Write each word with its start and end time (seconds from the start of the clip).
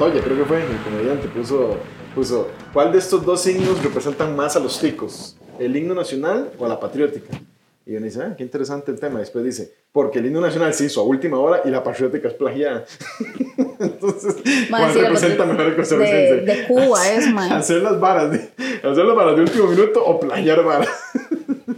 Montoya, 0.00 0.24
creo 0.24 0.38
que 0.38 0.44
fue, 0.46 0.62
el 0.62 0.78
comediante, 0.82 1.28
puso, 1.28 1.76
puso, 2.14 2.48
¿cuál 2.72 2.90
de 2.90 2.96
estos 2.96 3.22
dos 3.22 3.42
signos 3.42 3.84
representan 3.84 4.34
más 4.34 4.56
a 4.56 4.58
los 4.58 4.80
ticos? 4.80 5.36
¿El 5.58 5.76
himno 5.76 5.94
nacional 5.94 6.50
o 6.58 6.66
la 6.66 6.80
patriótica? 6.80 7.38
Y 7.84 7.96
uno 7.96 8.06
dice, 8.06 8.22
ah, 8.22 8.34
qué 8.34 8.42
interesante 8.42 8.90
el 8.90 8.98
tema. 8.98 9.18
Después 9.18 9.44
dice, 9.44 9.74
porque 9.92 10.20
el 10.20 10.24
himno 10.24 10.40
nacional 10.40 10.72
se 10.72 10.86
hizo 10.86 11.02
a 11.02 11.04
última 11.04 11.38
hora 11.38 11.60
y 11.66 11.68
la 11.68 11.84
patriótica 11.84 12.28
es 12.28 12.34
plagiada. 12.34 12.86
Entonces, 13.78 14.36
¿cuál 14.70 14.94
representa 14.94 15.44
mejor 15.44 15.66
el 15.66 15.76
costarricense? 15.76 16.34
De, 16.34 16.42
de 16.46 16.66
Cuba 16.66 17.10
es, 17.10 17.26
man. 17.34 17.52
hacer 17.52 17.82
las 17.82 18.00
varas 18.00 18.30
de, 18.30 18.38
hacer 18.82 19.04
las 19.04 19.14
varas 19.14 19.36
de 19.36 19.42
último 19.42 19.66
minuto 19.66 20.02
o 20.02 20.18
plagiar 20.18 20.64
varas. 20.64 20.88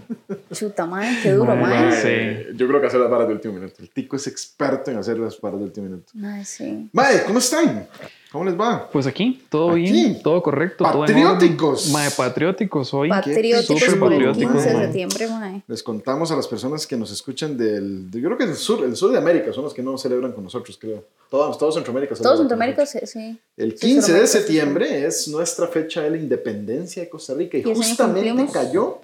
Chuta, 0.53 0.87
madre, 0.87 1.19
qué 1.23 1.33
duro, 1.33 1.55
madre. 1.57 2.47
Sí. 2.47 2.57
Yo 2.57 2.69
creo 2.69 2.81
que 2.81 2.87
hacer 2.87 3.01
las 3.01 3.11
varas 3.11 3.29
de 3.29 3.35
último 3.35 3.55
minuto. 3.55 3.75
El 3.79 3.91
tico 3.91 4.17
es 4.17 4.27
experto 4.27 4.91
en 4.91 4.99
hacer 4.99 5.19
las 5.19 5.41
varas 5.41 5.59
de 5.59 5.65
último 5.65 5.87
minuto. 5.87 6.13
Madre, 6.15 6.45
sí. 6.45 6.89
Madre, 6.93 7.23
¿cómo 7.27 7.39
están? 7.39 7.89
¿Cómo 8.33 8.47
les 8.47 8.59
va? 8.59 8.89
Pues 8.91 9.07
aquí, 9.07 9.43
todo 9.51 9.75
bien, 9.75 10.23
todo 10.23 10.43
correcto. 10.43 10.85
Patrióticos. 10.85 11.85
Todo 11.85 11.93
mae, 11.93 12.11
patrióticos 12.11 12.95
hoy. 12.95 13.11
Patrióticos 13.11 13.95
por 13.97 14.11
el 14.11 14.33
15 14.33 14.55
de 14.55 14.61
septiembre, 14.61 15.29
mae. 15.29 15.63
Les 15.67 15.83
contamos 15.83 16.33
a 16.33 16.37
las 16.37 16.49
personas 16.49 16.87
que 16.87 16.97
nos 16.97 17.13
escuchan 17.13 17.59
del, 17.59 18.11
yo 18.11 18.23
creo 18.23 18.39
que 18.39 18.47
del 18.47 18.57
sur, 18.57 18.83
el 18.85 18.97
sur 18.97 19.13
de 19.13 19.19
América, 19.19 19.53
son 19.53 19.65
los 19.65 19.75
que 19.75 19.83
no 19.83 19.99
celebran 19.99 20.33
con 20.33 20.45
nosotros, 20.45 20.79
creo. 20.81 21.05
Todos, 21.29 21.59
todos 21.59 21.75
Centroamérica. 21.75 22.15
Todos 22.15 22.39
Centroamérica, 22.39 22.87
sí. 22.87 23.39
El 23.55 23.75
15 23.75 24.13
de 24.15 24.27
septiembre 24.27 25.07
es 25.07 25.29
nuestra 25.29 25.67
fecha 25.67 26.01
de 26.01 26.11
la 26.11 26.17
independencia 26.17 27.03
de 27.03 27.11
Costa 27.11 27.35
Rica 27.35 27.59
y, 27.59 27.63
justamente 27.63 28.47
cayó 28.51 29.01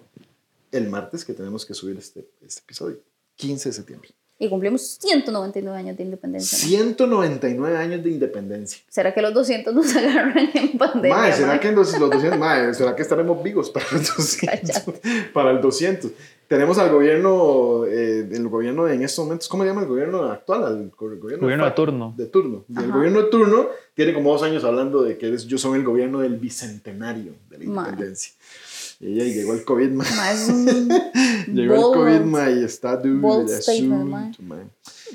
el 0.72 0.88
martes 0.88 1.24
que 1.24 1.32
tenemos 1.32 1.64
que 1.64 1.74
subir 1.74 1.96
este, 1.96 2.28
este 2.40 2.60
episodio. 2.60 2.98
15 3.36 3.68
de 3.68 3.72
septiembre. 3.72 4.10
Y 4.40 4.48
cumplimos 4.48 4.98
199 5.00 5.76
años 5.76 5.96
de 5.96 6.04
independencia. 6.04 6.58
199 6.58 7.76
años 7.76 8.04
de 8.04 8.10
independencia. 8.10 8.80
¿Será 8.88 9.12
que 9.12 9.20
los 9.20 9.34
200 9.34 9.74
nos 9.74 9.96
agarran 9.96 10.50
en 10.54 10.78
pandemia? 10.78 11.16
Mae, 11.16 11.32
¿será 11.32 11.58
que 11.58 11.72
los, 11.72 11.98
200, 11.98 12.38
mae, 12.38 12.72
¿será 12.72 12.94
que 12.94 13.02
estaremos 13.02 13.42
vivos 13.42 13.68
para 13.70 13.86
el 13.90 13.98
200? 13.98 14.82
para 15.32 15.50
el 15.50 15.60
200. 15.60 16.12
Tenemos 16.46 16.78
al 16.78 16.90
gobierno, 16.90 17.84
eh, 17.86 18.26
el 18.30 18.48
gobierno 18.48 18.88
en 18.88 19.02
estos 19.02 19.24
momentos, 19.24 19.48
¿cómo 19.48 19.64
se 19.64 19.70
llama 19.70 19.82
el 19.82 19.88
gobierno 19.88 20.22
actual? 20.30 20.80
El 20.80 20.90
gobierno, 21.18 21.64
de, 21.64 21.70
turno. 21.72 22.14
De 22.16 22.26
turno. 22.26 22.64
El 22.74 22.90
gobierno 22.90 23.22
de 23.22 23.30
turno 23.30 23.68
tiene 23.92 24.14
como 24.14 24.32
dos 24.32 24.42
años 24.44 24.64
hablando 24.64 25.02
de 25.02 25.18
que 25.18 25.36
yo 25.36 25.58
soy 25.58 25.80
el 25.80 25.84
gobierno 25.84 26.20
del 26.20 26.36
bicentenario 26.36 27.34
de 27.50 27.58
la 27.58 27.64
independencia. 27.64 28.32
Y 28.38 28.67
ya 29.00 29.24
llegó 29.24 29.54
el 29.54 29.64
COVID, 29.64 29.90
ma. 29.90 30.04
llegó 31.46 31.74
el 31.74 31.80
COVID, 31.80 32.20
ma, 32.20 32.50
y 32.50 32.64
está 32.64 32.96
duro. 32.96 33.46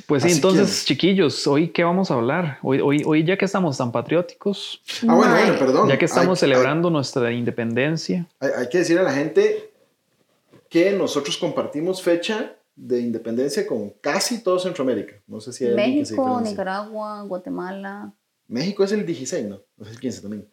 Pues 0.07 0.23
sí, 0.23 0.31
entonces, 0.31 0.85
chiquillos, 0.85 1.45
¿hoy 1.47 1.69
qué 1.69 1.83
vamos 1.83 2.09
a 2.09 2.15
hablar? 2.15 2.59
Hoy, 2.61 2.79
hoy, 2.79 3.03
hoy 3.05 3.23
ya 3.25 3.37
que 3.37 3.45
estamos 3.45 3.77
tan 3.77 3.91
patrióticos. 3.91 4.81
Ah, 5.07 5.15
bueno, 5.15 5.33
bueno, 5.33 5.59
perdón. 5.59 5.89
Ya 5.89 5.97
que 5.97 6.05
estamos 6.05 6.39
celebrando 6.39 6.89
nuestra 6.89 7.31
independencia. 7.31 8.27
Hay, 8.39 8.49
hay 8.57 8.69
que 8.69 8.79
decir 8.79 8.97
a 8.99 9.03
la 9.03 9.13
gente 9.13 9.71
que 10.69 10.91
nosotros 10.93 11.37
compartimos 11.37 12.01
fecha 12.01 12.55
de 12.75 13.01
independencia 13.01 13.67
con 13.67 13.91
casi 14.01 14.41
todo 14.41 14.59
Centroamérica. 14.59 15.15
No 15.27 15.39
sé 15.39 15.53
si 15.53 15.65
hay 15.65 15.75
México, 15.75 16.41
Nicaragua, 16.41 17.21
Guatemala. 17.23 18.13
México 18.47 18.83
es 18.83 18.91
el 18.91 19.05
16, 19.05 19.47
¿no? 19.47 19.61
No 19.77 19.85
sé 19.85 19.91
el 19.91 19.99
15 19.99 20.21
también. 20.21 20.47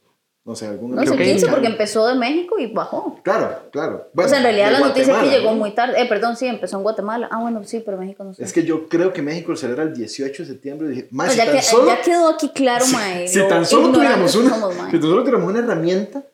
No 0.50 0.56
sé, 0.56 0.66
algún... 0.66 0.96
No, 0.96 1.02
el 1.02 1.16
15 1.16 1.46
porque 1.46 1.68
empezó 1.68 2.08
de 2.08 2.16
México 2.16 2.58
y 2.58 2.66
bajó. 2.66 3.20
Claro, 3.22 3.56
claro. 3.70 4.08
o 4.12 4.28
sea, 4.28 4.38
en 4.38 4.42
realidad 4.42 4.72
la 4.72 4.80
noticia 4.80 5.14
es 5.14 5.22
que 5.22 5.38
llegó 5.38 5.54
muy 5.54 5.70
tarde. 5.76 6.02
Eh, 6.02 6.06
perdón, 6.08 6.36
sí, 6.36 6.44
empezó 6.44 6.76
en 6.76 6.82
Guatemala. 6.82 7.28
Ah, 7.30 7.40
bueno, 7.40 7.62
sí, 7.62 7.80
pero 7.86 7.96
México 7.96 8.24
no 8.24 8.34
sé. 8.34 8.42
Es 8.42 8.52
que 8.52 8.64
yo 8.64 8.88
creo 8.88 9.12
que 9.12 9.22
México 9.22 9.54
celebra 9.54 9.84
el 9.84 9.94
18 9.94 10.42
de 10.42 10.48
septiembre. 10.48 10.88
Y 10.88 10.90
dije, 10.90 11.08
más, 11.12 11.36
ya, 11.36 11.52
que, 11.52 11.62
solo, 11.62 11.86
ya 11.86 12.02
quedó 12.02 12.30
aquí 12.30 12.48
claro, 12.48 12.84
mae. 12.88 13.28
Si, 13.28 13.38
tan 13.46 13.64
solo 13.64 13.92
tuviéramos 13.92 14.34
una, 14.34 14.56
si 14.90 14.98
tan 14.98 15.02
solo 15.02 15.20
tuviéramos 15.20 15.50
una 15.50 15.60
herramienta 15.60 16.24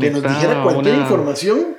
que 0.00 0.10
nos 0.10 0.20
dijera 0.20 0.64
cualquier 0.64 0.96
información 0.96 1.76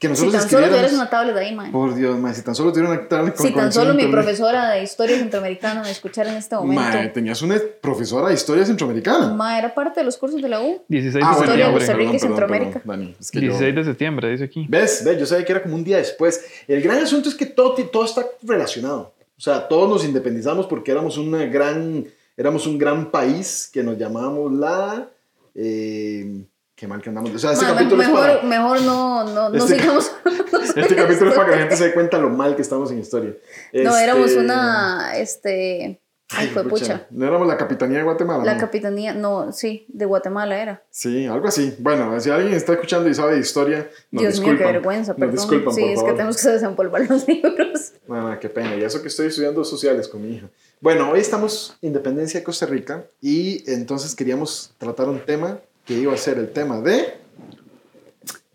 que 0.00 0.08
nosotros 0.08 0.32
si 0.32 0.40
tan 0.40 0.48
solo 0.48 0.66
tuvieras 0.68 0.92
una 0.94 1.10
tablet 1.10 1.36
ahí, 1.36 1.54
mae. 1.54 1.70
Por 1.70 1.94
Dios, 1.94 2.18
mae, 2.18 2.32
si 2.32 2.40
tan 2.40 2.54
solo 2.54 2.72
tuviera 2.72 2.90
una 2.90 3.06
tablet 3.06 3.36
con 3.36 3.46
Si 3.46 3.52
tan 3.52 3.70
solo 3.70 3.92
mi 3.92 4.06
profesora 4.06 4.70
de 4.70 4.82
historia 4.82 5.18
centroamericana 5.18 5.82
me 5.82 5.90
escuchara 5.90 6.30
en 6.30 6.38
este 6.38 6.56
momento. 6.56 6.82
Mae, 6.82 7.08
tenías 7.10 7.42
una 7.42 7.60
profesora 7.82 8.28
de 8.28 8.34
historia 8.34 8.64
centroamericana. 8.64 9.34
Mae, 9.34 9.58
era 9.58 9.74
parte 9.74 10.00
de 10.00 10.06
los 10.06 10.16
cursos 10.16 10.40
de 10.40 10.48
la 10.48 10.62
U. 10.62 10.82
16 10.88 11.12
de 11.12 11.20
ah, 11.22 11.34
septiembre. 11.34 11.44
Historia 11.44 11.66
de 11.66 11.72
Costa 11.74 11.92
Rica 11.92 12.14
y 12.14 12.18
Centroamérica. 12.18 12.82
16 12.84 13.74
de 13.74 13.84
septiembre, 13.84 14.30
dice 14.30 14.44
aquí. 14.44 14.66
¿Ves? 14.70 15.04
¿Ves? 15.04 15.18
Yo 15.18 15.26
sabía 15.26 15.44
que 15.44 15.52
era 15.52 15.62
como 15.62 15.74
un 15.74 15.84
día 15.84 15.98
después. 15.98 16.46
El 16.66 16.80
gran 16.80 16.96
asunto 16.96 17.28
es 17.28 17.34
que 17.34 17.44
todo, 17.44 17.74
todo 17.74 18.06
está 18.06 18.24
relacionado. 18.42 19.12
O 19.36 19.40
sea, 19.42 19.68
todos 19.68 19.86
nos 19.86 20.06
independizamos 20.06 20.66
porque 20.66 20.92
éramos 20.92 21.18
una 21.18 21.44
gran, 21.44 22.06
éramos 22.38 22.66
un 22.66 22.78
gran 22.78 23.10
país 23.10 23.68
que 23.70 23.82
nos 23.82 23.98
llamábamos 23.98 24.50
la... 24.54 25.10
Eh, 25.54 26.46
Qué 26.80 26.86
mal 26.86 27.02
que 27.02 27.10
andamos. 27.10 27.34
O 27.34 27.38
sea, 27.38 27.52
este 27.52 27.66
capítulo 27.66 27.98
mejor, 27.98 28.30
es 28.30 28.36
para... 28.36 28.48
mejor 28.48 28.80
no, 28.80 29.24
no, 29.24 29.50
no 29.50 29.54
este 29.54 29.78
sigamos. 29.78 30.12
este 30.76 30.96
capítulo 30.96 31.30
es 31.30 31.36
para 31.36 31.50
que 31.50 31.50
la 31.50 31.58
gente 31.58 31.76
se 31.76 31.84
dé 31.84 31.92
cuenta 31.92 32.16
lo 32.16 32.30
mal 32.30 32.56
que 32.56 32.62
estamos 32.62 32.90
en 32.90 33.00
historia. 33.00 33.34
No, 33.74 33.98
éramos 33.98 34.30
este, 34.30 34.40
una. 34.40 35.12
Este. 35.18 36.00
Ay, 36.30 36.48
fue 36.48 36.66
pucha. 36.66 37.06
No 37.10 37.26
éramos 37.26 37.46
la 37.46 37.58
capitanía 37.58 37.98
de 37.98 38.04
Guatemala. 38.04 38.44
La 38.44 38.56
capitanía, 38.56 39.12
no, 39.12 39.52
sí, 39.52 39.84
de 39.88 40.06
Guatemala 40.06 40.58
era. 40.58 40.82
Sí, 40.88 41.26
algo 41.26 41.48
así. 41.48 41.76
Bueno, 41.80 42.18
si 42.18 42.30
alguien 42.30 42.54
está 42.54 42.72
escuchando 42.72 43.10
y 43.10 43.14
sabe 43.14 43.34
de 43.34 43.40
historia, 43.40 43.90
nos 44.10 44.22
Dios 44.22 44.40
mío, 44.40 44.56
qué 44.56 44.64
vergüenza, 44.64 45.12
perdón. 45.12 45.34
Nos 45.34 45.50
disculpan, 45.50 45.74
sí, 45.74 45.84
es 45.84 46.02
que 46.02 46.12
tenemos 46.12 46.42
que 46.42 46.48
desempolvar 46.48 47.06
los 47.06 47.28
libros. 47.28 47.92
No, 48.08 48.30
no, 48.30 48.40
qué 48.40 48.48
pena. 48.48 48.74
Y 48.76 48.84
eso 48.84 49.02
que 49.02 49.08
estoy 49.08 49.26
estudiando 49.26 49.64
sociales 49.64 50.08
con 50.08 50.22
mi 50.22 50.36
hija. 50.36 50.48
Bueno, 50.80 51.10
hoy 51.10 51.20
estamos 51.20 51.76
Independencia 51.82 52.40
de 52.40 52.44
Costa 52.44 52.64
Rica 52.64 53.04
y 53.20 53.70
entonces 53.70 54.14
queríamos 54.14 54.72
tratar 54.78 55.10
un 55.10 55.20
tema 55.20 55.60
que 55.90 55.96
iba 55.96 56.14
a 56.14 56.16
ser 56.16 56.38
el 56.38 56.52
tema 56.52 56.80
de... 56.80 57.18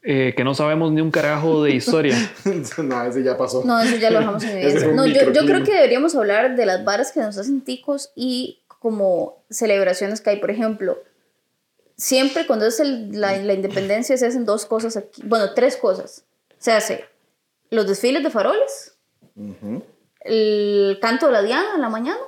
Eh, 0.03 0.33
que 0.37 0.45
no 0.45 0.55
sabemos 0.55 0.93
ni 0.93 1.01
un 1.01 1.11
carajo 1.11 1.63
de 1.63 1.71
historia. 1.71 2.15
no, 2.77 3.03
ese 3.03 3.23
ya 3.23 3.35
pasó. 3.37 3.61
No, 3.65 3.77
ese 3.81 3.99
ya 3.99 4.09
lo 4.09 4.19
dejamos 4.19 4.41
en 4.45 4.51
evidencia. 4.57 4.87
No, 4.93 5.05
yo, 5.05 5.33
yo, 5.33 5.45
creo 5.45 5.61
que 5.65 5.73
deberíamos 5.73 6.15
hablar 6.15 6.55
de 6.55 6.65
las 6.65 6.85
varas 6.85 7.11
que 7.11 7.19
nos 7.19 7.37
hacen 7.37 7.59
ticos 7.59 8.13
y 8.15 8.61
como 8.79 9.43
celebraciones 9.49 10.21
que 10.21 10.29
hay. 10.29 10.39
Por 10.39 10.49
ejemplo, 10.49 10.97
siempre 11.97 12.47
cuando 12.47 12.67
es 12.67 12.79
el, 12.79 13.19
la, 13.19 13.35
la, 13.35 13.53
independencia 13.53 14.15
se 14.15 14.27
hacen 14.27 14.45
dos 14.45 14.65
cosas 14.65 14.95
aquí. 14.95 15.21
Bueno, 15.25 15.53
tres 15.53 15.75
cosas. 15.75 16.23
Se 16.57 16.71
hace 16.71 17.03
los 17.69 17.85
desfiles 17.85 18.23
de 18.23 18.29
faroles, 18.29 18.95
el 20.21 20.99
canto 21.01 21.25
de 21.25 21.33
la 21.33 21.41
diana 21.41 21.75
en 21.75 21.81
la 21.81 21.89
mañana 21.89 22.21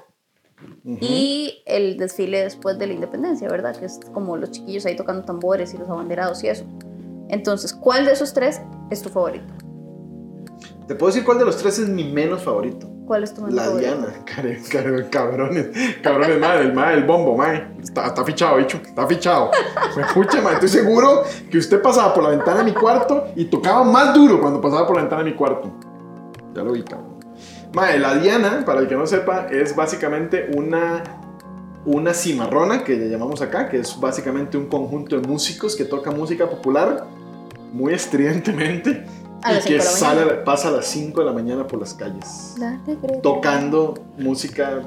y 0.85 1.61
el 1.65 1.97
desfile 1.97 2.43
después 2.43 2.79
de 2.79 2.87
la 2.87 2.93
independencia, 2.93 3.47
¿verdad? 3.49 3.75
Que 3.75 3.85
es 3.85 3.99
como 4.13 4.37
los 4.37 4.51
chiquillos 4.51 4.85
ahí 4.85 4.95
tocando 4.95 5.23
tambores 5.23 5.73
y 5.73 5.77
los 5.77 5.89
abanderados 5.89 6.43
y 6.43 6.49
eso. 6.49 6.65
Entonces, 7.29 7.73
¿cuál 7.73 8.05
de 8.05 8.13
esos 8.13 8.33
tres 8.33 8.61
es 8.89 9.01
tu 9.01 9.09
favorito? 9.09 9.53
Te 10.87 10.95
puedo 10.95 11.11
decir 11.11 11.25
cuál 11.25 11.39
de 11.39 11.45
los 11.45 11.57
tres 11.57 11.79
es 11.79 11.89
mi 11.89 12.05
menos 12.05 12.43
favorito. 12.43 12.89
¿Cuál 13.05 13.23
es 13.23 13.33
tu 13.33 13.41
menos 13.41 13.55
la 13.55 13.63
favorito? 13.63 13.91
La 13.91 13.97
Diana, 13.97 14.25
cabrones, 15.11 15.69
cabrones, 16.01 16.39
madre, 16.39 16.63
el 16.63 16.73
madre, 16.73 16.93
el 16.95 17.03
bombo, 17.03 17.35
madre. 17.35 17.67
Está, 17.81 18.07
está 18.07 18.23
fichado, 18.23 18.57
bicho, 18.57 18.77
está 18.83 19.05
fichado. 19.05 19.51
Me 19.95 20.03
escucha, 20.03 20.41
madre, 20.41 20.55
estoy 20.55 20.69
seguro 20.69 21.23
que 21.51 21.57
usted 21.57 21.81
pasaba 21.81 22.13
por 22.13 22.23
la 22.23 22.29
ventana 22.29 22.59
de 22.59 22.63
mi 22.63 22.73
cuarto 22.73 23.27
y 23.35 23.45
tocaba 23.45 23.83
más 23.83 24.13
duro 24.13 24.39
cuando 24.39 24.61
pasaba 24.61 24.87
por 24.87 24.95
la 24.95 25.03
ventana 25.03 25.23
de 25.23 25.31
mi 25.31 25.35
cuarto. 25.35 25.71
Ya 26.55 26.63
lo 26.63 26.71
vi, 26.71 26.83
cabrón. 26.83 27.16
Mae, 27.73 27.99
la 27.99 28.15
Diana, 28.15 28.63
para 28.65 28.81
el 28.81 28.87
que 28.87 28.95
no 28.95 29.05
sepa, 29.05 29.47
es 29.51 29.75
básicamente 29.75 30.49
una, 30.55 31.03
una 31.85 32.13
cimarrona 32.13 32.83
que 32.83 32.95
le 32.95 33.09
llamamos 33.09 33.41
acá, 33.41 33.69
que 33.69 33.79
es 33.79 33.99
básicamente 33.99 34.57
un 34.57 34.67
conjunto 34.67 35.19
de 35.19 35.27
músicos 35.27 35.75
que 35.75 35.85
toca 35.85 36.11
música 36.11 36.49
popular 36.49 37.05
muy 37.73 37.93
estridentemente 37.93 39.05
y 39.45 39.67
que 39.67 39.81
sale, 39.81 40.25
pasa 40.45 40.69
a 40.69 40.71
las 40.71 40.87
5 40.87 41.19
de 41.19 41.25
la 41.25 41.33
mañana 41.33 41.67
por 41.67 41.79
las 41.79 41.93
calles 41.93 42.55
tocando 43.21 43.93
música 44.17 44.81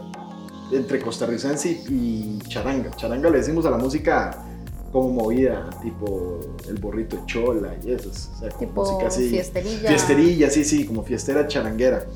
entre 0.72 1.00
costarricense 1.00 1.82
y 1.88 2.38
charanga. 2.49 2.90
Charanga 2.96 3.31
le 3.31 3.38
decimos 3.38 3.66
a 3.66 3.70
la 3.70 3.78
música 3.78 4.44
como 4.93 5.10
movida, 5.10 5.70
tipo 5.82 6.40
el 6.69 6.76
borrito 6.78 7.22
chola 7.26 7.75
y 7.84 7.93
eso. 7.93 8.10
O 8.10 8.38
sea, 8.38 8.49
tipo 8.50 8.84
música 8.84 9.08
así. 9.08 9.31
Fiesterilla. 9.31 9.88
Fiesterilla, 9.88 10.50
sí, 10.50 10.64
sí, 10.64 10.84
como 10.84 11.02
fiestera 11.02 11.46
charanguera. 11.46 12.06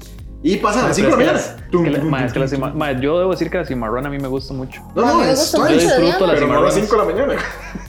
Y 0.46 0.58
pasan 0.58 0.87
las 0.87 0.94
5 0.94 1.06
de 1.06 1.11
la 1.11 1.17
mañana. 1.17 1.41
Yo 3.00 3.19
debo 3.19 3.31
decir 3.31 3.49
que 3.49 3.56
la 3.56 3.64
cimarrón 3.64 4.05
a 4.05 4.11
mí 4.11 4.19
me 4.19 4.29
gusta 4.29 4.52
mucho. 4.52 4.82
No, 4.94 5.00
no, 5.00 5.20
me 5.20 5.31
gusta 5.31 5.58
mucho. 5.58 5.73
Yo 5.73 5.81
disfruto 5.81 6.26
la 6.26 6.37
cimarrón 6.37 6.64
a 6.64 6.67
las 6.67 6.75
5 6.75 6.87
de 6.87 6.99
la 6.99 7.05
mañana. 7.05 7.43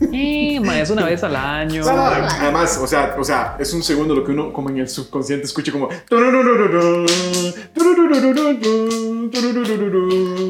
Y, 0.10 0.60
ma, 0.62 0.80
es 0.80 0.90
una 0.90 1.06
vez 1.06 1.22
al 1.26 1.36
año. 1.36 1.84
además, 1.86 2.80
o 2.82 2.88
sea, 2.88 3.18
o 3.20 3.26
sea, 3.26 3.58
es 3.60 3.74
un 3.74 3.84
segundo 3.84 4.16
lo 4.16 4.24
que 4.24 4.32
uno 4.32 4.54
como 4.54 4.70
en 4.70 4.78
el 4.78 4.88
subconsciente 4.88 5.46
escucha 5.46 5.74
como 5.74 5.90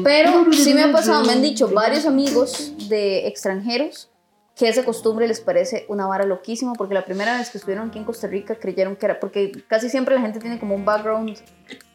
Pero 0.04 0.52
sí 0.52 0.74
me 0.74 0.84
ha 0.84 0.92
pasado, 0.92 1.24
me 1.24 1.32
han 1.32 1.42
dicho 1.42 1.68
varios 1.68 2.06
amigos 2.06 2.72
de 2.88 3.26
extranjeros 3.26 4.10
que 4.56 4.68
esa 4.68 4.84
costumbre 4.84 5.28
les 5.28 5.40
parece 5.40 5.84
una 5.88 6.06
vara 6.06 6.24
loquísima, 6.24 6.72
porque 6.72 6.94
la 6.94 7.04
primera 7.04 7.36
vez 7.36 7.50
que 7.50 7.58
estuvieron 7.58 7.88
aquí 7.88 7.98
en 7.98 8.04
Costa 8.04 8.26
Rica 8.26 8.54
creyeron 8.54 8.96
que 8.96 9.04
era, 9.04 9.20
porque 9.20 9.52
casi 9.68 9.90
siempre 9.90 10.14
la 10.14 10.22
gente 10.22 10.38
tiene 10.38 10.58
como 10.58 10.74
un 10.74 10.84
background 10.84 11.36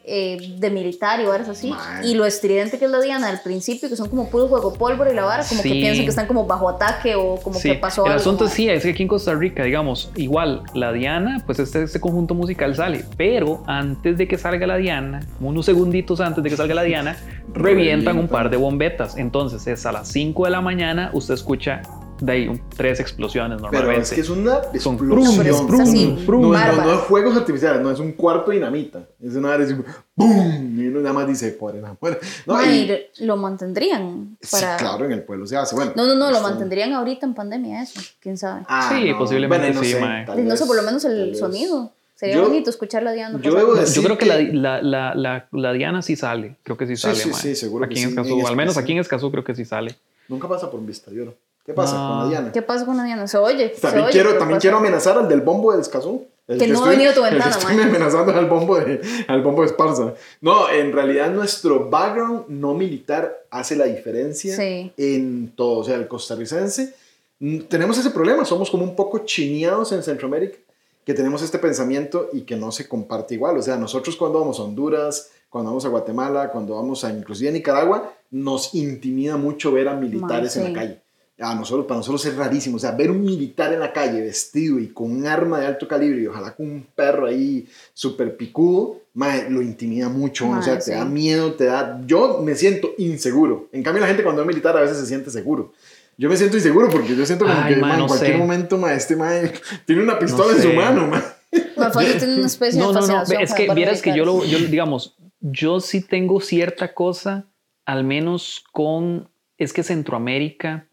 eh, 0.04 0.56
de 0.58 0.70
militar 0.70 1.20
y 1.20 1.24
varas 1.24 1.48
así. 1.48 1.72
Y 2.04 2.14
lo 2.14 2.26
estridente 2.26 2.78
que 2.78 2.86
es 2.86 2.90
la 2.90 3.00
Diana 3.00 3.28
al 3.28 3.40
principio, 3.40 3.88
que 3.88 3.96
son 3.96 4.08
como 4.08 4.28
puro 4.28 4.48
juego 4.48 4.74
pólvora 4.74 5.12
y 5.12 5.14
la 5.14 5.24
vara, 5.24 5.44
como 5.48 5.62
que 5.62 5.70
piensan 5.70 6.04
que 6.04 6.10
están 6.10 6.26
como 6.26 6.46
bajo 6.46 6.68
ataque 6.68 7.14
o 7.14 7.36
como 7.36 7.60
que 7.60 7.74
pasó 7.74 8.06
el 8.06 8.12
asunto 8.12 8.48
sí, 8.48 8.68
es 8.68 8.82
que 8.82 8.90
aquí 8.90 9.02
en 9.02 9.08
Costa 9.08 9.34
Rica, 9.34 9.64
digamos, 9.64 10.10
igual 10.16 10.62
la 10.74 10.92
Diana, 10.92 11.42
pues 11.46 11.58
este, 11.58 11.82
este 11.82 12.00
conjunto 12.00 12.34
musical 12.34 12.74
sale, 12.74 13.04
pero 13.16 13.62
antes 13.66 14.18
de 14.18 14.26
que 14.26 14.38
salga 14.38 14.66
la 14.66 14.76
Diana, 14.76 15.26
unos 15.40 15.66
segunditos 15.66 16.20
antes 16.20 16.42
de 16.42 16.50
que 16.50 16.56
salga 16.56 16.74
la 16.74 16.82
Diana, 16.82 17.16
revientan 17.54 18.18
un 18.18 18.28
par 18.28 18.50
de 18.50 18.56
bombetas. 18.56 19.16
Entonces 19.16 19.66
es 19.66 19.86
a 19.86 19.92
las 19.92 20.08
5 20.08 20.44
de 20.44 20.50
la 20.50 20.60
mañana, 20.60 21.10
usted 21.12 21.34
escucha 21.34 21.82
de 22.22 22.32
ahí 22.32 22.62
tres 22.76 23.00
explosiones 23.00 23.60
normalmente. 23.60 23.86
Pero 23.86 24.02
es 24.02 24.12
que 24.12 24.20
es 24.20 24.30
una 24.30 24.58
explosión. 24.72 26.16
no, 26.26 26.52
no, 26.52 26.94
es 26.94 27.00
fuegos 27.00 27.36
artificiales, 27.36 27.82
no 27.82 27.90
es 27.90 27.98
un 27.98 28.12
cuarto 28.12 28.50
de 28.50 28.58
dinamita. 28.58 29.00
Es 29.20 29.34
una 29.34 29.56
vez 29.56 29.74
¡boom! 30.14 30.80
Y 30.80 30.86
uno 30.86 31.00
nada 31.00 31.14
más 31.14 31.26
dice, 31.26 31.50
por 31.50 31.74
No, 31.74 32.64
y, 32.64 32.88
lo 33.20 33.36
mantendrían 33.36 34.36
para... 34.50 34.78
Sí, 34.78 34.84
claro, 34.84 35.04
en 35.04 35.12
el 35.12 35.22
pueblo 35.24 35.46
se 35.46 35.56
hace. 35.56 35.74
Bueno, 35.74 35.92
no, 35.96 36.06
no, 36.06 36.14
no, 36.14 36.30
lo 36.30 36.40
mantendrían 36.40 36.92
ahorita 36.92 37.26
en 37.26 37.34
pandemia, 37.34 37.82
eso. 37.82 38.00
¿Quién 38.20 38.38
sabe? 38.38 38.62
Ah, 38.68 38.92
sí, 38.94 39.12
posiblemente 39.18 39.72
sí, 39.84 39.96
No 40.44 40.56
sé, 40.56 40.66
por 40.66 40.76
lo 40.76 40.82
menos 40.82 41.04
el 41.04 41.34
sonido. 41.34 41.90
Sería 42.14 42.40
bonito 42.40 42.70
escuchar 42.70 43.02
la 43.02 43.12
Diana. 43.12 43.40
Yo, 43.42 43.50
yo 43.50 44.02
creo 44.04 44.16
que, 44.16 44.26
la, 44.26 44.80
la, 44.80 45.14
la, 45.16 45.48
la, 45.50 45.72
Diana 45.72 46.02
sí 46.02 46.14
sale. 46.14 46.54
Creo 46.62 46.76
que 46.76 46.86
sí 46.86 46.96
sale. 46.96 47.16
Sí, 47.16 47.32
sí, 47.32 47.56
seguro. 47.56 47.84
Aquí 47.84 48.00
en 48.00 48.10
Escazú, 48.10 48.46
al 48.46 48.54
menos 48.54 48.76
aquí 48.76 48.92
en 48.92 48.98
Escazú 48.98 49.32
creo 49.32 49.42
que 49.42 49.56
sí 49.56 49.64
sale. 49.64 49.96
Nunca 50.28 50.46
pasa 50.46 50.70
por 50.70 50.84
Vista 50.86 51.10
Lloro. 51.10 51.34
¿Qué 51.64 51.74
pasa 51.74 51.96
con 51.96 52.18
la 52.18 52.28
Diana? 52.28 52.52
¿Qué 52.52 52.62
pasa 52.62 52.84
con 52.84 52.96
la 52.96 53.04
Diana? 53.04 53.28
Se 53.28 53.38
oye. 53.38 53.68
También, 53.80 54.06
quiero, 54.10 54.36
también 54.36 54.58
quiero 54.58 54.78
amenazar 54.78 55.16
al 55.16 55.28
del 55.28 55.42
bombo 55.42 55.72
de 55.72 55.80
Escazú. 55.80 56.26
que, 56.46 56.66
no 56.66 56.84
ha 56.84 56.88
venido 56.88 57.12
a 57.12 57.14
tu 57.14 57.22
ventana, 57.22 57.50
Estoy 57.50 57.78
amenazando 57.78 58.32
al 58.32 58.46
bombo, 58.46 58.80
de, 58.80 59.00
al 59.28 59.42
bombo 59.42 59.62
de 59.62 59.68
Esparza. 59.68 60.14
No, 60.40 60.68
en 60.68 60.92
realidad 60.92 61.30
nuestro 61.30 61.88
background 61.88 62.46
no 62.48 62.74
militar 62.74 63.44
hace 63.50 63.76
la 63.76 63.84
diferencia 63.84 64.56
en 64.96 65.52
todo. 65.54 65.78
O 65.78 65.84
sea, 65.84 65.94
el 65.94 66.08
costarricense, 66.08 66.94
mm, 67.38 67.60
tenemos 67.62 67.96
ese 67.96 68.10
problema. 68.10 68.44
Somos 68.44 68.68
como 68.68 68.82
un 68.82 68.96
poco 68.96 69.20
chineados 69.20 69.92
en 69.92 70.02
Centroamérica, 70.02 70.58
que 71.04 71.14
tenemos 71.14 71.42
este 71.42 71.60
pensamiento 71.60 72.28
y 72.32 72.40
que 72.40 72.56
no 72.56 72.72
se 72.72 72.88
comparte 72.88 73.34
igual. 73.34 73.56
O 73.56 73.62
sea, 73.62 73.76
nosotros 73.76 74.16
cuando 74.16 74.40
vamos 74.40 74.58
a 74.58 74.64
Honduras, 74.64 75.30
cuando 75.48 75.70
vamos 75.70 75.84
a 75.84 75.90
Guatemala, 75.90 76.50
cuando 76.50 76.74
vamos 76.74 77.04
a 77.04 77.10
inclusive 77.10 77.50
a 77.50 77.52
Nicaragua, 77.52 78.12
nos 78.32 78.74
intimida 78.74 79.36
mucho 79.36 79.70
ver 79.70 79.86
a 79.86 79.94
militares 79.94 80.56
en 80.56 80.64
la 80.64 80.72
calle 80.72 81.01
a 81.38 81.54
nosotros, 81.54 81.86
para 81.86 81.98
nosotros 81.98 82.24
es 82.26 82.36
rarísimo. 82.36 82.76
O 82.76 82.78
sea, 82.78 82.92
ver 82.92 83.10
un 83.10 83.22
militar 83.22 83.72
en 83.72 83.80
la 83.80 83.92
calle 83.92 84.20
vestido 84.20 84.78
y 84.78 84.88
con 84.88 85.10
un 85.10 85.26
arma 85.26 85.60
de 85.60 85.66
alto 85.66 85.88
calibre 85.88 86.22
y 86.22 86.26
ojalá 86.26 86.54
con 86.54 86.70
un 86.70 86.86
perro 86.94 87.26
ahí 87.26 87.66
súper 87.94 88.36
picudo, 88.36 89.00
lo 89.14 89.62
intimida 89.62 90.08
mucho. 90.08 90.48
o 90.48 90.62
sea, 90.62 90.78
te 90.78 90.92
da 90.92 91.04
miedo, 91.04 91.54
te 91.54 91.64
da... 91.64 92.00
Yo 92.06 92.40
me 92.42 92.54
siento 92.54 92.92
inseguro. 92.98 93.68
En 93.72 93.82
cambio, 93.82 94.00
la 94.00 94.08
gente 94.08 94.22
cuando 94.22 94.42
es 94.42 94.48
militar 94.48 94.76
a 94.76 94.80
veces 94.80 94.98
se 94.98 95.06
siente 95.06 95.30
seguro. 95.30 95.72
Yo 96.18 96.28
me 96.28 96.36
siento 96.36 96.56
inseguro 96.56 96.88
porque 96.90 97.16
yo 97.16 97.26
siento 97.26 97.46
como 97.46 97.66
que 97.66 97.74
en 97.74 98.06
cualquier 98.06 98.38
momento 98.38 98.76
ma, 98.76 98.92
este 98.94 99.16
tiene 99.86 100.02
una 100.02 100.18
pistola 100.18 100.54
en 100.54 100.62
su 100.62 100.72
mano. 100.72 101.06
Ma. 101.06 101.24
tiene 101.50 102.36
una 102.36 102.46
especie 102.46 102.78
no, 102.78 102.92
de 102.92 103.00
no, 103.00 103.06
no, 103.06 103.22
es 103.22 103.54
que 103.54 103.72
vieras 103.74 104.02
que 104.02 104.14
yo, 104.14 104.24
lo, 104.24 104.44
yo, 104.44 104.58
digamos, 104.58 105.16
yo 105.40 105.80
sí 105.80 106.02
tengo 106.02 106.40
cierta 106.40 106.94
cosa, 106.94 107.46
al 107.86 108.04
menos 108.04 108.62
con, 108.72 109.30
es 109.56 109.72
que 109.72 109.82
Centroamérica 109.82 110.88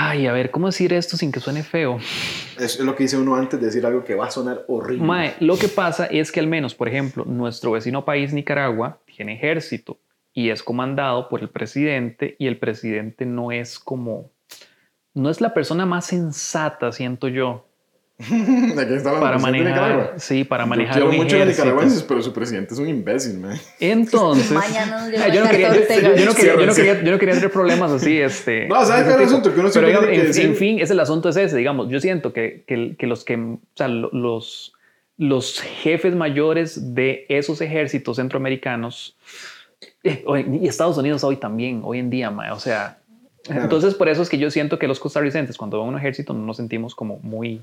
Ay, 0.00 0.28
a 0.28 0.32
ver, 0.32 0.52
¿cómo 0.52 0.68
decir 0.68 0.92
esto 0.92 1.16
sin 1.16 1.32
que 1.32 1.40
suene 1.40 1.64
feo? 1.64 1.98
Es 2.56 2.78
lo 2.78 2.94
que 2.94 3.02
dice 3.02 3.16
uno 3.16 3.34
antes 3.34 3.58
de 3.58 3.66
decir 3.66 3.84
algo 3.84 4.04
que 4.04 4.14
va 4.14 4.26
a 4.26 4.30
sonar 4.30 4.64
horrible. 4.68 5.04
Mae, 5.04 5.34
lo 5.40 5.58
que 5.58 5.66
pasa 5.66 6.06
es 6.06 6.30
que 6.30 6.38
al 6.38 6.46
menos, 6.46 6.72
por 6.76 6.86
ejemplo, 6.86 7.24
nuestro 7.24 7.72
vecino 7.72 8.04
país, 8.04 8.32
Nicaragua, 8.32 9.00
tiene 9.06 9.34
ejército 9.34 9.98
y 10.32 10.50
es 10.50 10.62
comandado 10.62 11.28
por 11.28 11.40
el 11.40 11.48
presidente 11.48 12.36
y 12.38 12.46
el 12.46 12.58
presidente 12.58 13.26
no 13.26 13.50
es 13.50 13.80
como, 13.80 14.30
no 15.14 15.30
es 15.30 15.40
la 15.40 15.52
persona 15.52 15.84
más 15.84 16.06
sensata, 16.06 16.92
siento 16.92 17.26
yo. 17.26 17.67
para 19.04 19.38
manejar, 19.38 20.14
sí, 20.16 20.42
para 20.42 20.66
manejar. 20.66 20.98
Yo 20.98 21.08
quiero 21.08 21.22
mucho 21.22 21.36
a 21.36 21.38
los 21.38 21.48
nicaragüenses, 21.48 22.02
pero 22.02 22.20
su 22.20 22.32
presidente 22.32 22.74
es 22.74 22.80
un 22.80 22.88
imbécil, 22.88 23.38
man. 23.38 23.56
Entonces, 23.78 24.50
yo, 25.32 25.44
no 25.44 25.48
quería, 25.48 25.72
yo, 25.72 26.24
no 26.24 26.34
quería, 26.34 26.56
yo, 26.56 26.66
no 26.66 26.74
quería, 26.74 27.00
yo 27.00 27.12
no 27.12 27.18
quería 27.18 27.34
tener 27.34 27.52
problemas 27.52 27.92
así, 27.92 28.20
este. 28.20 28.66
No, 28.66 28.84
¿sabes 28.84 29.04
qué 29.04 29.10
es 29.10 29.16
el 29.18 29.22
asunto? 29.22 29.54
Que 29.54 29.60
uno 29.60 29.70
pero 29.72 29.86
digamos, 29.86 30.08
en, 30.08 30.46
en, 30.46 30.56
fin, 30.56 30.80
es 30.80 30.90
el 30.90 30.98
asunto 30.98 31.28
es 31.28 31.36
ese, 31.36 31.56
digamos. 31.56 31.90
Yo 31.90 32.00
siento 32.00 32.32
que, 32.32 32.64
que, 32.66 32.96
que 32.98 33.06
los 33.06 33.24
que, 33.24 33.36
o 33.36 33.60
sea, 33.76 33.86
los, 33.86 34.74
los 35.16 35.60
jefes 35.60 36.16
mayores 36.16 36.96
de 36.96 37.24
esos 37.28 37.60
ejércitos 37.60 38.16
centroamericanos 38.16 39.16
eh, 40.02 40.24
y 40.60 40.66
Estados 40.66 40.98
Unidos 40.98 41.22
hoy 41.22 41.36
también, 41.36 41.82
hoy 41.84 42.00
en 42.00 42.10
día, 42.10 42.32
man, 42.32 42.50
o 42.50 42.58
sea. 42.58 42.98
Entonces, 43.48 43.94
por 43.94 44.08
eso 44.08 44.20
es 44.20 44.28
que 44.28 44.38
yo 44.38 44.50
siento 44.50 44.78
que 44.78 44.88
los 44.88 44.98
costarricenses, 44.98 45.56
cuando 45.56 45.78
van 45.78 45.86
a 45.86 45.90
un 45.92 45.98
ejército, 45.98 46.34
no 46.34 46.44
nos 46.44 46.56
sentimos 46.56 46.94
como 46.94 47.18
muy 47.20 47.62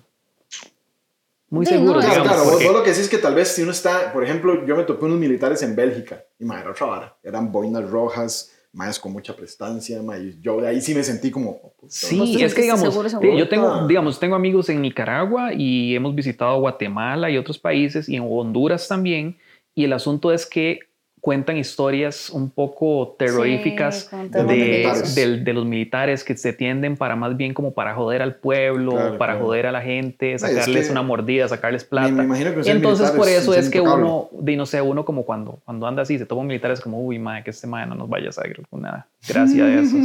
muy 1.50 1.66
seguro. 1.66 2.00
claro, 2.00 2.24
claro. 2.24 2.44
Vos, 2.44 2.64
lo 2.64 2.84
que 2.84 2.90
decís 2.90 3.04
es 3.06 3.10
que 3.10 3.18
tal 3.18 3.36
vez 3.36 3.50
si 3.50 3.62
uno 3.62 3.72
está, 3.72 4.12
por 4.12 4.24
ejemplo, 4.24 4.66
yo 4.66 4.76
me 4.76 4.84
topé 4.84 5.06
unos 5.06 5.20
militares 5.20 5.62
en 5.64 5.76
Bélgica 5.76 6.24
y 6.40 6.46
madre, 6.46 6.64
era 6.64 6.72
otra 6.72 6.86
vara. 6.88 7.18
Eran 7.24 7.52
boinas 7.52 7.90
rojas, 7.90 8.52
más 8.76 9.00
con 9.00 9.14
mucha 9.14 9.36
prestancia, 9.36 10.02
y 10.20 10.38
yo 10.42 10.60
de 10.60 10.68
ahí 10.68 10.82
sí 10.82 10.94
me 10.94 11.04
sentí 11.04 11.32
como... 11.32 11.52
Oh, 11.64 11.74
sí, 11.88 12.44
es 12.44 12.54
que 12.54 12.64
digamos, 12.64 12.94
yo 13.22 13.48
tengo, 13.48 13.88
digamos, 13.88 14.20
tengo 14.20 14.36
amigos 14.36 14.70
en 14.70 14.82
Nicaragua 14.82 15.54
y 15.54 15.96
hemos 15.96 16.14
visitado 16.14 16.60
Guatemala 16.60 17.30
y 17.30 17.38
otros 17.38 17.58
países 17.58 18.10
y 18.10 18.18
en 18.18 18.26
Honduras 18.28 18.88
también. 18.88 19.38
Y 19.74 19.86
el 19.86 19.94
asunto 19.94 20.32
es 20.32 20.46
que 20.46 20.80
cuentan 21.26 21.58
historias 21.58 22.30
un 22.30 22.52
poco 22.52 23.16
terroríficas 23.18 24.12
de, 24.32 25.42
de, 25.44 25.54
los 25.54 25.66
militares 25.66 26.24
que 26.24 26.38
se 26.38 26.54
tienden 26.54 26.98
para 26.98 27.16
más 27.16 27.36
bien 27.36 27.56
como 27.56 27.74
para 27.74 27.96
joder 27.96 28.22
al 28.22 28.36
pueblo, 28.36 29.18
para 29.18 29.40
joder 29.40 29.66
a 29.66 29.72
la 29.72 29.82
gente, 29.82 30.38
sacarles 30.38 30.92
una 30.92 31.02
mordida, 31.02 31.48
sacarles 31.48 31.84
plata. 31.84 32.12
Me, 32.12 32.26
imagino 32.26 32.54
que 32.54 32.70
Entonces 32.70 33.10
por 33.10 33.28
eso 33.28 33.56
es, 33.56 33.72
que 33.72 33.82
uno, 33.82 34.30
de, 34.34 34.56
no 34.56 34.68
sé, 34.68 34.84
uno 34.84 35.04
como 35.04 35.26
cuando, 35.26 35.58
cuando 35.66 35.88
anda 35.88 36.04
así, 36.04 36.20
se 36.20 36.28
toma 36.28 36.42
un 36.42 36.48
militar 36.48 36.70
es 36.70 36.80
como, 36.80 37.02
uy, 37.02 37.18
madre, 37.18 37.44
que 37.44 37.50
este 37.50 37.66
madre 37.66 37.88
no 37.88 37.96
nos 37.96 38.08
vaya 38.08 38.30
a 38.30 38.32
salir 38.32 38.62
con 38.70 38.84
nada. 38.84 39.08
Gracias 39.28 39.60
a 39.60 39.80
eso. 39.82 39.96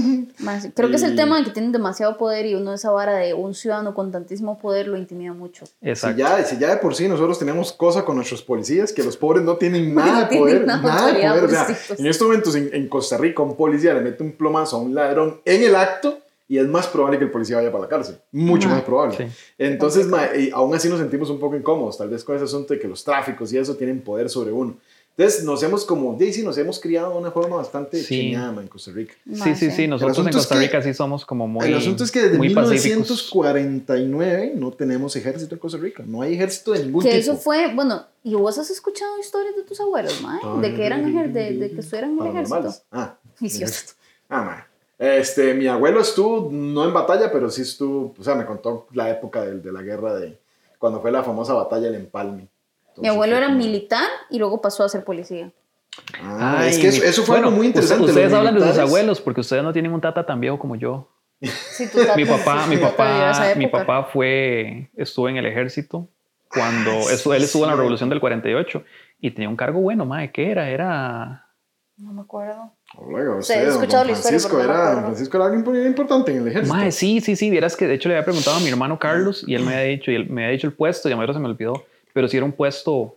Creo 0.74 0.88
que 0.88 0.96
es 0.96 1.02
el 1.02 1.16
tema 1.16 1.36
de 1.36 1.44
que 1.44 1.50
tienen 1.50 1.72
demasiado 1.72 2.16
poder 2.16 2.46
y 2.46 2.54
uno 2.54 2.72
esa 2.72 2.90
vara 2.92 3.16
de 3.16 3.34
un 3.34 3.52
ciudadano 3.52 3.94
con 3.94 4.10
tantísimo 4.10 4.58
poder 4.58 4.88
lo 4.88 4.96
intimida 4.96 5.34
mucho. 5.34 5.66
Exacto. 5.82 6.16
Si 6.16 6.22
ya, 6.22 6.44
si 6.44 6.58
ya 6.58 6.70
de 6.70 6.76
por 6.78 6.94
sí 6.94 7.08
nosotros 7.08 7.38
tenemos 7.38 7.74
cosa 7.74 8.06
con 8.06 8.16
nuestros 8.16 8.42
policías, 8.42 8.90
que 8.90 9.02
los 9.02 9.18
pobres 9.18 9.44
no 9.44 9.56
tienen 9.56 9.94
nada 9.94 10.24
de 10.26 10.38
poder, 10.38 10.64
nada 10.64 11.09
en 11.98 12.06
estos 12.06 12.26
momentos 12.26 12.54
en, 12.54 12.88
Costa 12.88 13.16
Rica 13.16 13.42
un 13.42 13.56
policía 13.56 13.94
le 13.94 14.00
mete 14.00 14.22
un 14.22 14.32
plomazo 14.32 14.76
a 14.76 14.80
un 14.80 14.94
ladrón 14.94 15.40
en 15.44 15.62
el 15.62 15.74
acto 15.74 16.18
y 16.48 16.58
es 16.58 16.66
más 16.66 16.88
probable 16.88 17.16
que 17.18 17.24
el 17.24 17.30
policía 17.30 17.56
vaya 17.56 17.70
para 17.70 17.84
la 17.84 17.88
cárcel. 17.88 18.16
Mucho 18.32 18.68
más 18.68 18.82
probable. 18.82 19.30
Entonces, 19.56 20.08
aún 20.52 20.74
así 20.74 20.88
nos 20.88 20.98
sentimos 20.98 21.30
un 21.30 21.38
poco 21.38 21.56
incómodos, 21.56 21.96
tal 21.96 22.08
vez 22.08 22.24
con 22.24 22.34
ese 22.34 22.44
asunto 22.44 22.74
de 22.74 22.80
que 22.80 22.88
los 22.88 23.04
tráficos 23.04 23.52
y 23.52 23.58
eso 23.58 23.76
tienen 23.76 24.00
poder 24.00 24.28
sobre 24.28 24.50
uno. 24.50 24.76
Entonces 25.20 25.44
nos 25.44 25.62
hemos 25.62 25.84
como, 25.84 26.16
Daisy, 26.18 26.42
nos 26.42 26.56
hemos 26.56 26.80
criado 26.80 27.12
de 27.12 27.18
una 27.18 27.30
forma 27.30 27.56
bastante 27.56 28.02
sí. 28.02 28.32
en 28.32 28.68
Costa 28.68 28.90
Rica. 28.90 29.12
Sí, 29.30 29.54
sí, 29.54 29.70
sí, 29.70 29.86
nosotros 29.86 30.26
en 30.26 30.32
Costa 30.32 30.54
Rica 30.54 30.80
sí 30.80 30.94
somos 30.94 31.26
como 31.26 31.46
muy 31.46 31.66
El 31.66 31.74
asunto 31.74 32.04
es 32.04 32.10
que 32.10 32.22
desde 32.22 32.38
1949 32.38 34.54
no 34.56 34.70
tenemos 34.70 35.14
ejército 35.16 35.54
en 35.54 35.58
Costa 35.58 35.76
Rica, 35.76 36.02
no 36.06 36.22
hay 36.22 36.32
ejército 36.32 36.72
de 36.72 36.86
ningún 36.86 37.02
que 37.02 37.10
tipo. 37.10 37.20
eso 37.20 37.36
fue, 37.36 37.74
bueno, 37.74 38.06
¿y 38.24 38.34
vos 38.34 38.56
has 38.56 38.70
escuchado 38.70 39.18
historias 39.18 39.54
de 39.56 39.62
tus 39.62 39.78
abuelos, 39.80 40.22
mae? 40.22 40.40
de 40.62 40.74
que 40.74 40.86
eran 40.86 41.32
de, 41.34 41.52
de 41.52 41.70
que 41.70 41.80
estuvieran 41.80 42.12
en 42.12 42.20
el 42.20 42.26
ejército. 42.28 42.74
Ah, 42.90 43.18
ah, 44.30 44.42
mae. 44.42 44.64
Este, 44.98 45.52
mi 45.52 45.66
abuelo 45.66 46.00
estuvo, 46.00 46.48
no 46.50 46.86
en 46.86 46.94
batalla, 46.94 47.30
pero 47.30 47.50
sí 47.50 47.60
estuvo, 47.60 48.14
o 48.18 48.24
sea, 48.24 48.36
me 48.36 48.46
contó 48.46 48.86
la 48.94 49.10
época 49.10 49.42
de, 49.42 49.60
de 49.60 49.70
la 49.70 49.82
guerra 49.82 50.14
de, 50.14 50.38
cuando 50.78 51.02
fue 51.02 51.12
la 51.12 51.22
famosa 51.22 51.52
batalla 51.52 51.90
del 51.90 51.96
Empalme 51.96 52.48
mi 53.00 53.08
abuelo 53.08 53.36
era 53.36 53.48
militar 53.48 54.08
y 54.28 54.38
luego 54.38 54.60
pasó 54.60 54.84
a 54.84 54.88
ser 54.88 55.04
policía. 55.04 55.52
Ah, 56.22 56.66
es 56.66 56.78
que 56.78 56.88
eso, 56.88 57.22
fue 57.24 57.38
algo 57.38 57.50
muy 57.50 57.66
interesante. 57.66 58.04
Ustedes 58.04 58.32
hablan 58.32 58.54
de 58.54 58.66
sus 58.66 58.78
abuelos 58.78 59.20
porque 59.20 59.40
ustedes 59.40 59.62
no 59.62 59.72
tienen 59.72 59.92
un 59.92 60.00
tata 60.00 60.24
tan 60.24 60.40
viejo 60.40 60.58
como 60.58 60.76
yo. 60.76 61.08
mi 62.16 62.24
papá, 62.24 62.66
mi 62.66 62.76
papá, 62.76 63.54
mi 63.56 63.66
papá 63.66 64.04
fue, 64.04 64.90
estuvo 64.94 65.28
en 65.28 65.38
el 65.38 65.46
ejército 65.46 66.08
cuando 66.52 66.90
ah, 66.90 67.36
él 67.36 67.42
estuvo 67.44 67.64
en 67.64 67.70
la 67.70 67.76
revolución 67.76 68.10
del 68.10 68.20
48 68.20 68.82
y 69.20 69.30
tenía 69.30 69.48
un 69.48 69.56
cargo 69.56 69.80
bueno, 69.80 70.04
madre, 70.04 70.30
¿qué 70.32 70.50
era? 70.50 70.68
Era... 70.68 71.46
No 71.96 72.12
me 72.12 72.22
acuerdo. 72.22 72.72
Luego, 73.08 73.38
usted, 73.38 73.68
escuchado 73.68 74.04
la 74.04 74.12
historia, 74.12 74.40
Francisco, 74.40 74.60
era, 74.60 75.00
Francisco 75.02 75.36
era 75.36 75.46
alguien 75.46 75.86
importante 75.86 76.32
en 76.32 76.38
el 76.38 76.48
ejército. 76.48 76.74
Madre, 76.74 76.92
sí, 76.92 77.20
sí, 77.20 77.36
sí, 77.36 77.50
vieras 77.50 77.76
que 77.76 77.86
de 77.86 77.94
hecho 77.94 78.08
le 78.08 78.16
había 78.16 78.24
preguntado 78.24 78.56
a 78.56 78.60
mi 78.60 78.68
hermano 78.68 78.98
Carlos 78.98 79.44
y 79.46 79.54
él 79.54 79.64
me 79.64 79.76
había 79.76 79.90
dicho, 79.90 80.10
y 80.10 80.16
él 80.16 80.28
me 80.28 80.44
había 80.44 80.52
dicho 80.52 80.66
el 80.66 80.72
puesto 80.72 81.08
y 81.08 81.12
a 81.12 81.16
mí 81.16 81.26
se 81.32 81.38
me 81.38 81.46
olvidó 81.46 81.84
pero 82.12 82.28
si 82.28 82.36
era 82.36 82.46
un 82.46 82.52
puesto... 82.52 83.16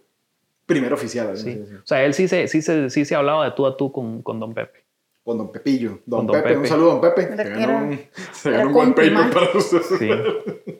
Primer 0.65 0.93
oficial. 0.93 1.35
Sí. 1.37 1.61
O 1.83 1.85
sea, 1.85 2.03
él 2.05 2.13
sí 2.13 2.27
se, 2.27 2.47
sí, 2.47 2.61
se, 2.61 2.89
sí 2.89 3.03
se 3.03 3.15
hablaba 3.15 3.45
de 3.45 3.51
tú 3.51 3.65
a 3.65 3.75
tú 3.75 3.91
con, 3.91 4.21
con 4.21 4.39
Don 4.39 4.53
Pepe. 4.53 4.83
con 5.23 5.37
Don 5.37 5.51
Pepillo. 5.51 5.99
Don, 6.05 6.27
Pepe, 6.27 6.57
un 6.57 6.67
saludo 6.67 6.91
Don 6.91 7.01
Pepe. 7.01 7.35
Se 7.35 7.43
ganó 7.49 7.77
un, 7.79 7.99
se 8.31 8.51
ganó 8.51 8.67
un 8.67 8.73
buen 8.73 8.93
paper 8.93 9.29
para 9.31 9.57
usted. 9.57 9.81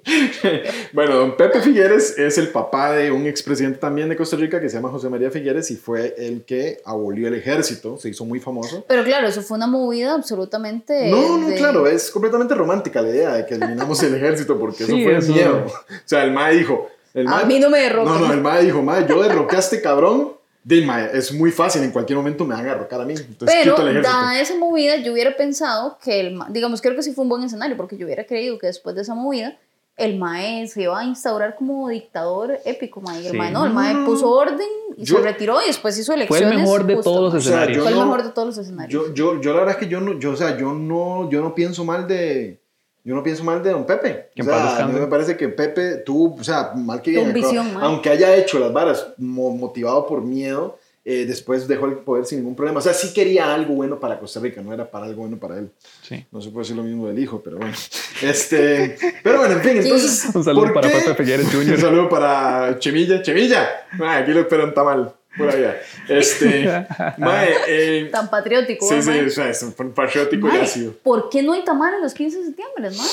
bueno, 0.94 1.16
Don 1.16 1.38
Pepe 1.38 1.62
Figueres 1.62 2.18
es 2.18 2.38
el 2.38 2.50
papá 2.50 2.94
de 2.94 3.12
un 3.12 3.26
expresidente 3.26 3.78
también 3.80 4.10
de 4.10 4.16
Costa 4.16 4.36
Rica 4.36 4.60
que 4.60 4.70
se 4.70 4.76
llama 4.76 4.90
José 4.90 5.10
María 5.10 5.32
Figueres 5.32 5.72
y 5.72 5.76
fue 5.76 6.16
el 6.18 6.44
que 6.44 6.80
abolió 6.86 7.28
el 7.28 7.36
ejército, 7.36 7.98
se 7.98 8.10
hizo 8.10 8.26
muy 8.26 8.40
famoso. 8.40 8.86
Pero 8.88 9.04
claro, 9.04 9.28
eso 9.28 9.42
fue 9.42 9.58
una 9.58 9.68
movida 9.68 10.14
absolutamente... 10.14 11.10
No, 11.10 11.38
no, 11.38 11.54
claro, 11.56 11.88
es 11.88 12.12
completamente 12.12 12.54
romántica 12.54 13.02
la 13.02 13.10
idea 13.10 13.34
de 13.36 13.46
que 13.46 13.56
eliminamos 13.56 14.02
el 14.04 14.16
ejército 14.16 14.60
porque 14.60 14.84
eso 14.86 14.92
fue 14.92 15.20
miedo. 15.34 15.66
O 15.68 16.02
sea, 16.06 16.24
el 16.24 16.32
MAE 16.32 16.58
dijo... 16.58 16.88
El 17.14 17.28
a 17.28 17.44
mí 17.46 17.60
no 17.60 17.70
me 17.70 17.80
derroca. 17.80 18.10
No, 18.10 18.20
no, 18.20 18.34
el 18.34 18.42
MAE 18.42 18.64
dijo, 18.64 18.82
MAE, 18.82 19.08
yo 19.08 19.22
derroqué 19.22 19.56
a 19.56 19.60
este 19.60 19.82
cabrón 19.82 20.34
Dilma, 20.64 21.04
es 21.08 21.34
muy 21.34 21.52
fácil, 21.52 21.84
en 21.84 21.92
cualquier 21.92 22.18
momento 22.18 22.46
me 22.46 22.56
van 22.56 22.66
a 22.66 22.72
agarrocar 22.72 23.02
a 23.02 23.06
mí. 23.06 23.14
Entonces, 23.18 23.58
Pero, 23.64 23.76
dada 24.02 24.40
esa 24.40 24.56
movida, 24.56 24.96
yo 24.96 25.12
hubiera 25.12 25.36
pensado 25.36 25.98
que 26.02 26.22
el 26.22 26.40
digamos, 26.50 26.82
creo 26.82 26.96
que 26.96 27.04
sí 27.04 27.12
fue 27.12 27.24
un 27.24 27.30
buen 27.30 27.44
escenario, 27.44 27.76
porque 27.76 27.98
yo 27.98 28.06
hubiera 28.06 28.26
creído 28.26 28.58
que 28.58 28.68
después 28.68 28.96
de 28.96 29.02
esa 29.02 29.14
movida, 29.14 29.58
el 29.98 30.18
MAE 30.18 30.68
se 30.68 30.84
iba 30.84 30.98
a 30.98 31.04
instaurar 31.04 31.56
como 31.58 31.90
dictador 31.90 32.60
épico, 32.64 33.02
mae. 33.02 33.28
El 33.28 33.38
MAE 33.38 33.52
no, 33.52 33.66
el 33.66 33.74
MAE 33.74 34.06
puso 34.06 34.30
orden 34.30 34.68
y 34.96 35.06
se 35.06 35.18
retiró 35.18 35.62
y 35.62 35.68
después 35.68 35.98
hizo 36.00 36.14
elecciones. 36.14 36.48
Fue 36.48 36.56
el 36.56 36.62
mejor 36.62 36.86
de 36.86 36.96
todos 36.96 37.34
los 37.34 37.46
escenarios. 37.46 37.84
fue 37.84 37.92
el 37.92 37.98
mejor 37.98 38.24
de 38.24 38.30
todos 38.30 38.48
los 38.48 38.58
escenarios. 38.58 39.08
Yo, 39.08 39.14
yo, 39.14 39.42
yo 39.42 39.52
la 39.52 39.60
verdad 39.60 39.76
es 39.76 39.80
que 39.80 39.90
yo 39.90 40.00
no, 40.00 40.18
yo, 40.18 40.32
o 40.32 40.36
sea, 40.38 40.58
yo 40.58 40.72
no, 40.72 41.30
yo 41.30 41.42
no 41.42 41.54
pienso 41.54 41.84
mal 41.84 42.08
de 42.08 42.63
yo 43.04 43.16
no 43.16 43.24
pienso 43.24 43.44
mal 43.44 43.62
de 43.62 43.72
don 43.72 43.86
Pepe. 43.86 44.30
O 44.40 44.44
sea, 44.44 44.84
a 44.84 44.88
mí 44.88 45.00
me 45.00 45.08
parece 45.08 45.36
que 45.36 45.50
Pepe 45.50 45.98
tuvo, 45.98 46.36
o 46.36 46.44
sea, 46.44 46.72
mal 46.76 47.02
que 47.02 47.12
bien, 47.12 47.34
aunque 47.82 48.10
haya 48.10 48.36
hecho 48.36 48.60
las 48.60 48.72
varas 48.72 49.08
motivado 49.18 50.08
por 50.08 50.22
miedo, 50.22 50.78
eh, 51.06 51.26
después 51.26 51.68
dejó 51.68 51.88
el 51.88 51.98
poder 51.98 52.26
sin 52.26 52.40
ningún 52.40 52.56
problema. 52.56 52.80
O 52.80 52.82
sea, 52.82 52.94
sí 52.94 53.14
quería 53.14 53.54
algo 53.54 53.76
bueno 53.76 54.00
para 54.00 54.18
Costa 54.18 54.40
Rica, 54.40 54.62
no 54.62 54.74
era 54.74 54.90
para 54.90 55.06
algo 55.06 55.24
bueno 55.24 55.38
para 55.38 55.58
él. 55.58 55.70
Sí. 56.02 56.26
No 56.32 56.40
se 56.42 56.50
puede 56.50 56.64
decir 56.64 56.78
lo 56.78 56.84
mismo 56.84 57.08
del 57.08 57.20
hijo, 57.20 57.42
pero 57.44 57.58
bueno. 57.58 57.74
Este, 58.22 58.96
pero 59.22 59.40
bueno, 59.40 59.56
en 59.56 59.62
fin, 59.62 59.78
entonces. 59.78 60.34
Un 60.34 60.46
saludo 60.46 60.74
para 60.74 60.88
Pepe 60.88 61.14
Figueres 61.16 61.48
Jr. 61.52 61.74
Un 61.74 61.82
saludo 61.82 62.10
para 62.10 62.80
Chemilla. 62.80 63.22
Chemilla, 63.22 63.70
aquí 64.00 64.32
lo 64.32 64.42
esperan 64.42 64.74
tamal. 64.74 65.14
Por 65.38 65.50
allá. 65.50 65.82
Este, 66.08 66.66
mae, 67.18 67.54
eh, 67.68 68.10
Tan 68.12 68.30
patriótico. 68.30 68.88
Sí, 68.88 69.02
sí, 69.02 69.20
o 69.20 69.30
sea, 69.30 69.50
es 69.50 69.64
un 69.64 69.74
patriótico 69.94 70.48
y 70.54 70.58
ácido. 70.58 70.94
¿Por 71.02 71.30
qué 71.30 71.42
no 71.42 71.54
hay 71.54 71.64
tamal 71.64 71.96
en 71.96 72.02
los 72.02 72.14
15 72.14 72.40
de 72.40 72.46
septiembre, 72.46 72.90
mae? 72.92 73.08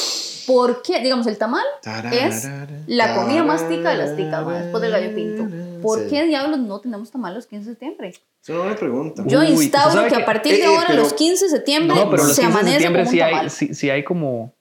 ¿Por 0.46 0.82
qué? 0.82 1.00
Digamos, 1.00 1.26
el 1.26 1.38
tamal 1.38 1.64
es 2.12 2.46
la 2.86 3.14
comida 3.14 3.44
más 3.44 3.68
tica 3.68 3.90
de 3.90 3.96
las 3.96 4.16
ticas, 4.16 4.46
después 4.46 4.82
del 4.82 4.90
gallo 4.90 5.14
pinto. 5.14 5.48
¿Por 5.80 6.08
qué 6.08 6.24
diablos 6.26 6.58
no 6.58 6.80
tenemos 6.80 7.10
tamal 7.10 7.34
los 7.34 7.46
15 7.46 7.64
de 7.64 7.72
septiembre? 7.72 8.08
Es 8.42 8.48
una 8.48 8.60
buena 8.60 8.76
pregunta. 8.76 9.22
Yo 9.26 9.42
instauro 9.42 10.08
que, 10.08 10.16
a 10.16 10.24
partir 10.24 10.54
de 10.54 10.60
eh, 10.60 10.64
eh, 10.64 10.66
ahora, 10.66 10.94
los 10.94 11.12
15 11.12 11.44
de 11.44 11.50
septiembre, 11.50 11.96
no, 11.96 12.10
pero 12.10 12.24
los 12.24 12.34
se 12.34 12.42
15 12.42 12.64
de 12.64 12.70
septiembre 12.70 13.06
sí 13.06 13.20
hay, 13.20 13.50
sí, 13.50 13.90
hay 13.90 14.02
como... 14.02 14.54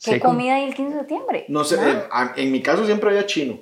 ¿Qué 0.00 0.20
comida 0.20 0.54
hay 0.54 0.68
el 0.68 0.74
15 0.74 0.92
de 0.92 0.98
septiembre? 1.00 1.44
No 1.48 1.64
sé, 1.64 1.78
en 2.36 2.52
mi 2.52 2.62
caso 2.62 2.86
siempre 2.86 3.10
había 3.10 3.26
chino. 3.26 3.60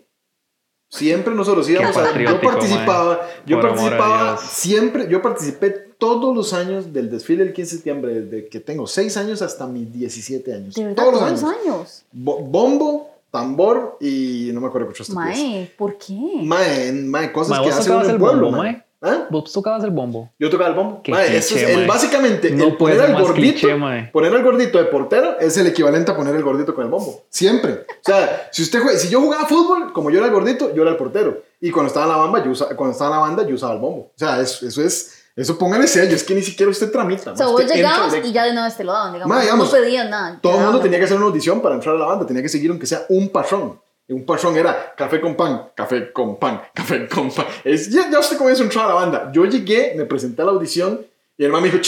Siempre 0.96 1.34
nosotros 1.34 1.68
íbamos 1.68 1.96
a... 1.96 2.18
Yo 2.18 2.40
participaba, 2.40 3.28
yo 3.46 3.60
participaba 3.60 4.36
siempre, 4.38 5.08
yo 5.08 5.22
participé 5.22 5.70
todos 5.98 6.34
los 6.34 6.52
años 6.52 6.92
del 6.92 7.10
desfile 7.10 7.44
del 7.44 7.52
15 7.52 7.70
de 7.70 7.76
septiembre, 7.76 8.20
desde 8.20 8.48
que 8.48 8.60
tengo 8.60 8.86
6 8.86 9.16
años 9.16 9.42
hasta 9.42 9.66
mis 9.66 9.92
17 9.92 10.54
años. 10.54 10.74
todos, 10.94 11.30
los 11.30 11.42
años. 11.44 12.04
bombo, 12.12 13.10
tambor 13.30 13.98
y 14.00 14.50
no 14.54 14.60
me 14.60 14.68
acuerdo 14.68 14.88
qué 14.88 14.92
otras 14.92 15.10
Mae, 15.10 15.70
¿por 15.76 15.98
qué? 15.98 16.14
Mae, 16.42 16.92
mae 16.92 17.32
cosas 17.32 17.60
que 17.60 17.68
hacen 17.68 18.00
en 18.00 18.10
el 18.10 18.16
pueblo, 18.18 18.50
mae. 18.50 18.85
¿Ah? 19.06 19.26
Vos 19.30 19.52
tocabas 19.52 19.84
el 19.84 19.90
bombo. 19.90 20.30
Yo 20.38 20.50
tocaba 20.50 20.70
el 20.70 20.76
bombo. 20.76 21.02
es, 21.04 21.86
básicamente 21.86 22.48
el 22.48 22.76
poner 22.76 23.00
al 23.00 23.20
gordito, 23.20 23.68
poner 24.12 24.34
al 24.34 24.42
gordito 24.42 24.78
de 24.78 24.84
portero 24.84 25.38
es 25.38 25.56
el 25.56 25.66
equivalente 25.66 26.10
a 26.10 26.16
poner 26.16 26.34
el 26.34 26.42
gordito 26.42 26.74
con 26.74 26.84
el 26.84 26.90
bombo. 26.90 27.24
Siempre. 27.30 27.72
O 27.72 28.04
sea, 28.04 28.48
si 28.52 28.62
usted 28.62 28.82
si 28.96 29.08
yo 29.08 29.20
jugaba 29.20 29.46
fútbol, 29.46 29.92
como 29.92 30.10
yo 30.10 30.18
era 30.18 30.26
el 30.26 30.32
gordito, 30.32 30.74
yo 30.74 30.82
era 30.82 30.90
el 30.90 30.96
portero. 30.96 31.42
Y 31.60 31.70
cuando 31.70 31.88
estaba 31.88 32.06
en 32.06 32.12
la 32.12 32.18
banda, 32.18 32.44
yo 32.44 32.50
usaba, 32.50 32.76
cuando 32.76 32.92
estaba 32.92 33.10
en 33.10 33.20
la 33.20 33.26
banda, 33.26 33.46
yo 33.46 33.54
usaba 33.54 33.72
el 33.74 33.80
bombo. 33.80 34.00
O 34.00 34.18
sea, 34.18 34.40
eso, 34.40 34.66
eso 34.66 34.82
es 34.82 35.26
eso 35.36 35.58
póngale 35.58 35.86
sello, 35.86 36.16
es 36.16 36.24
que 36.24 36.34
ni 36.34 36.40
siquiera 36.40 36.70
usted 36.70 36.90
tramita. 36.90 37.32
O 37.32 37.36
sea, 37.36 37.46
vos 37.46 37.66
llegabas 37.66 38.14
y 38.24 38.32
ya 38.32 38.44
de 38.44 38.54
nuevo 38.54 38.74
te 38.74 38.84
lo 38.84 38.92
daban, 38.92 39.12
digamos. 39.12 39.70
no 39.70 39.70
pedían 39.70 40.08
nada. 40.08 40.38
Todo 40.40 40.56
el 40.56 40.64
mundo 40.64 40.80
tenía 40.80 40.98
que 40.98 41.04
hacer 41.04 41.18
una 41.18 41.26
audición 41.26 41.60
para 41.60 41.74
entrar 41.74 41.94
a 41.94 41.98
la 41.98 42.06
banda, 42.06 42.26
tenía 42.26 42.42
que 42.42 42.48
seguir 42.48 42.70
aunque 42.70 42.86
sea 42.86 43.04
un 43.10 43.28
patrón. 43.28 43.78
Un 44.08 44.24
patrón 44.24 44.56
era 44.56 44.94
café 44.96 45.20
con 45.20 45.34
pan, 45.34 45.70
café 45.74 46.12
con 46.12 46.38
pan, 46.38 46.62
café 46.72 47.08
con 47.08 47.30
pan. 47.30 47.46
Es, 47.64 47.90
ya, 47.90 48.08
ya 48.10 48.20
usted 48.20 48.36
comienza 48.36 48.62
a 48.62 48.66
entrar 48.66 48.84
a 48.84 48.88
la 48.88 48.94
banda. 48.94 49.30
Yo 49.32 49.44
llegué, 49.44 49.94
me 49.96 50.04
presenté 50.04 50.42
a 50.42 50.44
la 50.44 50.52
audición 50.52 51.04
y 51.36 51.44
el 51.44 51.50
man 51.50 51.62
me 51.62 51.70
dijo, 51.70 51.82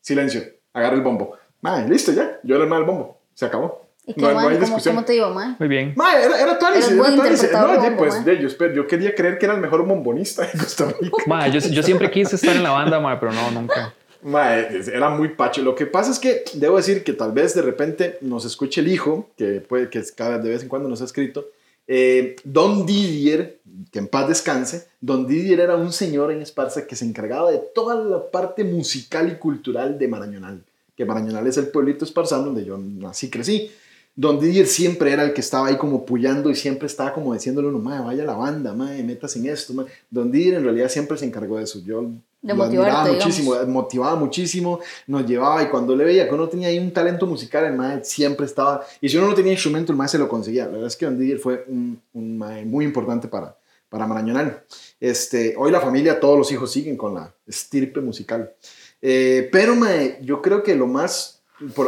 silencio, 0.00 0.42
agarra 0.74 0.94
el 0.94 1.00
bombo. 1.00 1.38
Man, 1.62 1.88
listo 1.88 2.12
ya, 2.12 2.38
yo 2.42 2.56
era 2.56 2.64
el 2.64 2.70
man 2.70 2.80
del 2.80 2.86
bombo. 2.86 3.18
Se 3.32 3.46
acabó. 3.46 3.84
¿Y 4.06 4.12
qué, 4.12 4.20
no, 4.20 4.38
hay 4.38 4.58
discusión. 4.58 4.94
¿cómo, 4.94 5.06
te 5.06 5.14
digo, 5.14 5.30
mae? 5.30 5.56
Muy 5.58 5.68
bien. 5.68 5.94
Mae, 5.96 6.22
era, 6.22 6.38
era 6.38 6.58
Era, 6.58 7.76
era 7.78 7.90
No, 7.90 7.96
pues, 7.96 8.22
de, 8.22 8.38
yo, 8.38 8.48
yo, 8.74 8.86
quería 8.86 9.14
creer 9.14 9.38
que 9.38 9.46
era 9.46 9.54
el 9.54 9.62
mejor 9.62 9.86
bombonista 9.86 10.42
de 10.46 10.58
Costa 10.58 10.92
Rica. 11.00 11.16
Mae, 11.26 11.50
yo, 11.50 11.60
yo 11.60 11.82
siempre 11.82 12.10
quise 12.10 12.36
estar 12.36 12.54
en 12.54 12.62
la 12.62 12.70
banda, 12.72 13.00
mae, 13.00 13.16
pero 13.16 13.32
no, 13.32 13.50
nunca. 13.50 13.94
Mae, 14.24 14.80
era 14.92 15.10
muy 15.10 15.28
pacho. 15.28 15.62
Lo 15.62 15.74
que 15.74 15.86
pasa 15.86 16.10
es 16.10 16.18
que 16.18 16.44
debo 16.54 16.78
decir 16.78 17.04
que 17.04 17.12
tal 17.12 17.32
vez 17.32 17.54
de 17.54 17.62
repente 17.62 18.18
nos 18.22 18.44
escuche 18.44 18.80
el 18.80 18.88
hijo, 18.88 19.28
que 19.36 19.60
puede 19.60 19.90
que 19.90 20.02
cada 20.16 20.38
de 20.38 20.48
vez 20.48 20.62
en 20.62 20.68
cuando 20.68 20.88
nos 20.88 21.02
ha 21.02 21.04
escrito, 21.04 21.50
eh, 21.86 22.36
Don 22.42 22.86
Didier, 22.86 23.60
que 23.92 23.98
en 23.98 24.08
paz 24.08 24.26
descanse, 24.28 24.88
Don 25.00 25.26
Didier 25.26 25.60
era 25.60 25.76
un 25.76 25.92
señor 25.92 26.32
en 26.32 26.40
Esparza 26.40 26.86
que 26.86 26.96
se 26.96 27.04
encargaba 27.04 27.50
de 27.50 27.60
toda 27.74 27.96
la 27.96 28.30
parte 28.30 28.64
musical 28.64 29.30
y 29.30 29.36
cultural 29.36 29.98
de 29.98 30.08
Marañonal, 30.08 30.64
que 30.96 31.04
Marañonal 31.04 31.46
es 31.46 31.58
el 31.58 31.68
pueblito 31.68 32.06
esparzano 32.06 32.46
donde 32.46 32.64
yo 32.64 32.78
nací 32.78 33.26
y 33.26 33.30
crecí. 33.30 33.70
Don 34.16 34.38
Didier 34.38 34.66
siempre 34.66 35.12
era 35.12 35.24
el 35.24 35.32
que 35.32 35.40
estaba 35.40 35.68
ahí 35.68 35.76
como 35.76 36.04
puyando 36.06 36.48
y 36.48 36.54
siempre 36.54 36.86
estaba 36.86 37.12
como 37.12 37.34
diciéndole 37.34 37.68
uno, 37.68 37.80
vaya 37.80 38.22
a 38.22 38.26
la 38.26 38.34
banda, 38.34 38.72
madre, 38.72 39.02
metas 39.02 39.34
en 39.36 39.46
esto. 39.46 39.74
Don 40.08 40.30
Didier 40.30 40.54
en 40.54 40.64
realidad 40.64 40.88
siempre 40.88 41.18
se 41.18 41.24
encargó 41.24 41.58
de 41.58 41.64
eso. 41.64 41.80
Yo 41.84 42.10
de 42.40 42.54
lo 42.54 42.62
admiraba 42.62 43.10
muchísimo, 43.10 43.54
motivaba 43.66 44.16
muchísimo, 44.16 44.78
nos 45.06 45.26
llevaba 45.26 45.62
y 45.62 45.68
cuando 45.68 45.96
le 45.96 46.04
veía 46.04 46.28
que 46.28 46.34
uno 46.34 46.48
tenía 46.48 46.68
ahí 46.68 46.78
un 46.78 46.92
talento 46.92 47.26
musical, 47.26 47.64
el 47.64 47.74
maestro 47.74 48.04
siempre 48.04 48.46
estaba, 48.46 48.84
y 49.00 49.08
si 49.08 49.16
uno 49.16 49.28
no 49.28 49.34
tenía 49.34 49.52
instrumento, 49.52 49.92
el 49.92 49.98
maestro 49.98 50.18
se 50.18 50.24
lo 50.24 50.28
conseguía. 50.28 50.66
La 50.66 50.72
verdad 50.72 50.88
es 50.88 50.96
que 50.96 51.06
Don 51.06 51.18
Didier 51.18 51.38
fue 51.38 51.64
un, 51.68 52.00
un 52.12 52.38
muy 52.68 52.84
importante 52.84 53.28
para, 53.28 53.56
para 53.88 54.06
Marañonal. 54.06 54.62
Este, 55.00 55.54
hoy 55.56 55.72
la 55.72 55.80
familia, 55.80 56.20
todos 56.20 56.38
los 56.38 56.52
hijos 56.52 56.70
siguen 56.70 56.96
con 56.96 57.14
la 57.14 57.34
estirpe 57.46 58.00
musical. 58.00 58.52
Eh, 59.00 59.48
pero 59.50 59.74
mae, 59.74 60.18
yo 60.22 60.40
creo 60.40 60.62
que 60.62 60.74
lo 60.74 60.86
más 60.86 61.33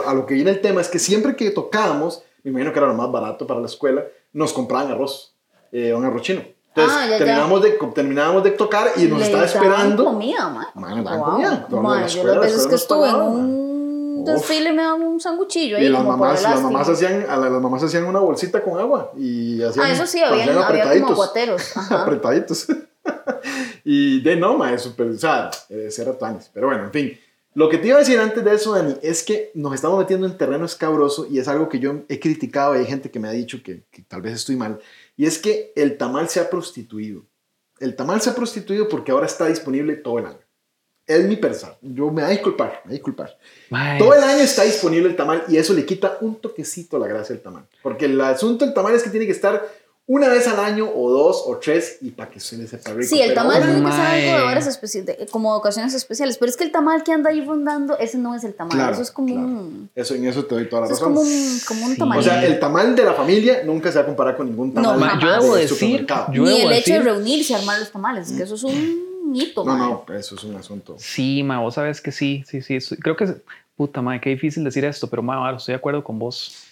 a 0.06 0.14
lo 0.14 0.26
que 0.26 0.34
viene 0.34 0.50
el 0.50 0.60
tema 0.60 0.80
es 0.80 0.88
que 0.88 0.98
siempre 0.98 1.36
que 1.36 1.50
tocábamos, 1.50 2.22
me 2.42 2.50
imagino 2.50 2.72
que 2.72 2.78
era 2.78 2.88
lo 2.88 2.94
más 2.94 3.10
barato 3.10 3.46
para 3.46 3.60
la 3.60 3.66
escuela, 3.66 4.04
nos 4.32 4.52
compraban 4.52 4.92
arroz, 4.92 5.34
eh, 5.72 5.92
un 5.92 6.04
arroz 6.04 6.22
chino. 6.22 6.42
Entonces, 6.74 6.98
ah, 7.00 7.16
terminábamos, 7.16 7.62
De, 7.62 7.70
terminábamos 7.94 8.44
de 8.44 8.50
tocar 8.50 8.92
y 8.96 9.04
nos 9.04 9.22
estaba 9.22 9.44
esperando. 9.46 10.04
comida, 10.04 10.48
man. 10.50 10.66
Man, 10.74 11.04
wow. 11.04 11.24
comida. 11.24 11.66
Man, 11.70 12.06
yo 12.06 12.24
las 12.24 12.40
veces 12.40 12.66
que 12.66 12.74
estuve 12.74 13.08
en 13.08 13.16
un 13.16 14.24
desfile 14.26 14.72
me 14.72 14.82
daban 14.82 15.02
un 15.02 15.20
sanguchillo 15.20 15.78
ahí. 15.78 15.86
Y 15.86 15.88
las 15.88 16.04
mamás, 16.04 16.42
las 16.42 16.60
mamás, 16.60 16.88
hacían, 16.88 17.26
las 17.26 17.62
mamás 17.62 17.82
hacían 17.82 18.04
una 18.04 18.20
bolsita 18.20 18.62
con 18.62 18.78
agua 18.78 19.10
y 19.16 19.62
hacían. 19.62 19.86
Ah, 19.86 19.90
eso 19.90 20.06
sí, 20.06 20.20
había, 20.22 20.66
había 20.66 21.00
como 21.00 21.12
aguateros. 21.12 21.76
apretaditos. 21.90 22.66
y 23.84 24.20
de 24.20 24.36
no, 24.36 24.58
ma, 24.58 24.76
super, 24.76 25.08
o 25.08 25.18
sea, 25.18 25.50
eh, 25.70 25.88
era 25.96 26.18
tanis. 26.18 26.50
Pero 26.52 26.66
bueno, 26.66 26.84
en 26.84 26.92
fin. 26.92 27.20
Lo 27.56 27.70
que 27.70 27.78
te 27.78 27.88
iba 27.88 27.96
a 27.96 28.00
decir 28.00 28.18
antes 28.18 28.44
de 28.44 28.54
eso, 28.54 28.74
Dani, 28.74 28.96
es 29.00 29.22
que 29.22 29.50
nos 29.54 29.72
estamos 29.72 29.98
metiendo 29.98 30.26
en 30.26 30.36
terreno 30.36 30.66
escabroso 30.66 31.26
y 31.30 31.38
es 31.38 31.48
algo 31.48 31.70
que 31.70 31.78
yo 31.78 32.04
he 32.10 32.20
criticado 32.20 32.76
y 32.76 32.80
hay 32.80 32.84
gente 32.84 33.10
que 33.10 33.18
me 33.18 33.28
ha 33.28 33.30
dicho 33.30 33.62
que, 33.62 33.82
tal 34.08 34.20
vez 34.20 34.34
estoy 34.34 34.56
mal. 34.56 34.78
Y 35.16 35.24
es 35.24 35.38
que 35.38 35.72
el 35.74 35.96
tamal 35.96 36.28
se 36.28 36.38
ha 36.38 36.50
prostituido. 36.50 37.24
El 37.80 37.96
tamal 37.96 38.20
se 38.20 38.28
ha 38.28 38.34
prostituido 38.34 38.90
porque 38.90 39.10
ahora 39.10 39.24
está 39.24 39.46
disponible 39.46 39.96
todo 39.96 40.18
el 40.18 40.26
año. 40.26 40.40
Es 41.06 41.24
mi 41.24 41.36
pensar. 41.36 41.78
Yo 41.80 42.10
me 42.10 42.20
voy 42.20 42.24
a 42.24 42.28
disculpar, 42.28 42.82
me 42.84 42.88
voy 42.88 42.90
a 42.90 42.98
disculpar. 42.98 43.38
Todo 43.98 44.12
el 44.12 44.22
año 44.22 44.42
está 44.42 44.64
disponible 44.64 45.08
el 45.08 45.16
tamal 45.16 45.44
y 45.48 45.56
eso 45.56 45.72
le 45.72 45.86
quita 45.86 46.18
un 46.20 46.38
toquecito 46.38 46.98
a 46.98 47.00
la 47.00 47.06
gracia 47.06 47.34
del 47.34 47.42
tamal. 47.42 47.66
Porque 47.82 48.04
el 48.04 48.20
asunto 48.20 48.66
del 48.66 48.74
tamal 48.74 48.94
es 48.94 49.02
que 49.02 49.08
tiene 49.08 49.24
que 49.24 49.32
estar 49.32 49.66
una 50.08 50.28
vez 50.28 50.46
al 50.46 50.60
año 50.60 50.88
o 50.94 51.10
dos 51.10 51.42
o 51.46 51.56
tres 51.58 51.98
y 52.00 52.10
para 52.10 52.30
que 52.30 52.38
suene 52.38 52.68
sepa 52.68 52.92
rico. 52.92 53.08
Sí, 53.08 53.20
el 53.20 53.34
tamal 53.34 53.60
tiene 53.60 53.84
que 53.84 53.90
ser 53.90 54.00
algo 54.00 54.38
de 54.38 54.52
horas 54.52 54.66
especiales, 54.68 55.30
como 55.32 55.54
ocasiones 55.54 55.94
especiales, 55.94 56.38
pero 56.38 56.48
es 56.48 56.56
que 56.56 56.62
el 56.62 56.70
tamal 56.70 57.02
que 57.02 57.12
anda 57.12 57.30
ahí 57.30 57.44
rondando, 57.44 57.98
ese 57.98 58.16
no 58.16 58.34
es 58.36 58.44
el 58.44 58.54
tamal, 58.54 58.92
eso 58.92 59.02
es 59.02 59.10
como 59.10 59.34
un... 59.34 59.90
Eso, 59.96 60.14
en 60.14 60.26
eso 60.26 60.44
te 60.44 60.54
doy 60.54 60.68
toda 60.68 60.82
la 60.82 60.88
razón. 60.88 61.12
Es 61.12 61.18
como 61.18 61.20
un, 61.20 61.60
como 61.66 61.86
un 61.86 61.96
tamal. 61.96 62.18
O 62.20 62.22
sea, 62.22 62.44
el 62.44 62.60
tamal 62.60 62.94
de 62.94 63.04
la 63.04 63.14
familia 63.14 63.62
nunca 63.64 63.90
se 63.90 63.98
va 63.98 64.02
a 64.02 64.06
comparar 64.06 64.36
con 64.36 64.46
ningún 64.46 64.72
tamal. 64.72 65.00
No, 65.00 65.20
yo 65.20 65.32
debo 65.32 65.56
decir... 65.56 66.06
Yo 66.32 66.44
Ni 66.44 66.60
el 66.60 66.72
hecho 66.72 66.92
de 66.92 67.00
reunirse 67.00 67.52
y 67.52 67.56
armar 67.56 67.80
los 67.80 67.90
tamales, 67.90 68.30
que 68.30 68.44
eso 68.44 68.54
es 68.54 68.62
un 68.62 69.32
mito, 69.32 69.64
No, 69.64 69.76
no, 69.76 70.14
eso 70.14 70.36
es 70.36 70.44
un 70.44 70.54
asunto. 70.54 70.94
Sí, 70.98 71.42
ma, 71.42 71.58
vos 71.58 71.74
sabes 71.74 72.00
que 72.00 72.12
sí, 72.12 72.44
sí, 72.46 72.62
sí. 72.62 72.78
Creo 72.96 73.16
que... 73.16 73.42
Puta, 73.74 74.00
madre, 74.00 74.22
qué 74.22 74.30
difícil 74.30 74.64
decir 74.64 74.86
esto, 74.86 75.06
pero 75.06 75.22
ma, 75.22 75.54
estoy 75.54 75.72
de 75.72 75.76
acuerdo 75.76 76.02
con 76.02 76.18
vos. 76.18 76.64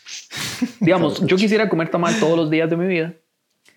Digamos, 0.80 1.20
yo 1.26 1.36
quisiera 1.36 1.68
comer 1.68 1.90
tamal 1.90 2.18
todos 2.18 2.34
los 2.34 2.48
días 2.48 2.70
de 2.70 2.76
mi 2.78 2.86
vida 2.86 3.14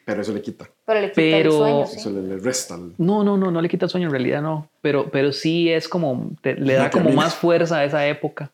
Pero 0.07 0.21
eso 0.21 0.31
le 0.31 0.41
quita. 0.41 0.69
Pero 0.85 1.01
le 1.01 1.11
quita 1.11 1.37
el 1.37 1.51
sueño, 1.51 1.85
¿sí? 1.85 1.97
Eso 1.97 2.09
le, 2.09 2.37
resta. 2.37 2.77
No, 2.97 3.25
no, 3.25 3.35
no, 3.35 3.51
no 3.51 3.61
le 3.61 3.67
quita 3.67 3.87
el 3.87 3.91
sueño, 3.91 4.07
en 4.07 4.11
realidad 4.11 4.41
no. 4.41 4.69
Pero, 4.79 5.11
pero 5.11 5.33
sí 5.33 5.69
es 5.69 5.89
como, 5.89 6.31
le 6.41 6.75
da 6.75 6.89
como 6.89 7.09
más 7.09 7.35
fuerza 7.35 7.79
a 7.79 7.83
esa 7.83 8.07
época. 8.07 8.49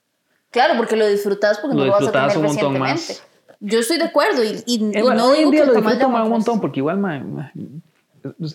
Claro, 0.49 0.73
porque 0.77 0.95
lo 0.95 1.07
disfrutas 1.07 1.59
porque 1.59 1.77
no 1.77 1.85
lo 1.85 1.91
vas 1.91 2.07
a 2.07 2.11
tener 2.11 2.37
un 2.39 2.43
montón 2.45 2.79
más. 2.79 3.23
Yo 3.59 3.77
estoy 3.77 3.99
de 3.99 4.05
acuerdo 4.05 4.43
y, 4.43 4.63
y, 4.65 4.79
no 4.79 5.33
digo 5.33 5.51
que 5.51 5.63
lo 5.63 5.75
disfruto 5.75 6.09
más 6.09 6.23
un 6.23 6.31
montón 6.31 6.59
porque 6.59 6.79
igual, 6.79 7.51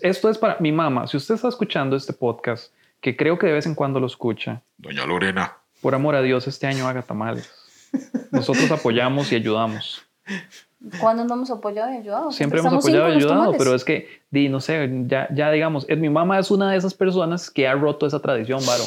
esto 0.02 0.28
es 0.28 0.36
para 0.36 0.56
mi 0.58 0.72
mamá. 0.72 1.06
Si 1.06 1.16
usted 1.16 1.36
está 1.36 1.46
escuchando 1.46 1.94
este 1.94 2.12
podcast, 2.12 2.72
que 3.00 3.16
creo 3.16 3.38
que 3.38 3.46
de 3.46 3.52
vez 3.52 3.66
en 3.66 3.76
cuando 3.76 4.00
lo 4.00 4.08
escucha. 4.08 4.60
Doña 4.76 5.06
Lorena. 5.06 5.56
Por 5.80 5.94
amor 5.94 6.16
a 6.16 6.22
Dios, 6.22 6.48
este 6.48 6.66
año 6.66 6.88
haga 6.88 7.02
tamales. 7.02 7.48
Nosotros 8.32 8.68
apoyamos 8.72 9.30
y 9.30 9.36
ayudamos. 9.36 10.02
¿Cuándo 11.00 11.24
no 11.24 11.34
hemos 11.34 11.50
apoyado 11.50 11.92
y 11.92 11.96
ayudado? 11.96 12.30
Siempre 12.30 12.60
hemos 12.60 12.72
apoyado 12.72 13.08
y 13.08 13.16
ayudado, 13.16 13.52
pero 13.58 13.74
es 13.74 13.84
que, 13.84 14.06
di, 14.30 14.48
no 14.48 14.60
sé, 14.60 14.88
ya, 15.06 15.28
ya 15.34 15.50
digamos, 15.50 15.86
mi 15.88 16.08
mamá 16.08 16.38
es 16.38 16.50
una 16.50 16.70
de 16.70 16.76
esas 16.76 16.94
personas 16.94 17.50
que 17.50 17.66
ha 17.66 17.74
roto 17.74 18.06
esa 18.06 18.20
tradición, 18.20 18.60
Varo, 18.64 18.84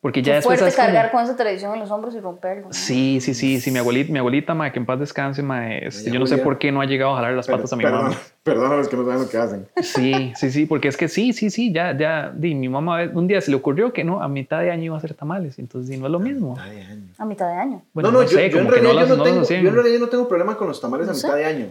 porque 0.00 0.22
ya 0.22 0.38
es 0.38 0.44
fuerte 0.44 0.70
cargar 0.72 1.10
con 1.10 1.24
esa 1.24 1.34
tradición 1.34 1.74
en 1.74 1.80
los 1.80 1.90
hombros 1.90 2.14
y 2.14 2.20
romperlo. 2.20 2.68
Sí, 2.70 3.20
sí, 3.20 3.34
sí, 3.34 3.60
sí. 3.60 3.72
Mi 3.72 3.80
abuelita, 3.80 4.12
mi 4.12 4.20
abuelita, 4.20 4.54
ma, 4.54 4.70
que 4.70 4.78
en 4.78 4.86
paz 4.86 5.00
descanse, 5.00 5.42
ma, 5.42 5.74
este, 5.74 6.12
yo 6.12 6.20
no 6.20 6.26
sé 6.26 6.38
por 6.38 6.58
qué 6.58 6.70
no 6.70 6.80
ha 6.80 6.84
llegado 6.84 7.12
a 7.12 7.16
jalar 7.16 7.32
las 7.32 7.48
patas 7.48 7.72
a 7.72 7.76
mi 7.76 7.82
mamá. 7.82 8.12
Perdón 8.44 8.72
a 8.72 8.76
los 8.76 8.88
que 8.88 8.96
no 8.96 9.04
saben 9.04 9.22
lo 9.22 9.28
que 9.28 9.36
hacen. 9.36 9.66
Sí, 9.82 10.32
sí, 10.36 10.52
sí, 10.52 10.66
porque 10.66 10.86
es 10.86 10.96
que 10.96 11.08
sí, 11.08 11.32
sí, 11.32 11.50
sí, 11.50 11.72
ya, 11.72 11.96
ya, 11.96 12.32
di, 12.32 12.54
mi 12.54 12.68
mamá 12.68 13.10
un 13.12 13.26
día 13.26 13.40
se 13.40 13.50
le 13.50 13.56
ocurrió 13.56 13.92
que 13.92 14.04
no, 14.04 14.22
a 14.22 14.28
mitad 14.28 14.60
de 14.60 14.70
año 14.70 14.84
iba 14.84 14.94
a 14.94 14.98
hacer 14.98 15.14
tamales, 15.14 15.58
entonces 15.58 15.98
no 15.98 16.06
es 16.06 16.12
lo 16.12 16.20
mismo. 16.20 16.56
A 16.56 16.66
mitad 16.66 16.70
de 16.70 16.82
año. 16.82 17.14
A 17.18 17.24
mitad 17.24 17.48
de 17.48 17.54
año. 17.54 17.82
Bueno, 17.92 18.12
no, 18.12 18.22
no, 18.22 18.28
yo, 18.28 18.38
yo, 18.38 18.60
en 18.60 18.68
realidad 18.68 19.08
yo 19.08 19.16
no, 19.16 19.24
tengo, 19.24 19.42
yo 19.42 19.56
en 19.56 19.74
realidad 19.74 19.98
no 19.98 20.08
tengo 20.08 20.28
problema 20.28 20.56
con 20.56 20.68
los 20.68 20.80
tamales 20.80 21.08
a 21.08 21.12
mitad 21.12 21.34
de 21.34 21.44
año. 21.44 21.66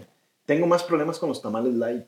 Tengo 0.46 0.67
más 0.67 0.84
problemas 0.84 1.17
con 1.17 1.29
los 1.29 1.41
tamales 1.41 1.74
light 1.74 2.07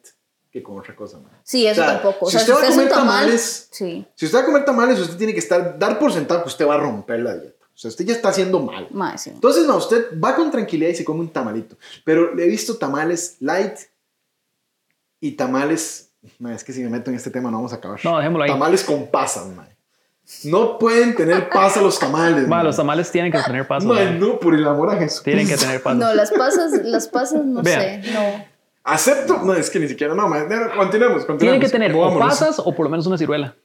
que 0.52 0.64
con 0.64 0.80
otra 0.80 0.96
cosa. 0.96 1.20
Sí, 1.44 1.68
eso 1.68 1.82
tampoco. 1.82 2.30
Si 2.30 2.38
usted 2.38 2.54
va 2.54 2.62
a 2.62 2.70
comer 2.70 2.90
tamales, 2.90 3.68
sí. 3.72 4.06
si 4.16 4.26
usted 4.26 4.38
va 4.38 4.42
a 4.42 4.46
comer 4.46 4.66
tamales, 4.66 5.00
usted 5.00 5.18
tiene 5.18 5.34
que 5.34 5.40
estar, 5.40 5.78
dar 5.78 6.00
por 6.00 6.12
sentado 6.12 6.42
que 6.42 6.50
usted 6.50 6.68
va 6.68 6.76
a 6.76 6.80
romper 6.80 7.20
la 7.20 7.36
dieta. 7.38 7.66
O 7.80 7.82
sea, 7.82 7.90
usted 7.90 8.06
ya 8.06 8.14
está 8.14 8.30
haciendo 8.30 8.60
mal. 8.60 8.90
Entonces, 9.26 9.66
no, 9.66 9.78
usted 9.78 10.20
va 10.20 10.36
con 10.36 10.52
tranquilidad 10.52 10.90
y 10.90 10.96
se 10.96 11.06
come 11.06 11.22
un 11.22 11.30
tamalito. 11.30 11.78
Pero 12.04 12.36
le 12.36 12.44
he 12.44 12.48
visto 12.50 12.76
tamales 12.78 13.38
light 13.40 13.78
y 15.22 15.32
tamales. 15.32 16.12
es 16.54 16.64
que 16.64 16.74
si 16.74 16.84
me 16.84 16.90
meto 16.90 17.10
en 17.10 17.16
este 17.16 17.30
tema 17.30 17.50
no 17.50 17.58
vamos 17.58 17.72
a 17.72 17.78
acabar. 17.78 18.00
No, 18.04 18.18
dejémoslo 18.18 18.44
ahí. 18.44 18.50
Tamales 18.50 18.84
con 18.84 19.08
pasas, 19.08 19.48
man. 19.48 19.70
No 20.44 20.78
pueden 20.78 21.16
tener 21.16 21.50
pasa 21.50 21.82
los 21.82 21.98
tamales. 21.98 22.48
Ma, 22.48 22.64
los 22.64 22.76
tamales 22.76 23.10
tienen 23.12 23.32
que 23.32 23.40
tener 23.40 23.66
pasas. 23.66 23.90
no, 24.20 24.40
por 24.40 24.56
el 24.56 24.68
amor 24.68 24.90
a 24.90 24.98
Jesús. 24.98 25.24
Tienen 25.24 25.48
que 25.48 25.56
tener 25.56 25.82
pasas. 25.82 26.00
No, 26.00 26.14
las 26.14 26.32
pasas, 26.32 26.72
las 26.84 27.08
pasas, 27.08 27.46
no 27.46 27.64
sé. 27.64 28.02
No. 28.14 28.59
Acepto. 28.94 29.38
No, 29.44 29.54
es 29.54 29.70
que 29.70 29.80
ni 29.80 29.88
siquiera. 29.88 30.14
No, 30.14 30.24
continuemos, 30.24 31.26
continuemos. 31.26 31.40
Tiene 31.40 31.60
que 31.60 31.70
tener 31.70 31.94
o 31.96 32.20
pasas 32.20 32.60
o 32.60 32.74
por 32.74 32.86
lo 32.86 32.90
menos 32.90 33.06
una 33.08 33.18
ciruela. 33.18 33.56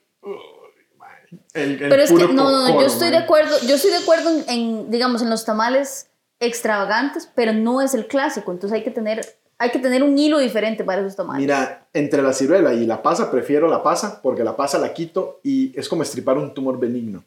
Pero 1.52 2.02
es 2.02 2.10
que 2.10 2.28
no, 2.28 2.50
no, 2.50 2.80
yo 2.80 2.86
estoy 2.86 3.10
de 3.10 3.16
acuerdo, 3.16 3.56
yo 3.66 3.76
estoy 3.76 3.92
de 3.92 3.98
acuerdo 3.98 4.30
en, 4.48 4.90
digamos, 4.90 5.22
en 5.22 5.30
los 5.30 5.44
tamales 5.44 6.08
extravagantes, 6.40 7.30
pero 7.32 7.52
no 7.52 7.80
es 7.80 7.94
el 7.94 8.06
clásico, 8.06 8.50
entonces 8.50 8.76
hay 8.76 8.82
que 8.82 8.90
tener, 8.90 9.24
hay 9.58 9.70
que 9.70 9.78
tener 9.78 10.02
un 10.02 10.18
hilo 10.18 10.40
diferente 10.40 10.82
para 10.82 11.00
esos 11.00 11.14
tamales. 11.14 11.40
Mira, 11.40 11.86
entre 11.92 12.22
la 12.22 12.32
ciruela 12.32 12.74
y 12.74 12.86
la 12.86 13.02
pasa, 13.02 13.30
prefiero 13.30 13.68
la 13.68 13.84
pasa, 13.84 14.20
porque 14.20 14.42
la 14.42 14.56
pasa 14.56 14.78
la 14.78 14.92
quito 14.92 15.40
y 15.44 15.72
es 15.78 15.88
como 15.88 16.02
estripar 16.02 16.38
un 16.38 16.52
tumor 16.52 16.78
benigno. 16.78 17.22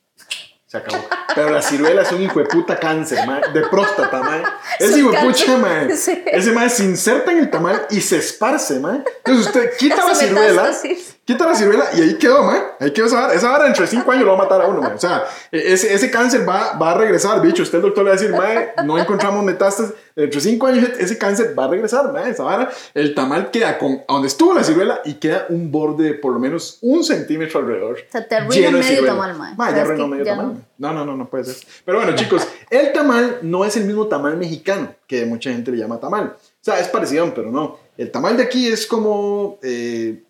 Se 0.65 0.77
acabó. 0.77 0.97
Pero 1.35 1.49
la 1.49 1.61
ciruela 1.61 2.01
es 2.01 2.11
un 2.11 2.21
hijo 2.21 2.39
de 2.39 2.45
puta 2.45 2.79
cáncer, 2.79 3.19
de 3.53 3.61
próstata, 3.67 4.21
man. 4.21 4.43
Ese 4.79 4.99
hijo 4.99 5.11
de 5.11 5.17
pucha, 5.17 5.57
man. 5.57 5.89
Ese 6.25 6.51
man 6.51 6.69
se 6.69 6.83
inserta 6.83 7.31
en 7.31 7.39
el 7.39 7.49
tamal 7.49 7.85
y 7.89 8.01
se 8.01 8.17
esparce, 8.17 8.79
man. 8.79 9.03
Entonces 9.17 9.47
usted 9.47 9.77
quita 9.77 10.05
la 10.07 10.15
ciruela, 10.15 10.71
quita 11.25 11.45
la 11.45 11.55
ciruela 11.55 11.85
y 11.95 12.01
ahí 12.01 12.17
quedó, 12.17 12.43
man. 12.43 12.61
Ahí 12.79 12.91
quedó 12.91 13.07
esa 13.07 13.21
vara. 13.21 13.33
Esa 13.33 13.49
vara 13.49 13.65
dentro 13.65 13.83
de 13.83 13.91
cinco 13.91 14.11
años 14.11 14.25
lo 14.25 14.31
va 14.31 14.39
a 14.39 14.43
matar 14.43 14.61
a 14.61 14.67
uno, 14.67 14.81
man. 14.81 14.93
O 14.93 14.99
sea, 14.99 15.25
e-, 15.51 15.73
ese, 15.73 15.93
ese 15.93 16.09
cáncer 16.09 16.47
va, 16.47 16.73
va 16.73 16.91
a 16.91 16.93
regresar, 16.97 17.41
bicho. 17.41 17.63
Usted 17.63 17.77
el 17.77 17.83
doctor 17.83 18.03
le 18.03 18.11
va 18.11 18.15
a 18.15 18.19
decir, 18.19 18.35
man, 18.35 18.85
no 18.85 18.97
encontramos 18.97 19.43
metástasis 19.43 19.93
dentro 20.17 20.41
de 20.41 20.49
cinco 20.49 20.65
años 20.65 20.89
ese 20.97 21.17
cáncer 21.17 21.53
va 21.57 21.65
a 21.65 21.67
regresar, 21.67 22.11
esa 22.27 22.43
vara, 22.43 22.69
el 22.95 23.13
tamal 23.13 23.51
queda 23.51 23.77
con 23.77 24.01
donde 24.07 24.27
estuvo 24.27 24.53
la 24.53 24.63
ciruela 24.63 24.99
y 25.05 25.15
queda 25.15 25.45
un 25.49 25.71
borde 25.71 26.05
de 26.05 26.13
por 26.15 26.33
lo 26.33 26.39
menos 26.39 26.79
un 26.81 27.03
centímetro 27.03 27.59
alrededor. 27.59 27.99
O 28.07 28.11
sea, 28.11 28.27
te 28.27 28.35
arruina 28.35 28.71
medio 28.71 29.05
tamal, 29.05 29.35
man. 29.35 29.55
ya 29.57 29.81
arruinó 29.81 30.07
medio 30.07 30.25
tamal. 30.25 30.53
No. 30.79 30.93
no, 30.93 31.05
no, 31.05 31.15
no, 31.15 31.26
puede 31.27 31.45
ser. 31.45 31.67
Pero 31.85 31.99
bueno, 31.99 32.15
chicos, 32.15 32.47
el 32.69 32.91
tamal 32.93 33.39
no 33.41 33.65
es 33.65 33.77
el 33.77 33.85
mismo 33.85 34.07
tamal 34.07 34.37
mexicano 34.37 34.93
que 35.07 35.25
mucha 35.25 35.51
gente 35.51 35.71
le 35.71 35.77
llama 35.77 35.99
tamal. 35.99 36.35
O 36.35 36.59
sea, 36.61 36.79
es 36.79 36.87
parecido, 36.87 37.33
pero 37.33 37.51
no. 37.51 37.79
El 37.97 38.11
tamal 38.11 38.37
de 38.37 38.43
aquí 38.43 38.67
es 38.67 38.85
como... 38.87 39.59
Eh, 39.61 40.23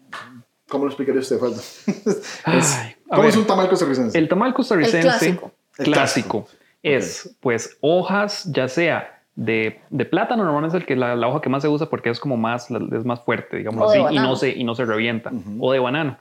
¿Cómo 0.68 0.84
lo 0.84 0.90
explicaría 0.90 1.22
usted, 1.22 1.40
Falta? 1.40 1.62
¿Cómo 3.10 3.24
es 3.24 3.38
un 3.38 3.48
tamal 3.48 3.70
costarricense? 3.70 4.18
El 4.18 4.28
tamal 4.28 4.54
costarricense 4.54 5.02
clásico, 5.02 5.52
clásico, 5.78 6.48
es, 6.84 7.36
pues, 7.40 7.78
hojas, 7.80 8.44
ya 8.52 8.68
sea 8.68 9.17
de, 9.38 9.80
de, 9.92 10.06
plátano 10.06 10.44
normalmente 10.44 10.76
es 10.76 10.82
el 10.82 10.88
que 10.88 10.96
la, 10.96 11.16
la, 11.16 11.28
hoja 11.28 11.42
que 11.42 11.50
más 11.50 11.62
se 11.62 11.70
usa 11.70 11.88
porque 11.92 12.10
es 12.10 12.20
como 12.20 12.38
más 12.38 12.72
es 12.72 13.06
más 13.06 13.22
fuerte 13.22 13.58
digamos 13.58 13.92
así 13.92 14.00
y 14.16 14.16
no 14.16 14.36
se 14.36 14.50
y 14.50 14.64
no 14.64 14.74
se 14.74 14.84
revienta. 14.84 15.32
O 15.60 15.72
de 15.72 15.78
banano. 15.78 16.18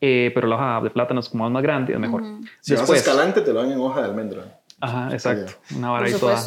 Eh, 0.00 0.32
pero 0.34 0.48
la 0.48 0.56
hoja 0.56 0.80
de 0.82 0.90
plátano 0.90 1.20
es 1.20 1.28
como 1.28 1.48
más 1.48 1.62
grande 1.62 1.92
es 1.92 2.00
mejor. 2.00 2.24
Si 2.60 2.72
Después, 2.72 2.90
vas 2.90 2.98
escalante 2.98 3.42
te 3.42 3.52
lo 3.52 3.62
dan 3.62 3.70
en 3.70 3.78
hoja 3.78 4.00
de 4.02 4.08
almendra. 4.08 4.58
Ajá 4.80 5.12
exacto. 5.12 5.52
una 5.76 5.90
vara 5.90 6.10
y 6.10 6.12
toda. 6.12 6.42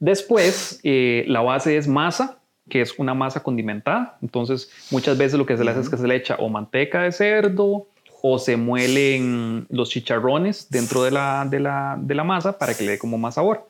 después 0.00 0.80
eh, 0.82 1.24
la 1.28 1.40
base 1.40 1.76
es 1.76 1.86
masa 1.86 2.40
que 2.68 2.80
es 2.80 2.98
una 2.98 3.14
masa 3.14 3.40
condimentada. 3.40 4.18
Entonces 4.20 4.72
muchas 4.90 5.16
veces 5.16 5.38
lo 5.38 5.46
que 5.46 5.56
se 5.56 5.62
le 5.62 5.70
hace 5.70 5.80
es 5.80 5.88
que 5.88 5.96
se 5.96 6.08
le 6.08 6.16
echa 6.16 6.34
o 6.40 6.48
manteca 6.48 7.02
de 7.02 7.12
cerdo 7.12 7.86
o 8.22 8.38
se 8.40 8.56
muelen 8.56 9.68
los 9.70 9.90
chicharrones 9.90 10.68
dentro 10.68 11.04
de 11.04 11.12
la, 11.12 11.46
de 11.48 11.60
la, 11.60 11.96
de 11.96 12.14
la 12.16 12.24
masa 12.24 12.58
para 12.58 12.74
que 12.74 12.82
le 12.82 12.90
dé 12.90 12.98
como 12.98 13.16
más 13.18 13.36
sabor 13.36 13.68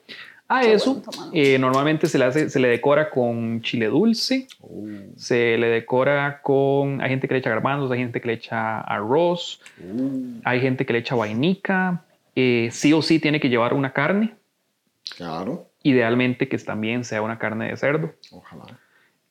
a 0.50 0.62
eso 0.62 1.02
eh, 1.34 1.58
normalmente 1.58 2.06
se 2.06 2.18
le, 2.18 2.24
hace, 2.24 2.48
se 2.48 2.58
le 2.58 2.68
decora 2.68 3.11
con 3.11 3.61
chile 3.61 3.87
dulce, 3.87 4.46
oh. 4.61 4.87
se 5.14 5.58
le 5.58 5.68
decora 5.68 6.40
con... 6.40 7.02
Hay 7.02 7.11
gente 7.11 7.28
que 7.28 7.34
le 7.34 7.40
echa 7.40 7.50
garbanzos, 7.50 7.90
hay 7.90 7.98
gente 7.98 8.20
que 8.22 8.28
le 8.28 8.32
echa 8.34 8.80
arroz, 8.80 9.61
uh. 9.78 10.40
hay 10.44 10.61
gente 10.61 10.87
que 10.87 10.94
le 10.94 11.00
echa 11.00 11.14
vainica. 11.14 12.02
Eh, 12.34 12.70
sí 12.72 12.94
o 12.94 13.02
sí 13.02 13.18
tiene 13.18 13.40
que 13.40 13.50
llevar 13.50 13.74
una 13.74 13.92
carne. 13.92 14.37
Claro. 15.16 15.68
Idealmente 15.82 16.48
que 16.48 16.56
también 16.56 17.04
sea 17.04 17.20
una 17.20 17.38
carne 17.38 17.68
de 17.68 17.76
cerdo. 17.76 18.14
Ojalá. 18.30 18.64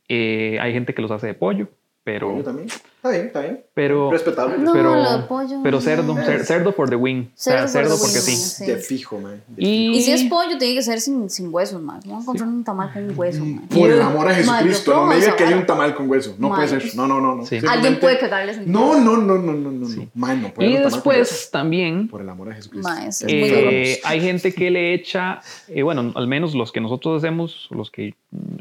Eh, 0.09 0.59
hay 0.61 0.71
gente 0.71 0.93
que 0.93 1.01
los 1.01 1.09
hace 1.09 1.27
de 1.27 1.33
pollo, 1.33 1.67
pero... 2.07 2.37
Yo 2.37 2.41
también. 2.41 2.69
Está 2.69 3.09
bien, 3.09 3.25
está 3.27 3.41
bien. 3.41 3.63
Pero, 3.73 4.09
Respetable. 4.09 4.57
No, 4.59 4.71
pero, 4.71 5.27
pollo, 5.27 5.59
pero 5.61 5.81
cerdo, 5.81 6.15
cerdo 6.45 6.71
por 6.71 6.89
the 6.89 6.95
wing. 6.95 7.25
Cerdo, 7.35 7.67
cerdo 7.67 7.97
porque 7.99 8.19
sí. 8.19 8.65
De 8.65 8.77
fijo, 8.77 9.19
man. 9.19 9.43
Y, 9.57 10.01
si 10.01 10.13
es 10.13 10.23
pollo, 10.23 10.57
tiene 10.57 10.75
que 10.75 10.83
ser 10.83 11.01
sin, 11.01 11.29
sin 11.29 11.53
huesos, 11.53 11.81
man. 11.81 11.99
Vamos 12.05 12.19
a 12.19 12.23
encontrar 12.23 12.47
un 12.47 12.63
tamal 12.63 12.93
con 12.93 13.19
hueso, 13.19 13.43
man. 13.43 13.67
Por 13.67 13.91
el 13.91 14.01
amor 14.01 14.29
a 14.29 14.35
Jesucristo, 14.35 14.95
no 14.95 15.05
me 15.07 15.17
diga 15.17 15.35
que 15.35 15.43
hay 15.43 15.53
un 15.53 15.65
tamal 15.65 15.95
con 15.95 16.09
hueso. 16.09 16.33
No 16.39 16.47
puede 16.55 16.69
ser. 16.69 16.95
No, 16.95 17.07
no, 17.07 17.19
no. 17.19 17.35
no. 17.35 17.43
Alguien 17.69 17.99
puede 17.99 18.19
cagarles 18.19 18.57
en 18.57 18.71
No, 18.71 18.97
no, 19.01 19.17
no, 19.17 19.37
no, 19.37 19.51
no, 19.51 19.69
no. 19.69 19.85
Sí. 19.85 20.07
Man, 20.15 20.43
no 20.43 20.53
puede 20.53 20.69
y 20.69 20.77
después 20.77 21.49
también. 21.51 22.07
Por 22.07 22.21
el 22.21 22.29
amor 22.29 22.53
a 22.53 22.55
Jesucristo. 22.55 22.89
es 23.05 23.25
eh, 23.27 23.99
hay 24.05 24.21
gente 24.21 24.53
que 24.53 24.71
le 24.71 24.93
echa, 24.93 25.41
eh, 25.67 25.83
bueno, 25.83 26.13
al 26.15 26.27
menos 26.27 26.55
los 26.55 26.71
que 26.71 26.79
nosotros 26.79 27.21
hacemos, 27.21 27.67
los 27.69 27.91
que 27.91 28.15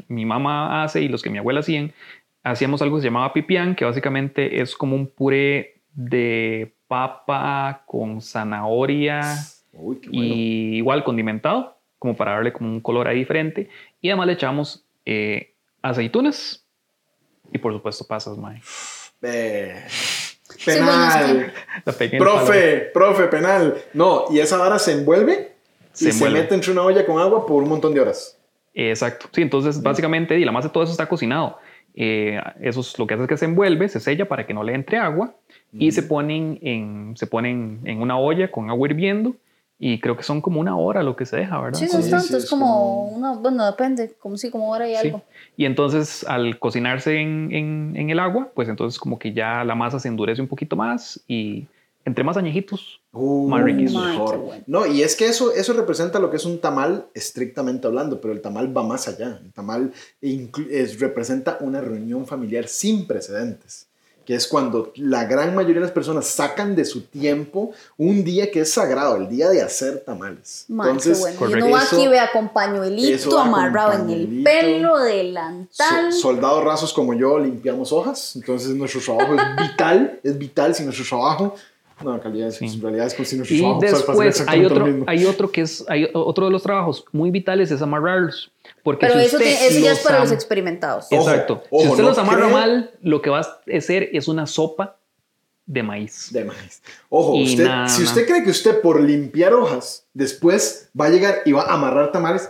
mi 0.09 0.25
mamá 0.25 0.83
hace 0.83 1.01
y 1.01 1.07
los 1.07 1.21
que 1.21 1.29
mi 1.29 1.37
abuela 1.37 1.61
hacían, 1.61 1.93
hacíamos 2.51 2.81
algo 2.81 2.97
que 2.97 3.01
se 3.01 3.07
llamaba 3.07 3.33
pipián, 3.33 3.75
que 3.75 3.85
básicamente 3.85 4.61
es 4.61 4.75
como 4.75 4.95
un 4.95 5.07
puré 5.07 5.81
de 5.93 6.73
papa 6.87 7.83
con 7.85 8.21
zanahoria 8.21 9.21
y 10.11 10.77
igual 10.77 11.03
condimentado, 11.03 11.77
como 11.99 12.15
para 12.15 12.33
darle 12.33 12.53
como 12.53 12.69
un 12.69 12.79
color 12.79 13.07
ahí 13.07 13.17
diferente. 13.19 13.69
Y 14.01 14.09
además 14.09 14.27
le 14.27 14.33
echamos 14.33 14.85
eh, 15.05 15.53
aceitunas 15.81 16.65
y 17.51 17.57
por 17.57 17.73
supuesto 17.73 18.05
pasas, 18.05 18.37
mae. 18.37 18.61
penal. 20.65 21.53
profe, 22.17 22.89
profe, 22.93 23.23
penal. 23.27 23.77
No, 23.93 24.25
y 24.29 24.39
esa 24.39 24.57
vara 24.57 24.79
se 24.79 24.93
envuelve 24.93 25.53
y 25.99 26.11
se 26.11 26.29
mete 26.29 26.53
entre 26.55 26.71
una 26.71 26.83
olla 26.83 27.05
con 27.05 27.19
agua 27.19 27.45
por 27.45 27.63
un 27.63 27.69
montón 27.69 27.93
de 27.93 28.01
horas. 28.01 28.37
Exacto. 28.73 29.27
Sí, 29.31 29.41
entonces 29.41 29.81
básicamente, 29.81 30.37
y 30.39 30.45
la 30.45 30.51
masa 30.51 30.67
de 30.67 30.73
todo 30.73 30.83
eso 30.83 30.91
está 30.91 31.09
cocinado. 31.09 31.57
Eh, 31.99 32.39
eso 32.61 32.81
es 32.81 32.99
lo 32.99 33.07
que 33.07 33.15
hace 33.15 33.23
es 33.23 33.29
que 33.29 33.37
se 33.37 33.45
envuelve, 33.45 33.89
se 33.89 33.99
sella 33.99 34.27
para 34.27 34.45
que 34.45 34.53
no 34.53 34.61
le 34.61 34.75
entre 34.75 34.99
agua 34.99 35.33
y 35.73 35.91
se 35.91 36.03
ponen, 36.03 36.59
en, 36.61 37.17
se 37.17 37.25
ponen 37.25 37.79
en 37.85 38.01
una 38.01 38.19
olla 38.19 38.51
con 38.51 38.69
agua 38.69 38.87
hirviendo 38.87 39.35
y 39.79 39.99
creo 39.99 40.15
que 40.15 40.21
son 40.21 40.39
como 40.39 40.59
una 40.59 40.77
hora 40.77 41.01
lo 41.01 41.15
que 41.15 41.25
se 41.25 41.37
deja, 41.37 41.59
¿verdad? 41.59 41.79
Sí, 41.79 41.89
no 41.91 41.97
es 41.97 42.09
tanto, 42.11 42.37
es 42.37 42.47
como, 42.47 43.07
una, 43.07 43.31
bueno, 43.33 43.65
depende, 43.65 44.13
como 44.19 44.37
si 44.37 44.51
como 44.51 44.69
hora 44.69 44.87
y 44.87 44.93
algo. 44.93 45.23
Y 45.55 45.65
entonces 45.65 46.23
al 46.27 46.59
cocinarse 46.59 47.19
en, 47.19 47.49
en, 47.51 47.93
en, 47.95 48.11
el 48.11 48.19
agua, 48.19 48.51
pues 48.53 48.69
entonces 48.69 48.99
como 48.99 49.17
que 49.17 49.33
ya 49.33 49.63
la 49.63 49.73
masa 49.73 49.99
se 49.99 50.07
endurece 50.07 50.39
un 50.39 50.47
poquito 50.47 50.75
más 50.75 51.19
y 51.27 51.65
entre 52.07 52.23
más 52.23 52.37
añejitos, 52.37 53.01
uh, 53.11 53.49
más 53.49 53.61
riquísimos. 53.65 54.07
Mejor. 54.07 54.39
No, 54.65 54.85
y 54.85 55.03
es 55.03 55.13
que 55.17 55.25
eso, 55.25 55.51
eso 55.51 55.73
representa 55.73 56.19
lo 56.19 56.31
que 56.31 56.37
es 56.37 56.45
un 56.45 56.59
tamal 56.59 57.07
estrictamente 57.13 57.85
hablando, 57.85 58.21
pero 58.21 58.33
el 58.33 58.39
tamal 58.39 58.75
va 58.75 58.81
más 58.81 59.09
allá. 59.09 59.41
El 59.43 59.51
tamal 59.51 59.91
es, 60.21 61.01
representa 61.01 61.57
una 61.59 61.81
reunión 61.81 62.25
familiar 62.25 62.69
sin 62.69 63.05
precedentes 63.05 63.87
que 64.27 64.35
es 64.35 64.45
cuando 64.45 64.91
la 64.97 65.23
gran 65.23 65.55
mayoría 65.55 65.75
de 65.75 65.81
las 65.83 65.91
personas 65.91 66.27
sacan 66.27 66.75
de 66.75 66.83
su 66.83 67.03
tiempo 67.03 67.71
un 67.95 68.25
día 68.25 68.51
que 68.51 68.59
es 68.59 68.73
sagrado, 68.73 69.15
el 69.15 69.29
día 69.29 69.47
de 69.47 69.61
hacer 69.61 70.03
tamales. 70.05 70.65
Entonces, 70.67 71.17
bueno. 71.39 71.49
y 71.49 71.61
uno 71.61 71.69
va 71.71 71.81
aquí 71.81 72.09
ve 72.09 72.19
con 72.33 72.49
pañuelito 72.49 73.39
amarrado 73.39 73.93
en 73.93 74.09
el 74.09 74.43
pelo, 74.43 74.99
delantal. 74.99 76.11
soldados 76.11 76.61
rasos 76.61 76.91
como 76.91 77.13
yo 77.13 77.39
limpiamos 77.39 77.93
hojas, 77.93 78.35
entonces 78.35 78.75
nuestro 78.75 78.99
trabajo 78.99 79.33
es 79.33 79.41
vital, 79.69 80.19
es 80.21 80.37
vital 80.37 80.75
si 80.75 80.83
nuestro 80.83 81.05
trabajo 81.05 81.55
no, 82.03 82.15
en 82.15 82.21
realidad, 82.21 82.53
en 82.59 82.81
realidad 82.81 83.07
es 83.07 83.27
si 83.27 83.37
nuestro 83.37 83.55
y 83.55 83.79
después 83.81 84.43
hay 84.47 84.65
otro, 84.65 85.03
hay 85.07 85.25
otro 85.25 85.51
que 85.51 85.61
es, 85.61 85.83
hay 85.87 86.07
otro 86.13 86.45
de 86.45 86.51
los 86.51 86.61
trabajos 86.61 87.05
muy 87.11 87.31
vitales 87.31 87.71
es 87.71 87.81
amarrarlos. 87.81 88.51
Porque 88.83 89.07
Pero 89.07 89.19
eso, 89.19 89.39
ya 89.39 89.91
es 89.93 89.99
para 89.99 90.19
los 90.19 90.31
experimentados. 90.31 91.07
Exacto. 91.11 91.63
si 91.71 91.87
usted 91.87 92.03
los 92.03 92.17
amarra 92.17 92.47
mal, 92.49 92.91
lo 93.01 93.21
que 93.21 93.29
va 93.29 93.39
a 93.39 93.77
hacer 93.77 94.09
es 94.13 94.27
una 94.27 94.45
sopa 94.45 94.99
de 95.65 95.83
maíz. 95.83 96.31
De 96.31 96.45
maíz. 96.45 96.81
Ojo, 97.09 97.35
usted, 97.35 97.67
si 97.87 98.03
usted 98.03 98.27
cree 98.27 98.43
que 98.43 98.51
usted 98.51 98.79
por 98.81 99.01
limpiar 99.01 99.53
hojas 99.53 100.05
después 100.13 100.89
va 100.99 101.05
a 101.05 101.09
llegar 101.09 101.41
y 101.45 101.51
va 101.51 101.63
a 101.63 101.73
amarrar 101.73 102.11
tamales, 102.11 102.49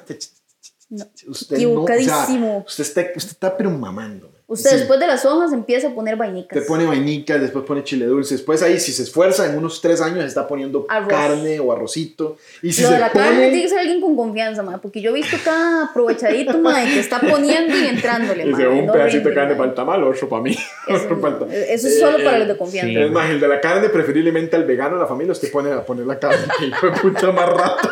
usted 1.27 1.55
equivocadísimo. 1.55 2.65
usted, 2.67 2.83
está, 2.83 3.01
usted 3.15 3.31
está 3.31 3.57
pero 3.57 3.71
mamando. 3.71 4.36
Usted 4.49 4.77
después 4.77 4.97
de 4.97 5.07
las 5.07 5.25
hojas 5.25 5.51
empieza 5.51 5.89
a 5.89 5.91
poner 5.91 6.15
vainicas. 6.15 6.57
Te 6.57 6.65
pone 6.65 6.85
vainicas, 6.85 7.41
después 7.41 7.65
pone 7.65 7.83
chile 7.83 8.05
dulce. 8.05 8.35
Después 8.35 8.63
ahí, 8.63 8.79
si 8.79 8.93
se 8.93 9.03
esfuerza, 9.03 9.45
en 9.45 9.57
unos 9.57 9.81
tres 9.81 9.99
años 9.99 10.23
está 10.23 10.47
poniendo 10.47 10.87
carne 11.09 11.59
o 11.59 11.73
arrocito. 11.73 12.37
Y 12.61 12.71
si 12.71 12.81
Lo 12.83 12.87
se 12.87 12.93
de 12.93 12.99
la 13.01 13.11
carne 13.11 13.49
tiene 13.49 13.63
que 13.63 13.67
ser 13.67 13.79
alguien 13.79 13.99
con 13.99 14.15
confianza, 14.15 14.63
ma, 14.63 14.77
porque 14.77 15.01
yo 15.01 15.09
he 15.09 15.13
visto 15.13 15.35
cada 15.43 15.87
aprovechadito 15.87 16.57
ma, 16.59 16.81
que 16.85 16.97
está 16.97 17.19
poniendo 17.19 17.77
y 17.77 17.87
entrándole. 17.87 18.47
Y 18.47 18.55
se 18.55 18.65
un 18.65 18.89
pedacito 18.89 19.27
de 19.27 19.35
carne 19.35 19.55
para 19.55 19.69
el 19.69 19.75
tamal, 19.75 20.01
otro 20.05 20.29
para 20.29 20.41
mí. 20.41 20.51
Eso, 20.87 21.45
eso 21.51 21.87
es 21.87 21.99
solo 21.99 22.23
para 22.23 22.39
los 22.39 22.47
de 22.47 22.57
confianza. 22.57 22.99
Es 23.01 23.11
más, 23.11 23.29
el 23.29 23.41
de 23.41 23.47
la 23.49 23.59
carne, 23.59 23.89
preferiblemente 23.89 24.55
al 24.55 24.63
vegano, 24.63 24.97
la 24.97 25.05
familia, 25.05 25.33
usted 25.33 25.51
pone 25.51 25.73
a 25.73 25.83
poner 25.83 26.05
la 26.05 26.17
carne. 26.17 26.45
que 26.57 26.65
hijo 26.67 26.87
de 26.87 26.93
puta 26.93 27.31
más 27.33 27.49
rato. 27.49 27.89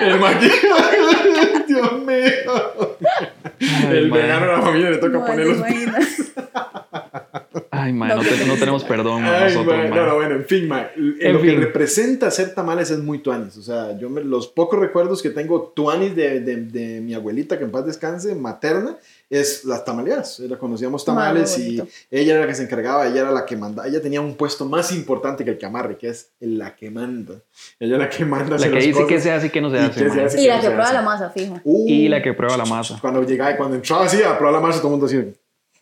El 0.00 0.20
maquillaje. 0.20 0.98
Dios 1.68 1.92
mío. 2.00 2.96
el 3.90 4.10
vegano 4.10 4.46
de 4.46 4.52
la 4.52 4.62
familia 4.62 4.90
le 4.90 4.98
toca 4.98 5.24
poner 5.24 5.46
los 5.46 5.62
Ay, 7.70 7.92
man, 7.92 8.08
no, 8.08 8.16
no, 8.16 8.54
tenemos 8.56 8.84
perdón. 8.84 9.24
Ay, 9.24 9.54
nosotros, 9.54 9.90
No, 9.90 10.06
no, 10.06 10.14
bueno, 10.16 10.34
en 10.34 10.44
fin, 10.44 10.66
man, 10.66 10.88
lo 10.96 11.40
que 11.40 11.54
representa 11.54 12.26
hacer 12.26 12.54
tamales 12.54 12.90
es 12.90 12.98
muy 12.98 13.20
tuanis. 13.20 13.56
O 13.56 13.62
sea, 13.62 13.96
yo 13.98 14.10
me, 14.10 14.22
los 14.22 14.48
pocos 14.48 14.80
recuerdos 14.80 15.22
que 15.22 15.30
tengo 15.30 15.72
tuanis 15.74 16.16
de, 16.16 16.40
de, 16.40 16.56
de, 16.56 17.00
mi 17.00 17.14
abuelita, 17.14 17.56
que 17.56 17.64
en 17.64 17.70
paz 17.70 17.86
descanse, 17.86 18.34
materna, 18.34 18.98
es 19.30 19.64
las 19.64 19.84
tamaleadas. 19.84 20.38
La 20.40 20.58
conocíamos 20.58 21.04
tamales 21.04 21.58
y 21.58 21.82
ella 22.10 22.34
era 22.34 22.40
la 22.40 22.46
que 22.46 22.54
se 22.54 22.62
encargaba, 22.62 23.06
ella 23.06 23.20
era 23.20 23.30
la 23.30 23.44
que 23.44 23.56
manda. 23.56 23.86
Ella 23.86 24.00
tenía 24.00 24.20
un 24.20 24.34
puesto 24.36 24.64
más 24.64 24.92
importante 24.92 25.44
que 25.44 25.50
el 25.50 25.58
que 25.58 25.66
amarre, 25.66 25.98
que 25.98 26.08
es 26.08 26.30
la 26.40 26.74
que 26.74 26.90
manda. 26.90 27.34
Ella 27.78 27.94
es 27.94 27.98
la 27.98 28.08
que 28.08 28.24
manda. 28.24 28.56
La 28.56 28.70
que 28.70 28.78
dice 28.78 29.06
que 29.06 29.20
se 29.20 29.30
hace 29.30 29.48
y 29.48 29.50
que 29.50 29.60
no 29.60 29.70
se 29.70 29.78
hace. 29.78 30.42
Y, 30.42 30.46
la 30.46 30.60
que 30.60 30.70
prueba 30.70 30.92
la 30.92 31.02
masa, 31.02 31.30
fijo. 31.30 31.60
y 31.64 32.08
la 32.08 32.22
que 32.22 32.32
prueba 32.32 32.56
la 32.56 32.64
masa. 32.64 32.98
Cuando 33.00 33.22
llegaba, 33.22 33.56
cuando 33.56 33.76
entraba 33.76 34.06
así 34.06 34.22
a 34.22 34.36
probar 34.38 34.54
la 34.54 34.60
masa, 34.60 34.78
todo 34.78 34.88
el 34.88 34.98
mundo 34.98 35.06
decía, 35.06 35.26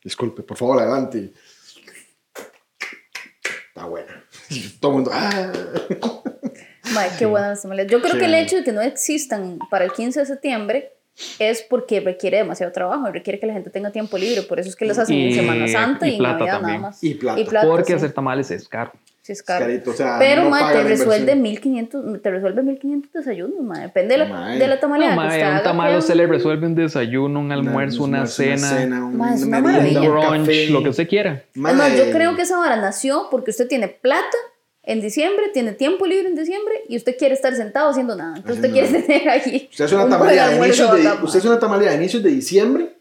disculpe, 0.03 0.43
por 0.43 0.57
favor, 0.57 0.81
adelante. 0.81 1.33
Está 3.69 3.85
buena. 3.85 4.25
todo 4.81 4.91
el 4.91 4.95
mundo, 4.97 5.11
¡ah! 5.13 5.53
qué 7.19 7.27
buenas 7.27 7.63
tamales. 7.63 7.87
Yo 7.89 8.01
creo 8.01 8.19
que 8.19 8.25
el 8.25 8.35
hecho 8.35 8.57
de 8.57 8.65
que 8.65 8.73
no 8.73 8.81
existan 8.81 9.59
para 9.71 9.85
el 9.85 9.93
15 9.93 10.21
de 10.21 10.27
septiembre 10.27 10.96
es 11.39 11.63
porque 11.63 12.01
requiere 12.01 12.39
demasiado 12.39 12.73
trabajo, 12.73 13.11
requiere 13.11 13.39
que 13.39 13.47
la 13.47 13.55
gente 13.55 13.71
tenga 13.71 13.91
tiempo 13.91 14.19
libre, 14.19 14.43
por 14.43 14.61
eso 14.61 14.69
es 14.69 14.77
que 14.77 14.85
los 14.85 14.99
hacen 14.99 15.17
en 15.17 15.35
Semana 15.35 15.69
Santa 15.69 16.07
y, 16.09 16.15
y 16.15 16.21
Navidad 16.21 16.61
nada 16.61 16.79
más. 16.79 17.03
Y 17.03 17.15
plata. 17.15 17.67
porque 17.67 17.95
hacer 17.95 18.13
tamales 18.13 18.51
es 18.51 18.69
caro. 18.69 18.93
Sí, 19.23 19.33
es 19.33 19.43
caro. 19.43 19.67
Pero, 20.21 20.45
no 20.45 20.51
ma, 20.51 20.71
te 20.71 20.85
resuelve 20.85 21.35
1500, 21.35 22.23
te 22.23 22.31
resuelve 22.31 22.63
1500 22.63 23.13
desayunos, 23.13 23.61
ma. 23.61 23.81
Depende 23.81 24.17
de 24.17 24.25
la, 24.25 24.49
de 24.51 24.69
la 24.69 24.79
tamalera. 24.79 25.17
No, 25.17 25.29
que 25.29 25.57
un 25.57 25.63
tamal 25.65 26.01
se 26.01 26.15
le 26.15 26.29
resuelve 26.29 26.67
un 26.67 26.77
desayuno, 26.77 27.41
un 27.41 27.51
almuerzo, 27.51 28.05
una, 28.05 28.27
cena, 28.29 29.05
un, 29.05 29.19
brunch, 29.19 30.71
lo 30.71 30.83
que 30.85 30.91
usted 30.91 31.09
quiera. 31.09 31.43
Además, 31.57 31.97
yo 31.97 32.13
creo 32.13 32.37
que 32.37 32.43
esa 32.43 32.57
vara 32.57 32.77
nació 32.77 33.27
porque 33.29 33.51
usted 33.51 33.67
tiene 33.67 33.89
plata 33.89 34.37
en 34.87 35.01
diciembre, 35.01 35.51
tiene 35.53 35.73
tiempo 35.73 36.07
libre 36.07 36.29
en 36.29 36.37
diciembre 36.37 36.85
y 36.89 36.97
usted 36.97 37.17
quiere 37.19 37.35
estar 37.35 37.55
sentado 37.55 37.91
haciendo 37.91 38.15
nada. 38.15 38.37
Entonces 38.37 38.65
usted 38.65 38.73
quiere 38.73 39.03
tener 39.03 39.29
ahí. 39.29 39.69
Usted 39.71 39.85
es 39.85 39.93
una 39.93 40.09
tamalera 40.09 40.49
de, 40.49 40.57
inicios 40.57 40.93
de, 40.93 41.25
usted 41.25 41.39
es 41.41 41.45
una 41.45 41.59
tamalera 41.59 41.91
de 41.91 41.97
inicios 41.97 42.23
de 42.23 42.31
diciembre 42.31 42.97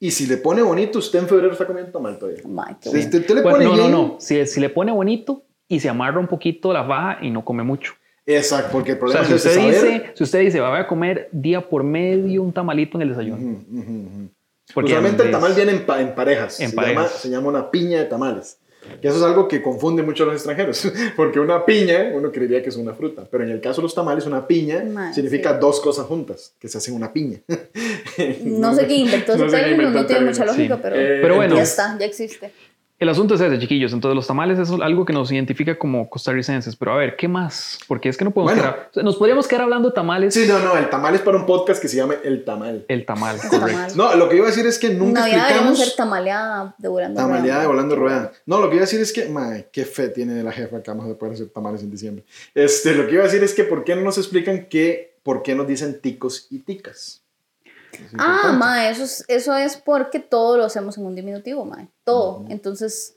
y 0.00 0.10
si 0.10 0.26
le 0.26 0.36
pone 0.36 0.62
bonito, 0.62 0.98
usted 0.98 1.20
en 1.20 1.28
febrero 1.28 1.52
está 1.52 1.64
comiendo 1.64 1.92
tamal 1.92 2.18
todavía. 2.18 2.42
si 2.80 2.98
usted, 2.98 3.30
le 3.30 3.42
pone 3.42 3.64
no, 3.64 3.76
no, 3.76 3.88
no. 3.88 4.16
Si, 4.18 4.44
si, 4.46 4.60
le 4.60 4.68
pone 4.68 4.92
bonito 4.92 5.44
y 5.68 5.80
se 5.80 5.88
amarra 5.88 6.18
un 6.18 6.26
poquito 6.26 6.72
la 6.72 6.82
baja 6.82 7.18
y 7.22 7.30
no 7.30 7.44
come 7.44 7.62
mucho. 7.62 7.94
Exacto, 8.26 8.70
porque 8.72 8.92
el 8.92 8.98
problema 8.98 9.22
o 9.22 9.24
sea, 9.24 9.38
si 9.38 9.48
usted 9.48 9.64
dice, 9.64 10.12
Si 10.14 10.24
usted 10.24 10.40
dice, 10.40 10.58
va 10.58 10.76
a 10.76 10.86
comer 10.88 11.28
día 11.30 11.66
por 11.66 11.84
medio 11.84 12.42
un 12.42 12.52
tamalito 12.52 12.98
en 12.98 13.02
el 13.02 13.08
desayuno. 13.10 13.64
Porque 14.74 14.90
Usualmente 14.90 15.22
el 15.22 15.30
tamal 15.30 15.54
viene 15.54 15.70
en, 15.70 16.14
parejas. 16.14 16.58
En 16.58 16.70
se, 16.70 16.76
parejas. 16.76 17.04
Llama, 17.04 17.20
se 17.20 17.30
llama 17.30 17.48
una 17.48 17.70
piña 17.70 18.00
de 18.00 18.06
tamales. 18.06 18.58
Que 19.00 19.08
eso 19.08 19.18
es 19.18 19.22
algo 19.22 19.48
que 19.48 19.62
confunde 19.62 20.02
mucho 20.02 20.22
a 20.22 20.26
los 20.26 20.36
extranjeros, 20.36 20.90
porque 21.16 21.38
una 21.40 21.64
piña 21.64 22.10
uno 22.14 22.32
creería 22.32 22.62
que 22.62 22.70
es 22.70 22.76
una 22.76 22.94
fruta, 22.94 23.26
pero 23.30 23.44
en 23.44 23.50
el 23.50 23.60
caso 23.60 23.80
de 23.80 23.84
los 23.84 23.94
tamales 23.94 24.26
una 24.26 24.46
piña 24.46 25.12
significa 25.12 25.54
dos 25.54 25.80
cosas 25.80 26.06
juntas, 26.06 26.54
que 26.58 26.68
se 26.68 26.78
hacen 26.78 26.94
una 26.94 27.12
piña. 27.12 27.40
no, 28.44 28.74
sé 28.74 28.86
quién 28.86 29.00
inventó 29.00 29.34
ese 29.34 29.46
término, 29.46 29.90
no 29.90 30.06
tiene 30.06 30.26
mucha 30.26 30.44
lógica, 30.44 30.80
pero, 30.80 30.96
eh, 30.96 31.18
pero 31.20 31.36
bueno, 31.36 31.56
ya 31.56 31.62
está, 31.62 31.96
ya 31.98 32.06
existe. 32.06 32.50
El 32.98 33.10
asunto 33.10 33.34
es 33.34 33.40
ese, 33.42 33.58
chiquillos. 33.58 33.92
Entonces, 33.92 34.16
los 34.16 34.26
tamales 34.26 34.58
es 34.58 34.70
algo 34.70 35.04
que 35.04 35.12
nos 35.12 35.30
identifica 35.30 35.78
como 35.78 36.08
costarricenses. 36.08 36.76
Pero 36.76 36.92
a 36.94 36.96
ver, 36.96 37.14
¿qué 37.16 37.28
más? 37.28 37.78
Porque 37.86 38.08
es 38.08 38.16
que 38.16 38.24
no 38.24 38.30
podemos 38.30 38.54
quedar. 38.54 38.90
Nos 39.04 39.16
podríamos 39.16 39.46
quedar 39.46 39.62
hablando 39.62 39.90
de 39.90 39.94
tamales. 39.94 40.32
Sí, 40.32 40.46
no, 40.48 40.58
no. 40.60 40.78
El 40.78 40.88
tamal 40.88 41.14
es 41.14 41.20
para 41.20 41.36
un 41.36 41.44
podcast 41.44 41.82
que 41.82 41.88
se 41.88 41.96
llama 41.98 42.14
El 42.24 42.44
Tamal. 42.44 42.86
El 42.88 43.04
Tamal, 43.04 43.36
correcto. 43.50 43.94
No, 43.96 44.14
lo 44.16 44.30
que 44.30 44.36
iba 44.36 44.46
a 44.46 44.48
decir 44.48 44.66
es 44.66 44.78
que 44.78 44.90
nunca 44.90 45.20
Navidad 45.20 45.40
explicamos. 45.40 45.78
ser 45.78 45.94
tamaleada 45.94 46.74
de 46.78 46.88
volando 46.88 47.20
Tamaleada 47.20 47.60
de 47.60 47.66
volando 47.66 47.96
rueda. 47.96 48.32
No, 48.46 48.60
lo 48.60 48.70
que 48.70 48.76
iba 48.76 48.84
a 48.84 48.86
decir 48.86 49.00
es 49.00 49.12
que. 49.12 49.28
Mae, 49.28 49.68
qué 49.70 49.84
fe 49.84 50.08
tiene 50.08 50.42
la 50.42 50.52
jefa 50.52 50.82
que 50.82 50.90
vamos 50.90 51.10
a 51.10 51.18
poder 51.18 51.34
hacer 51.34 51.48
tamales 51.48 51.82
en 51.82 51.90
diciembre. 51.90 52.24
Este, 52.54 52.94
lo 52.94 53.06
que 53.06 53.14
iba 53.14 53.24
a 53.24 53.26
decir 53.26 53.44
es 53.44 53.52
que, 53.52 53.64
¿por 53.64 53.84
qué 53.84 53.94
no 53.94 54.02
nos 54.02 54.16
explican 54.16 54.68
qué, 54.70 55.18
por 55.22 55.42
qué 55.42 55.54
nos 55.54 55.66
dicen 55.66 56.00
ticos 56.00 56.46
y 56.50 56.60
ticas? 56.60 57.25
Ah, 58.18 58.56
mae, 58.58 58.90
eso 58.90 59.04
es, 59.04 59.24
eso 59.28 59.56
es 59.56 59.76
porque 59.76 60.20
todo 60.20 60.56
lo 60.56 60.64
hacemos 60.64 60.98
en 60.98 61.06
un 61.06 61.14
diminutivo, 61.14 61.64
mae. 61.64 61.88
Todo. 62.04 62.44
Entonces 62.48 63.14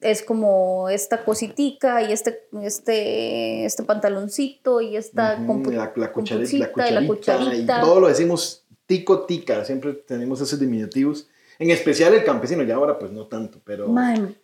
es 0.00 0.22
como 0.22 0.88
esta 0.88 1.24
cositica 1.24 2.02
y 2.02 2.12
este, 2.12 2.48
este, 2.62 3.64
este 3.64 3.82
pantaloncito 3.84 4.80
y 4.80 4.96
esta 4.96 5.38
la, 5.38 5.92
la, 5.94 6.12
cucharita, 6.12 6.90
la, 6.90 7.06
cucharita, 7.06 7.78
y 7.78 7.80
todo 7.80 8.00
lo 8.00 8.08
decimos 8.08 8.64
tico 8.86 9.20
tica, 9.20 9.64
siempre 9.64 9.92
tenemos 9.94 10.40
esos 10.40 10.58
diminutivos. 10.58 11.28
En 11.58 11.70
especial 11.70 12.12
el 12.14 12.24
campesino, 12.24 12.64
ya 12.64 12.74
ahora 12.74 12.98
pues 12.98 13.12
no 13.12 13.26
tanto, 13.26 13.60
pero... 13.64 13.94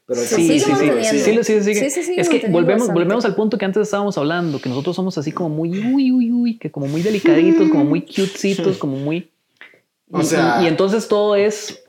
pero 0.07 0.21
sí, 0.21 0.61
sí, 0.61 0.61
sí, 0.61 1.43
sí, 1.43 1.63
sí, 1.63 2.15
Es 2.17 2.29
que 2.29 2.47
volvemos, 2.49 2.93
volvemos 2.93 3.25
al 3.25 3.35
punto 3.35 3.59
que 3.59 3.65
antes 3.65 3.83
estábamos 3.83 4.17
hablando, 4.19 4.61
que 4.61 4.69
nosotros 4.69 4.95
somos 4.95 5.19
así 5.19 5.33
como 5.33 5.49
muy, 5.49 5.71
uy, 5.71 6.13
uy, 6.13 6.31
uy, 6.31 6.59
que 6.59 6.71
como 6.71 6.87
muy 6.87 7.03
delicaditos, 7.03 7.69
como 7.71 7.85
muy 7.85 8.03
cutecitos, 8.03 8.77
como 8.79 8.97
muy... 8.99 9.31
O 10.11 10.23
sea, 10.23 10.63
y 10.63 10.67
entonces 10.67 11.07
todo 11.09 11.37
es 11.37 11.85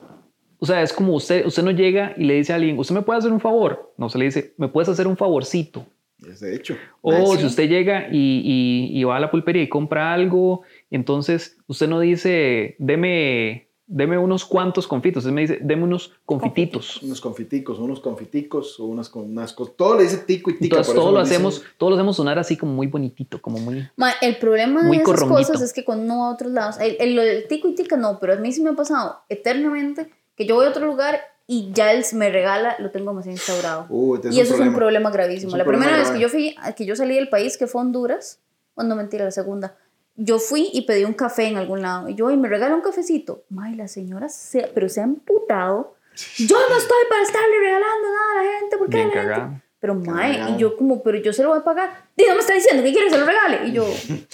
o 0.60 0.66
sea, 0.66 0.82
es 0.82 0.92
como 0.92 1.14
usted, 1.14 1.46
usted 1.46 1.62
no 1.62 1.70
llega 1.70 2.12
y 2.18 2.24
le 2.24 2.34
dice 2.34 2.52
a 2.52 2.56
alguien, 2.56 2.78
¿usted 2.78 2.94
me 2.94 3.00
puede 3.00 3.18
hacer 3.18 3.32
un 3.32 3.40
favor? 3.40 3.94
No, 3.96 4.10
se 4.10 4.18
le 4.18 4.26
dice, 4.26 4.52
¿me 4.58 4.68
puedes 4.68 4.90
hacer 4.90 5.06
un 5.06 5.16
favorcito? 5.16 5.86
Es 6.28 6.40
de 6.40 6.54
hecho. 6.54 6.76
O 7.00 7.34
si 7.38 7.46
usted 7.46 7.66
llega 7.66 8.08
y, 8.12 8.90
y, 8.92 9.04
va 9.04 9.16
a 9.16 9.20
la 9.20 9.30
pulpería 9.30 9.62
y 9.62 9.70
compra 9.70 10.12
algo, 10.12 10.62
entonces 10.90 11.56
usted 11.66 11.88
no 11.88 11.98
dice, 11.98 12.76
deme, 12.78 13.69
deme 13.92 14.16
unos 14.16 14.44
cuantos 14.44 14.86
confitos, 14.86 15.24
usted 15.24 15.34
me 15.34 15.40
dice, 15.40 15.58
deme 15.60 15.82
unos 15.82 16.12
confititos. 16.24 17.02
Unos 17.02 17.20
confiticos, 17.20 17.78
unos 17.80 17.98
confiticos, 17.98 18.78
o 18.78 18.86
unas, 18.86 19.12
unas 19.14 19.52
cosas. 19.52 19.74
Todo 19.76 19.96
le 19.96 20.04
dice 20.04 20.18
tico 20.18 20.50
y 20.50 20.58
tica. 20.58 20.76
Entonces 20.76 20.94
todo 20.94 21.10
lo, 21.10 21.18
hacemos, 21.18 21.62
todo 21.76 21.90
lo 21.90 21.96
hacemos 21.96 22.16
sonar 22.16 22.38
así 22.38 22.56
como 22.56 22.72
muy 22.72 22.86
bonitito, 22.86 23.42
como 23.42 23.58
muy. 23.58 23.88
el 24.22 24.38
problema 24.38 24.82
de 24.82 24.96
esas 24.96 25.24
cosas 25.24 25.60
es 25.60 25.72
que 25.72 25.84
cuando 25.84 26.04
uno 26.04 26.20
va 26.20 26.28
a 26.28 26.34
otros 26.34 26.52
lados, 26.52 26.76
el, 26.80 26.96
el, 27.00 27.18
el, 27.18 27.48
tico 27.48 27.68
y 27.68 27.74
tica 27.74 27.96
no, 27.96 28.18
pero 28.20 28.34
a 28.34 28.36
mí 28.36 28.52
sí 28.52 28.62
me 28.62 28.70
ha 28.70 28.74
pasado 28.74 29.18
eternamente 29.28 30.10
que 30.36 30.46
yo 30.46 30.54
voy 30.54 30.66
a 30.66 30.70
otro 30.70 30.86
lugar 30.86 31.20
y 31.48 31.72
ya 31.72 31.92
él 31.92 32.04
me 32.14 32.30
regala, 32.30 32.76
lo 32.78 32.92
tengo 32.92 33.12
más 33.12 33.26
instaurado. 33.26 33.86
Uh, 33.88 34.20
y 34.30 34.38
eso 34.38 34.54
es 34.54 34.60
un 34.60 34.72
problema 34.72 35.10
gravísimo. 35.10 35.56
la 35.56 35.64
primera 35.64 35.96
vez 35.96 36.12
que 36.12 36.20
yo, 36.20 36.28
fui, 36.28 36.54
que 36.76 36.86
yo 36.86 36.94
salí 36.94 37.16
del 37.16 37.28
país, 37.28 37.58
que 37.58 37.66
fue 37.66 37.80
Honduras, 37.80 38.38
o 38.76 38.84
no 38.84 38.94
mentira, 38.94 39.24
la 39.24 39.32
segunda, 39.32 39.74
yo 40.22 40.38
fui 40.38 40.68
y 40.72 40.82
pedí 40.82 41.04
un 41.04 41.14
café 41.14 41.46
en 41.46 41.56
algún 41.56 41.80
lado. 41.80 42.08
Y 42.08 42.14
yo, 42.14 42.30
y 42.30 42.36
me 42.36 42.48
regala 42.48 42.74
un 42.74 42.82
cafecito. 42.82 43.44
May, 43.48 43.74
la 43.74 43.88
señora, 43.88 44.28
se, 44.28 44.70
pero 44.74 44.88
se 44.88 45.00
ha 45.00 45.04
emputado. 45.04 45.94
Yo 46.36 46.56
no 46.68 46.76
estoy 46.76 46.98
para 47.08 47.22
estarle 47.22 47.58
regalando 47.58 48.08
nada 48.08 48.32
a 48.32 48.44
la 48.44 48.58
gente. 48.58 48.76
¿Por 48.76 48.90
qué 48.90 49.04
la 49.06 49.10
gente? 49.10 49.62
Pero, 49.80 49.94
mae, 49.94 50.50
y 50.50 50.58
yo 50.58 50.76
como, 50.76 51.02
pero 51.02 51.16
yo 51.16 51.32
se 51.32 51.42
lo 51.42 51.48
voy 51.48 51.58
a 51.58 51.64
pagar. 51.64 52.04
Y 52.14 52.24
no 52.26 52.34
me 52.34 52.40
está 52.40 52.52
diciendo 52.52 52.82
que 52.82 52.92
quiere 52.92 53.08
se 53.08 53.16
lo 53.16 53.24
regale. 53.24 53.66
Y 53.66 53.72
yo, 53.72 53.86
sí, 53.96 54.26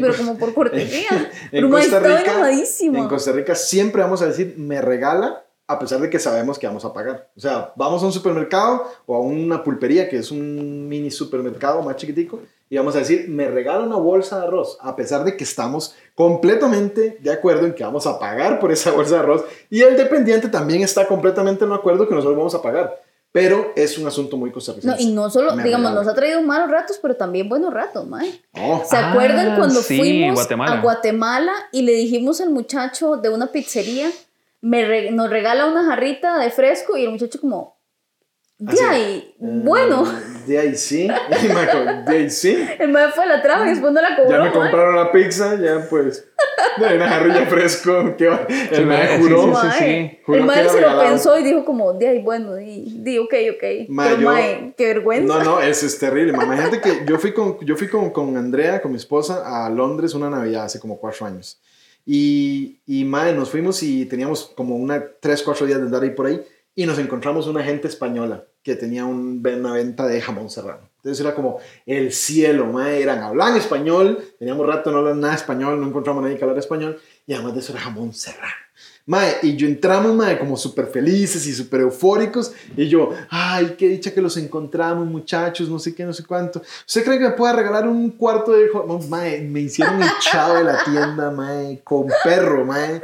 pero 0.00 0.16
como 0.16 0.36
por 0.36 0.52
cortesía. 0.54 1.30
pero, 1.52 1.68
mae, 1.68 1.88
Costa 1.88 2.00
Rica, 2.00 2.50
En 2.82 3.08
Costa 3.08 3.32
Rica 3.32 3.54
siempre 3.54 4.02
vamos 4.02 4.22
a 4.22 4.26
decir, 4.26 4.54
me 4.56 4.82
regala, 4.82 5.44
a 5.68 5.78
pesar 5.78 6.00
de 6.00 6.10
que 6.10 6.18
sabemos 6.18 6.58
que 6.58 6.66
vamos 6.66 6.84
a 6.84 6.92
pagar. 6.92 7.30
O 7.36 7.40
sea, 7.40 7.72
vamos 7.76 8.02
a 8.02 8.06
un 8.06 8.12
supermercado 8.12 8.90
o 9.06 9.14
a 9.14 9.20
una 9.20 9.62
pulpería, 9.62 10.08
que 10.08 10.16
es 10.16 10.32
un 10.32 10.88
mini 10.88 11.12
supermercado 11.12 11.80
más 11.82 11.94
chiquitico, 11.94 12.40
y 12.70 12.76
vamos 12.76 12.94
a 12.96 12.98
decir, 12.98 13.28
me 13.28 13.48
regala 13.48 13.84
una 13.84 13.96
bolsa 13.96 14.38
de 14.40 14.46
arroz, 14.46 14.76
a 14.80 14.94
pesar 14.94 15.24
de 15.24 15.36
que 15.36 15.44
estamos 15.44 15.94
completamente 16.14 17.18
de 17.20 17.32
acuerdo 17.32 17.66
en 17.66 17.74
que 17.74 17.82
vamos 17.82 18.06
a 18.06 18.18
pagar 18.18 18.60
por 18.60 18.70
esa 18.70 18.90
bolsa 18.90 19.14
de 19.14 19.20
arroz, 19.20 19.44
y 19.70 19.80
el 19.80 19.96
dependiente 19.96 20.48
también 20.48 20.82
está 20.82 21.06
completamente 21.06 21.66
de 21.66 21.74
acuerdo 21.74 22.06
que 22.06 22.14
nosotros 22.14 22.36
vamos 22.36 22.54
a 22.54 22.62
pagar. 22.62 23.02
Pero 23.30 23.72
es 23.76 23.98
un 23.98 24.06
asunto 24.06 24.38
muy 24.38 24.50
costarricense. 24.50 25.04
No, 25.04 25.10
y 25.10 25.12
no 25.12 25.28
solo, 25.28 25.54
digamos, 25.56 25.92
nos 25.92 26.08
ha 26.08 26.14
traído 26.14 26.42
malos 26.42 26.70
ratos, 26.70 26.98
pero 27.00 27.14
también 27.14 27.46
buenos 27.46 27.72
ratos, 27.74 28.06
mae. 28.06 28.40
Oh. 28.54 28.82
¿Se 28.88 28.96
acuerdan 28.96 29.50
ah, 29.50 29.56
cuando 29.58 29.82
fuimos 29.82 30.50
a 30.50 30.80
Guatemala 30.80 31.52
y 31.70 31.82
le 31.82 31.92
dijimos 31.92 32.40
al 32.40 32.50
muchacho 32.50 33.16
de 33.16 33.28
una 33.28 33.48
pizzería, 33.48 34.10
me 34.62 35.10
nos 35.10 35.28
regala 35.28 35.66
una 35.66 35.84
jarrita 35.84 36.38
de 36.38 36.50
fresco 36.50 36.96
y 36.96 37.04
el 37.04 37.10
muchacho 37.10 37.38
como, 37.38 37.76
de 38.58 38.80
ahí, 38.80 39.34
bueno. 39.38 40.04
De 40.48 40.58
ahí 40.58 40.74
sí, 40.76 41.06
de 42.06 42.16
ahí 42.16 42.30
sí. 42.30 42.66
El 42.78 42.88
mae 42.88 43.12
fue 43.12 43.24
a 43.24 43.26
la 43.26 43.42
traba 43.42 43.66
y 43.66 43.70
después 43.70 43.92
no 43.92 44.00
la 44.00 44.16
cobró. 44.16 44.30
Ya 44.30 44.42
me 44.44 44.50
compraron 44.50 44.96
la 44.96 45.12
pizza, 45.12 45.60
ya 45.60 45.86
pues. 45.90 46.26
De 46.78 46.96
una 46.96 47.06
jarrilla 47.06 47.44
fresco. 47.50 48.16
Que 48.16 48.30
el 48.70 48.86
mae 48.86 49.18
juró. 49.18 49.54
Sí, 49.60 49.68
sí, 49.78 50.18
el 50.26 50.44
mae 50.44 50.66
se 50.66 50.80
lo 50.80 50.98
pensó 51.00 51.38
y 51.38 51.44
dijo 51.44 51.66
como, 51.66 51.92
de 51.92 52.08
ahí, 52.08 52.22
bueno, 52.22 52.54
di, 52.54 52.98
di 53.00 53.18
ok, 53.18 53.34
ok. 53.56 53.88
Mae, 53.90 54.16
Pero 54.16 54.30
mae, 54.30 54.74
qué 54.74 54.86
vergüenza. 54.86 55.38
No, 55.38 55.44
no, 55.44 55.60
eso 55.62 55.84
es 55.84 55.98
terrible. 55.98 56.32
Imagínate 56.32 56.80
que 56.80 57.04
yo 57.06 57.18
fui, 57.18 57.34
con, 57.34 57.60
yo 57.60 57.76
fui 57.76 57.88
con, 57.88 58.08
con 58.08 58.34
Andrea, 58.38 58.80
con 58.80 58.92
mi 58.92 58.96
esposa, 58.96 59.66
a 59.66 59.68
Londres 59.68 60.14
una 60.14 60.30
Navidad 60.30 60.64
hace 60.64 60.80
como 60.80 60.98
cuatro 60.98 61.26
años. 61.26 61.60
Y, 62.06 62.80
y 62.86 63.04
mae, 63.04 63.34
nos 63.34 63.50
fuimos 63.50 63.82
y 63.82 64.06
teníamos 64.06 64.50
como 64.56 64.76
una, 64.76 65.04
tres, 65.20 65.42
cuatro 65.42 65.66
días 65.66 65.78
de 65.78 65.84
andar 65.84 66.02
ahí 66.02 66.10
por 66.10 66.24
ahí 66.24 66.42
y 66.78 66.86
nos 66.86 66.96
encontramos 67.00 67.48
una 67.48 67.64
gente 67.64 67.88
española 67.88 68.44
que 68.62 68.76
tenía 68.76 69.04
una 69.04 69.72
venta 69.72 70.06
de 70.06 70.20
jamón 70.20 70.48
serrano. 70.48 70.88
Entonces 70.98 71.26
era 71.26 71.34
como 71.34 71.58
el 71.84 72.12
cielo, 72.12 72.66
mae, 72.66 73.02
eran, 73.02 73.20
hablan 73.20 73.56
español, 73.56 74.22
teníamos 74.38 74.64
rato 74.64 74.92
no 74.92 74.98
hablan 74.98 75.18
nada 75.18 75.34
español, 75.34 75.80
no 75.80 75.88
encontramos 75.88 76.20
a 76.20 76.26
nadie 76.26 76.38
que 76.38 76.44
hablara 76.44 76.60
español, 76.60 77.00
y 77.26 77.34
además 77.34 77.54
de 77.54 77.60
eso 77.60 77.72
era 77.72 77.80
jamón 77.80 78.14
serrano. 78.14 78.54
Mae, 79.06 79.38
y 79.42 79.56
yo 79.56 79.66
entramos, 79.66 80.14
mae, 80.14 80.38
como 80.38 80.56
súper 80.56 80.86
felices 80.86 81.46
y 81.48 81.52
súper 81.52 81.80
eufóricos. 81.80 82.52
Y 82.76 82.86
yo, 82.86 83.10
ay, 83.28 83.74
qué 83.76 83.88
dicha 83.88 84.12
que 84.12 84.20
los 84.20 84.36
encontramos, 84.36 85.04
muchachos, 85.08 85.68
no 85.68 85.80
sé 85.80 85.96
qué, 85.96 86.04
no 86.04 86.12
sé 86.12 86.24
cuánto. 86.24 86.62
¿Usted 86.86 87.04
cree 87.04 87.18
que 87.18 87.24
me 87.24 87.30
puede 87.32 87.54
regalar 87.54 87.88
un 87.88 88.10
cuarto 88.10 88.52
de... 88.52 88.70
No, 88.86 89.00
mae, 89.08 89.40
me 89.40 89.62
hicieron 89.62 90.00
echado 90.18 90.58
de 90.58 90.64
la 90.64 90.84
tienda, 90.84 91.32
mae, 91.32 91.80
con 91.82 92.06
perro, 92.22 92.64
mae. 92.64 93.00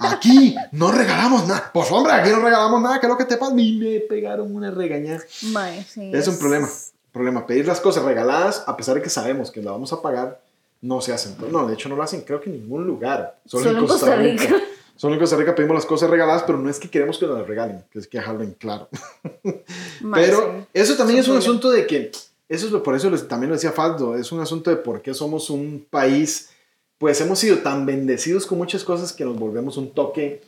Aquí 0.00 0.54
no 0.72 0.92
regalamos 0.92 1.46
nada. 1.46 1.70
Pues 1.72 1.90
hombre, 1.90 2.12
aquí 2.12 2.30
no 2.30 2.40
regalamos 2.40 2.80
nada. 2.82 3.00
¿Qué 3.00 3.06
es 3.06 3.10
lo 3.10 3.18
que 3.18 3.24
te 3.24 3.36
pasa? 3.36 3.54
Y 3.56 3.76
me 3.76 4.00
pegaron 4.00 4.54
una 4.54 4.70
regañada. 4.70 5.20
es, 5.22 6.28
un 6.28 6.38
problema. 6.38 6.68
Problema. 7.12 7.46
Pedir 7.46 7.66
las 7.66 7.80
cosas 7.80 8.04
regaladas, 8.04 8.64
a 8.66 8.76
pesar 8.76 8.96
de 8.96 9.02
que 9.02 9.10
sabemos 9.10 9.50
que 9.50 9.62
la 9.62 9.70
vamos 9.70 9.92
a 9.92 10.02
pagar, 10.02 10.40
no 10.82 11.00
se 11.00 11.12
hacen. 11.12 11.36
No, 11.50 11.66
de 11.66 11.74
hecho 11.74 11.88
no 11.88 11.96
lo 11.96 12.02
hacen 12.02 12.22
creo 12.22 12.40
que 12.40 12.50
en 12.50 12.60
ningún 12.60 12.86
lugar. 12.86 13.38
Solo, 13.46 13.70
en 13.70 13.86
Costa, 13.86 14.16
Rica. 14.16 14.54
Solo 14.96 15.14
en 15.14 15.20
Costa 15.20 15.36
Rica 15.36 15.54
pedimos 15.54 15.74
las 15.74 15.86
cosas 15.86 16.08
regaladas, 16.08 16.44
pero 16.46 16.58
no 16.58 16.70
es 16.70 16.78
que 16.78 16.88
queremos 16.88 17.18
que 17.18 17.26
nos 17.26 17.38
las 17.38 17.46
regalen, 17.46 17.84
que 17.90 17.98
es 17.98 18.06
que 18.06 18.18
dejarlo 18.18 18.42
en 18.42 18.52
claro. 18.52 18.88
pero 20.14 20.66
eso 20.72 20.96
también 20.96 21.20
es 21.20 21.28
un 21.28 21.36
asunto 21.36 21.70
de 21.70 21.86
que, 21.86 22.10
eso 22.48 22.66
es 22.66 22.82
por 22.82 22.94
eso 22.94 23.10
también 23.26 23.50
lo 23.50 23.56
decía 23.56 23.72
Faldo, 23.72 24.16
es 24.16 24.32
un 24.32 24.40
asunto 24.40 24.70
de 24.70 24.76
por 24.76 25.02
qué 25.02 25.12
somos 25.12 25.50
un 25.50 25.86
país 25.90 26.50
pues 26.98 27.20
hemos 27.20 27.38
sido 27.38 27.58
tan 27.58 27.84
bendecidos 27.86 28.46
con 28.46 28.58
muchas 28.58 28.84
cosas 28.84 29.12
que 29.12 29.24
nos 29.24 29.38
volvemos 29.38 29.76
un 29.76 29.92
toque 29.92 30.42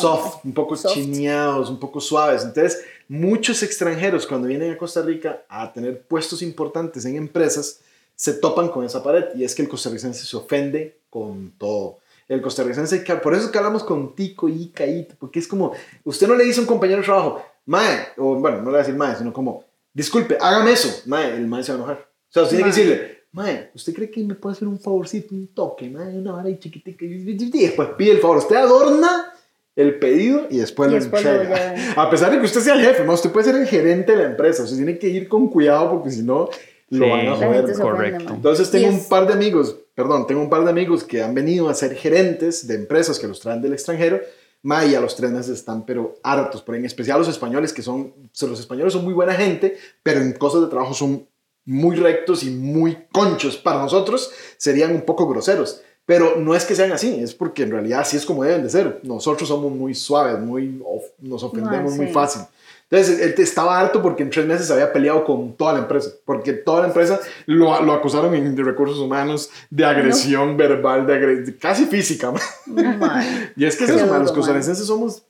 soft, 0.00 0.44
un 0.44 0.52
poco 0.52 0.76
chineados, 0.76 1.70
un 1.70 1.78
poco 1.78 2.00
suaves. 2.00 2.42
Entonces, 2.42 2.82
muchos 3.08 3.62
extranjeros 3.62 4.26
cuando 4.26 4.48
vienen 4.48 4.72
a 4.72 4.78
Costa 4.78 5.02
Rica 5.02 5.44
a 5.48 5.72
tener 5.72 6.02
puestos 6.02 6.42
importantes 6.42 7.04
en 7.04 7.16
empresas, 7.16 7.80
se 8.14 8.34
topan 8.34 8.68
con 8.68 8.84
esa 8.84 9.02
pared 9.02 9.26
y 9.34 9.44
es 9.44 9.54
que 9.54 9.62
el 9.62 9.68
costarricense 9.68 10.26
se 10.26 10.36
ofende 10.36 11.00
con 11.08 11.52
todo. 11.58 11.98
El 12.28 12.40
costarricense, 12.40 13.00
por 13.22 13.34
eso 13.34 13.46
es 13.46 13.50
que 13.50 13.58
hablamos 13.58 13.84
con 13.84 14.14
Tico 14.14 14.48
y 14.48 14.68
Caíto, 14.68 15.14
porque 15.18 15.38
es 15.38 15.48
como, 15.48 15.72
usted 16.04 16.26
no 16.26 16.34
le 16.34 16.44
dice 16.44 16.60
a 16.60 16.62
un 16.62 16.66
compañero 16.66 17.00
de 17.00 17.04
trabajo, 17.04 17.44
Mae, 17.66 18.08
o 18.16 18.36
bueno, 18.36 18.58
no 18.58 18.66
le 18.66 18.72
va 18.72 18.78
a 18.78 18.82
decir 18.82 18.94
Mae, 18.94 19.16
sino 19.16 19.32
como, 19.32 19.64
disculpe, 19.92 20.38
hágame 20.40 20.72
eso, 20.72 21.02
Mae, 21.06 21.34
el 21.34 21.46
Mae 21.46 21.62
se 21.62 21.72
va 21.72 21.78
a 21.78 21.80
enojar. 21.80 21.96
O 21.98 22.32
sea, 22.32 22.42
usted 22.44 22.56
tiene 22.56 22.70
que 22.70 22.76
decirle, 22.76 23.21
Mae, 23.32 23.70
¿usted 23.74 23.94
cree 23.94 24.10
que 24.10 24.22
me 24.22 24.34
puede 24.34 24.54
hacer 24.54 24.68
un 24.68 24.78
favorcito, 24.78 25.34
un 25.34 25.48
toque, 25.48 25.88
mae, 25.88 26.18
una 26.18 26.32
vara 26.32 26.48
ahí 26.48 26.58
chiquitica? 26.58 27.04
Y 27.04 27.34
después 27.34 27.88
pide 27.96 28.12
el 28.12 28.18
favor. 28.18 28.36
Usted 28.36 28.56
adorna 28.56 29.32
el 29.74 29.98
pedido 29.98 30.46
y 30.50 30.58
después, 30.58 30.90
lo 30.90 30.98
entrega. 30.98 31.74
A 31.96 32.10
pesar 32.10 32.30
de 32.30 32.38
que 32.38 32.44
usted 32.44 32.60
sea 32.60 32.74
el 32.74 32.82
jefe, 32.82 33.04
¿no? 33.04 33.14
usted 33.14 33.32
puede 33.32 33.46
ser 33.46 33.56
el 33.56 33.66
gerente 33.66 34.12
de 34.12 34.18
la 34.18 34.24
empresa. 34.24 34.64
O 34.64 34.66
sea, 34.66 34.76
tiene 34.76 34.98
que 34.98 35.08
ir 35.08 35.28
con 35.28 35.48
cuidado 35.48 35.90
porque 35.92 36.10
si 36.10 36.22
no, 36.22 36.50
lo 36.90 37.08
van 37.08 37.28
a 37.28 37.36
joder. 37.36 37.72
Correcto. 37.72 38.34
Entonces 38.34 38.70
tengo 38.70 38.88
un 38.88 39.08
par 39.08 39.26
de 39.26 39.32
amigos, 39.32 39.76
perdón, 39.94 40.26
tengo 40.26 40.42
un 40.42 40.50
par 40.50 40.64
de 40.64 40.70
amigos 40.70 41.04
que 41.04 41.22
han 41.22 41.34
venido 41.34 41.70
a 41.70 41.74
ser 41.74 41.94
gerentes 41.94 42.66
de 42.66 42.74
empresas 42.74 43.18
que 43.18 43.26
los 43.26 43.40
traen 43.40 43.62
del 43.62 43.72
extranjero. 43.72 44.20
Mae, 44.64 44.90
y 44.90 44.94
a 44.94 45.00
los 45.00 45.16
tres 45.16 45.30
meses 45.30 45.58
están 45.58 45.86
pero 45.86 46.14
hartos, 46.22 46.62
pero 46.62 46.76
en 46.76 46.84
especial 46.84 47.18
los 47.18 47.28
españoles 47.28 47.72
que 47.72 47.82
son, 47.82 48.12
los 48.42 48.60
españoles 48.60 48.92
son 48.92 49.04
muy 49.04 49.12
buena 49.12 49.34
gente, 49.34 49.76
pero 50.04 50.20
en 50.20 50.34
cosas 50.34 50.60
de 50.60 50.66
trabajo 50.68 50.94
son 50.94 51.26
muy 51.64 51.96
rectos 51.96 52.42
y 52.42 52.50
muy 52.50 52.98
conchos 53.12 53.56
para 53.56 53.80
nosotros 53.80 54.30
serían 54.56 54.92
un 54.94 55.02
poco 55.02 55.28
groseros. 55.28 55.82
Pero 56.04 56.36
no 56.36 56.54
es 56.54 56.64
que 56.64 56.74
sean 56.74 56.90
así, 56.90 57.20
es 57.20 57.32
porque 57.32 57.62
en 57.62 57.70
realidad 57.70 58.00
así 58.00 58.16
es 58.16 58.26
como 58.26 58.42
deben 58.42 58.64
de 58.64 58.70
ser. 58.70 59.00
Nosotros 59.04 59.48
somos 59.48 59.70
muy 59.70 59.94
suaves, 59.94 60.38
muy, 60.40 60.82
nos 61.20 61.42
ofendemos 61.44 61.94
muy 61.94 62.08
fácil. 62.08 62.42
Entonces, 62.90 63.20
él 63.20 63.34
estaba 63.38 63.80
harto 63.80 64.02
porque 64.02 64.22
en 64.22 64.28
tres 64.28 64.44
meses 64.44 64.70
había 64.70 64.92
peleado 64.92 65.24
con 65.24 65.56
toda 65.56 65.72
la 65.72 65.78
empresa, 65.78 66.10
porque 66.26 66.52
toda 66.52 66.82
la 66.82 66.88
empresa 66.88 67.20
lo, 67.46 67.80
lo 67.82 67.92
acusaron 67.94 68.34
en, 68.34 68.54
de 68.54 68.62
recursos 68.62 68.98
humanos 68.98 69.48
de 69.70 69.86
agresión 69.86 70.58
verbal, 70.58 71.06
de 71.06 71.56
casi 71.56 71.86
física. 71.86 72.34
y 73.56 73.64
es 73.64 73.76
que 73.76 73.84
es 73.84 73.90
eso, 73.90 74.18
los 74.18 74.32
costarricenses 74.32 74.86
somos 74.86 75.22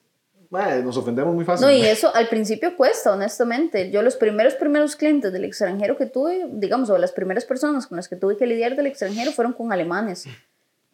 nos 0.53 0.97
ofendemos 0.97 1.35
muy 1.35 1.45
fácil. 1.45 1.67
No, 1.67 1.73
y 1.73 1.83
eso 1.87 2.15
al 2.15 2.29
principio 2.29 2.77
cuesta, 2.77 3.13
honestamente. 3.13 3.91
Yo 3.91 4.03
los 4.03 4.17
primeros, 4.17 4.55
primeros 4.55 4.97
clientes 4.97 5.33
del 5.33 5.45
extranjero 5.45 5.97
que 5.97 6.07
tuve, 6.07 6.47
digamos, 6.53 6.91
o 6.91 6.99
las 6.99 7.13
primeras 7.13 7.45
personas 7.45 7.87
con 7.87 7.97
las 7.97 8.09
que 8.09 8.17
tuve 8.17 8.37
que 8.37 8.47
lidiar 8.47 8.77
del 8.77 8.87
extranjero 8.87 9.33
fueron 9.33 9.53
con 9.53 9.73
alemanes. 9.73 10.27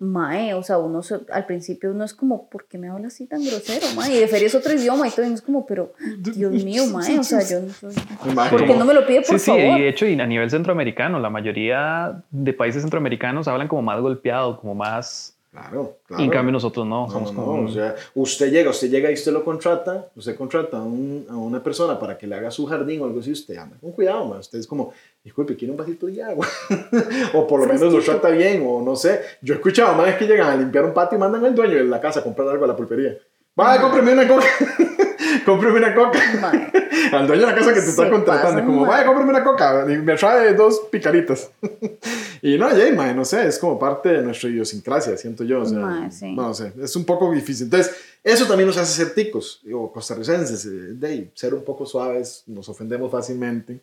Mae, 0.00 0.54
o 0.54 0.62
sea, 0.62 0.78
uno 0.78 1.00
al 1.32 1.46
principio 1.46 1.90
uno 1.90 2.04
es 2.04 2.14
como, 2.14 2.48
¿por 2.48 2.68
qué 2.68 2.78
me 2.78 2.88
habla 2.88 3.08
así 3.08 3.26
tan 3.26 3.44
grosero, 3.44 3.84
mae? 3.96 4.14
Y 4.14 4.20
de 4.20 4.46
es 4.46 4.54
otro 4.54 4.72
idioma 4.72 5.08
y 5.08 5.10
todo, 5.10 5.26
y 5.26 5.32
es 5.32 5.42
como, 5.42 5.66
pero, 5.66 5.92
Dios 6.18 6.52
mío, 6.52 6.86
mae, 6.86 7.18
o 7.18 7.24
sea, 7.24 7.40
yo 7.42 7.62
no 7.62 8.48
¿Por 8.48 8.64
qué 8.64 8.76
no 8.76 8.84
me 8.84 8.94
lo 8.94 9.04
pide, 9.04 9.22
por 9.22 9.40
favor? 9.40 9.60
Sí, 9.60 9.66
sí, 9.66 9.80
de 9.80 9.88
hecho, 9.88 10.06
y 10.06 10.20
a 10.20 10.26
nivel 10.26 10.48
centroamericano, 10.50 11.18
la 11.18 11.30
mayoría 11.30 12.22
de 12.30 12.52
países 12.52 12.82
centroamericanos 12.82 13.48
hablan 13.48 13.66
como 13.66 13.82
más 13.82 14.00
golpeado, 14.00 14.60
como 14.60 14.76
más 14.76 15.37
Claro, 15.50 15.96
claro. 16.06 16.22
en 16.22 16.30
cambio 16.30 16.52
nosotros 16.52 16.86
no, 16.86 17.08
somos 17.10 17.32
como... 17.32 17.64
o 17.64 17.68
sea, 17.68 17.96
usted 18.14 18.52
llega, 18.52 18.68
usted 18.68 18.90
llega 18.90 19.10
y 19.10 19.14
usted 19.14 19.32
lo 19.32 19.42
contrata, 19.42 20.10
usted 20.14 20.36
contrata 20.36 20.76
a, 20.76 20.82
una 20.82 21.62
persona 21.62 21.98
para 21.98 22.18
que 22.18 22.26
le 22.26 22.34
haga 22.34 22.50
su 22.50 22.66
jardín 22.66 23.00
o 23.00 23.06
algo 23.06 23.20
así, 23.20 23.32
usted 23.32 23.56
anda 23.56 23.76
con 23.80 23.92
cuidado, 23.92 24.26
man. 24.26 24.40
usted 24.40 24.58
es 24.58 24.66
como, 24.66 24.92
disculpe, 25.24 25.56
quiere 25.56 25.72
un 25.72 25.78
vasito 25.78 26.06
de 26.06 26.22
agua, 26.22 26.46
o 27.34 27.46
por 27.46 27.60
lo 27.60 27.66
menos 27.66 27.90
lo 27.90 28.00
trata 28.02 28.28
bien, 28.28 28.62
o 28.66 28.82
no 28.82 28.94
sé, 28.94 29.22
yo 29.40 29.54
he 29.54 29.56
escuchado 29.56 29.94
más 29.94 30.14
que 30.16 30.26
llegan 30.26 30.50
a 30.50 30.56
limpiar 30.56 30.84
un 30.84 30.92
patio 30.92 31.16
y 31.16 31.20
mandan 31.20 31.44
al 31.44 31.54
dueño 31.54 31.76
de 31.76 31.84
la 31.84 32.00
casa 32.00 32.20
a 32.20 32.22
comprar 32.22 32.46
algo 32.48 32.64
a 32.64 32.68
la 32.68 32.76
pulpería. 32.76 33.16
Va, 33.58 33.80
cómpreme 33.80 34.12
una 34.12 34.28
coca. 34.28 34.46
cómpreme 35.44 35.78
una 35.78 35.94
coca. 35.94 36.18
Al 37.12 37.26
dueño 37.26 37.42
de 37.42 37.52
la 37.52 37.54
casa 37.54 37.72
que 37.72 37.80
te 37.80 37.90
está 37.90 38.10
contratando. 38.10 38.64
como, 38.64 38.86
vaya, 38.86 39.06
cómpreme 39.06 39.30
una 39.30 39.44
coca. 39.44 39.86
Y 39.88 39.96
me 39.98 40.14
trae 40.16 40.54
dos 40.54 40.80
picaritas. 40.90 41.50
y 42.42 42.58
no, 42.58 42.76
ya, 42.76 43.14
no 43.14 43.24
sé, 43.24 43.46
es 43.46 43.58
como 43.58 43.78
parte 43.78 44.10
de 44.10 44.22
nuestra 44.22 44.48
idiosincrasia, 44.48 45.16
siento 45.16 45.44
yo. 45.44 45.62
O 45.62 45.66
sea, 45.66 46.10
No 46.34 46.54
sé, 46.54 46.72
es 46.82 46.94
un 46.96 47.04
poco 47.04 47.30
difícil. 47.32 47.64
Entonces, 47.64 47.94
eso 48.22 48.46
también 48.46 48.66
nos 48.66 48.76
hace 48.76 49.04
ser 49.04 49.14
ticos, 49.14 49.62
o 49.72 49.90
costarricenses, 49.92 50.66
eh, 50.66 50.94
de 50.94 51.30
ser 51.34 51.54
un 51.54 51.64
poco 51.64 51.86
suaves, 51.86 52.42
nos 52.46 52.68
ofendemos 52.68 53.10
fácilmente. 53.10 53.80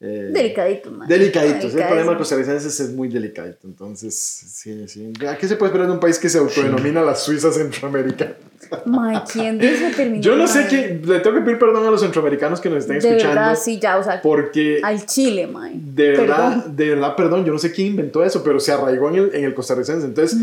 Eh, 0.00 0.30
delicadito, 0.32 0.92
man. 0.92 1.08
Delicadito. 1.08 1.66
El 1.66 1.72
problema 1.72 2.12
de 2.12 2.18
costarricenses 2.18 2.78
es 2.78 2.90
muy 2.90 3.08
delicadito. 3.08 3.66
Entonces, 3.66 4.14
sí, 4.14 4.86
sí. 4.86 5.12
¿A 5.28 5.36
qué 5.36 5.48
se 5.48 5.56
puede 5.56 5.70
esperar 5.70 5.88
de 5.88 5.94
un 5.94 6.00
país 6.00 6.18
que 6.18 6.28
se 6.28 6.38
autodenomina 6.38 7.02
la 7.02 7.16
Suiza 7.16 7.50
Centroamérica? 7.50 8.36
Mae, 8.84 9.22
¿quién 9.30 9.58
dice 9.58 9.92
terminó? 9.94 10.22
Yo 10.22 10.36
no 10.36 10.46
sé 10.46 10.66
quién. 10.68 11.02
Le 11.04 11.20
tengo 11.20 11.36
que 11.36 11.42
pedir 11.42 11.58
perdón 11.58 11.86
a 11.86 11.90
los 11.90 12.00
centroamericanos 12.00 12.60
que 12.60 12.68
nos 12.68 12.80
estén 12.80 12.96
escuchando. 12.96 13.22
De 13.22 13.28
verdad, 13.28 13.58
sí, 13.60 13.78
ya, 13.78 13.98
o 13.98 14.02
sea. 14.02 14.20
Porque. 14.20 14.80
Al 14.82 15.06
Chile, 15.06 15.46
mae. 15.46 15.72
De 15.74 16.10
verdad, 16.10 16.66
de 16.66 16.88
verdad, 16.90 17.16
perdón. 17.16 17.44
Yo 17.44 17.52
no 17.52 17.58
sé 17.58 17.72
quién 17.72 17.88
inventó 17.88 18.24
eso, 18.24 18.42
pero 18.42 18.60
se 18.60 18.72
arraigó 18.72 19.08
en 19.10 19.14
el, 19.16 19.34
en 19.34 19.44
el 19.44 19.54
costarricense. 19.54 20.06
Entonces, 20.06 20.38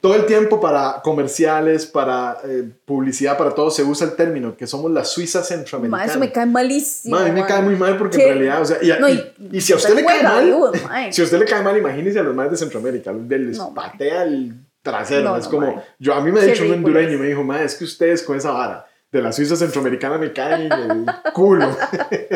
todo 0.00 0.14
el 0.14 0.26
tiempo 0.26 0.60
para 0.60 1.00
comerciales, 1.02 1.86
para 1.86 2.38
eh, 2.44 2.68
publicidad, 2.84 3.36
para 3.36 3.50
todo, 3.50 3.70
se 3.70 3.82
usa 3.82 4.06
el 4.06 4.14
término 4.14 4.56
que 4.56 4.66
somos 4.66 4.90
la 4.90 5.04
Suiza 5.04 5.42
centroamericana. 5.42 6.02
Mae, 6.02 6.10
eso 6.10 6.18
me 6.18 6.32
cae 6.32 6.46
malísimo. 6.46 7.16
Mae, 7.16 7.28
a 7.28 7.32
mí 7.32 7.40
me 7.40 7.46
cae 7.46 7.62
muy 7.62 7.76
mal 7.76 7.96
porque 7.96 8.16
en 8.16 8.28
realidad, 8.28 8.62
o 8.62 8.64
sea. 8.64 8.78
Y, 9.52 9.60
si 9.60 9.72
a 9.72 9.76
usted 9.76 9.94
le 9.94 10.04
cae 10.04 10.22
mal. 10.22 11.12
si 11.12 11.20
a 11.20 11.24
usted 11.24 11.38
le 11.38 11.44
cae 11.44 11.62
mal, 11.62 11.76
imagínese 11.76 12.18
a 12.18 12.22
los 12.22 12.34
más 12.34 12.50
de 12.50 12.56
Centroamérica. 12.56 13.12
Les 13.12 13.58
patea 13.58 14.24
el 14.24 14.54
trasero. 14.82 15.36
es 15.36 15.48
como, 15.48 15.82
yo 15.98 16.14
a 16.14 16.20
mí 16.20 16.32
me 16.32 16.40
ha 16.40 16.44
dicho 16.44 16.64
un 16.64 16.72
hondureño, 16.72 17.14
y 17.14 17.16
me 17.18 17.26
dijo, 17.26 17.42
ma, 17.42 17.62
es 17.62 17.74
que 17.74 17.84
ustedes 17.84 18.22
con 18.22 18.36
esa 18.36 18.52
vara 18.52 18.86
de 19.10 19.22
la 19.22 19.32
Suiza 19.32 19.56
centroamericana 19.56 20.18
me 20.18 20.32
caen 20.32 20.70
el 20.70 21.06
culo. 21.32 21.68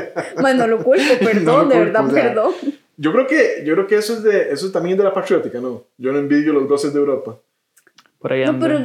bueno, 0.41 0.67
lo 0.67 0.83
culpo, 0.83 1.15
perdón, 1.21 1.69
de 1.69 1.79
verdad, 1.79 2.11
perdón. 2.11 2.53
Yo 2.97 3.13
creo 3.13 3.27
que, 3.27 3.63
yo 3.65 3.75
creo 3.75 3.87
que 3.87 3.97
eso 3.97 4.15
es 4.15 4.23
de, 4.23 4.53
eso 4.53 4.67
es 4.67 4.73
también 4.73 4.97
de 4.97 5.05
la 5.05 5.13
patriótica, 5.13 5.61
¿no? 5.61 5.85
Yo 5.99 6.13
no 6.13 6.19
envidio 6.19 6.53
los 6.53 6.69
goces 6.69 6.93
de 6.93 7.01
Europa. 7.01 7.39
Por 8.23 8.33
ahí 8.33 8.45
no, 8.45 8.57
pero, 8.61 8.79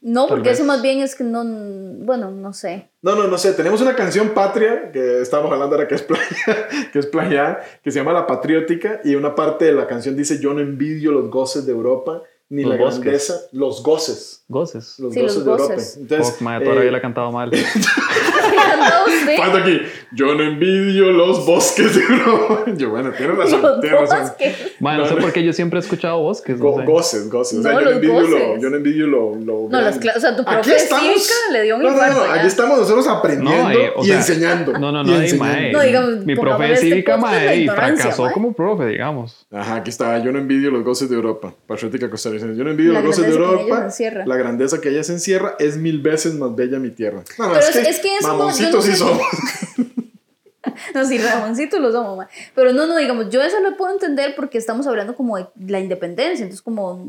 no 0.00 0.26
porque 0.26 0.50
eso 0.50 0.64
más 0.64 0.82
bien 0.82 0.98
es 0.98 1.14
que 1.14 1.22
no, 1.22 1.44
bueno, 2.04 2.32
no 2.32 2.52
sé. 2.52 2.90
No, 3.02 3.14
no, 3.14 3.28
no 3.28 3.38
sé. 3.38 3.52
Tenemos 3.52 3.80
una 3.80 3.94
canción 3.94 4.30
patria 4.30 4.90
que 4.90 5.20
estamos 5.20 5.52
hablando 5.52 5.76
ahora 5.76 5.86
que 5.86 5.94
es 5.94 6.02
playa, 6.02 6.68
que 6.92 6.98
es 6.98 7.06
playa, 7.06 7.60
que 7.84 7.92
se 7.92 8.00
llama 8.00 8.12
La 8.12 8.26
Patriótica 8.26 9.00
y 9.04 9.14
una 9.14 9.36
parte 9.36 9.66
de 9.66 9.74
la 9.74 9.86
canción 9.86 10.16
dice 10.16 10.40
yo 10.40 10.52
no 10.52 10.60
envidio 10.60 11.12
los 11.12 11.30
goces 11.30 11.66
de 11.66 11.72
Europa 11.72 12.24
ni 12.50 12.64
la 12.64 12.76
grandeza, 12.76 13.34
los 13.52 13.82
goces. 13.82 14.44
Goces. 14.48 14.98
Los 14.98 15.14
goces 15.14 15.44
de 15.44 15.50
Europa. 15.52 15.74
Entonces, 15.74 16.36
oh, 16.40 16.44
madre, 16.44 16.64
todavía 16.64 16.88
eh, 16.88 16.92
la 16.92 16.98
he 16.98 17.00
cantado 17.00 17.30
mal. 17.30 17.52
Falta 19.36 19.58
aquí. 19.58 19.80
Yo 20.12 20.34
no 20.34 20.42
envidio 20.42 21.12
los 21.12 21.46
bosques 21.46 21.94
de 21.94 22.02
Europa. 22.02 22.64
Yo, 22.76 22.90
bueno, 22.90 23.12
tienes 23.12 23.36
razón. 23.36 23.80
Tienes 23.80 24.00
razón. 24.00 24.32
Bueno, 24.80 24.98
no 24.98 25.08
sé 25.08 25.14
por 25.16 25.32
qué 25.32 25.44
yo 25.44 25.52
siempre 25.52 25.78
he 25.78 25.82
escuchado 25.82 26.18
bosques. 26.18 26.58
No 26.58 26.76
sé. 26.76 26.84
Goces, 26.84 27.30
goces. 27.30 27.58
O 27.60 27.62
sea, 27.62 27.74
yo, 27.74 27.80
no 27.82 27.90
envidio 27.90 28.22
lo, 28.22 28.58
yo 28.58 28.70
no 28.70 28.76
envidio 28.76 29.06
lo. 29.06 29.36
lo 29.36 29.68
no, 29.70 29.80
las 29.80 29.98
o 29.98 30.20
sea, 30.20 30.34
tu 30.34 30.44
profe 30.44 30.78
cívica 30.78 31.34
le 31.52 31.62
dio 31.62 31.76
un 31.76 31.82
no, 31.82 31.90
no, 31.90 31.96
no, 31.96 32.22
aquí 32.32 32.46
estamos 32.46 32.78
nosotros 32.78 33.06
aprendiendo 33.06 33.78
eh, 33.78 33.92
y 34.02 34.10
enseñando. 34.10 34.72
No, 34.72 34.90
no, 34.90 35.04
no, 35.04 35.12
mae, 35.38 35.72
no 35.72 35.80
digamos, 35.80 36.26
Mi 36.26 36.34
profe 36.34 36.64
de 36.64 36.76
cívica, 36.76 37.16
mae, 37.16 37.56
y 37.58 37.68
fracasó 37.68 38.30
como 38.32 38.52
profe, 38.52 38.86
digamos. 38.86 39.46
Ajá, 39.52 39.76
aquí 39.76 39.90
está. 39.90 40.18
Yo 40.18 40.32
no 40.32 40.40
envidio 40.40 40.72
los 40.72 40.82
goces 40.82 41.08
de 41.08 41.14
Europa. 41.14 41.54
Patriótica 41.66 42.10
Yo 42.40 42.64
no 42.64 42.70
envidio 42.70 42.92
los 42.92 43.04
goces 43.04 43.26
de 43.26 43.32
Europa. 43.32 43.88
La 44.26 44.36
grandeza 44.36 44.80
que 44.80 44.88
ella 44.90 45.02
se 45.02 45.12
encierra 45.12 45.56
es 45.58 45.76
mil 45.76 46.00
veces 46.00 46.34
más 46.34 46.54
bella 46.54 46.78
mi 46.78 46.90
tierra. 46.90 47.22
Pero 47.36 47.58
es 47.58 48.00
que 48.00 48.16
es 48.16 48.22
Mamoncitos 48.22 48.84
sí 48.84 48.96
somos. 48.96 49.22
no, 50.94 51.04
sí, 51.06 51.18
Ramoncitos 51.18 51.80
los 51.80 51.92
somos, 51.92 52.26
Pero 52.54 52.72
no, 52.72 52.86
no, 52.86 52.96
digamos, 52.96 53.30
yo 53.30 53.42
eso 53.42 53.60
lo 53.60 53.76
puedo 53.76 53.92
entender 53.92 54.34
porque 54.34 54.58
estamos 54.58 54.86
hablando 54.86 55.14
como 55.14 55.36
de 55.36 55.46
la 55.66 55.80
independencia. 55.80 56.42
Entonces, 56.42 56.62
como, 56.62 57.08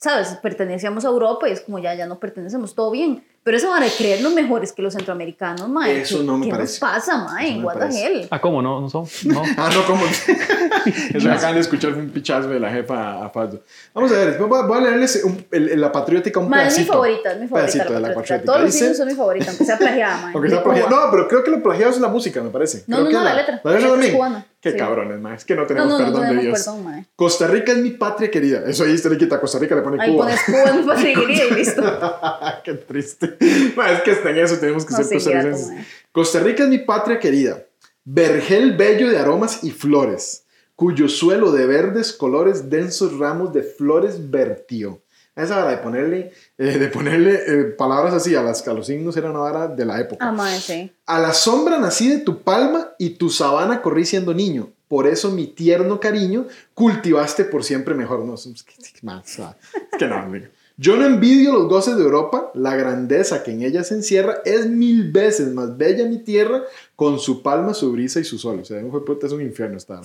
¿sabes? 0.00 0.28
Pertenecíamos 0.42 1.04
a 1.04 1.08
Europa 1.08 1.48
y 1.48 1.52
es 1.52 1.60
como 1.60 1.78
ya, 1.78 1.94
ya 1.94 2.06
no 2.06 2.18
pertenecemos, 2.18 2.74
todo 2.74 2.90
bien. 2.90 3.22
Pero 3.42 3.56
eso 3.56 3.70
van 3.70 3.82
a 3.82 3.86
creernos 3.88 4.34
mejores 4.34 4.72
que 4.72 4.82
los 4.82 4.92
centroamericanos, 4.92 5.66
mae. 5.66 6.02
Eso 6.02 6.22
no 6.22 6.36
me 6.36 6.44
¿Qué 6.44 6.52
parece. 6.52 6.72
nos 6.72 6.78
pasa, 6.78 7.24
mae? 7.24 7.58
What 7.62 7.78
the 7.78 7.86
hell? 7.86 8.28
Ah, 8.30 8.38
¿cómo? 8.38 8.60
¿No, 8.60 8.82
no 8.82 8.90
son? 8.90 9.06
No. 9.24 9.42
ah, 9.56 9.70
no, 9.72 9.86
¿cómo? 9.86 10.04
Eso 11.14 11.32
acaban 11.32 11.54
de 11.54 11.60
escuchar 11.60 11.94
un 11.94 12.10
pichazo 12.10 12.48
de 12.48 12.60
la 12.60 12.70
jefa 12.70 13.24
a 13.24 13.30
Faldo. 13.30 13.62
Vamos 13.94 14.12
a 14.12 14.16
ver, 14.16 14.38
voy 14.38 14.78
a 14.78 14.80
leerles 14.82 15.24
un, 15.24 15.46
el, 15.50 15.80
la 15.80 15.90
patriótica 15.90 16.38
un 16.38 16.50
mae, 16.50 16.60
pedacito. 16.60 16.80
es 16.80 16.86
mi 16.86 16.92
favorita, 16.92 17.32
es 17.32 17.40
mi 17.40 17.48
favorita. 17.48 17.84
La, 17.88 18.00
la 18.00 18.14
patriótica. 18.14 18.52
Todos 18.52 18.60
los 18.60 18.82
hijos 18.82 18.96
son 18.98 19.08
mi 19.08 19.14
favorita, 19.14 19.46
aunque 19.48 19.64
sea 19.64 19.78
plagiada, 19.78 20.16
mae. 20.20 20.32
Aunque 20.34 20.50
sea 20.50 20.62
plagiada. 20.62 20.90
No, 20.90 21.10
pero 21.10 21.28
creo 21.28 21.42
que 21.42 21.50
lo 21.50 21.62
plagiado 21.62 21.92
es 21.92 22.00
la 22.00 22.08
música, 22.08 22.42
me 22.42 22.50
parece. 22.50 22.84
No, 22.86 22.98
no, 22.98 23.10
no, 23.10 23.24
la, 23.24 23.34
letra. 23.34 23.60
La 23.64 23.72
letra 23.72 23.88
también. 23.88 24.44
Qué 24.60 24.76
cabrones, 24.76 25.18
mae. 25.18 25.36
Es 25.36 25.46
que 25.46 25.54
no 25.54 25.66
tenemos 25.66 26.00
perdón 26.00 26.36
de 26.36 26.42
Dios. 26.42 26.58
Perdón, 26.58 26.99
Costa 27.20 27.46
Rica 27.46 27.72
es 27.72 27.78
mi 27.78 27.90
patria 27.90 28.30
querida. 28.30 28.64
Eso 28.66 28.82
ahí 28.82 28.94
usted 28.94 29.10
le 29.10 29.18
quita 29.18 29.38
Costa 29.38 29.58
Rica, 29.58 29.76
le 29.76 29.82
pone 29.82 29.98
Cuba. 29.98 30.26
Ahí 30.26 30.38
pones 30.38 30.40
Cuba 30.80 30.94
patria 30.94 31.14
querida 31.14 31.44
y 31.44 31.54
listo. 31.54 31.82
Qué 32.64 32.72
triste. 32.72 33.36
es 33.38 34.00
que 34.02 34.10
hasta 34.12 34.30
en 34.30 34.38
eso 34.38 34.56
tenemos 34.56 34.86
que 34.86 34.94
ser 34.94 35.06
costarricenses. 35.06 35.86
Costa 36.12 36.40
Rica 36.40 36.62
es 36.62 36.70
mi 36.70 36.78
patria 36.78 37.20
querida. 37.20 37.62
Vergel 38.06 38.74
bello 38.74 39.10
de 39.10 39.18
aromas 39.18 39.62
y 39.62 39.70
flores, 39.70 40.46
cuyo 40.74 41.10
suelo 41.10 41.52
de 41.52 41.66
verdes 41.66 42.14
colores 42.14 42.70
densos 42.70 43.18
ramos 43.18 43.52
de 43.52 43.64
flores 43.64 44.30
vertió. 44.30 45.02
Esa 45.36 45.58
hora 45.58 45.72
de 45.72 45.76
ponerle, 45.76 46.32
eh, 46.56 46.78
de 46.78 46.88
ponerle 46.88 47.34
eh, 47.46 47.64
palabras 47.64 48.14
así 48.14 48.34
a, 48.34 48.42
las, 48.42 48.66
a 48.66 48.72
los 48.72 48.86
signos 48.86 49.14
era 49.18 49.28
una 49.28 49.40
hora 49.40 49.68
de 49.68 49.84
la 49.84 50.00
época. 50.00 50.26
Ah, 50.26 50.58
sí. 50.58 50.90
A 51.04 51.18
la 51.18 51.34
sombra 51.34 51.78
nací 51.78 52.08
de 52.08 52.20
tu 52.20 52.42
palma 52.42 52.94
y 52.98 53.10
tu 53.10 53.28
sabana 53.28 53.82
corrí 53.82 54.06
siendo 54.06 54.32
niño. 54.32 54.72
Por 54.90 55.06
eso 55.06 55.30
mi 55.30 55.46
tierno 55.46 56.00
cariño 56.00 56.48
cultivaste 56.74 57.44
por 57.44 57.62
siempre 57.62 57.94
mejor. 57.94 58.24
No, 58.24 58.34
es 58.34 58.64
que, 58.64 60.08
no, 60.08 60.16
amigo. 60.16 60.46
Yo 60.76 60.96
no 60.96 61.06
envidio 61.06 61.52
los 61.52 61.68
goces 61.68 61.96
de 61.96 62.02
Europa, 62.02 62.50
la 62.54 62.74
grandeza 62.74 63.44
que 63.44 63.52
en 63.52 63.62
ella 63.62 63.84
se 63.84 63.94
encierra 63.94 64.38
es 64.44 64.66
mil 64.66 65.12
veces 65.12 65.54
más 65.54 65.76
bella 65.76 66.06
mi 66.06 66.18
tierra 66.18 66.64
con 66.96 67.20
su 67.20 67.40
palma, 67.40 67.72
su 67.72 67.92
brisa 67.92 68.18
y 68.18 68.24
su 68.24 68.36
sol. 68.36 68.58
O 68.62 68.64
sea, 68.64 68.80
es 68.80 69.32
un 69.32 69.42
infierno 69.42 69.76
esta 69.76 70.02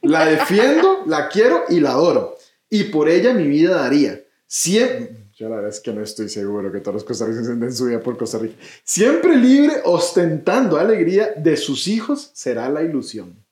La 0.00 0.24
defiendo, 0.24 1.02
la 1.04 1.28
quiero 1.28 1.64
y 1.68 1.80
la 1.80 1.90
adoro. 1.90 2.38
Y 2.70 2.84
por 2.84 3.10
ella 3.10 3.34
mi 3.34 3.46
vida 3.46 3.76
daría. 3.76 4.22
Siempre, 4.46 5.28
yo 5.36 5.50
la 5.50 5.56
verdad 5.56 5.70
es 5.70 5.80
que 5.80 5.92
no 5.92 6.00
estoy 6.00 6.30
seguro 6.30 6.72
que 6.72 6.80
todos 6.80 6.94
los 6.94 7.04
costarricenses 7.04 7.60
den 7.60 7.74
su 7.74 7.84
vida 7.84 8.00
por 8.00 8.16
Costa 8.16 8.38
Rica. 8.38 8.56
Siempre 8.84 9.36
libre, 9.36 9.82
ostentando 9.84 10.78
alegría 10.78 11.34
de 11.36 11.58
sus 11.58 11.88
hijos, 11.88 12.30
será 12.32 12.70
la 12.70 12.80
ilusión. 12.80 13.43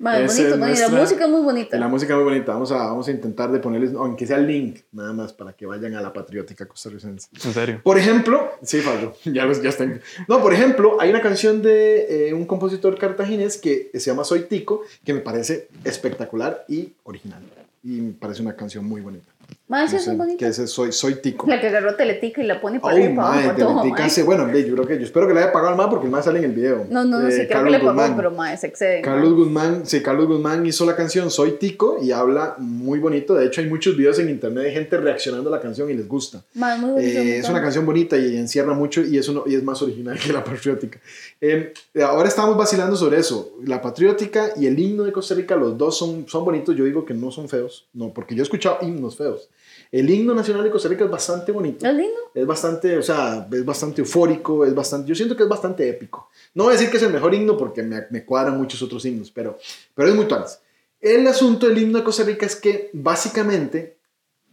Vale, 0.00 0.26
bonito, 0.26 0.56
la 0.56 0.88
música 0.88 1.24
es 1.24 1.30
muy 1.30 1.42
bonita. 1.42 1.78
La 1.78 1.88
música 1.88 2.14
muy 2.16 2.24
bonita. 2.24 2.52
Vamos 2.52 2.72
a, 2.72 2.78
vamos 2.78 3.06
a 3.08 3.10
intentar 3.10 3.52
de 3.52 3.60
ponerles, 3.60 3.94
aunque 3.94 4.26
sea 4.26 4.36
el 4.38 4.46
link, 4.46 4.80
nada 4.92 5.12
más 5.12 5.32
para 5.32 5.52
que 5.52 5.64
vayan 5.64 5.94
a 5.94 6.00
la 6.00 6.12
patriótica 6.12 6.66
costarricense. 6.66 7.28
¿En 7.44 7.52
serio? 7.52 7.80
Por 7.82 7.98
ejemplo, 7.98 8.50
sí, 8.62 8.80
Pablo, 8.84 9.14
ya, 9.24 9.44
los, 9.44 9.62
ya 9.62 9.68
están. 9.68 10.00
No, 10.26 10.42
por 10.42 10.52
ejemplo, 10.52 11.00
hay 11.00 11.10
una 11.10 11.20
canción 11.20 11.62
de 11.62 12.28
eh, 12.28 12.34
un 12.34 12.46
compositor 12.46 12.98
cartaginés 12.98 13.58
que 13.58 13.90
se 13.94 14.00
llama 14.10 14.24
Soy 14.24 14.42
Tico, 14.42 14.82
que 15.04 15.14
me 15.14 15.20
parece 15.20 15.68
espectacular 15.84 16.64
y 16.68 16.92
original. 17.04 17.42
Y 17.84 18.00
me 18.00 18.12
parece 18.12 18.42
una 18.42 18.56
canción 18.56 18.84
muy 18.84 19.00
bonita. 19.00 19.32
No 19.68 19.78
es 19.82 20.16
bonita. 20.16 20.38
Que 20.38 20.46
ese 20.46 20.66
soy, 20.66 20.92
soy 20.92 21.16
tico. 21.16 21.46
La 21.46 21.60
que 21.60 21.66
agarró 21.66 21.94
Teletica 21.94 22.42
y 22.42 22.46
la 22.46 22.58
pone 22.58 22.80
para 22.80 22.96
arriba 22.96 23.30
para 23.30 23.54
Teletica 23.54 24.06
hace, 24.06 24.22
bueno, 24.22 24.50
yo 24.50 24.74
creo 24.74 24.86
que 24.86 24.96
yo 24.96 25.04
espero 25.04 25.28
que 25.28 25.34
le 25.34 25.40
haya 25.40 25.52
pagado 25.52 25.72
al 25.72 25.76
más 25.76 25.88
porque 25.88 26.06
el 26.06 26.10
más 26.10 26.24
sale 26.24 26.38
en 26.38 26.46
el 26.46 26.52
video. 26.52 26.86
No, 26.88 27.04
no, 27.04 27.20
no, 27.20 27.28
eh, 27.28 27.32
sí, 27.32 27.46
creo 27.46 27.64
que 27.64 27.70
le 27.70 27.80
pagó, 27.80 28.16
pero 28.16 28.30
más 28.30 28.60
se 28.60 28.68
excede. 28.68 29.02
Carlos 29.02 29.34
Guzmán, 29.34 29.82
sí, 29.84 30.02
Carlos 30.02 30.26
Guzmán 30.26 30.64
hizo 30.64 30.86
la 30.86 30.96
canción 30.96 31.30
Soy 31.30 31.52
Tico 31.52 31.98
y 32.02 32.12
habla 32.12 32.54
muy 32.56 32.98
bonito. 32.98 33.34
De 33.34 33.44
hecho, 33.44 33.60
hay 33.60 33.66
muchos 33.66 33.94
videos 33.94 34.18
en 34.18 34.30
internet 34.30 34.64
de 34.64 34.72
gente 34.72 34.96
reaccionando 34.96 35.50
a 35.50 35.56
la 35.56 35.60
canción 35.60 35.90
y 35.90 35.94
les 35.94 36.08
gusta. 36.08 36.42
muy 36.54 37.04
eh, 37.04 37.36
es 37.36 37.48
una 37.50 37.60
canción 37.60 37.84
bonita 37.84 38.16
y 38.16 38.38
encierra 38.38 38.72
mucho 38.72 39.02
y 39.02 39.18
es, 39.18 39.28
uno, 39.28 39.44
y 39.46 39.54
es 39.54 39.62
más 39.62 39.82
original 39.82 40.18
que 40.26 40.32
la 40.32 40.42
patriótica. 40.42 40.98
Eh, 41.42 41.74
ahora 42.02 42.28
estamos 42.28 42.56
vacilando 42.56 42.96
sobre 42.96 43.18
eso. 43.18 43.52
La 43.66 43.82
patriótica 43.82 44.52
y 44.56 44.64
el 44.64 44.78
himno 44.78 45.04
de 45.04 45.12
Costa 45.12 45.34
Rica, 45.34 45.56
los 45.56 45.76
dos 45.76 45.98
son, 45.98 46.26
son 46.26 46.46
bonitos. 46.46 46.74
Yo 46.74 46.86
digo 46.86 47.04
que 47.04 47.12
no 47.12 47.30
son 47.30 47.50
feos, 47.50 47.86
no, 47.92 48.14
porque 48.14 48.34
yo 48.34 48.40
he 48.40 48.44
escuchado 48.44 48.78
himnos 48.80 49.14
feos. 49.14 49.50
El 49.90 50.10
himno 50.10 50.34
nacional 50.34 50.64
de 50.64 50.70
Costa 50.70 50.88
Rica 50.88 51.04
es 51.04 51.10
bastante 51.10 51.50
bonito. 51.52 51.86
¿Es 51.86 51.94
lindo? 51.94 52.20
Es 52.34 52.46
bastante, 52.46 52.98
o 52.98 53.02
sea, 53.02 53.48
es 53.50 53.64
bastante 53.64 54.02
eufórico, 54.02 54.64
es 54.64 54.74
bastante, 54.74 55.08
yo 55.08 55.14
siento 55.14 55.36
que 55.36 55.44
es 55.44 55.48
bastante 55.48 55.88
épico. 55.88 56.30
No 56.54 56.64
voy 56.64 56.74
a 56.74 56.76
decir 56.76 56.90
que 56.90 56.98
es 56.98 57.02
el 57.02 57.12
mejor 57.12 57.34
himno 57.34 57.56
porque 57.56 57.82
me, 57.82 58.06
me 58.10 58.24
cuadran 58.24 58.58
muchos 58.58 58.82
otros 58.82 59.04
himnos, 59.04 59.30
pero, 59.30 59.58
pero 59.94 60.08
es 60.08 60.14
muy 60.14 60.26
tuanes. 60.26 60.60
El 61.00 61.26
asunto 61.26 61.68
del 61.68 61.78
himno 61.78 61.98
de 61.98 62.04
Costa 62.04 62.24
Rica 62.24 62.44
es 62.44 62.56
que 62.56 62.90
básicamente 62.92 63.98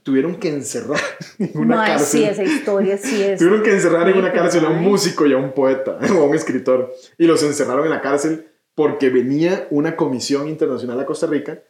tuvieron 0.06 0.36
que 0.36 0.50
encerrar 0.50 1.02
en 1.39 1.52
una 1.56 1.76
no, 1.76 1.84
cárcel. 1.84 2.22
Sí, 2.22 2.24
esa 2.24 2.44
historia 2.44 2.98
sí 2.98 3.22
es. 3.24 3.39
tuvieron 3.39 3.63
que 3.63 3.74
encerrar 3.74 4.08
en 4.08 4.18
una 4.18 4.32
cárcel 4.32 4.63
a 4.65 4.70
un 4.70 4.82
músico 4.82 5.26
y 5.26 5.34
a 5.34 5.38
un 5.38 5.52
poeta 5.52 5.98
o 6.15 6.22
a 6.22 6.26
un 6.26 6.36
escritor 6.36 6.94
y 7.18 7.26
los 7.26 7.41
encerraron 7.44 7.86
en 7.86 7.89
la 7.89 8.02
cárcel 8.02 8.48
porque 8.76 9.10
venía 9.10 9.68
una 9.72 9.96
comisión 9.96 10.48
internacional 10.48 11.00
a 11.00 11.06
Costa 11.06 11.26
Rica 11.26 11.63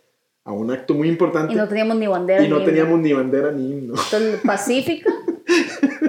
a 0.45 0.51
un 0.51 0.71
acto 0.71 0.93
muy 0.93 1.09
importante. 1.09 1.53
Y 1.53 1.55
no 1.55 1.67
teníamos 1.67 1.97
ni 1.97 2.07
bandera. 2.07 2.43
Y 2.43 2.47
no 2.47 2.63
teníamos 2.63 2.99
ni 2.99 3.11
bandera 3.11 3.51
ni 3.51 3.71
himno. 3.71 3.95
Entonces, 3.95 4.39
Pacífica. 4.45 5.11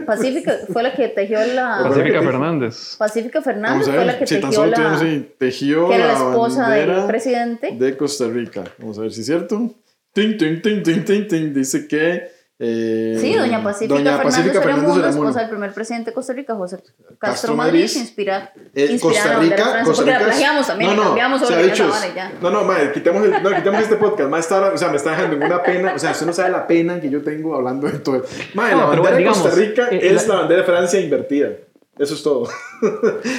Pacífica 0.06 0.58
fue 0.72 0.82
la 0.82 0.94
que 0.94 1.08
tejió 1.08 1.38
la. 1.46 1.80
Pacífica 1.82 2.22
Fernández. 2.22 2.96
Pacífica 2.98 3.42
Fernández 3.42 3.88
fue 3.88 4.04
la 4.04 4.18
que 4.18 4.26
tejió 4.26 4.66
la. 4.66 4.98
Sí, 4.98 5.32
tejió 5.38 5.88
que 5.88 5.94
era 5.96 6.06
la 6.06 6.12
esposa 6.12 6.70
del 6.70 7.06
presidente. 7.06 7.72
De 7.72 7.96
Costa 7.96 8.28
Rica. 8.28 8.64
Vamos 8.78 8.98
a 8.98 9.02
ver 9.02 9.12
si 9.12 9.20
es 9.20 9.26
cierto. 9.26 9.74
Ting, 10.12 10.36
ting, 10.36 10.60
ting, 10.62 10.82
ting, 10.82 11.04
ting, 11.04 11.26
ting. 11.26 11.52
Dice 11.54 11.88
que 11.88 12.35
Eh, 12.58 13.18
sí, 13.20 13.34
doña 13.34 13.62
Pacífica, 13.62 13.94
doña 13.94 14.22
Pacífica 14.22 14.62
Fernández, 14.62 14.94
Fernández 14.94 15.14
esposa 15.14 15.40
del 15.40 15.50
primer 15.50 15.74
presidente 15.74 16.10
de 16.10 16.14
Costa 16.14 16.32
Rica, 16.32 16.54
José 16.54 16.76
Castro, 16.78 17.16
Castro 17.18 17.54
Madrid, 17.54 17.90
inspira, 17.96 18.54
eh, 18.74 18.98
Costa 18.98 19.38
Rica, 19.38 19.82
Costa 19.84 20.04
Rica, 20.04 20.18
la 20.18 20.24
plagiamos 20.24 20.66
también, 20.66 20.90
no, 20.90 20.96
no, 20.96 21.04
cambiamos 21.08 21.42
o 21.42 21.46
sea, 21.46 21.58
dicho, 21.58 21.90
ya. 22.14 22.32
No, 22.40 22.50
no, 22.50 22.64
madre, 22.64 22.92
quitemos, 22.92 23.22
el, 23.26 23.42
no, 23.42 23.54
quitemos 23.54 23.82
este 23.82 23.96
podcast, 23.96 24.30
más 24.30 24.40
está, 24.40 24.72
o 24.72 24.78
sea, 24.78 24.88
me 24.88 24.96
está 24.96 25.10
dejando 25.10 25.36
una 25.36 25.62
pena, 25.62 25.92
o 25.96 25.98
sea, 25.98 26.12
usted 26.12 26.24
no 26.24 26.32
sabe 26.32 26.48
la 26.50 26.66
pena 26.66 26.98
que 26.98 27.10
yo 27.10 27.22
tengo 27.22 27.54
hablando 27.54 27.88
de 27.88 27.98
todo. 27.98 28.24
Madre, 28.54 28.74
no, 28.74 28.80
la 28.80 28.86
bandera 28.86 29.16
de 29.16 29.26
Costa 29.26 29.50
Rica 29.50 29.88
eh, 29.90 30.00
es 30.02 30.26
la, 30.26 30.34
la 30.34 30.40
bandera 30.40 30.60
de 30.62 30.66
Francia 30.66 30.98
invertida. 30.98 31.50
Eso 31.98 32.12
es 32.12 32.22
todo. 32.22 32.46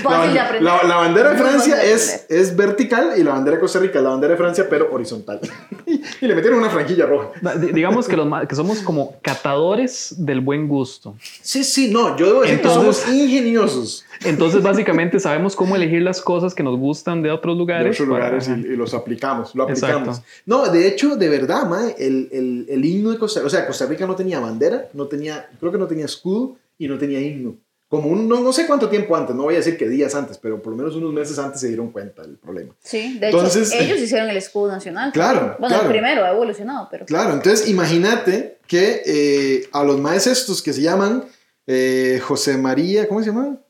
La, 0.04 0.84
la, 0.84 0.96
bandera 0.96 1.32
de 1.32 1.38
Francia 1.38 1.84
es, 1.84 2.26
es 2.28 2.56
vertical 2.56 3.14
y 3.16 3.24
la 3.24 3.34
bandera 3.34 3.58
de 3.58 3.62
Costa 3.62 3.78
Rica 3.78 4.00
es 4.00 4.04
la 4.04 4.10
bandera 4.10 4.32
de 4.32 4.38
Francia, 4.38 4.66
pero 4.68 4.92
horizontal. 4.92 5.40
y 5.86 6.26
le 6.26 6.34
metieron 6.34 6.58
una 6.58 6.72
franquilla 6.72 7.06
roja. 7.06 7.34
Digamos 7.56 8.08
que, 8.08 8.18
los, 8.18 8.48
que 8.48 8.56
somos 8.56 8.80
como 8.80 9.16
catadores 9.22 10.16
del 10.18 10.42
buen 10.42 10.68
gusto. 10.68 11.16
Sí, 11.20 11.64
sí, 11.64 11.92
no, 11.92 12.18
yo 12.18 12.26
debo 12.26 12.42
decir 12.42 12.60
que 12.60 12.70
somos 12.70 13.08
ingeniosos. 13.08 14.06
Entonces, 14.26 14.64
básicamente, 14.64 15.20
sabemos 15.20 15.56
cómo 15.56 15.76
elegir 15.76 16.02
las 16.02 16.20
cosas 16.20 16.56
que 16.56 16.64
nos 16.64 16.80
gustan 16.80 17.22
de 17.22 17.30
otros 17.30 17.56
lugares. 17.56 17.86
De 17.86 17.92
otros 17.92 18.08
lugares 18.08 18.48
y, 18.48 18.76
los 18.76 18.96
aplicamos, 18.96 19.54
lo 19.54 19.66
aplicamos. 19.66 20.24
No, 20.48 20.68
de 20.72 20.88
hecho, 20.88 21.16
de 21.16 21.30
verdad, 21.30 21.70
el, 22.00 22.28
el, 22.32 22.66
el 22.70 22.86
himno 22.86 23.12
de 23.12 23.20
Costa 23.20 23.42
Rica, 23.42 23.48
o 23.48 23.50
sea, 23.52 23.68
Costa 23.68 23.86
Rica 23.86 24.08
no 24.08 24.16
tenía 24.16 24.40
bandera, 24.40 24.90
no 24.94 25.06
tenía, 25.06 25.48
creo 25.60 25.72
que 25.72 25.78
no 25.78 25.86
tenía 25.86 26.06
escudo 26.06 26.56
y 26.80 26.88
no 26.88 26.98
tenía 26.98 27.20
himno 27.22 27.56
como 27.88 28.10
un, 28.10 28.28
no, 28.28 28.42
no, 28.42 28.52
sé 28.52 28.68
cuánto 28.68 28.90
tiempo 28.90 29.16
antes, 29.16 29.36
no 29.36 29.44
voy 29.44 29.54
a 29.54 29.58
decir 29.58 29.78
que 29.78 29.88
días 29.88 30.14
antes, 30.14 30.38
pero 30.38 30.62
por 30.62 30.72
lo 30.72 30.78
menos 30.78 30.96
unos 30.96 31.14
meses 31.14 31.40
antes 31.40 31.62
se 31.62 31.68
dieron 31.68 31.92
cuenta 31.92 32.22
del 32.22 32.38
problema. 32.38 32.76
Sí, 32.84 33.18
de 33.18 33.28
entonces, 33.28 33.72
hecho, 33.72 33.84
ellos 33.84 34.00
hicieron 34.00 34.30
el 34.30 34.38
escudo 34.38 34.72
nacional. 34.72 35.12
Claro. 35.14 35.56
Bueno, 35.60 35.82
el 35.82 35.88
primero 35.88 36.26
ha 36.26 36.32
evolucionado, 36.32 36.88
pero. 36.92 37.06
Claro, 37.06 37.34
entonces 37.34 37.70
imagínate 37.70 38.60
que 38.68 39.02
eh, 39.06 39.70
a 39.72 39.84
los 39.84 40.00
maestros 40.00 40.40
estos 40.40 40.62
que 40.62 40.74
se 40.74 40.82
llaman 40.82 41.26
eh, 41.66 42.20
José 42.24 42.58
María, 42.58 43.08
¿cómo 43.08 43.22
se 43.22 43.28
llaman? 43.28 43.62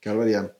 Qué 0.00 0.08
barbaridad. 0.08 0.52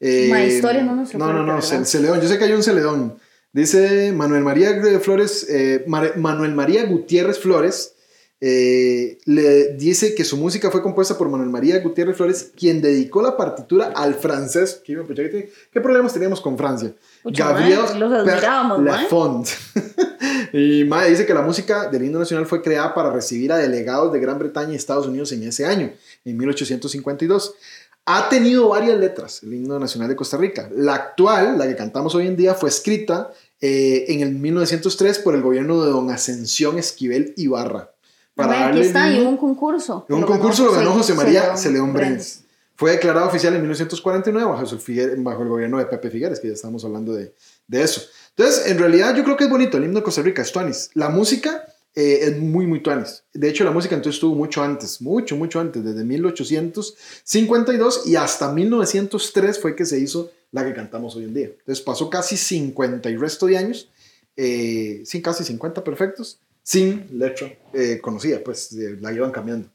Eh, 0.00 0.30
historia 0.48 0.82
no 0.82 0.96
nos 0.96 1.14
No, 1.14 1.32
no, 1.32 1.42
no, 1.42 1.62
Celedón, 1.62 2.20
yo 2.20 2.28
sé 2.28 2.38
que 2.38 2.44
hay 2.44 2.52
un 2.52 2.62
Celedón. 2.62 3.18
Dice 3.52 4.12
Manuel 4.12 4.42
María 4.42 4.80
Flores, 5.00 5.46
eh, 5.48 5.84
Manuel 5.86 6.54
María 6.54 6.84
Gutiérrez 6.86 7.38
Flores, 7.38 7.94
eh, 8.40 9.18
le 9.24 9.74
dice 9.74 10.14
que 10.14 10.24
su 10.24 10.36
música 10.36 10.70
fue 10.70 10.82
compuesta 10.82 11.16
por 11.16 11.28
Manuel 11.28 11.48
María 11.50 11.78
Gutiérrez 11.80 12.16
Flores, 12.16 12.52
quien 12.54 12.82
dedicó 12.82 13.22
la 13.22 13.36
partitura 13.36 13.92
al 13.94 14.14
francés. 14.14 14.82
¿Qué, 14.84 15.50
¿Qué 15.72 15.80
problemas 15.80 16.12
teníamos 16.12 16.40
con 16.40 16.58
Francia? 16.58 16.92
Gabriel 17.24 17.80
Lafont. 18.84 19.48
y 20.52 20.84
Mae 20.84 21.10
dice 21.10 21.24
que 21.24 21.32
la 21.32 21.42
música 21.42 21.88
del 21.88 22.04
himno 22.04 22.18
nacional 22.18 22.46
fue 22.46 22.60
creada 22.60 22.92
para 22.92 23.10
recibir 23.10 23.52
a 23.52 23.56
delegados 23.56 24.12
de 24.12 24.20
Gran 24.20 24.38
Bretaña 24.38 24.72
y 24.72 24.76
Estados 24.76 25.06
Unidos 25.06 25.32
en 25.32 25.44
ese 25.44 25.64
año, 25.64 25.92
en 26.24 26.36
1852. 26.36 27.54
Ha 28.06 28.28
tenido 28.28 28.68
varias 28.68 28.98
letras, 28.98 29.42
el 29.42 29.54
himno 29.54 29.78
nacional 29.78 30.10
de 30.10 30.16
Costa 30.16 30.36
Rica. 30.36 30.68
La 30.76 30.94
actual, 30.94 31.56
la 31.56 31.66
que 31.66 31.76
cantamos 31.76 32.14
hoy 32.14 32.26
en 32.26 32.36
día, 32.36 32.52
fue 32.52 32.68
escrita 32.68 33.32
eh, 33.62 34.04
en 34.08 34.20
el 34.20 34.34
1903 34.34 35.20
por 35.20 35.34
el 35.34 35.40
gobierno 35.40 35.82
de 35.82 35.90
don 35.90 36.10
Ascensión 36.10 36.78
Esquivel 36.78 37.32
Ibarra 37.38 37.93
para 38.34 38.68
aquí 38.68 38.80
está, 38.80 39.12
y 39.12 39.20
hubo 39.20 39.30
un 39.30 39.36
concurso. 39.36 40.06
un 40.08 40.22
concurso 40.22 40.66
lo 40.66 40.72
ganó 40.72 40.92
José 40.92 41.14
María 41.14 41.56
Celeón 41.56 41.92
Brens. 41.92 42.44
Fue 42.76 42.90
declarado 42.90 43.28
oficial 43.28 43.54
en 43.54 43.60
1949 43.60 44.50
bajo 45.18 45.42
el, 45.42 45.48
gobierno 45.48 45.78
de 45.78 45.86
Pepe 45.86 46.10
Figueres, 46.10 46.40
que 46.40 46.48
ya 46.48 46.54
estamos 46.54 46.84
hablando 46.84 47.14
de, 47.14 47.32
de, 47.68 47.82
eso. 47.82 48.02
Entonces, 48.36 48.66
en 48.66 48.78
realidad 48.78 49.14
yo 49.14 49.22
creo 49.22 49.36
que 49.36 49.44
es 49.44 49.50
bonito 49.50 49.76
el 49.76 49.84
himno 49.84 50.00
de 50.00 50.02
Costa 50.02 50.22
Rica, 50.22 50.42
es 50.42 50.50
tuanis. 50.50 50.90
La 50.94 51.08
música 51.08 51.64
eh, 51.94 52.18
es 52.22 52.36
muy, 52.38 52.66
muy 52.66 52.80
tuanis. 52.80 53.22
De 53.32 53.48
hecho, 53.48 53.62
la 53.62 53.70
música 53.70 53.94
entonces 53.94 54.16
estuvo 54.16 54.34
mucho 54.34 54.60
antes, 54.62 55.00
mucho, 55.00 55.36
mucho 55.36 55.60
antes, 55.60 55.84
desde 55.84 56.02
1852 56.02 58.06
y 58.06 58.16
hasta 58.16 58.52
1903 58.52 59.60
fue 59.60 59.76
que 59.76 59.86
se 59.86 60.00
hizo 60.00 60.32
la 60.50 60.64
que 60.64 60.74
cantamos 60.74 61.14
hoy 61.14 61.22
en 61.24 61.34
día. 61.34 61.46
Entonces 61.46 61.84
pasó 61.84 62.10
casi 62.10 62.36
50 62.36 63.08
y 63.10 63.16
resto 63.16 63.46
de 63.46 63.58
años, 63.58 63.88
eh, 64.36 65.02
sí, 65.04 65.22
casi 65.22 65.44
50 65.44 65.84
perfectos, 65.84 66.40
sin 66.64 67.06
letra 67.12 67.52
eh, 67.72 68.00
conocida, 68.00 68.40
pues 68.42 68.72
la 68.72 69.12
iban 69.12 69.30
cambiando. 69.30 69.68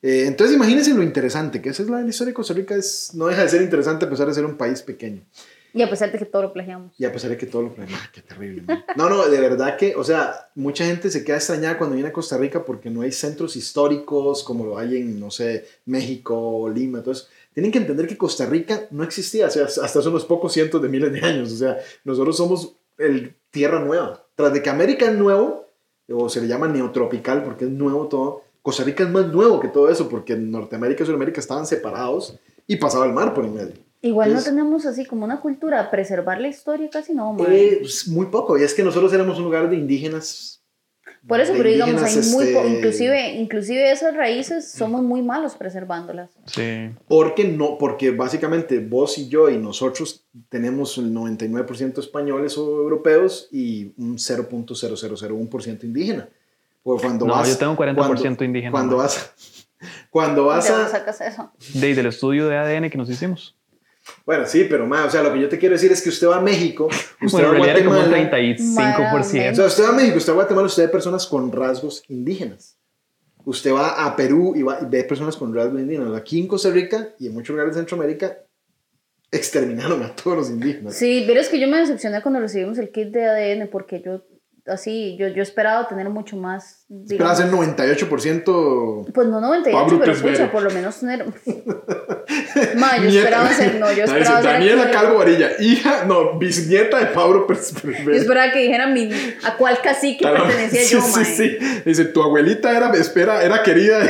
Eh, 0.00 0.24
entonces 0.26 0.54
imagínense 0.56 0.94
lo 0.94 1.02
interesante 1.02 1.60
que 1.60 1.70
es 1.70 1.80
la, 1.80 2.00
historia 2.02 2.30
de 2.30 2.34
Costa 2.34 2.54
Rica, 2.54 2.76
es, 2.76 3.10
no 3.14 3.26
deja 3.26 3.42
de 3.42 3.48
ser 3.48 3.60
interesante 3.60 4.06
a 4.06 4.10
pesar 4.10 4.28
de 4.28 4.34
ser 4.34 4.46
un 4.46 4.56
país 4.56 4.80
pequeño. 4.80 5.22
Y 5.74 5.82
a 5.82 5.90
pesar 5.90 6.10
de 6.10 6.18
que 6.18 6.24
todo 6.24 6.42
lo 6.42 6.52
plagiamos. 6.52 6.94
Y 6.98 7.04
a 7.04 7.12
pesar 7.12 7.30
de 7.30 7.36
que 7.36 7.46
todo 7.46 7.62
lo 7.62 7.74
plagiamos. 7.74 8.02
Ah, 8.02 8.10
qué 8.12 8.22
terrible. 8.22 8.62
No, 8.96 9.10
no, 9.10 9.28
de 9.28 9.38
verdad 9.38 9.76
que, 9.76 9.94
o 9.96 10.02
sea, 10.02 10.48
mucha 10.54 10.86
gente 10.86 11.10
se 11.10 11.24
queda 11.24 11.36
extrañada 11.36 11.76
cuando 11.76 11.94
viene 11.94 12.08
a 12.08 12.12
Costa 12.12 12.38
Rica 12.38 12.64
porque 12.64 12.88
no 12.88 13.02
hay 13.02 13.12
centros 13.12 13.54
históricos 13.54 14.42
como 14.44 14.64
lo 14.64 14.78
hay 14.78 14.96
en, 14.96 15.20
no 15.20 15.30
sé, 15.30 15.66
México, 15.84 16.70
Lima, 16.74 16.98
entonces 16.98 17.28
tienen 17.52 17.70
que 17.70 17.78
entender 17.78 18.06
que 18.06 18.16
Costa 18.16 18.46
Rica 18.46 18.86
no 18.92 19.02
existía, 19.02 19.48
o 19.48 19.50
sea, 19.50 19.64
hasta 19.64 19.98
hace 19.98 20.08
unos 20.08 20.24
pocos 20.24 20.52
cientos 20.52 20.80
de 20.80 20.88
miles 20.88 21.12
de 21.12 21.20
años, 21.20 21.52
o 21.52 21.56
sea, 21.56 21.76
nosotros 22.04 22.36
somos 22.36 22.76
el 22.96 23.34
tierra 23.50 23.80
nueva. 23.80 24.26
Tras 24.36 24.52
de 24.52 24.62
que 24.62 24.70
América 24.70 25.06
es 25.06 25.16
nuevo, 25.16 25.67
o 26.12 26.28
se 26.28 26.40
le 26.40 26.48
llama 26.48 26.68
neotropical 26.68 27.44
porque 27.44 27.64
es 27.64 27.70
nuevo 27.70 28.06
todo. 28.08 28.42
Costa 28.62 28.84
Rica 28.84 29.04
es 29.04 29.10
más 29.10 29.28
nuevo 29.28 29.60
que 29.60 29.68
todo 29.68 29.88
eso 29.88 30.08
porque 30.08 30.36
Norteamérica 30.36 31.02
y 31.02 31.06
Sudamérica 31.06 31.40
estaban 31.40 31.66
separados 31.66 32.38
y 32.66 32.76
pasaba 32.76 33.06
el 33.06 33.12
mar 33.12 33.34
por 33.34 33.44
en 33.44 33.54
medio. 33.54 33.74
Igual 34.00 34.32
no 34.32 34.42
tenemos 34.42 34.86
así 34.86 35.04
como 35.04 35.24
una 35.24 35.40
cultura, 35.40 35.90
preservar 35.90 36.40
la 36.40 36.48
historia 36.48 36.88
casi 36.88 37.14
no. 37.14 37.36
Eh, 37.48 37.78
pues, 37.80 38.06
muy 38.06 38.26
poco, 38.26 38.56
y 38.56 38.62
es 38.62 38.72
que 38.72 38.84
nosotros 38.84 39.12
éramos 39.12 39.38
un 39.38 39.44
lugar 39.44 39.68
de 39.68 39.76
indígenas 39.76 40.57
por 41.26 41.40
eso, 41.40 41.52
pero 41.56 41.68
digamos, 41.68 42.02
hay 42.02 42.16
muy 42.30 42.44
este, 42.46 42.68
inclusive, 42.68 43.32
inclusive 43.34 43.90
esas 43.90 44.14
raíces 44.14 44.70
somos 44.70 45.02
muy 45.02 45.20
malos 45.22 45.56
preservándolas. 45.56 46.30
Sí. 46.46 46.90
Porque 47.06 47.44
no, 47.44 47.76
porque 47.78 48.12
básicamente 48.12 48.78
vos 48.78 49.18
y 49.18 49.28
yo 49.28 49.50
y 49.50 49.58
nosotros 49.58 50.24
tenemos 50.48 50.96
el 50.98 51.12
99% 51.12 51.98
españoles 51.98 52.56
o 52.56 52.66
europeos 52.66 53.48
y 53.50 53.92
un 53.98 54.16
0.0001% 54.16 55.84
indígena. 55.84 56.28
Porque 56.82 57.02
cuando 57.02 57.26
no, 57.26 57.32
vas, 57.32 57.48
yo 57.48 57.58
tengo 57.58 57.72
un 57.72 57.78
40% 57.78 58.44
indígena. 58.44 58.70
Cuando 58.70 58.96
vas, 58.96 59.32
cuando 60.10 60.46
vas 60.46 60.70
a... 60.70 60.88
sacas 60.90 61.20
eso? 61.20 61.50
De, 61.74 61.94
del 61.94 62.06
estudio 62.06 62.48
de 62.48 62.56
ADN 62.56 62.88
que 62.88 62.96
nos 62.96 63.10
hicimos. 63.10 63.57
Bueno, 64.24 64.46
sí, 64.46 64.66
pero 64.68 64.86
más, 64.86 65.06
o 65.06 65.10
sea, 65.10 65.22
lo 65.22 65.32
que 65.32 65.40
yo 65.40 65.48
te 65.48 65.58
quiero 65.58 65.74
decir 65.74 65.90
es 65.90 66.02
que 66.02 66.10
usted 66.10 66.28
va 66.28 66.36
a 66.36 66.40
México, 66.40 66.88
usted 67.22 67.44
va 67.44 67.50
a 67.50 67.56
Guatemala. 67.56 68.04
Como 68.04 69.18
35%. 69.18 69.52
O 69.52 69.54
sea, 69.54 69.66
usted 69.66 69.84
va 69.84 69.88
a 69.88 69.92
México, 69.92 70.18
usted 70.18 70.32
va 70.32 70.34
a 70.34 70.40
Guatemala, 70.42 70.66
usted 70.66 70.82
ve 70.84 70.88
personas 70.88 71.26
con 71.26 71.50
rasgos 71.50 72.02
indígenas. 72.08 72.76
Usted 73.44 73.72
va 73.72 74.04
a 74.04 74.14
Perú 74.16 74.54
y, 74.54 74.62
va, 74.62 74.78
y 74.82 74.84
ve 74.86 75.04
personas 75.04 75.36
con 75.36 75.54
rasgos 75.54 75.80
indígenas. 75.80 76.14
Aquí 76.14 76.40
en 76.40 76.46
Costa 76.46 76.70
Rica 76.70 77.14
y 77.18 77.28
en 77.28 77.34
muchos 77.34 77.50
lugares 77.50 77.74
de 77.74 77.80
Centroamérica 77.80 78.38
exterminaron 79.30 80.02
a 80.02 80.14
todos 80.14 80.36
los 80.36 80.50
indígenas. 80.50 80.94
Sí, 80.94 81.24
pero 81.26 81.40
es 81.40 81.48
que 81.48 81.58
yo 81.60 81.68
me 81.68 81.78
decepcioné 81.78 82.22
cuando 82.22 82.40
recibimos 82.40 82.78
el 82.78 82.90
kit 82.90 83.08
de 83.08 83.24
ADN 83.24 83.68
porque 83.68 84.02
yo 84.04 84.22
así, 84.70 85.16
yo, 85.16 85.28
yo 85.28 85.42
esperaba 85.42 85.88
tener 85.88 86.08
mucho 86.10 86.36
más. 86.36 86.86
Esperaba 87.08 87.34
ser 87.34 87.50
98%. 87.50 89.12
Pues 89.12 89.28
no 89.28 89.40
98, 89.40 89.96
pero 89.98 90.12
escucha, 90.12 90.50
por 90.50 90.62
lo 90.62 90.70
menos 90.70 91.00
tener. 91.00 91.24
Ma, 92.76 92.96
yo 92.98 93.08
esperaba 93.08 93.48
ser, 93.50 93.74
no, 93.76 93.92
yo 93.92 94.04
esperaba 94.04 94.42
ser. 94.42 94.52
Daniela 94.52 94.90
Calvo 94.90 95.18
Varilla, 95.18 95.50
hija, 95.60 96.04
no, 96.04 96.38
bisnieta 96.38 96.98
de 96.98 97.06
Pablo 97.06 97.46
Pérez 97.46 97.72
Yo 97.82 98.12
esperaba 98.12 98.52
que 98.52 98.60
dijera 98.60 98.86
mi, 98.86 99.10
a 99.44 99.56
cuál 99.56 99.80
cacique 99.80 100.24
pertenecía 100.24 100.80
sí, 100.82 100.94
yo, 100.94 101.00
Sí, 101.00 101.24
sí, 101.24 101.58
sí. 101.58 101.82
Dice, 101.84 102.04
tu 102.06 102.22
abuelita 102.22 102.76
era, 102.76 102.90
espera, 102.92 103.42
era 103.42 103.62
querida 103.62 104.00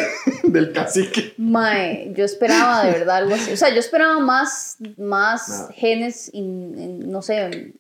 del 0.45 0.73
cacique. 0.73 1.35
Mae, 1.37 2.13
yo 2.15 2.25
esperaba 2.25 2.85
de 2.85 2.93
verdad 2.93 3.17
algo 3.17 3.35
así. 3.35 3.53
O 3.53 3.57
sea, 3.57 3.71
yo 3.71 3.81
esperaba 3.81 4.19
más, 4.19 4.77
más 4.97 5.69
genes, 5.75 6.31
in, 6.33 7.11
no 7.11 7.23
sé 7.23 7.73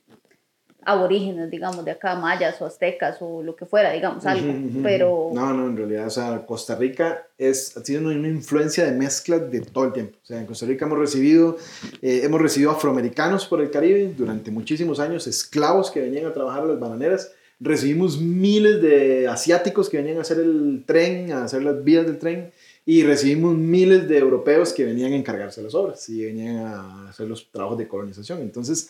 aborígenes, 0.89 1.51
digamos, 1.51 1.85
de 1.85 1.91
acá, 1.91 2.15
mayas 2.15 2.61
o 2.63 2.65
aztecas 2.65 3.19
o 3.21 3.43
lo 3.43 3.55
que 3.55 3.67
fuera, 3.67 3.93
digamos, 3.93 4.25
algo, 4.25 4.51
pero... 4.83 5.31
No, 5.35 5.53
no, 5.53 5.67
en 5.67 5.77
realidad, 5.77 6.07
o 6.07 6.11
sea, 6.11 6.47
Costa 6.47 6.77
Rica 6.77 7.27
es, 7.37 7.77
ha 7.77 7.85
sido 7.85 8.09
una 8.09 8.27
influencia 8.27 8.87
de 8.87 8.93
mezcla 8.93 9.39
de 9.39 9.61
todo 9.61 9.85
el 9.85 9.93
tiempo. 9.93 10.17
O 10.23 10.27
sea, 10.27 10.41
en 10.41 10.47
Costa 10.47 10.65
Rica 10.65 10.87
hemos 10.87 10.99
recibido, 10.99 11.59
eh, 12.01 12.23
hemos 12.25 12.41
recibido 12.41 12.71
afroamericanos 12.71 13.47
por 13.47 13.61
el 13.61 13.71
Caribe 13.71 14.15
durante 14.17 14.51
muchísimos 14.51 14.99
años, 14.99 15.27
esclavos 15.27 15.91
que 15.91 16.01
venían 16.01 16.25
a 16.25 16.33
trabajar 16.33 16.63
a 16.63 16.67
las 16.67 16.81
bananeras, 16.81 17.33
recibimos 17.61 18.19
miles 18.19 18.81
de 18.81 19.29
asiáticos 19.29 19.91
que 19.91 19.99
venían 19.99 20.17
a 20.17 20.23
hacer 20.23 20.39
el 20.39 20.85
tren, 20.87 21.33
a 21.33 21.45
hacer 21.45 21.63
las 21.65 21.85
vías 21.85 22.07
del 22.07 22.19
tren, 22.19 22.51
y 22.87 23.03
recibimos 23.03 23.55
miles 23.55 24.09
de 24.09 24.17
europeos 24.17 24.73
que 24.73 24.87
venían 24.87 25.13
a 25.13 25.17
encargarse 25.17 25.61
de 25.61 25.67
las 25.67 25.75
obras 25.75 26.09
y 26.09 26.25
venían 26.25 26.57
a 26.57 27.11
hacer 27.11 27.29
los 27.29 27.51
trabajos 27.51 27.77
de 27.77 27.87
colonización. 27.87 28.41
Entonces, 28.41 28.89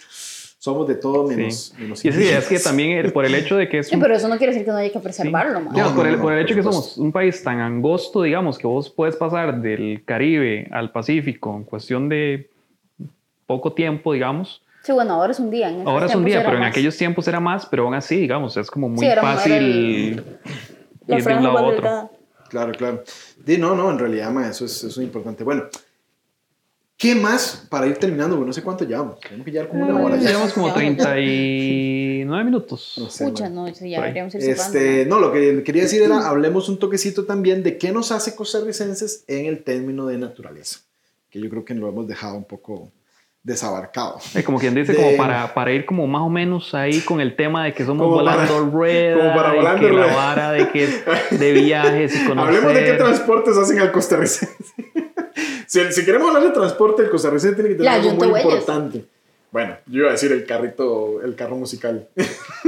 somos 0.59 0.88
de 0.88 0.96
todo 0.96 1.24
menos. 1.24 1.72
y 1.78 2.12
sí, 2.12 2.28
es 2.28 2.48
que 2.48 2.59
también 2.59 3.11
por 3.12 3.24
el 3.24 3.34
hecho 3.34 3.56
de 3.56 3.68
que 3.68 3.78
es. 3.78 3.88
Sí, 3.88 3.96
pero 3.96 4.14
eso 4.14 4.28
no 4.28 4.36
quiere 4.36 4.52
decir 4.52 4.66
que 4.66 4.72
no 4.72 4.76
haya 4.76 4.92
que 4.92 4.98
preservarlo, 4.98 5.61
no, 5.61 5.94
por, 5.94 6.06
el, 6.06 6.18
por 6.18 6.32
el 6.32 6.40
hecho 6.40 6.54
de 6.54 6.61
que 6.61 6.64
somos 6.64 6.98
un 6.98 7.12
país 7.12 7.42
tan 7.42 7.61
angosto, 7.61 8.22
digamos, 8.22 8.59
que 8.59 8.66
vos 8.66 8.90
puedes 8.90 9.16
pasar 9.16 9.61
del 9.62 10.02
Caribe 10.04 10.68
al 10.72 10.90
Pacífico 10.90 11.56
en 11.56 11.64
cuestión 11.64 12.09
de 12.09 12.50
poco 13.46 13.72
tiempo, 13.72 14.12
digamos. 14.12 14.62
Sí, 14.82 14.92
bueno, 14.92 15.14
ahora 15.14 15.32
es 15.32 15.38
un 15.38 15.50
día. 15.50 15.72
ahora 15.84 16.06
es 16.06 16.14
un 16.14 16.24
día, 16.24 16.42
pero 16.44 16.56
en 16.56 16.64
aquellos 16.64 16.96
tiempos 16.96 17.28
era 17.28 17.38
más, 17.38 17.66
pero 17.66 17.84
aún 17.84 17.94
así, 17.94 18.16
digamos, 18.16 18.56
es 18.56 18.70
como 18.70 18.88
muy 18.88 19.06
fácil 19.06 19.62
ir 19.62 20.24
de 21.06 21.14
un 21.14 21.42
lado 21.42 21.59
a 21.59 21.62
otro. 21.62 22.11
Claro, 22.48 22.72
claro. 22.72 23.04
De, 23.44 23.59
no, 23.59 23.76
no, 23.76 23.90
en 23.90 23.98
realidad, 23.98 24.30
ma, 24.30 24.48
eso, 24.48 24.64
es, 24.64 24.82
eso 24.82 25.00
es 25.00 25.06
importante. 25.06 25.44
Bueno, 25.44 25.64
¿Qué 26.99 27.14
más 27.14 27.64
para 27.70 27.86
ir 27.86 27.96
terminando? 27.96 28.36
no 28.36 28.53
sé 28.53 28.61
cuánto 28.61 28.84
llevamos. 28.84 29.20
Tenemos 29.20 29.44
que 29.44 29.53
llevar 29.53 29.68
como 29.68 29.86
una 29.86 30.03
hora. 30.03 30.16
Ya 30.16 30.30
llevamos 30.30 30.53
como 30.53 30.74
39 30.74 32.44
minutos. 32.44 32.94
No 32.99 33.09
sé. 33.09 33.24
Escucha, 33.24 33.49
no, 33.49 33.68
ya 33.68 34.01
deberíamos 34.01 34.34
ir 34.34 34.42
este, 34.42 35.07
No, 35.07 35.20
lo 35.20 35.32
que 35.32 35.62
quería 35.62 35.84
decir 35.84 36.03
era, 36.03 36.28
hablemos 36.28 36.68
un 36.68 36.80
toquecito 36.80 37.24
también 37.24 37.62
de 37.62 37.78
qué 37.78 37.92
nos 37.92 38.11
hace 38.11 38.34
costarricenses 38.34 39.22
en 39.28 39.46
el 39.46 39.62
término 39.62 40.07
de 40.07 40.18
naturaleza. 40.18 40.80
Que 41.30 41.40
yo 41.40 41.49
creo 41.49 41.64
que 41.64 41.74
lo 41.74 41.88
hemos 41.88 42.09
dejado 42.09 42.34
un 42.36 42.44
poco 42.44 42.90
desabarcado. 43.44 44.18
como 44.44 44.59
quien 44.59 44.74
dice, 44.74 44.96
como 44.96 45.16
para, 45.16 45.55
para, 45.55 45.72
ir 45.72 45.86
como 45.86 46.05
más 46.09 46.22
o 46.22 46.28
menos 46.28 46.74
ahí 46.74 47.01
con 47.03 47.20
el 47.20 47.36
tema 47.36 47.64
de 47.64 47.74
que 47.74 47.84
somos 47.84 48.09
volando 48.09 48.70
ruedas, 48.70 49.18
como 49.18 49.34
para 49.36 49.55
volando 49.55 49.80
que 49.86 49.92
la 49.92 50.07
vara 50.07 50.51
de 50.51 50.68
que 50.70 50.88
de 51.30 51.53
viajes 51.53 52.20
y 52.20 52.26
conocer. 52.26 52.57
Hablemos 52.57 52.74
de 52.74 52.84
qué 52.84 52.92
transportes 52.94 53.57
hacen 53.57 53.78
al 53.78 53.92
costarricense. 53.92 54.74
Si, 55.69 55.93
si, 55.93 56.05
queremos 56.05 56.29
hablar 56.29 56.45
de 56.45 56.51
transporte, 56.51 57.03
el 57.03 57.11
costarricense 57.11 57.55
tiene 57.55 57.69
que 57.69 57.75
tener 57.77 57.93
algo 57.93 58.12
muy 58.14 58.41
importante. 58.41 59.05
Bueno, 59.51 59.76
yo 59.86 60.01
iba 60.01 60.09
a 60.09 60.12
decir 60.12 60.30
el 60.32 60.44
carrito, 60.44 61.22
el 61.22 61.34
carro 61.34 61.57
musical. 61.57 62.07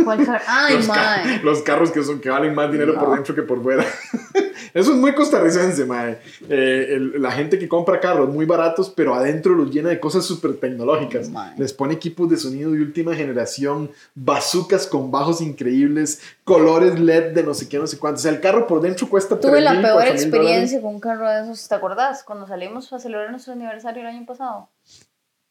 ¿Cuál 0.02 0.24
carro? 0.24 0.44
Ay, 0.48 0.76
los, 0.76 1.44
los 1.44 1.62
carros 1.62 1.90
que, 1.90 2.02
son, 2.02 2.20
que 2.20 2.30
valen 2.30 2.54
más 2.54 2.72
dinero 2.72 2.98
por 2.98 3.14
dentro 3.14 3.34
que 3.34 3.42
por 3.42 3.62
fuera. 3.62 3.84
Eso 4.74 4.92
es 4.92 4.96
muy 4.96 5.14
costarricense, 5.14 5.84
mae. 5.84 6.18
Eh, 6.48 6.98
la 7.18 7.32
gente 7.32 7.58
que 7.58 7.68
compra 7.68 7.98
carros 8.00 8.28
muy 8.28 8.46
baratos, 8.46 8.90
pero 8.90 9.14
adentro 9.14 9.54
los 9.54 9.70
llena 9.70 9.88
de 9.88 9.98
cosas 9.98 10.24
súper 10.24 10.54
tecnológicas. 10.54 11.30
Les 11.56 11.72
pone 11.72 11.94
equipos 11.94 12.30
de 12.30 12.36
sonido 12.36 12.70
de 12.70 12.80
última 12.80 13.14
generación, 13.14 13.90
bazucas 14.14 14.86
con 14.86 15.10
bajos 15.10 15.40
increíbles, 15.40 16.22
colores 16.44 16.98
LED 16.98 17.34
de 17.34 17.42
no 17.42 17.54
sé 17.54 17.68
qué, 17.68 17.78
no 17.78 17.86
sé 17.86 17.98
cuánto. 17.98 18.18
O 18.18 18.22
sea, 18.22 18.32
el 18.32 18.40
carro 18.40 18.66
por 18.66 18.80
dentro 18.80 19.08
cuesta 19.08 19.38
Tuve 19.38 19.60
la 19.60 19.80
peor 19.80 20.06
experiencia 20.06 20.80
con 20.80 20.94
un 20.94 21.00
carro 21.00 21.28
de 21.28 21.42
esos, 21.42 21.68
¿te 21.68 21.74
acordás? 21.74 22.22
Cuando 22.22 22.46
salimos 22.46 22.92
a 22.92 22.98
celebrar 22.98 23.30
nuestro 23.30 23.52
aniversario 23.52 24.02
el 24.02 24.08
año 24.08 24.26
pasado. 24.26 24.68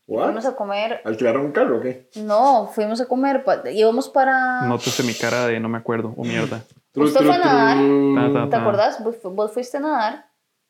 Fuimos 0.09 0.45
a 0.45 0.55
comer. 0.55 1.01
¿Alquilaron 1.05 1.45
un 1.45 1.51
carro 1.51 1.77
o 1.77 1.81
qué? 1.81 2.09
No, 2.15 2.67
fuimos 2.73 2.99
a 2.99 3.05
comer. 3.05 3.43
Íbamos 3.71 4.09
para. 4.09 4.61
No 4.61 4.77
puse 4.77 5.03
mi 5.03 5.13
cara 5.13 5.47
de 5.47 5.59
no 5.59 5.69
me 5.69 5.77
acuerdo, 5.77 6.13
o 6.17 6.23
mierda. 6.23 6.63
Usted 6.95 7.25
fue 7.25 7.35
a 7.35 7.37
nadar. 7.37 8.49
¿Te 8.49 8.55
acordás? 8.55 9.03
Vos 9.03 9.51
fuiste 9.51 9.77
a 9.77 9.81
nadar. 9.81 10.25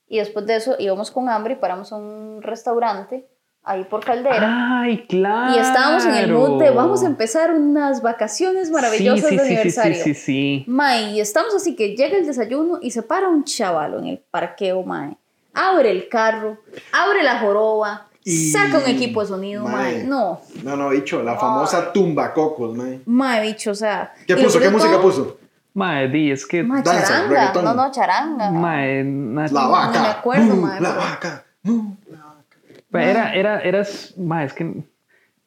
Y 0.08 0.18
después 0.18 0.46
de 0.46 0.56
eso 0.56 0.76
íbamos 0.80 1.12
con 1.12 1.30
hambre 1.30 1.54
y 1.54 1.58
paramos 1.58 1.94
a 1.94 1.96
un 1.96 2.42
restaurante 2.42 3.28
ahí 3.64 3.84
por 3.84 4.04
Caldera. 4.04 4.82
¡Ay, 4.82 5.06
claro! 5.08 5.56
Y 5.56 5.60
estábamos 5.60 6.06
en 6.06 6.16
el 6.16 6.34
mood 6.34 6.60
de 6.60 6.72
vamos 6.72 7.04
a 7.04 7.06
empezar 7.06 7.54
unas 7.54 8.02
vacaciones 8.02 8.72
maravillosas 8.72 9.30
de 9.30 9.40
aniversario. 9.40 9.96
Sí, 9.96 10.02
sí, 10.02 10.14
sí, 10.16 10.22
sí. 10.22 10.64
Mae, 10.68 11.12
y 11.12 11.20
estamos 11.22 11.54
así 11.54 11.76
que 11.76 11.96
llega 11.96 12.18
el 12.18 12.26
desayuno 12.26 12.80
y 12.82 12.92
se 12.92 13.04
para 13.04 13.30
un 13.30 13.44
chavalo 13.44 14.00
en 14.00 14.08
el 14.08 14.18
parqueo, 14.18 14.84
mae. 14.84 15.16
Abre 15.54 15.92
el 15.92 16.10
carro, 16.10 16.58
abre 16.92 17.22
la 17.22 17.40
joroba, 17.40 18.09
Saca 18.26 18.80
un 18.80 18.88
equipo 18.88 19.22
de 19.22 19.28
sonido, 19.28 19.67
mae. 19.67 20.03
No. 20.03 20.41
No, 20.63 20.76
no, 20.76 20.89
bicho, 20.89 21.24
la 21.24 21.38
famosa 21.38 21.93
tumba 21.93 22.34
cocos, 22.34 22.76
mae. 22.76 23.01
Mae, 23.05 23.41
bicho, 23.41 23.72
o 23.72 23.76
sea. 23.76 24.13
¿Qué 24.28 24.36
puso? 24.36 24.59
¿Qué 24.59 24.70
música 24.70 25.01
puso? 25.01 25.39
Mae, 25.74 26.09
di, 26.09 26.32
es 26.32 26.45
que. 26.45 26.63
Mae, 26.63 26.84
charanga. 26.84 27.53
No, 27.53 27.74
no, 27.74 27.91
charanga. 27.91 28.51
Mae, 28.51 29.03
la 29.03 29.67
vaca. 29.67 29.93
No 29.93 30.01
me 30.01 30.07
acuerdo, 30.07 30.55
mae. 30.55 30.82
La 30.82 30.93
vaca. 30.93 31.45
No, 31.63 31.97
la 32.09 32.17
vaca. 32.17 33.09
Era, 33.09 33.34
era, 33.34 33.61
era, 33.61 33.88
mae, 34.17 34.45
es 34.45 34.53
que 34.53 34.84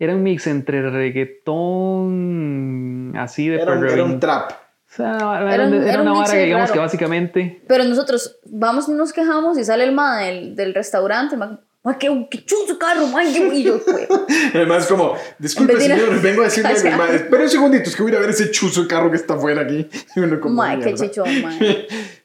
era 0.02 0.14
un 0.16 0.24
mix 0.24 0.48
entre 0.48 0.90
reggaetón, 0.90 3.14
así 3.16 3.48
de... 3.48 3.60
Era, 3.60 3.74
un, 3.74 3.88
era 3.88 4.04
un 4.04 4.18
trap. 4.18 4.50
O 4.50 4.54
sea, 4.88 5.14
era, 5.54 5.68
era, 5.68 6.02
una 6.02 6.12
vara 6.12 6.32
que 6.32 6.44
digamos 6.44 6.72
que 6.72 6.80
básicamente... 6.80 7.62
Pero 7.68 7.84
nosotros 7.84 8.40
vamos 8.46 8.88
y 8.88 8.92
nos 8.92 9.12
quejamos 9.12 9.56
y 9.58 9.64
sale 9.64 9.84
el 9.84 9.92
ma 9.92 10.18
del, 10.18 10.56
del 10.56 10.74
restaurante, 10.74 11.36
¡Ay, 11.84 11.96
qué, 11.98 12.26
qué 12.30 12.44
chuzo 12.44 12.78
carro, 12.78 13.08
man! 13.08 13.26
Y 13.26 13.62
yo, 13.64 13.78
fue. 13.80 14.06
Además, 14.54 14.86
como, 14.86 15.14
disculpe, 15.38 15.80
señor, 15.80 16.20
vengo 16.20 16.42
a 16.42 16.44
decirle 16.44 16.70
a 16.70 16.82
mi 16.82 16.88
hermana, 16.88 17.14
espera 17.14 17.42
un 17.42 17.48
segundito, 17.48 17.90
es 17.90 17.96
que 17.96 18.02
voy 18.04 18.14
a 18.14 18.20
ver 18.20 18.30
ese 18.30 18.52
chuzo 18.52 18.86
carro 18.86 19.10
que 19.10 19.16
está 19.16 19.34
afuera 19.34 19.62
aquí. 19.62 19.88
Y 20.16 20.20
uno 20.20 20.38
como, 20.40 20.62
qué 20.82 20.94
chichón, 20.94 21.42
man. 21.42 21.58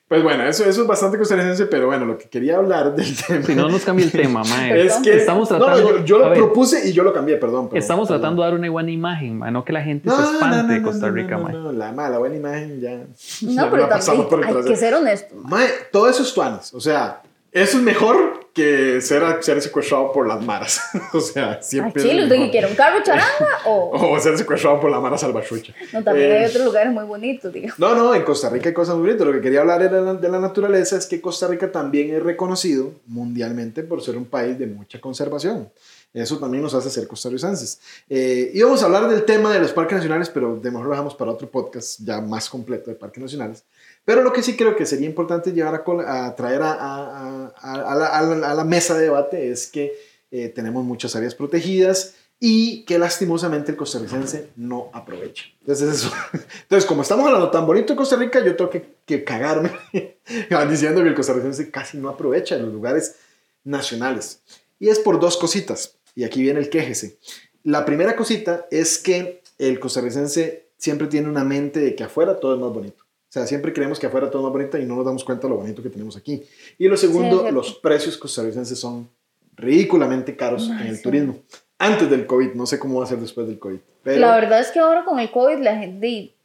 Pues 0.08 0.24
bueno, 0.24 0.44
eso, 0.44 0.64
eso 0.64 0.84
es 0.84 0.88
bastante 0.88 1.18
costarricense, 1.18 1.66
pero 1.66 1.88
bueno, 1.88 2.06
lo 2.06 2.18
que 2.18 2.30
quería 2.30 2.56
hablar 2.56 2.96
del 2.96 3.14
tema. 3.14 3.44
Si 3.44 3.54
no 3.54 3.68
nos 3.68 3.84
cambia 3.84 4.06
el 4.06 4.12
tema, 4.14 4.42
mae. 4.42 4.86
es 4.86 4.96
que 5.04 5.18
estamos 5.18 5.50
tratando. 5.50 5.82
No, 5.82 5.98
yo, 5.98 6.06
yo 6.06 6.18
lo 6.20 6.34
propuse 6.34 6.88
y 6.88 6.94
yo 6.94 7.04
lo 7.04 7.12
cambié, 7.12 7.36
perdón. 7.36 7.70
estamos 7.74 8.08
tratando 8.08 8.42
de 8.42 8.48
dar 8.48 8.58
una 8.58 8.70
buena 8.70 8.90
imagen, 8.90 9.38
mae, 9.38 9.52
no 9.52 9.66
que 9.66 9.74
la 9.74 9.82
gente 9.82 10.10
se 10.10 10.16
espante 10.16 10.74
de 10.74 10.82
Costa 10.82 11.10
Rica, 11.10 11.38
mae. 11.38 11.52
No, 11.52 11.74
la, 11.74 11.92
la 11.92 12.18
buena 12.20 12.38
imagen 12.38 12.80
ya. 12.80 13.06
No, 13.42 13.70
pero 13.70 13.90
también 13.90 14.28
hay 14.46 14.64
que 14.64 14.78
ser 14.78 14.94
honesto. 14.94 15.36
Mae, 15.44 15.68
todo 15.92 16.08
eso 16.08 16.24
es 16.24 16.34
tuanes. 16.34 16.74
O 16.74 16.80
sea, 16.80 17.22
eso 17.52 17.78
es 17.78 17.84
mejor 17.84 18.48
que 18.54 19.02
ser, 19.02 19.24
ser 19.42 19.62
secuestrado 19.62 20.12
por 20.12 20.28
las 20.28 20.44
maras. 20.44 20.82
o 21.14 21.22
sea, 21.22 21.62
siempre. 21.62 22.02
Chile, 22.02 22.24
¿usted 22.24 22.36
qué 22.38 22.50
quiere? 22.50 22.68
¿Un 22.68 22.76
carro 22.76 23.04
charanga 23.04 23.48
o.? 23.66 24.14
o 24.14 24.20
ser 24.20 24.38
secuestrado 24.38 24.80
por 24.80 24.90
la 24.90 25.00
mara 25.00 25.18
salvachucha. 25.18 25.74
No, 25.94 26.04
también 26.04 26.32
hay 26.32 26.44
eh, 26.44 26.48
otros 26.48 26.66
lugares 26.66 26.92
muy 26.92 27.06
bonitos, 27.06 27.54
digamos. 27.54 27.78
No, 27.78 27.96
no, 27.96 28.16
en 28.16 28.24
Costa 28.24 28.50
Rica 28.50 28.70
hay 28.70 28.74
cosas 28.74 28.96
muy 28.96 29.06
bonitas. 29.06 29.28
Lo 29.28 29.34
que 29.34 29.42
quería 29.42 29.62
hablar 29.62 29.82
era 29.84 30.16
de 30.16 30.30
la 30.30 30.40
naturaleza 30.40 30.98
es 30.98 31.06
que 31.06 31.22
Costa 31.22 31.48
Rica 31.48 31.72
también 31.72 32.14
es 32.14 32.24
reconocido 32.24 32.92
mundialmente 33.06 33.84
por 33.84 34.02
ser 34.02 34.18
un 34.18 34.26
país 34.26 34.58
de 34.58 34.66
mucha 34.66 35.00
conservación. 35.00 35.70
Eso 36.14 36.40
también 36.40 36.64
nos 36.64 36.74
hace 36.74 36.90
ser 36.90 37.08
costarricenses. 37.08 37.80
Eh, 38.10 38.50
íbamos 38.54 38.82
a 38.82 38.86
hablar 38.86 39.08
del 39.08 39.24
tema 39.24 39.54
de 39.54 39.60
los 39.60 39.72
parques 39.72 39.98
nacionales, 39.98 40.30
pero 40.30 40.56
de 40.56 40.72
mejor 40.72 40.86
lo 40.86 40.92
dejamos 40.92 41.14
para 41.14 41.32
otro 41.32 41.48
podcast 41.48 42.00
ya 42.04 42.22
más 42.22 42.50
completo 42.50 42.90
de 42.90 42.96
parques 42.96 43.22
nacionales. 43.22 43.64
Pero 44.08 44.22
lo 44.22 44.32
que 44.32 44.42
sí 44.42 44.56
creo 44.56 44.74
que 44.78 44.86
sería 44.86 45.06
importante 45.06 45.52
llevar 45.52 45.84
a, 46.08 46.34
traer 46.34 46.62
a, 46.62 47.52
a, 47.58 48.56
la, 48.56 48.64
mesa 48.64 48.98
de 48.98 49.04
debate 49.04 49.52
es 49.52 49.68
que 49.68 49.92
eh, 50.32 50.48
tenemos 50.48 50.86
muchas 50.86 51.14
áreas 51.18 51.36
protegidas 51.36 52.16
y 52.40 52.86
que 52.86 52.98
lastimosamente 53.00 53.72
el 53.72 53.78
costarricense 53.78 54.52
no 54.56 54.90
aprovecha. 54.94 55.48
Entonces, 55.60 55.94
eso. 55.94 56.10
Entonces, 56.62 56.86
como 56.88 57.02
estamos 57.02 57.26
hablando 57.26 57.52
tan 57.52 57.68
bonito 57.68 57.92
de 57.92 57.98
Costa 57.98 58.16
Rica, 58.16 58.42
yo 58.42 58.56
tengo 58.56 58.70
que, 58.70 58.96
que 59.06 59.26
cagarme 59.26 59.72
diciendo 60.70 61.04
que 61.04 61.10
el 61.10 61.14
costarricense 61.14 61.70
casi 61.70 61.98
no 61.98 62.08
aprovecha 62.08 62.56
en 62.56 62.62
los 62.62 62.72
lugares 62.72 63.18
nacionales. 63.66 64.40
Y 64.80 64.88
es 64.88 65.00
por 65.00 65.20
dos 65.20 65.36
cositas. 65.36 65.98
Y 66.16 66.24
aquí 66.24 66.42
viene 66.42 66.62
el 66.62 66.70
quejese. 66.70 67.18
La 67.62 67.84
primera 67.84 68.16
cosita 68.16 68.68
es 68.72 69.00
que 69.00 69.42
el 69.58 69.82
costarricense 69.82 70.70
siempre 70.78 71.08
tiene 71.08 71.28
una 71.28 71.44
mente 71.44 71.82
de 71.82 71.94
que 71.94 72.06
afuera 72.06 72.40
todo 72.40 72.56
es 72.56 72.62
más 72.62 72.72
bonito. 72.72 73.07
O 73.30 73.32
sea, 73.32 73.46
siempre 73.46 73.74
creemos 73.74 74.00
que 74.00 74.08
afuera 74.08 74.30
todo 74.30 74.42
es 74.42 74.44
más 74.46 74.54
bonito 74.54 74.78
y 74.78 74.86
no 74.86 74.96
nos 74.96 75.06
damos 75.06 75.26
cuenta 75.26 75.48
de 75.48 75.50
lo 75.50 75.58
bonito 75.58 75.84
que 75.84 75.90
tenemos 75.90 76.16
aquí. 76.16 76.44
Y 76.78 76.88
lo 76.88 76.96
segundo, 76.96 77.52
los 77.52 77.74
precios 77.74 78.18
costarricenses 78.18 78.80
son 78.80 79.10
ridículamente 79.58 80.38
caros 80.38 80.70
en 80.70 80.88
el 80.88 81.02
turismo. 81.02 81.36
Antes 81.78 82.10
del 82.10 82.26
COVID, 82.26 82.54
no 82.54 82.66
sé 82.66 82.80
cómo 82.80 83.00
va 83.00 83.04
a 83.04 83.08
ser 83.08 83.18
después 83.18 83.48
del 83.48 83.60
COVID. 83.60 83.80
La 84.06 84.36
verdad 84.36 84.62
es 84.62 84.72
que 84.72 84.80
ahora 84.80 85.04
con 85.04 85.20
el 85.20 85.30
COVID 85.30 85.58
la 85.58 85.76
gente, 85.76 86.36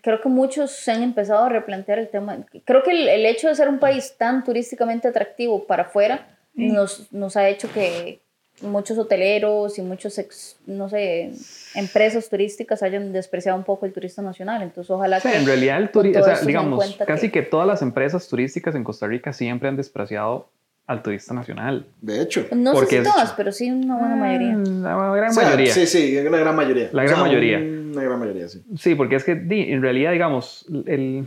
creo 0.00 0.22
que 0.22 0.30
muchos 0.30 0.70
se 0.70 0.92
han 0.92 1.02
empezado 1.02 1.44
a 1.44 1.48
replantear 1.50 1.98
el 1.98 2.08
tema. 2.08 2.38
Creo 2.64 2.82
que 2.82 2.90
el, 2.90 3.26
hecho 3.26 3.48
de 3.48 3.54
ser 3.54 3.68
un 3.68 3.78
país 3.78 4.14
tan 4.16 4.44
turísticamente 4.44 5.08
atractivo 5.08 5.66
para 5.66 5.84
afuera 5.84 6.38
nos, 6.54 7.12
nos 7.12 7.36
ha 7.36 7.48
hecho 7.50 7.70
que, 7.70 8.23
muchos 8.62 8.96
hoteleros 8.98 9.78
y 9.78 9.82
muchos, 9.82 10.56
no 10.66 10.88
sé, 10.88 11.32
empresas 11.74 12.28
turísticas 12.28 12.82
hayan 12.82 13.12
despreciado 13.12 13.58
un 13.58 13.64
poco 13.64 13.86
el 13.86 13.92
turista 13.92 14.22
nacional. 14.22 14.62
Entonces, 14.62 14.90
ojalá 14.90 15.20
que... 15.20 15.34
En 15.34 15.46
realidad, 15.46 15.78
el 15.78 15.90
turista, 15.90 16.20
o 16.20 16.24
sea, 16.24 16.40
digamos, 16.40 16.96
casi 17.06 17.30
que... 17.30 17.42
todas 17.42 17.66
las 17.66 17.82
empresas 17.82 18.28
turísticas 18.28 18.74
en 18.74 18.84
Costa 18.84 19.06
Rica 19.06 19.32
siempre 19.32 19.68
han 19.68 19.76
despreciado 19.76 20.48
al 20.86 21.02
turista 21.02 21.34
nacional. 21.34 21.86
De 22.00 22.20
hecho. 22.20 22.46
No 22.54 22.76
sé 22.76 22.86
si 22.86 23.02
todas, 23.02 23.32
pero 23.32 23.52
sí 23.52 23.70
una 23.70 23.98
buena 23.98 24.16
mayoría. 24.16 24.56
Mm, 24.56 24.82
la 24.82 25.14
gran 25.16 25.34
mayoría. 25.34 25.72
Sí, 25.72 25.86
sí, 25.86 26.16
una 26.18 26.38
gran 26.38 26.54
mayoría. 26.54 26.90
La 26.92 27.04
gran 27.04 27.20
mayoría. 27.20 27.58
Una 27.58 28.02
gran 28.02 28.18
mayoría, 28.18 28.48
sí. 28.48 28.62
Sí, 28.78 28.94
porque 28.94 29.16
es 29.16 29.24
que 29.24 29.32
en 29.32 29.82
realidad, 29.82 30.12
digamos, 30.12 30.66
el 30.86 31.26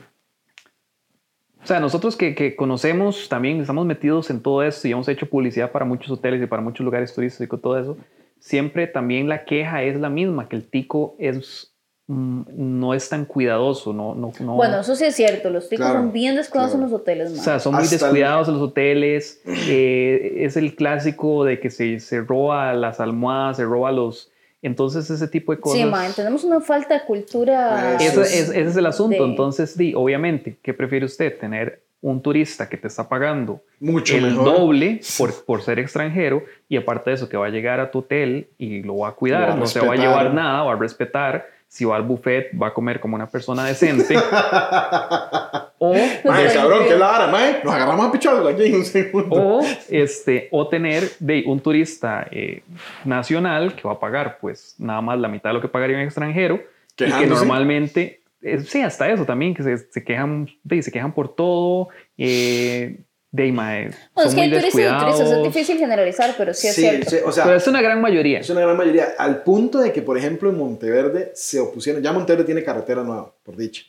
o 1.68 1.70
sea, 1.70 1.82
nosotros 1.82 2.16
que, 2.16 2.34
que, 2.34 2.56
conocemos 2.56 3.28
también, 3.28 3.60
estamos 3.60 3.86
metidos 3.86 4.30
en 4.30 4.40
todo 4.40 4.64
esto 4.64 4.88
y 4.88 4.94
hemos 4.94 5.10
hecho 5.10 5.26
publicidad 5.26 5.70
para 5.70 5.84
muchos 5.84 6.10
hoteles 6.10 6.42
y 6.42 6.46
para 6.46 6.62
muchos 6.62 6.86
lugares 6.86 7.14
turísticos, 7.14 7.62
todo 7.62 7.78
eso, 7.78 7.98
siempre 8.40 8.88
también 8.88 9.28
la 9.28 9.44
queja 9.44 9.84
es 9.84 10.00
la 10.00 10.10
misma, 10.10 10.48
que 10.48 10.56
el 10.56 10.64
tico 10.64 11.18
es 11.20 11.76
mm, 12.08 12.44
no 12.56 12.94
es 12.94 13.10
tan 13.10 13.26
cuidadoso, 13.26 13.92
no, 13.92 14.16
no, 14.16 14.32
no, 14.40 14.56
Bueno, 14.56 14.80
eso 14.80 14.96
sí 14.96 15.04
es 15.04 15.16
cierto, 15.18 15.50
los 15.50 15.68
ticos 15.68 15.88
son 15.88 16.14
bien 16.14 16.38
descuidados 16.38 16.74
en 16.74 16.80
los 16.80 16.94
hoteles. 16.94 17.34
O 17.34 17.36
sea, 17.36 17.60
son 17.60 17.76
muy 17.76 17.86
descuidados 17.86 18.48
en 18.48 18.54
los 18.54 18.64
hoteles, 18.64 19.42
eh, 19.46 20.36
es 20.38 20.56
el 20.56 20.74
clásico 20.74 21.44
de 21.44 21.60
que 21.60 21.70
se, 21.70 22.00
se 22.00 22.22
roba 22.22 22.72
las 22.76 23.02
almohadas, 23.02 23.58
se 23.58 23.66
roba 23.66 23.92
los, 23.92 24.32
entonces, 24.62 25.10
ese 25.10 25.28
tipo 25.28 25.54
de 25.54 25.60
cosas. 25.60 25.80
Sí, 25.80 25.86
man, 25.86 26.12
tenemos 26.16 26.44
una 26.44 26.60
falta 26.60 26.96
de 26.96 27.06
cultura. 27.06 27.96
Ese, 27.96 28.22
es, 28.22 28.50
ese 28.50 28.62
es 28.64 28.78
el 28.78 28.86
asunto. 28.86 29.24
Entonces, 29.26 29.78
di, 29.78 29.94
obviamente, 29.96 30.58
¿qué 30.62 30.74
prefiere 30.74 31.06
usted? 31.06 31.38
Tener 31.38 31.84
un 32.02 32.22
turista 32.22 32.70
que 32.70 32.78
te 32.78 32.88
está 32.88 33.10
pagando 33.10 33.62
Mucho 33.80 34.16
el 34.16 34.36
doble 34.36 35.02
por, 35.18 35.46
por, 35.46 35.62
ser 35.64 35.80
extranjero 35.80 36.44
y 36.70 36.78
aparte 36.78 37.10
de 37.10 37.16
eso 37.16 37.28
que 37.28 37.38
va 37.38 37.48
a 37.48 37.50
llegar 37.50 37.80
a 37.80 37.90
tu 37.90 38.00
hotel 38.00 38.50
y 38.58 38.84
lo 38.84 38.98
va 38.98 39.10
a 39.10 39.12
cuidar, 39.14 39.58
no 39.58 39.66
se 39.66 39.80
va 39.80 39.94
a 39.94 39.98
llevar 39.98 40.34
nada, 40.34 40.64
va 40.64 40.74
a 40.74 40.76
respetar 40.76 41.48
si 41.68 41.86
va 41.86 41.96
al 41.96 42.04
buffet 42.04 42.52
va 42.60 42.68
a 42.68 42.74
comer 42.74 43.00
como 43.00 43.16
una 43.16 43.28
persona 43.28 43.66
decente. 43.66 44.16
o... 45.78 45.94
Mae, 46.26 46.54
cabrón, 46.54 46.86
¿qué 46.88 46.96
la 46.96 47.12
hora, 47.12 47.28
mae? 47.28 47.62
Nos 47.64 47.74
agarramos 47.74 48.08
a 48.08 48.12
pichados 48.12 48.48
aquí 48.54 48.66
en 48.66 48.76
un 48.76 48.86
segundo. 48.86 49.36
O, 49.36 49.62
este, 49.90 50.48
o 50.52 50.68
tener 50.68 51.10
de 51.20 51.44
un 51.46 51.60
turista 51.60 52.28
eh, 52.32 52.64
nacional 53.06 53.76
que 53.76 53.88
va 53.88 53.94
a 53.94 54.00
pagar 54.00 54.38
pues 54.40 54.76
nada 54.78 55.02
más 55.02 55.20
la 55.20 55.28
mitad 55.28 55.50
de 55.50 55.56
lo 55.56 55.62
que 55.62 55.68
pagaría 55.68 55.98
un 55.98 56.04
extranjero 56.04 56.62
y 56.98 57.12
que 57.12 57.28
normalmente... 57.28 58.22
Eh, 58.42 58.60
sí, 58.60 58.82
hasta 58.82 59.10
eso 59.10 59.26
también, 59.26 59.56
que 59.56 59.64
se, 59.64 59.78
se 59.78 60.04
quejan, 60.04 60.48
se 60.70 60.92
quejan 60.92 61.12
por 61.12 61.36
todo, 61.36 61.90
eh, 62.18 63.00
de 63.32 63.52
mae, 63.52 63.92
no, 64.16 64.24
es 64.24 64.34
que 64.34 64.48
turistas 64.48 64.74
y 64.74 65.00
turistas, 65.00 65.32
es 65.32 65.44
difícil 65.44 65.78
generalizar, 65.78 66.34
pero 66.38 66.54
sí 66.54 66.68
es 66.68 66.76
cierto. 66.76 67.16
o 67.26 67.32
sea, 67.32 67.44
pero 67.44 67.58
es 67.58 67.68
una 67.68 67.82
gran 67.82 68.02
mayoría. 68.02 68.40
Es 68.40 68.50
una 68.50 68.62
gran 68.62 68.78
mayoría, 68.78 69.16
al 69.18 69.44
punto 69.44 69.80
de 69.80 69.92
que, 69.92 70.02
por 70.02 70.18
ejemplo, 70.18 70.50
en 70.50 70.58
Monteverde 70.58 71.32
se 71.36 71.60
opusieron, 71.60 72.02
ya 72.02 72.14
Monteverde 72.14 72.46
tiene 72.46 72.64
carretera 72.64 73.04
nueva, 73.04 73.34
por 73.44 73.58
dicho, 73.58 73.84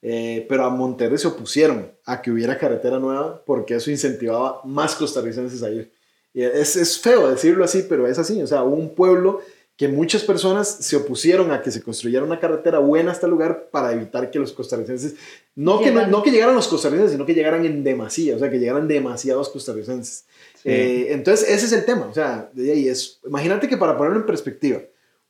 eh, 0.00 0.46
pero 0.48 0.64
a 0.64 0.70
Monteverde 0.70 1.18
se 1.18 1.26
opusieron 1.26 1.90
a 2.04 2.22
que 2.22 2.30
hubiera 2.30 2.56
carretera 2.56 2.98
nueva 2.98 3.42
porque 3.44 3.74
eso 3.74 3.90
incentivaba 3.90 4.60
más 4.64 4.94
costarricenses 4.94 5.62
a 5.62 5.70
ir. 5.70 5.90
Y 6.32 6.42
es, 6.42 6.76
es 6.76 6.98
feo 6.98 7.30
decirlo 7.30 7.64
así, 7.64 7.84
pero 7.88 8.06
es 8.06 8.18
así, 8.18 8.40
o 8.42 8.46
sea, 8.46 8.62
un 8.62 8.94
pueblo 8.94 9.40
que 9.76 9.88
muchas 9.88 10.22
personas 10.22 10.68
se 10.68 10.96
opusieron 10.96 11.50
a 11.50 11.60
que 11.60 11.72
se 11.72 11.82
construyera 11.82 12.24
una 12.24 12.38
carretera 12.38 12.78
buena 12.78 13.10
hasta 13.10 13.26
el 13.26 13.32
lugar 13.32 13.70
para 13.72 13.92
evitar 13.92 14.30
que 14.30 14.38
los 14.38 14.52
costarricenses, 14.52 15.16
no 15.56 15.80
que, 15.80 15.90
no, 15.90 16.22
que 16.22 16.30
llegaran 16.30 16.54
los 16.54 16.68
costarricenses, 16.68 17.12
sino 17.12 17.26
que 17.26 17.34
llegaran 17.34 17.64
en 17.66 17.82
demasía, 17.82 18.36
o 18.36 18.38
sea, 18.38 18.50
que 18.50 18.60
llegaran 18.60 18.86
demasiados 18.86 19.48
costarricenses. 19.48 20.26
Eh, 20.64 21.08
entonces, 21.10 21.48
ese 21.48 21.66
es 21.66 21.72
el 21.72 21.84
tema, 21.84 22.06
o 22.06 22.14
sea, 22.14 22.50
de 22.52 22.72
ahí 22.72 22.88
es, 22.88 23.18
imagínate 23.26 23.68
que 23.68 23.76
para 23.76 23.96
ponerlo 23.96 24.20
en 24.20 24.26
perspectiva, 24.26 24.80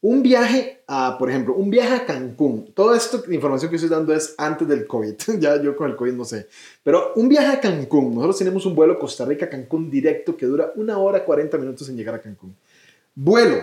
un 0.03 0.23
viaje 0.23 0.83
a, 0.87 1.17
por 1.19 1.31
ejemplo, 1.31 1.55
un 1.55 1.71
viaje 1.71 1.95
a 1.95 2.05
Cancún, 2.05 2.71
toda 2.75 2.95
esta 2.95 3.23
información 3.33 3.71
que 3.71 3.77
estoy 3.77 3.89
dando 3.89 4.15
es 4.15 4.35
antes 4.37 4.69
del 4.69 4.87
COVID, 4.87 5.15
ya 5.39 5.61
yo 5.63 5.75
con 5.75 5.91
el 5.91 5.97
COVID 5.97 6.13
no 6.13 6.27
sé, 6.27 6.49
pero 6.83 7.15
un 7.17 7.31
viaje 7.31 7.57
a 7.57 7.61
Cancún, 7.61 8.15
nosotros 8.15 8.37
tenemos 8.37 8.67
un 8.67 8.75
vuelo 8.75 8.99
Costa 8.99 9.25
Rica-Cancún 9.25 9.91
directo 9.91 10.37
que 10.37 10.45
dura 10.45 10.71
una 10.77 10.99
hora 10.99 11.25
40 11.25 11.57
minutos 11.57 11.89
en 11.89 11.97
llegar 11.97 12.17
a 12.17 12.21
Cancún. 12.21 12.55
Vuelo, 13.15 13.57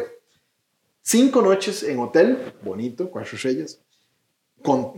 Cinco 1.01 1.41
noches 1.41 1.83
en 1.83 1.99
hotel, 1.99 2.53
bonito, 2.63 3.09
cuatro 3.09 3.35
estrellas, 3.35 3.79
con 4.61 4.93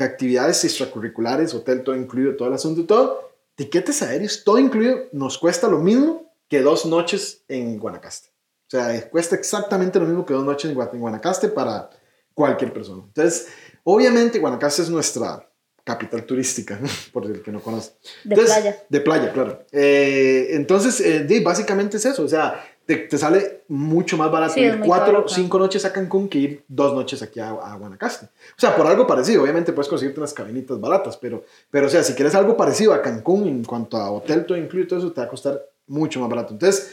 actividades 0.00 0.64
extracurriculares, 0.64 1.52
hotel 1.54 1.82
todo 1.82 1.94
incluido, 1.94 2.36
todo 2.36 2.48
el 2.48 2.54
asunto, 2.54 2.84
todo, 2.84 3.32
tiquetes 3.54 4.02
aéreos, 4.02 4.42
todo 4.44 4.58
incluido, 4.58 5.08
nos 5.12 5.36
cuesta 5.36 5.68
lo 5.68 5.78
mismo 5.78 6.32
que 6.48 6.62
dos 6.62 6.86
noches 6.86 7.44
en 7.48 7.78
Guanacaste. 7.78 8.28
O 8.28 8.70
sea, 8.70 9.10
cuesta 9.10 9.36
exactamente 9.36 9.98
lo 9.98 10.06
mismo 10.06 10.24
que 10.24 10.32
dos 10.32 10.44
noches 10.44 10.70
en 10.70 11.00
Guanacaste 11.00 11.48
para 11.48 11.90
cualquier 12.32 12.72
persona. 12.72 13.02
Entonces, 13.06 13.48
obviamente 13.84 14.38
Guanacaste 14.38 14.82
es 14.82 14.88
nuestra 14.88 15.46
capital 15.84 16.24
turística, 16.24 16.80
por 17.12 17.26
el 17.26 17.42
que 17.42 17.52
no 17.52 17.60
conoce. 17.60 17.92
De 18.24 18.36
playa. 18.36 18.84
De 18.88 19.00
playa, 19.00 19.32
claro. 19.32 19.66
Eh, 19.72 20.48
entonces, 20.50 21.00
eh, 21.00 21.40
básicamente 21.44 21.98
es 21.98 22.06
eso. 22.06 22.22
O 22.22 22.28
sea, 22.28 22.64
te, 22.86 23.18
sale 23.18 23.62
mucho 23.68 24.16
más 24.16 24.30
barato 24.30 24.58
ir 24.58 24.80
cuatro, 24.84 25.26
cinco 25.28 25.58
noches 25.58 25.84
a 25.84 25.92
Cancún 25.92 26.28
que 26.28 26.38
ir 26.38 26.64
dos 26.68 26.94
noches 26.94 27.22
aquí 27.22 27.40
a, 27.40 27.52
Guanacaste. 27.52 28.26
O 28.26 28.60
sea, 28.60 28.74
por 28.76 28.86
algo 28.86 29.06
parecido, 29.06 29.42
obviamente 29.42 29.72
puedes 29.72 29.88
conseguirte 29.88 30.20
unas 30.20 30.34
cabinitas 30.34 30.80
baratas, 30.80 31.16
pero, 31.16 31.44
pero 31.70 31.86
o 31.86 31.90
sea, 31.90 32.02
si 32.02 32.14
quieres 32.14 32.34
algo 32.34 32.56
parecido 32.56 32.92
a 32.92 33.02
Cancún 33.02 33.46
en 33.46 33.64
cuanto 33.64 33.96
a 33.96 34.10
hotel, 34.10 34.44
todo 34.44 34.58
incluido, 34.58 34.88
todo 34.88 34.98
eso 34.98 35.12
te 35.12 35.20
va 35.20 35.26
a 35.26 35.30
costar 35.30 35.60
mucho 35.86 36.20
más 36.20 36.28
barato. 36.28 36.52
Entonces, 36.52 36.92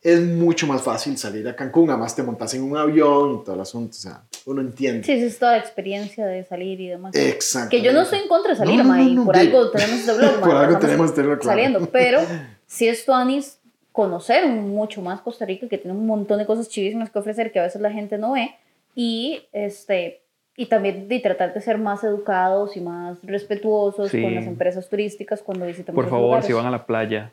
es 0.00 0.20
mucho 0.20 0.66
más 0.66 0.82
fácil 0.82 1.18
salir 1.18 1.46
a 1.48 1.56
Cancún, 1.56 1.90
además 1.90 2.14
te 2.14 2.22
montas 2.22 2.54
en 2.54 2.62
un 2.62 2.76
avión 2.76 3.40
y 3.40 3.44
todo 3.44 3.54
el 3.54 3.60
asunto, 3.60 3.96
o 3.96 4.00
sea, 4.00 4.22
uno 4.46 4.60
entiende. 4.60 5.04
Sí, 5.04 5.12
es 5.12 5.38
toda 5.38 5.52
la 5.52 5.58
experiencia 5.58 6.24
de 6.24 6.44
salir 6.44 6.80
y 6.80 6.88
demás. 6.88 7.14
Exacto. 7.16 7.70
Que 7.70 7.82
yo 7.82 7.92
no 7.92 8.02
estoy 8.02 8.20
en 8.20 8.28
contra 8.28 8.52
de 8.52 8.58
salir, 8.58 8.84
no, 8.84 9.24
por 9.24 9.36
algo 9.36 9.70
tenemos 9.70 10.00
este 10.00 10.12
blog, 10.16 10.40
Por 10.40 10.56
algo 10.56 10.78
tenemos 10.78 11.10
este 11.10 11.22
blog, 11.22 11.42
Saliendo, 11.42 11.86
pero 11.86 12.20
si 12.66 12.86
esto, 12.86 13.12
Anis, 13.12 13.57
conocer 13.98 14.46
mucho 14.46 15.02
más 15.02 15.20
Costa 15.22 15.44
Rica, 15.44 15.66
que 15.66 15.76
tiene 15.76 15.98
un 15.98 16.06
montón 16.06 16.38
de 16.38 16.46
cosas 16.46 16.68
chivísimas 16.68 17.10
que 17.10 17.18
ofrecer 17.18 17.50
que 17.50 17.58
a 17.58 17.64
veces 17.64 17.82
la 17.82 17.90
gente 17.90 18.16
no 18.16 18.34
ve, 18.34 18.54
y, 18.94 19.42
este, 19.52 20.22
y 20.56 20.66
también 20.66 21.08
de 21.08 21.18
tratar 21.18 21.52
de 21.52 21.60
ser 21.60 21.78
más 21.78 22.04
educados 22.04 22.76
y 22.76 22.80
más 22.80 23.18
respetuosos 23.24 24.12
con 24.12 24.36
las 24.36 24.46
empresas 24.46 24.88
turísticas 24.88 25.42
cuando 25.42 25.66
visitamos 25.66 26.00
Por 26.00 26.08
favor, 26.08 26.44
si 26.44 26.52
van 26.52 26.66
a 26.66 26.70
la 26.70 26.86
playa, 26.86 27.32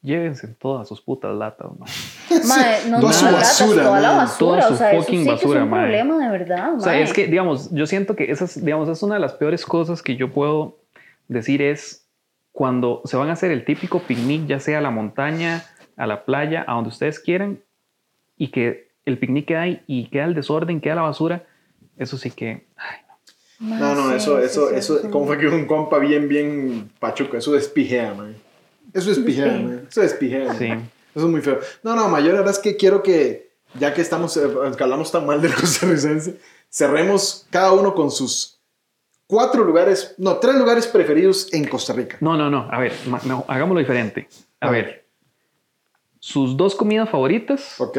llévense 0.00 0.48
todas 0.48 0.88
sus 0.88 1.02
putas 1.02 1.36
latas, 1.36 1.72
Madre, 2.48 2.88
no, 2.88 3.00
toda 3.00 3.12
su 3.12 3.24
basura, 3.26 3.82
toda 3.82 4.00
la 4.00 4.12
basura, 4.12 4.66
toda 4.66 4.78
su 4.78 4.96
o 4.96 5.02
fucking 5.02 5.26
basura, 5.26 5.60
es 5.60 5.64
un 5.66 5.70
problema 5.70 6.24
de 6.24 6.30
verdad, 6.30 6.74
O 6.74 6.80
sea, 6.80 6.98
es 6.98 7.12
que, 7.12 7.26
digamos, 7.26 7.70
yo 7.70 7.86
siento 7.86 8.16
que 8.16 8.30
esa 8.30 8.46
es, 8.46 8.64
digamos, 8.64 8.88
es 8.88 9.02
una 9.02 9.16
de 9.16 9.20
las 9.20 9.34
peores 9.34 9.66
cosas 9.66 10.02
que 10.02 10.16
yo 10.16 10.32
puedo 10.32 10.78
decir 11.28 11.60
es 11.60 12.08
cuando 12.52 13.02
se 13.04 13.18
van 13.18 13.28
a 13.28 13.34
hacer 13.34 13.50
el 13.50 13.66
típico 13.66 14.00
picnic, 14.00 14.46
ya 14.46 14.58
sea 14.58 14.78
a 14.78 14.80
la 14.80 14.90
montaña, 14.90 15.64
a 15.98 16.06
la 16.06 16.24
playa, 16.24 16.64
a 16.66 16.74
donde 16.74 16.88
ustedes 16.88 17.18
quieran, 17.18 17.60
y 18.36 18.48
que 18.48 18.88
el 19.04 19.18
picnic 19.18 19.46
queda 19.46 19.62
ahí 19.62 19.82
y 19.86 20.06
queda 20.06 20.24
el 20.24 20.34
desorden, 20.34 20.80
queda 20.80 20.94
la 20.94 21.02
basura, 21.02 21.44
eso 21.98 22.16
sí 22.16 22.30
que... 22.30 22.66
no, 23.58 23.94
no, 23.94 24.14
eso, 24.14 24.38
eso, 24.38 24.70
eso, 24.70 25.10
como 25.10 25.26
fue 25.26 25.38
que 25.38 25.48
un 25.48 25.66
compa 25.66 25.98
bien, 25.98 26.28
bien 26.28 26.90
pachuco, 27.00 27.36
eso 27.36 27.56
es 27.56 27.68
pijea, 27.68 28.14
man. 28.14 28.36
Eso 28.94 29.10
es 29.10 29.18
pijea, 29.18 29.52
man. 29.52 29.86
Eso 29.90 30.02
es 30.02 30.14
pijea. 30.14 30.54
Sí. 30.54 30.66
Eso 30.66 31.26
es 31.26 31.30
muy 31.30 31.40
feo. 31.40 31.58
No, 31.82 31.96
no, 31.96 32.08
mayor, 32.08 32.34
la 32.34 32.40
verdad 32.40 32.54
es 32.54 32.60
que 32.60 32.76
quiero 32.76 33.02
que, 33.02 33.50
ya 33.74 33.92
que 33.92 34.00
estamos, 34.00 34.36
eh, 34.36 34.48
que 34.76 34.82
hablamos 34.82 35.10
tan 35.10 35.26
mal 35.26 35.42
del 35.42 35.54
costarricense, 35.60 36.38
cerremos 36.70 37.46
cada 37.50 37.72
uno 37.72 37.92
con 37.94 38.12
sus 38.12 38.60
cuatro 39.26 39.64
lugares, 39.64 40.14
no, 40.18 40.36
tres 40.36 40.54
lugares 40.54 40.86
preferidos 40.86 41.52
en 41.52 41.66
Costa 41.66 41.92
Rica. 41.92 42.18
No, 42.20 42.36
no, 42.36 42.48
no, 42.48 42.68
a 42.70 42.78
ver, 42.78 42.92
hagámoslo 43.48 43.80
diferente. 43.80 44.28
A, 44.60 44.70
ver 44.70 45.07
sus 46.20 46.56
dos 46.56 46.74
comidas 46.74 47.08
favoritas. 47.08 47.80
Ok. 47.80 47.98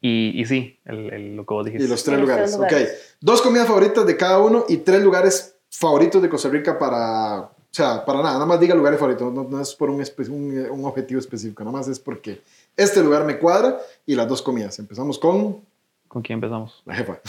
Y, 0.00 0.40
y 0.40 0.44
sí, 0.46 0.78
el, 0.84 1.34
lo 1.34 1.44
que 1.44 1.54
vos 1.54 1.64
dijiste. 1.64 1.86
Y 1.86 1.88
los 1.90 2.04
tres 2.04 2.20
lugares. 2.20 2.54
Ok. 2.54 2.72
Dos 3.20 3.42
comidas 3.42 3.66
favoritas 3.66 4.06
de 4.06 4.16
cada 4.16 4.38
uno 4.38 4.64
y 4.68 4.78
tres 4.78 5.02
lugares 5.02 5.56
favoritos 5.70 6.22
de 6.22 6.28
Costa 6.28 6.48
Rica 6.48 6.78
para. 6.78 7.40
O 7.40 7.74
sea, 7.78 8.04
para 8.04 8.20
nada, 8.20 8.34
nada 8.34 8.46
más 8.46 8.58
diga 8.58 8.74
lugares 8.74 8.98
favoritos, 8.98 9.32
no, 9.32 9.60
es 9.60 9.74
por 9.74 9.90
un, 9.90 10.00
un, 10.00 10.70
un, 10.70 10.84
objetivo 10.86 11.20
específico, 11.20 11.62
nada 11.62 11.76
más 11.76 11.86
es 11.86 12.00
porque 12.00 12.40
este 12.74 13.02
lugar 13.02 13.24
me 13.24 13.38
cuadra 13.38 13.78
y 14.06 14.14
las 14.14 14.26
dos 14.26 14.40
comidas. 14.40 14.78
Empezamos 14.78 15.18
con... 15.18 15.60
¿Con 16.08 16.22
quién 16.22 16.38
empezamos? 16.38 16.82
La 16.86 16.94
jefa. 16.94 17.20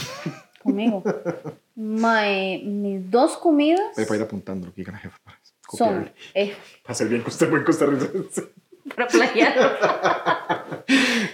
Conmigo. 0.62 1.02
mis 1.76 3.10
dos 3.10 3.36
comidas... 3.36 3.94
Voy 3.96 4.06
a 4.08 4.16
ir 4.16 4.22
apuntando 4.22 4.68
lo 4.68 4.72
que 4.72 4.80
diga 4.80 4.92
la 4.92 4.98
jefa. 4.98 5.18
Para 5.22 5.38
son... 5.76 6.10
Eh, 6.34 6.54
para 6.82 6.94
ser 6.94 7.08
bien 7.08 7.22
costarricense 7.22 8.50
para 8.94 9.08
playar. 9.08 9.54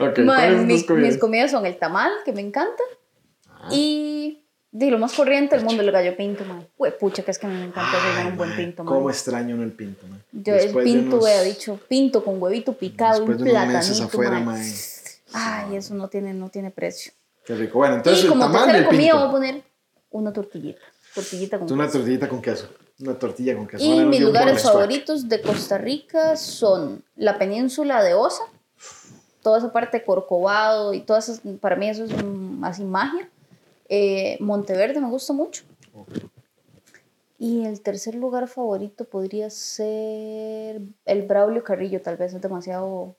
okay, 0.01 0.25
mis, 0.65 0.85
comidas? 0.85 1.13
mis, 1.13 1.19
comidas? 1.19 1.51
son 1.51 1.67
el 1.67 1.77
tamal, 1.77 2.11
que 2.25 2.33
me 2.33 2.41
encanta, 2.41 2.83
ah. 3.49 3.69
y 3.71 4.43
de 4.73 4.91
lo 4.91 4.99
más 4.99 5.15
corriente 5.15 5.57
del 5.57 5.65
mundo, 5.65 5.83
el 5.83 5.91
gallo 5.91 6.17
pinto, 6.17 6.45
man. 6.45 6.67
pucha, 7.01 7.23
que 7.23 7.31
es 7.31 7.39
que 7.39 7.47
a 7.47 7.49
mí 7.49 7.57
me 7.57 7.65
encanta 7.65 7.93
Ay, 8.19 8.27
un 8.27 8.37
buen 8.37 8.55
pinto, 8.55 8.85
man. 8.85 8.95
¿Cómo 8.95 9.09
extraño 9.09 9.63
el 9.63 9.73
pinto, 9.73 10.07
man? 10.07 10.23
Yo 10.33 10.55
el 10.55 10.75
pinto, 10.75 11.17
unos, 11.17 11.45
dicho, 11.45 11.81
pinto 11.89 12.23
con 12.23 12.43
huevito 12.43 12.75
picado 12.75 13.25
y 13.25 13.37
platanito, 13.37 14.05
afuera, 14.05 14.39
man. 14.41 14.63
Ay, 15.33 15.77
eso 15.77 15.95
no 15.95 16.09
tiene, 16.09 16.35
no 16.35 16.51
tiene 16.51 16.71
precio. 16.71 17.13
Qué 17.47 17.55
rico. 17.55 17.79
Bueno, 17.79 17.97
entonces 17.97 18.25
y 18.25 18.27
el 18.27 18.33
como 18.33 18.45
tamal 18.45 18.73
del 18.73 18.85
comida 18.85 19.15
voy 19.15 19.29
a 19.29 19.31
poner 19.31 19.63
una 20.11 20.33
tortillita. 20.33 20.81
Tortillita 21.15 21.59
con 21.59 21.73
Una 21.73 21.91
tortillita 21.91 22.29
con 22.29 22.43
queso. 22.43 22.69
Una 22.99 23.19
tortilla 23.19 23.55
con 23.55 23.67
queso. 23.67 23.85
Y 23.85 24.05
mis 24.05 24.21
lugares 24.21 24.63
favoritos 24.63 25.29
de 25.29 25.43
Costa 25.43 25.77
Rica 25.77 26.37
son 26.37 27.05
la 27.17 27.39
península 27.39 28.03
de 28.03 28.15
Osa, 28.15 28.45
toda 29.43 29.59
esa 29.59 29.71
parte 29.71 29.99
de 29.99 30.05
Corcovado 30.05 30.95
y 30.95 31.01
todas 31.01 31.29
esas, 31.29 31.43
para 31.61 31.77
mí 31.77 31.89
eso 31.89 32.05
es 32.05 32.13
así 32.63 32.85
magia. 32.85 33.29
Eh, 33.89 34.39
Monteverde 34.41 35.01
me 35.01 35.09
gusta 35.09 35.33
mucho. 35.33 35.65
Y 37.39 37.67
el 37.67 37.83
tercer 37.83 38.15
lugar 38.15 38.49
favorito 38.49 39.05
podría 39.05 39.51
ser 39.51 40.81
el 41.05 41.23
Braulio 41.23 41.63
Carrillo, 41.63 42.01
tal 42.01 42.17
vez 42.17 42.33
es 42.33 42.41
demasiado 42.41 43.15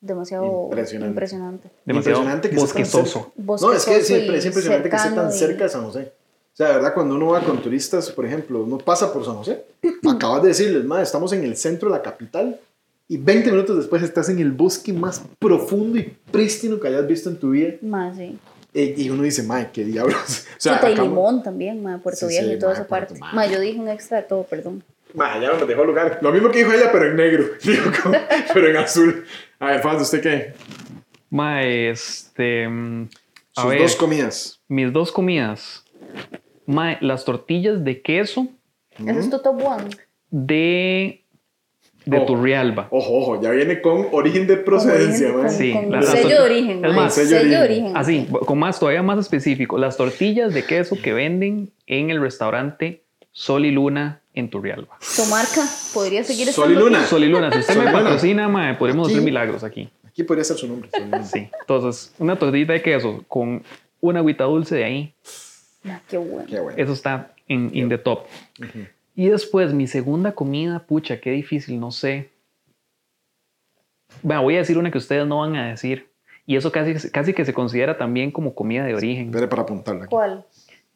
demasiado 0.00 0.64
impresionante. 0.66 1.10
impresionante. 1.10 1.70
Demasiado 1.84 2.18
impresionante 2.18 2.50
que 2.50 2.56
bosquesoso. 2.56 3.32
No, 3.36 3.72
es 3.72 3.84
que 3.84 4.02
siempre, 4.02 4.38
es 4.38 4.44
impresionante 4.44 4.90
que 4.90 4.96
esté 4.96 5.10
tan 5.10 5.32
cerca 5.32 5.64
de 5.64 5.70
San 5.70 5.84
José. 5.84 6.12
O 6.58 6.60
sea, 6.60 6.70
de 6.70 6.74
verdad, 6.74 6.92
cuando 6.92 7.14
uno 7.14 7.26
va 7.28 7.40
con 7.40 7.62
turistas, 7.62 8.10
por 8.10 8.26
ejemplo, 8.26 8.64
uno 8.64 8.78
pasa 8.78 9.12
por 9.12 9.24
San 9.24 9.36
José, 9.36 9.64
acabas 10.10 10.42
de 10.42 10.48
decirles, 10.48 10.84
madre, 10.84 11.04
estamos 11.04 11.32
en 11.32 11.44
el 11.44 11.56
centro 11.56 11.88
de 11.88 11.96
la 11.96 12.02
capital 12.02 12.58
y 13.06 13.16
20 13.16 13.52
minutos 13.52 13.76
después 13.76 14.02
estás 14.02 14.28
en 14.28 14.40
el 14.40 14.50
bosque 14.50 14.92
más 14.92 15.22
profundo 15.38 16.00
y 16.00 16.16
prístino 16.32 16.80
que 16.80 16.88
hayas 16.88 17.06
visto 17.06 17.30
en 17.30 17.36
tu 17.36 17.50
vida. 17.50 17.74
Más, 17.80 18.16
sí. 18.16 18.36
Eh, 18.74 18.92
y 18.96 19.08
uno 19.08 19.22
dice, 19.22 19.44
madre, 19.44 19.70
qué 19.72 19.84
diablos. 19.84 20.16
O 20.56 20.60
sea, 20.60 20.90
y 20.90 20.96
Limón 20.96 21.44
también, 21.44 21.80
madre, 21.80 22.00
Puerto 22.02 22.26
Viejo 22.26 22.52
y 22.52 22.58
toda 22.58 22.72
esa 22.72 22.88
parte. 22.88 23.14
Madre, 23.32 23.52
yo 23.52 23.60
dije 23.60 23.78
un 23.78 23.88
extra 23.88 24.16
de 24.16 24.24
todo, 24.24 24.42
perdón. 24.42 24.82
Madre, 25.14 25.42
ya 25.42 25.52
no 25.52 25.60
me 25.60 25.64
dejó 25.64 25.84
lugar. 25.84 26.18
Lo 26.20 26.32
mismo 26.32 26.50
que 26.50 26.58
dijo 26.58 26.72
ella, 26.72 26.90
pero 26.90 27.06
en 27.06 27.14
negro. 27.14 27.44
pero 28.52 28.66
en 28.66 28.76
azul. 28.78 29.24
A 29.60 29.66
ver, 29.66 29.80
Faz, 29.80 30.02
¿usted 30.02 30.20
qué? 30.20 30.54
Madre, 31.30 31.90
este... 31.90 32.68
Mm, 32.68 33.08
Sus 33.52 33.78
dos 33.78 33.94
comidas. 33.94 34.60
Mis 34.66 34.92
dos 34.92 35.12
comidas. 35.12 35.84
Mae, 36.68 36.98
las 37.00 37.24
tortillas 37.24 37.82
de 37.82 38.02
queso. 38.02 38.46
¿Eso 38.98 39.18
es 39.18 39.30
tu 39.30 39.38
top 39.40 39.64
one? 39.64 39.84
De 40.30 41.24
de 42.04 42.20
Turrialba. 42.20 42.88
Ojo, 42.90 43.18
ojo, 43.18 43.42
ya 43.42 43.50
viene 43.50 43.80
con 43.80 44.06
origen 44.12 44.46
de 44.46 44.56
procedencia, 44.56 45.28
sí, 45.48 45.72
con 45.72 46.02
sello 46.02 46.28
de 46.28 46.40
origen. 46.40 46.84
Es 46.84 46.94
más, 46.94 47.14
sello, 47.14 47.48
de 47.48 47.58
origen. 47.58 47.96
Así, 47.96 48.26
con 48.46 48.58
más, 48.58 48.78
todavía 48.78 49.02
más 49.02 49.18
específico. 49.18 49.78
Las 49.78 49.96
tortillas 49.96 50.54
de 50.54 50.64
queso 50.64 50.96
que 51.02 51.12
venden 51.12 51.70
en 51.86 52.10
el 52.10 52.20
restaurante 52.20 53.02
Sol 53.32 53.64
y 53.66 53.70
Luna 53.70 54.20
en 54.34 54.50
Turrialba. 54.50 54.96
¿Su 55.00 55.24
marca 55.26 55.62
podría 55.94 56.24
seguir 56.24 56.48
Sol 56.52 56.72
y 56.72 56.74
Luna. 56.74 57.04
Sol 57.06 57.24
y 57.24 57.28
Luna. 57.28 57.50
Si 57.52 57.60
usted 57.60 57.76
me 57.76 57.92
patrocina, 57.92 58.48
mae, 58.48 58.74
podemos 58.74 59.08
hacer 59.08 59.22
milagros 59.22 59.64
aquí. 59.64 59.88
Aquí 60.06 60.22
podría 60.22 60.44
ser 60.44 60.56
su 60.56 60.66
nombre. 60.66 60.90
Sí. 61.24 61.48
Entonces, 61.60 62.12
una 62.18 62.36
tortilla 62.36 62.72
de 62.72 62.82
queso 62.82 63.24
con 63.28 63.62
una 64.00 64.20
agüita 64.20 64.44
dulce 64.44 64.76
de 64.76 64.84
ahí. 64.84 65.14
Ah, 65.84 66.00
qué, 66.08 66.16
bueno. 66.16 66.46
qué, 66.48 66.60
bueno. 66.60 66.78
Eso 66.78 66.92
está 66.92 67.32
en 67.46 67.70
in 67.72 67.88
the 67.88 67.98
top. 67.98 68.26
Y 69.14 69.28
después, 69.28 69.72
mi 69.72 69.86
segunda 69.86 70.32
comida, 70.32 70.86
pucha, 70.86 71.20
qué 71.20 71.30
difícil, 71.30 71.80
no 71.80 71.90
sé. 71.90 72.30
Bueno, 74.22 74.42
voy 74.42 74.54
a 74.56 74.58
decir 74.58 74.78
una 74.78 74.90
que 74.90 74.98
ustedes 74.98 75.26
no 75.26 75.40
van 75.40 75.56
a 75.56 75.68
decir. 75.70 76.08
Y 76.46 76.56
eso 76.56 76.72
casi, 76.72 77.10
casi 77.10 77.34
que 77.34 77.44
se 77.44 77.52
considera 77.52 77.98
también 77.98 78.30
como 78.30 78.54
comida 78.54 78.84
de 78.84 78.94
origen. 78.94 79.26
Espere 79.26 79.48
para 79.48 79.62
apuntarla. 79.62 80.06
¿Cuál? 80.06 80.46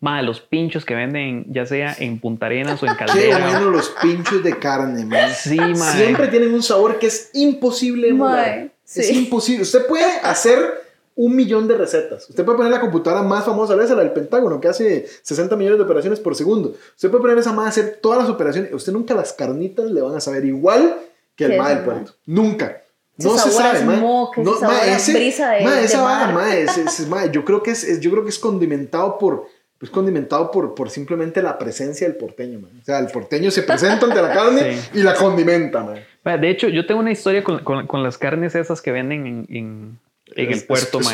Más 0.00 0.24
los 0.24 0.40
pinchos 0.40 0.84
que 0.84 0.94
venden, 0.94 1.44
ya 1.48 1.66
sea 1.66 1.94
en 1.98 2.18
Punta 2.18 2.46
Arenas 2.46 2.82
o 2.82 2.86
en 2.86 2.94
Caldera. 2.98 3.36
Qué 3.36 3.44
bueno 3.44 3.70
los 3.70 3.90
pinchos 4.02 4.42
de 4.42 4.58
carne, 4.58 5.04
man. 5.04 5.30
Sí, 5.34 5.58
man. 5.58 5.76
Siempre 5.76 6.28
tienen 6.28 6.54
un 6.54 6.62
sabor 6.62 6.98
que 6.98 7.06
es 7.06 7.30
imposible 7.34 8.08
emular. 8.08 8.72
Es 8.84 9.12
imposible. 9.12 9.62
Usted 9.62 9.86
puede 9.86 10.20
hacer 10.22 10.81
un 11.22 11.36
millón 11.36 11.68
de 11.68 11.76
recetas. 11.76 12.28
Usted 12.28 12.44
puede 12.44 12.56
poner 12.58 12.72
la 12.72 12.80
computadora 12.80 13.22
más 13.22 13.44
famosa, 13.44 13.80
esa 13.80 13.94
la 13.94 14.02
del 14.02 14.10
Pentágono, 14.10 14.60
que 14.60 14.66
hace 14.66 15.06
60 15.22 15.54
millones 15.54 15.78
de 15.78 15.84
operaciones 15.84 16.18
por 16.18 16.34
segundo. 16.34 16.74
Usted 16.96 17.10
puede 17.10 17.22
poner 17.22 17.38
esa 17.38 17.52
más 17.52 17.66
a 17.66 17.68
hacer 17.68 18.00
todas 18.02 18.18
las 18.18 18.28
operaciones. 18.28 18.74
Usted 18.74 18.92
nunca 18.92 19.14
las 19.14 19.32
carnitas 19.32 19.88
le 19.88 20.00
van 20.00 20.16
a 20.16 20.20
saber 20.20 20.44
igual 20.44 20.96
que 21.36 21.44
el 21.44 21.58
más 21.58 21.68
del 21.68 21.84
puerto. 21.84 22.12
Nunca. 22.26 22.82
No 23.18 23.38
se 23.38 23.52
sabe, 23.52 23.84
ma. 23.84 23.96
no, 23.96 24.60
ma, 24.62 24.86
ese, 24.86 25.12
brisa 25.12 25.52
de, 25.52 25.64
ma, 25.64 25.80
esa 25.80 26.02
va, 26.02 26.32
ma, 26.32 26.56
es, 26.56 27.06
ma, 27.08 27.26
yo 27.26 27.44
creo 27.44 27.62
que 27.62 27.70
es, 27.70 28.00
yo 28.00 28.10
creo 28.10 28.24
que 28.24 28.30
es 28.30 28.38
condimentado 28.38 29.16
por 29.18 29.46
es 29.80 29.90
condimentado 29.90 30.50
por, 30.50 30.74
por 30.74 30.90
simplemente 30.90 31.42
la 31.42 31.58
presencia 31.58 32.06
del 32.06 32.16
porteño, 32.16 32.60
man. 32.60 32.70
O 32.80 32.84
sea, 32.84 32.98
el 33.00 33.08
porteño 33.08 33.50
se 33.50 33.62
presenta 33.62 34.06
ante 34.06 34.22
la 34.22 34.32
carne 34.32 34.78
y 34.94 35.02
la 35.02 35.14
condimenta, 35.14 35.84
man. 35.84 36.40
De 36.40 36.50
hecho, 36.50 36.68
yo 36.68 36.86
tengo 36.86 37.00
una 37.00 37.10
historia 37.10 37.44
con, 37.44 37.62
con, 37.64 37.86
con 37.86 38.02
las 38.02 38.16
carnes 38.16 38.54
esas 38.54 38.80
que 38.80 38.92
venden 38.92 39.26
en, 39.26 39.46
en 39.50 39.98
en 40.36 40.52
el 40.52 40.64
puerto. 40.64 41.00
¿Es, 41.00 41.06
es 41.06 41.12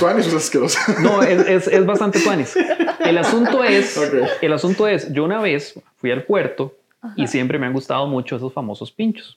No, 1.03 1.23
es, 1.23 1.67
es, 1.67 1.87
bastante 1.87 2.21
tuanis. 2.21 2.57
El 3.01 3.19
asunto 3.19 3.65
es, 3.65 3.99
el 4.41 4.53
asunto 4.53 4.87
es, 4.87 5.13
yo 5.13 5.25
una 5.25 5.41
vez 5.41 5.81
fui 5.97 6.11
al 6.11 6.25
puerto 6.25 6.75
y 7.17 7.27
siempre 7.29 7.59
me 7.59 7.67
han 7.67 7.73
gustado 7.73 8.07
mucho 8.07 8.37
esos 8.37 8.53
famosos 8.53 8.91
pinchos. 8.91 9.37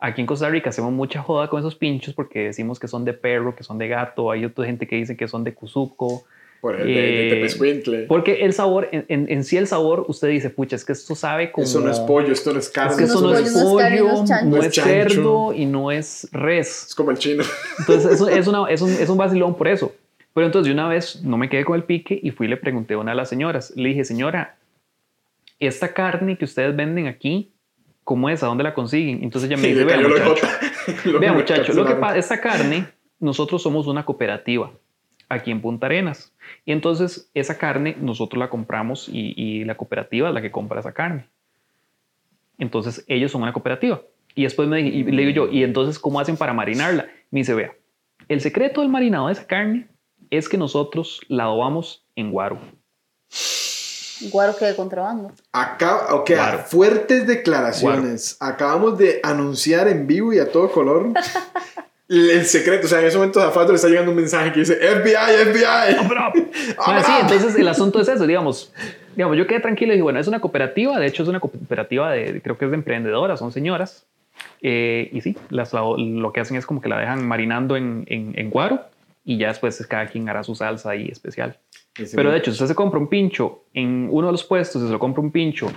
Aquí 0.00 0.20
en 0.20 0.26
Costa 0.26 0.48
Rica 0.48 0.70
hacemos 0.70 0.92
mucha 0.92 1.22
joda 1.22 1.48
con 1.48 1.60
esos 1.60 1.74
pinchos 1.74 2.14
porque 2.14 2.44
decimos 2.44 2.80
que 2.80 2.88
son 2.88 3.04
de 3.04 3.12
perro, 3.12 3.54
que 3.54 3.62
son 3.62 3.78
de 3.78 3.88
gato. 3.88 4.30
Hay 4.30 4.44
otra 4.44 4.64
gente 4.64 4.86
que 4.86 4.96
dice 4.96 5.16
que 5.16 5.28
son 5.28 5.44
de 5.44 5.54
cuzuco. 5.54 6.24
Por 6.64 6.80
el 6.80 6.86
de, 6.86 8.06
Porque 8.08 8.42
el 8.42 8.54
sabor, 8.54 8.88
en, 8.90 9.04
en, 9.08 9.44
sí 9.44 9.58
el 9.58 9.66
sabor, 9.66 10.06
usted 10.08 10.28
dice, 10.28 10.48
pucha, 10.48 10.76
es 10.76 10.86
que 10.86 10.92
esto 10.92 11.14
sabe 11.14 11.52
como... 11.52 11.66
Eso 11.66 11.78
no 11.80 11.90
es 11.90 12.00
pollo, 12.00 12.32
esto 12.32 12.54
no 12.54 12.58
es 12.58 12.70
carne. 12.70 12.92
Es 12.92 12.96
que 12.96 13.04
eso 13.04 13.20
no, 13.20 13.34
es 13.34 13.52
pollo, 13.52 14.24
no 14.46 14.62
es, 14.62 14.74
cerdo 14.74 15.52
y 15.52 15.66
no 15.66 15.92
es 15.92 16.26
res. 16.32 16.86
Es 16.86 16.94
como 16.94 17.10
el 17.10 17.18
chino. 17.18 17.44
Entonces, 17.80 18.12
eso 18.12 18.28
es, 18.30 18.46
una, 18.46 18.66
es, 18.70 18.80
un, 18.80 18.88
es 18.92 19.10
un 19.10 19.18
vacilón 19.18 19.56
por 19.56 19.68
eso. 19.68 19.92
Pero 20.32 20.46
entonces, 20.46 20.68
de 20.68 20.72
una 20.72 20.88
vez, 20.88 21.22
no 21.22 21.36
me 21.36 21.50
quedé 21.50 21.66
con 21.66 21.76
el 21.76 21.84
pique 21.84 22.18
y 22.22 22.30
fui 22.30 22.46
y 22.46 22.48
le 22.48 22.56
pregunté 22.56 22.94
a 22.94 22.98
una 22.98 23.10
de 23.10 23.18
las 23.18 23.28
señoras. 23.28 23.74
Le 23.76 23.90
dije, 23.90 24.06
señora, 24.06 24.56
esta 25.58 25.92
carne 25.92 26.38
que 26.38 26.46
ustedes 26.46 26.74
venden 26.74 27.08
aquí, 27.08 27.52
¿cómo 28.04 28.30
es? 28.30 28.42
¿A 28.42 28.46
dónde 28.46 28.64
la 28.64 28.72
consiguen? 28.72 29.22
Entonces 29.22 29.50
ella 29.50 29.60
me 29.60 29.68
dice, 29.68 29.84
vea 29.84 30.00
muchacho, 30.00 30.46
vea 31.20 31.32
muchacho, 31.34 31.74
lo 31.74 31.84
que 31.84 31.96
pasa, 31.96 32.16
esta 32.16 32.40
carne, 32.40 32.86
nosotros 33.20 33.62
somos 33.62 33.86
una 33.86 34.06
cooperativa 34.06 34.72
aquí 35.28 35.50
en 35.50 35.60
Punta 35.60 35.86
Arenas. 35.86 36.34
Y 36.64 36.72
entonces 36.72 37.30
esa 37.34 37.58
carne 37.58 37.96
nosotros 38.00 38.38
la 38.38 38.50
compramos 38.50 39.08
y, 39.10 39.64
la 39.64 39.76
cooperativa 39.76 40.28
es 40.28 40.34
la 40.34 40.42
que 40.42 40.50
compra 40.50 40.80
esa 40.80 40.92
carne. 40.92 41.28
Entonces 42.58 43.04
ellos 43.08 43.32
son 43.32 43.42
una 43.42 43.52
cooperativa. 43.52 44.02
Y 44.34 44.42
después 44.42 44.68
me 44.68 44.80
y 44.80 45.04
le 45.04 45.26
digo 45.26 45.46
yo, 45.46 45.52
¿y 45.52 45.62
entonces 45.62 45.98
cómo 45.98 46.20
hacen 46.20 46.36
para 46.36 46.52
marinarla? 46.52 47.06
Me 47.30 47.40
dice, 47.40 47.54
vea, 47.54 47.74
el 48.28 48.40
secreto 48.40 48.80
del 48.80 48.90
marinado 48.90 49.28
de 49.28 49.32
esa 49.32 49.46
carne 49.46 49.88
es 50.30 50.48
que 50.48 50.58
nosotros 50.58 51.20
la 51.28 51.44
adobamos 51.44 52.04
en 52.16 52.30
guaro. 52.30 52.58
Guaro 54.30 54.56
que 54.56 54.64
de 54.64 54.76
contrabando. 54.76 55.32
Acá, 55.52 56.14
ok, 56.14 56.30
fuertes 56.66 57.26
declaraciones. 57.26 58.36
Acabamos 58.40 58.96
de 58.96 59.20
anunciar 59.22 59.88
en 59.88 60.06
vivo 60.06 60.32
y 60.32 60.38
a 60.38 60.50
todo 60.50 60.70
color 60.70 61.12
el 62.08 62.44
secreto, 62.44 62.86
o 62.86 62.88
sea, 62.88 63.00
en 63.00 63.06
ese 63.06 63.16
momento 63.16 63.40
Zafato 63.40 63.70
le 63.70 63.76
está 63.76 63.88
llegando 63.88 64.10
un 64.10 64.16
mensaje 64.16 64.52
que 64.52 64.60
dice 64.60 64.76
FBI, 64.76 65.52
FBI. 65.52 66.06
bueno, 66.06 67.02
sí, 67.04 67.12
entonces 67.20 67.56
el 67.56 67.68
asunto 67.68 68.00
es 68.00 68.08
eso, 68.08 68.26
digamos, 68.26 68.72
digamos, 69.16 69.36
yo 69.36 69.46
quedé 69.46 69.60
tranquilo 69.60 69.92
y 69.92 69.96
dije, 69.96 70.02
bueno, 70.02 70.18
es 70.18 70.28
una 70.28 70.40
cooperativa, 70.40 70.98
de 70.98 71.06
hecho 71.06 71.22
es 71.22 71.28
una 71.28 71.40
cooperativa 71.40 72.12
de, 72.12 72.40
creo 72.42 72.58
que 72.58 72.66
es 72.66 72.70
de 72.70 72.76
emprendedoras, 72.76 73.38
son 73.38 73.52
señoras, 73.52 74.06
eh, 74.60 75.08
y 75.12 75.20
sí, 75.20 75.36
las, 75.48 75.72
lo 75.72 76.32
que 76.32 76.40
hacen 76.40 76.56
es 76.56 76.66
como 76.66 76.80
que 76.80 76.88
la 76.88 76.98
dejan 76.98 77.26
marinando 77.26 77.76
en, 77.76 78.04
en, 78.08 78.32
en 78.36 78.50
guaro 78.50 78.80
y 79.24 79.38
ya 79.38 79.48
después 79.48 79.86
cada 79.86 80.06
quien 80.06 80.28
hará 80.28 80.44
su 80.44 80.54
salsa 80.54 80.90
ahí 80.90 81.08
especial. 81.08 81.56
Pero 82.14 82.32
de 82.32 82.38
hecho, 82.38 82.50
si 82.50 82.56
usted 82.56 82.66
se 82.66 82.74
compra 82.74 82.98
un 82.98 83.06
pincho 83.06 83.64
en 83.72 84.08
uno 84.10 84.26
de 84.26 84.32
los 84.32 84.44
puestos, 84.44 84.82
si 84.82 84.88
se 84.88 84.92
lo 84.92 84.98
compra 84.98 85.22
un 85.22 85.30
pincho 85.30 85.68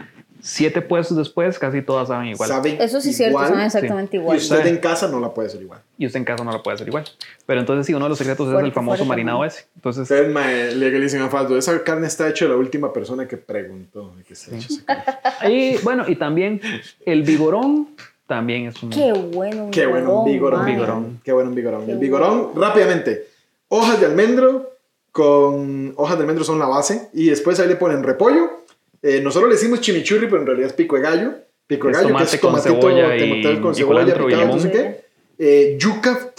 siete 0.42 0.82
puestos 0.82 1.18
después, 1.18 1.58
casi 1.60 1.82
todas 1.82 2.08
saben 2.08 2.28
igual. 2.28 2.50
Eso 2.80 3.02
sí 3.02 3.10
es 3.10 3.18
cierto, 3.18 3.40
saben 3.40 3.62
exactamente 3.62 4.18
igual. 4.18 4.38
Y 4.38 4.40
usted 4.40 4.66
en 4.68 4.78
casa 4.78 5.08
no 5.08 5.20
la 5.20 5.34
puede 5.34 5.48
hacer 5.48 5.62
igual. 5.62 5.82
Y 5.98 6.06
usted 6.06 6.20
en 6.20 6.26
casa 6.26 6.44
no 6.44 6.52
la 6.52 6.62
puede 6.62 6.76
hacer 6.76 6.88
igual. 6.88 7.06
Pero 7.46 7.60
entonces 7.60 7.86
sí, 7.86 7.94
uno 7.94 8.06
de 8.06 8.10
los 8.10 8.18
secretos 8.18 8.54
es 8.54 8.64
el 8.64 8.72
famoso 8.72 9.06
marinado 9.06 9.44
ese. 9.46 9.66
Entonces, 9.76 10.04
Ustedes 10.04 10.34
me 10.34 10.76
legalicen 10.76 11.22
a 11.22 11.30
falto. 11.30 11.58
Esa 11.58 11.84
carne 11.84 12.08
está 12.08 12.30
hecha 12.30 12.46
de 12.46 12.52
la 12.52 12.58
última 12.58 12.94
persona 12.94 13.28
que 13.28 13.38
preguntó 13.38 14.14
que 14.28 14.36
se 14.36 14.56
hecho 14.58 14.76
Y 15.50 15.78
bueno, 15.78 16.06
y 16.08 16.16
también 16.16 16.62
el 17.06 17.24
vigorón 17.24 17.90
también 18.28 18.68
es 18.68 18.84
un... 18.84 18.90
Qué 18.90 19.14
bueno 19.14 19.66
un 19.66 19.72
Qué 19.72 19.86
bueno 19.86 20.20
un 20.20 20.26
vigorón. 20.26 21.22
Qué 21.24 21.32
bueno 21.32 21.50
un 21.50 21.56
vigorón. 21.56 21.90
el 21.90 21.98
vigorón, 21.98 22.52
rápidamente, 22.56 23.28
hojas 23.70 24.00
de 24.00 24.06
almendro 24.06 24.74
con... 25.12 25.94
Hojas 25.96 26.18
de 26.18 26.22
almendro 26.22 26.44
son 26.44 26.60
la 26.60 26.68
base 26.68 27.10
y 27.14 27.30
después 27.30 27.60
ahí 27.60 27.68
le 27.68 27.78
ponen 27.78 28.04
repollo 28.04 28.57
eh, 29.02 29.22
nosotros 29.22 29.50
le 29.50 29.56
decimos 29.56 29.82
chimichurri, 29.82 30.28
pero 30.28 30.42
en 30.42 30.48
realidad 30.48 30.68
es 30.70 30.74
pico 30.74 30.96
de 30.96 31.02
gallo. 31.02 31.34
Pico 31.68 31.88
de 31.88 31.94
gallo, 31.94 32.16
que 32.16 32.24
es 32.24 32.40
tomatito, 32.40 32.50
con 32.50 32.62
cebolla, 32.62 33.16
y, 33.18 33.62
con 33.62 33.76
cebolla 33.76 34.18
picado, 34.18 34.46
no 34.46 34.60
sé 34.60 34.72
qué. 34.72 35.06
Eh, 35.38 35.78
yuca, 35.80 36.34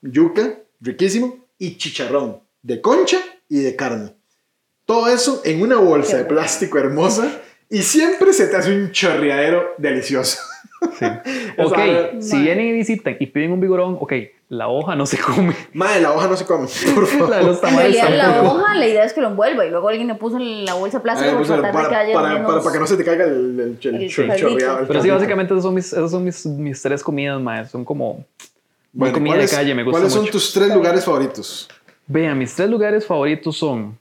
yuca, 0.00 0.58
riquísimo. 0.80 1.46
Y 1.58 1.76
chicharrón 1.76 2.40
de 2.62 2.80
concha 2.80 3.18
y 3.48 3.60
de 3.60 3.76
carne. 3.76 4.14
Todo 4.86 5.08
eso 5.08 5.42
en 5.44 5.62
una 5.62 5.76
bolsa 5.76 6.16
de 6.16 6.24
plástico 6.24 6.78
hermosa 6.78 7.40
y 7.68 7.82
siempre 7.82 8.32
se 8.32 8.48
te 8.48 8.56
hace 8.56 8.74
un 8.74 8.90
chorreadero 8.90 9.74
delicioso. 9.78 10.38
Sí. 10.98 11.04
ok, 11.58 11.78
si 12.20 12.40
vienen 12.40 12.66
y 12.66 12.72
visitan 12.72 13.16
y 13.18 13.26
piden 13.26 13.52
un 13.52 13.60
vigorón, 13.60 13.96
ok, 14.00 14.12
la 14.48 14.68
hoja 14.68 14.94
no 14.94 15.06
se 15.06 15.18
come. 15.18 15.54
Madre, 15.72 16.02
la 16.02 16.12
hoja 16.12 16.28
no 16.28 16.36
se 16.36 16.44
come, 16.44 16.68
por 16.94 17.06
favor. 17.08 17.30
La, 17.30 17.42
los 17.42 17.62
en 17.62 17.76
realidad, 17.76 18.10
la 18.10 18.42
hoja, 18.42 18.74
la 18.74 18.86
idea 18.86 19.04
es 19.04 19.12
que 19.14 19.20
lo 19.20 19.28
envuelva 19.28 19.64
y 19.64 19.70
luego 19.70 19.88
alguien 19.88 20.08
le 20.08 20.14
puso 20.14 20.36
en 20.36 20.64
la 20.64 20.74
bolsa 20.74 21.02
plástica 21.02 21.32
para, 21.32 21.72
para, 21.72 22.12
para, 22.12 22.44
para, 22.44 22.72
que 22.72 22.78
no 22.78 22.86
se 22.86 22.96
te 22.96 23.04
caiga 23.04 23.24
el, 23.24 23.78
el, 23.82 23.94
el, 23.94 24.10
chorreado. 24.10 24.86
Pero 24.86 25.02
sí, 25.02 25.08
básicamente 25.08 25.54
esas 25.54 25.64
son 25.64 25.74
mis, 25.74 25.92
esas 25.92 26.10
son 26.10 26.24
mis, 26.24 26.44
mis 26.44 26.82
tres 26.82 27.02
comidas, 27.02 27.40
madre. 27.40 27.68
Son 27.68 27.84
como 27.84 28.26
bueno, 28.92 29.14
comida 29.14 29.36
de 29.36 29.48
calle, 29.48 29.74
me 29.74 29.84
gusta 29.84 30.00
¿Cuáles 30.00 30.12
son 30.12 30.26
tus 30.26 30.52
tres 30.52 30.74
lugares 30.74 31.04
favoritos? 31.04 31.68
Vean, 32.06 32.36
mis 32.36 32.54
tres 32.54 32.68
lugares 32.68 33.06
favoritos 33.06 33.56
son 33.56 33.98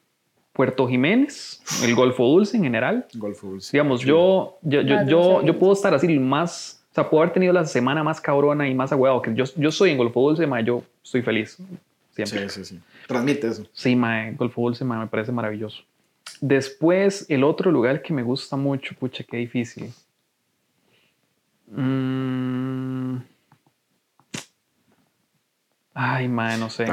Puerto 0.53 0.87
Jiménez, 0.87 1.61
el 1.83 1.95
Golfo 1.95 2.25
Dulce 2.25 2.57
en 2.57 2.63
general. 2.63 3.07
Golfo 3.13 3.47
Dulce. 3.47 3.71
Digamos, 3.71 4.01
yo, 4.01 4.57
yo, 4.61 4.81
yo, 4.81 5.05
yo, 5.05 5.43
yo 5.43 5.59
puedo 5.59 5.73
estar 5.73 5.93
así 5.93 6.07
más 6.19 6.81
o 6.91 6.93
sea, 6.93 7.09
puedo 7.09 7.23
haber 7.23 7.33
tenido 7.33 7.53
la 7.53 7.65
semana 7.65 8.03
más 8.03 8.19
cabrona 8.19 8.67
y 8.67 8.75
más 8.75 8.91
agüeado. 8.91 9.21
Que 9.21 9.33
yo, 9.33 9.45
yo 9.55 9.71
soy 9.71 9.91
en 9.91 9.97
Golfo 9.97 10.19
Dulce, 10.19 10.45
ma, 10.45 10.59
yo 10.59 10.83
estoy 11.01 11.21
feliz. 11.21 11.57
Siempre. 12.13 12.49
Sí, 12.49 12.65
sí, 12.65 12.75
sí. 12.75 12.81
Transmite 13.07 13.47
eso. 13.47 13.65
Sí, 13.71 13.95
ma, 13.95 14.29
Golfo 14.31 14.61
Dulce 14.61 14.83
ma, 14.83 14.99
me 14.99 15.07
parece 15.07 15.31
maravilloso. 15.31 15.83
Después, 16.41 17.25
el 17.29 17.45
otro 17.45 17.71
lugar 17.71 18.01
que 18.01 18.13
me 18.13 18.23
gusta 18.23 18.57
mucho, 18.57 18.93
pucha, 18.95 19.23
qué 19.23 19.37
difícil. 19.37 19.93
Mm. 21.67 23.19
Ay, 25.93 26.27
ma, 26.29 26.55
no 26.57 26.69
sé. 26.69 26.85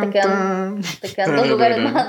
Te 0.00 0.10
quedan, 0.10 0.80
te 1.00 1.14
quedan 1.14 1.36
dos 1.36 1.48
lugares 1.48 1.78
más. 1.92 2.08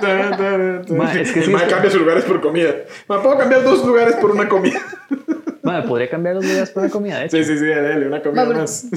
Ma, 0.92 1.14
es 1.14 1.32
que 1.32 1.42
sí, 1.42 1.52
cambia 1.52 1.90
sus 1.90 2.00
lugares 2.00 2.24
por 2.26 2.42
comida. 2.42 2.74
Ma, 3.08 3.22
puedo 3.24 3.38
cambiar 3.38 3.64
dos 3.64 3.84
lugares 3.86 4.16
por 4.18 4.32
una 4.32 4.48
comida. 4.48 4.80
Madre, 5.64 5.88
podría 5.88 6.10
cambiar 6.10 6.36
los 6.36 6.44
días 6.44 6.72
por 6.72 6.84
una 6.84 6.92
comida, 6.92 7.30
Sí, 7.30 7.44
sí, 7.44 7.58
sí, 7.58 7.66
dale, 7.68 8.08
una 8.08 8.22
comida 8.22 8.46
más. 8.46 8.88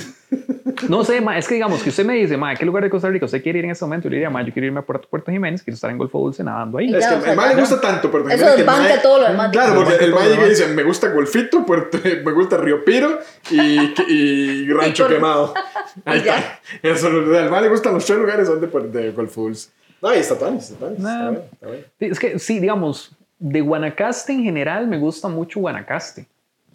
No 0.89 1.05
sé, 1.05 1.21
ma, 1.21 1.39
es 1.39 1.49
que 1.49 1.55
digamos 1.55 1.83
que 1.83 1.91
usted 1.91 2.05
me 2.05 2.15
dice, 2.15 2.37
ma, 2.37 2.51
¿a 2.51 2.55
qué 2.55 2.65
lugar 2.65 2.85
de 2.85 2.91
Costa 2.91 3.09
Rica 3.09 3.27
usted 3.27 3.43
quiere 3.43 3.61
ir 3.61 3.65
en 3.65 3.71
ese 3.71 3.85
momento? 3.85 4.05
Yo 4.05 4.11
le 4.11 4.17
diría, 4.17 4.31
ma, 4.31 4.43
yo 4.43 4.53
quiero 4.53 4.67
irme 4.67 4.81
a 4.81 4.83
Puerto, 4.83 5.09
Puerto 5.09 5.31
Jiménez, 5.31 5.63
quiero 5.63 5.75
estar 5.75 5.91
en 5.91 5.99
Golfo 5.99 6.19
Dulce 6.19 6.45
nadando 6.45 6.79
ahí. 6.79 6.95
Es 6.95 7.07
que 7.07 7.31
el 7.31 7.37
mae 7.37 7.55
le 7.55 7.61
gusta 7.61 7.81
tanto 7.81 8.11
Puerto 8.11 8.29
Jiménez. 8.29 8.55
Eso 8.55 8.67
banca 8.67 9.03
todo 9.03 9.21
lo 9.21 9.29
demás. 9.29 9.51
Claro, 9.51 9.85
porque 9.85 10.05
el 10.05 10.15
mae 10.15 10.49
dice, 10.49 10.69
me 10.69 10.83
gusta 10.83 11.11
Golfito, 11.11 11.65
Puerto, 11.65 11.99
me 12.03 12.33
gusta 12.33 12.57
Río 12.57 12.85
Piro 12.85 13.19
y, 13.51 13.95
y 14.09 14.73
Rancho 14.73 15.09
Quemado. 15.09 15.55
Ahí 16.05 16.19
está. 16.19 16.61
Eso, 16.83 17.09
el 17.09 17.51
mae 17.51 17.63
le 17.63 17.69
gustan 17.69 17.95
los 17.95 18.05
tres 18.05 18.19
lugares 18.19 18.49
donde 18.49 18.67
de 18.67 19.13
Golfo 19.13 19.43
Dulce. 19.43 19.71
No, 20.03 20.11
ahí 20.11 20.19
está 20.19 20.39
Tony, 20.39 20.59
está 20.59 20.75
Tony. 20.77 20.97
Está 20.97 21.31
bien, 21.31 21.43
está 21.53 21.67
bien. 21.67 21.87
Es 21.99 22.19
que 22.19 22.39
sí, 22.39 22.61
digamos, 22.61 23.17
de 23.39 23.61
Guanacaste 23.61 24.33
en 24.33 24.43
general 24.43 24.87
me 24.87 24.99
gusta 24.99 25.29
mucho 25.29 25.61
Guanacaste. 25.61 26.27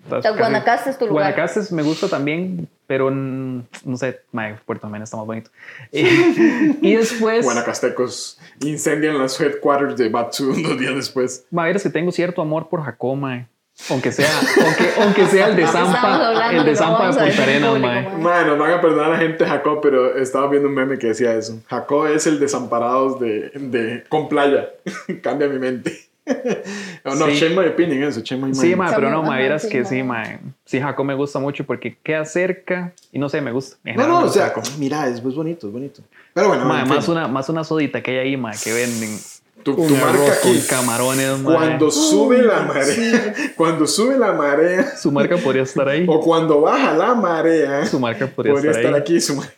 Guanacaste 0.09 0.89
es 0.89 0.97
tu 0.97 1.05
lugar. 1.05 1.33
Guanacaste 1.33 1.75
me 1.75 1.83
gusta 1.83 2.07
también, 2.07 2.67
pero 2.89 3.11
no 3.11 3.67
sé, 3.97 4.21
Puerto 4.65 4.87
Jiménez 4.87 5.09
está 5.09 5.17
más 5.17 5.27
bonito. 5.27 5.51
y 5.91 6.95
después. 6.95 7.45
Guanacastecos 7.45 8.39
incendian 8.61 9.15
las 9.19 9.39
headquarters 9.39 9.95
de 9.95 10.09
Batsu 10.09 10.49
unos 10.49 10.79
días 10.79 10.95
después. 10.95 11.45
Ma, 11.51 11.69
es 11.69 11.83
que 11.83 11.91
tengo 11.91 12.11
cierto 12.11 12.41
amor 12.41 12.67
por 12.67 12.81
Jacoma. 12.81 13.47
Aunque 13.91 14.11
sea, 14.11 14.27
aunque, 14.65 14.89
aunque 15.03 15.27
sea 15.27 15.49
el 15.49 15.55
de 15.55 15.67
Zampa, 15.67 16.49
el 16.51 16.65
de 16.65 16.75
Zampa 16.75 17.11
de 17.11 17.27
Punta 17.27 17.43
Arenas, 17.43 17.79
mae. 17.79 18.17
Mae, 18.17 18.45
nos 18.45 18.57
van 18.57 18.71
a 18.71 18.81
perdonar 18.81 19.05
a 19.05 19.09
la 19.09 19.17
gente 19.17 19.43
de 19.43 19.49
Jacob, 19.51 19.79
pero 19.83 20.17
estaba 20.17 20.49
viendo 20.49 20.67
un 20.67 20.73
meme 20.73 20.97
que 20.97 21.07
decía 21.07 21.35
eso. 21.35 21.61
Jacob 21.67 22.07
es 22.07 22.25
el 22.25 22.39
desamparados 22.39 23.19
de, 23.19 23.51
de 23.53 24.03
con 24.09 24.27
playa. 24.27 24.69
Cambia 25.21 25.47
mi 25.47 25.59
mente. 25.59 26.08
no, 27.05 27.25
sí. 27.25 27.31
shame 27.33 27.55
my 27.55 27.67
opinion, 27.67 28.03
eso, 28.03 28.21
shame 28.21 28.47
my 28.47 28.53
Sí, 28.53 28.75
ma, 28.75 28.91
pero 28.93 29.09
no, 29.09 29.23
ma, 29.23 29.37
vieras 29.37 29.65
que 29.65 29.85
sí, 29.85 30.03
ma. 30.03 30.39
Sí, 30.65 30.79
Jaco 30.79 31.03
me 31.03 31.15
gusta 31.15 31.39
mucho 31.39 31.65
porque 31.65 31.97
queda 32.01 32.25
cerca 32.25 32.93
y 33.11 33.19
no 33.19 33.29
sé, 33.29 33.41
me 33.41 33.51
gusta. 33.51 33.77
No, 33.83 34.07
no, 34.07 34.19
o 34.21 34.29
sea, 34.29 34.53
mira, 34.77 35.07
es, 35.07 35.21
bonito, 35.21 35.67
es 35.67 35.73
bonito. 35.73 36.01
Pero 36.33 36.49
bueno, 36.49 36.65
ma, 36.65 36.85
más, 36.85 37.07
una, 37.07 37.27
más 37.27 37.49
una 37.49 37.63
sodita 37.63 38.01
que 38.01 38.11
hay 38.11 38.17
ahí, 38.17 38.37
ma, 38.37 38.51
que 38.51 38.73
venden. 38.73 39.17
Tu, 39.63 39.75
tu 39.75 39.95
marca 39.95 40.33
aquí. 40.33 40.57
Con 40.57 40.67
camarones, 40.67 41.39
ma. 41.39 41.53
Cuando 41.53 41.91
sube 41.91 42.41
la 42.41 42.61
marea, 42.61 43.33
cuando 43.57 43.87
sube 43.87 44.17
la 44.17 44.31
marea. 44.31 44.95
Su 44.95 45.11
marca 45.11 45.35
podría 45.37 45.63
estar 45.63 45.87
ahí. 45.87 46.05
O 46.07 46.21
cuando 46.21 46.61
baja 46.61 46.93
la 46.95 47.13
marea. 47.13 47.85
Su 47.85 47.99
marca 47.99 48.27
podría, 48.27 48.53
podría 48.53 48.71
estar, 48.71 48.85
estar 48.85 49.01
aquí. 49.01 49.19
Su 49.19 49.35
marca. 49.35 49.53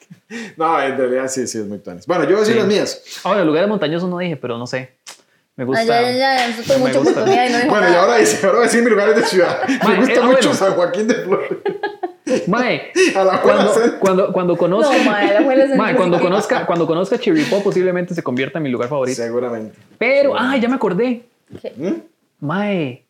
No, 0.56 0.82
en 0.82 0.98
realidad 0.98 1.28
sí, 1.28 1.46
sí, 1.46 1.58
es 1.60 1.66
muy 1.66 1.78
tanis. 1.78 2.08
Bueno, 2.08 2.24
yo 2.24 2.32
voy 2.32 2.38
a 2.38 2.40
decir 2.40 2.56
las 2.56 2.68
mías. 2.68 3.20
Ahora, 3.24 3.44
lugares 3.44 3.70
montañosos 3.70 4.10
no 4.10 4.18
dije, 4.18 4.38
pero 4.38 4.58
no 4.58 4.66
sé. 4.66 4.92
Me 5.62 5.66
gusta. 5.66 5.82
Ah, 5.82 5.86
ya, 5.86 6.12
ya, 6.12 6.48
ya, 6.48 7.00
oportunidad 7.00 7.48
y 7.48 7.54
no 7.54 7.70
Bueno, 7.70 7.88
y 7.92 7.94
ahora 7.94 8.18
dice, 8.18 8.48
ahora 8.48 8.62
decir 8.62 8.84
mi 8.84 8.90
lugar 8.90 9.14
de 9.14 9.22
ciudad. 9.22 9.62
Me 9.68 9.96
gusta 9.98 10.20
eh, 10.20 10.24
mucho 10.24 10.56
San 10.56 10.74
Joaquín 10.74 11.08
de 11.08 11.14
Flores. 11.14 11.60
Mae, 12.48 12.92
cuando, 13.44 14.00
cuando, 14.00 14.34
cuando 14.34 14.58
conozca, 14.58 14.98
no, 14.98 15.04
mae, 15.04 15.76
mae, 15.78 15.96
cuando 15.96 16.20
conozca, 16.20 16.66
cuando 16.66 16.88
conozca 16.88 17.20
Chiripó, 17.20 17.62
posiblemente 17.62 18.16
se 18.16 18.24
convierta 18.24 18.58
en 18.58 18.64
mi 18.64 18.70
lugar 18.70 18.90
favorito. 18.90 19.22
Seguramente. 19.22 19.78
Pero, 20.00 20.34
ah, 20.36 20.58
ya 20.58 20.68
me 20.68 20.78
acordé. 20.78 21.30
¿Qué? 21.62 21.74
¿Mm? 21.78 22.02
Mae, 22.44 23.06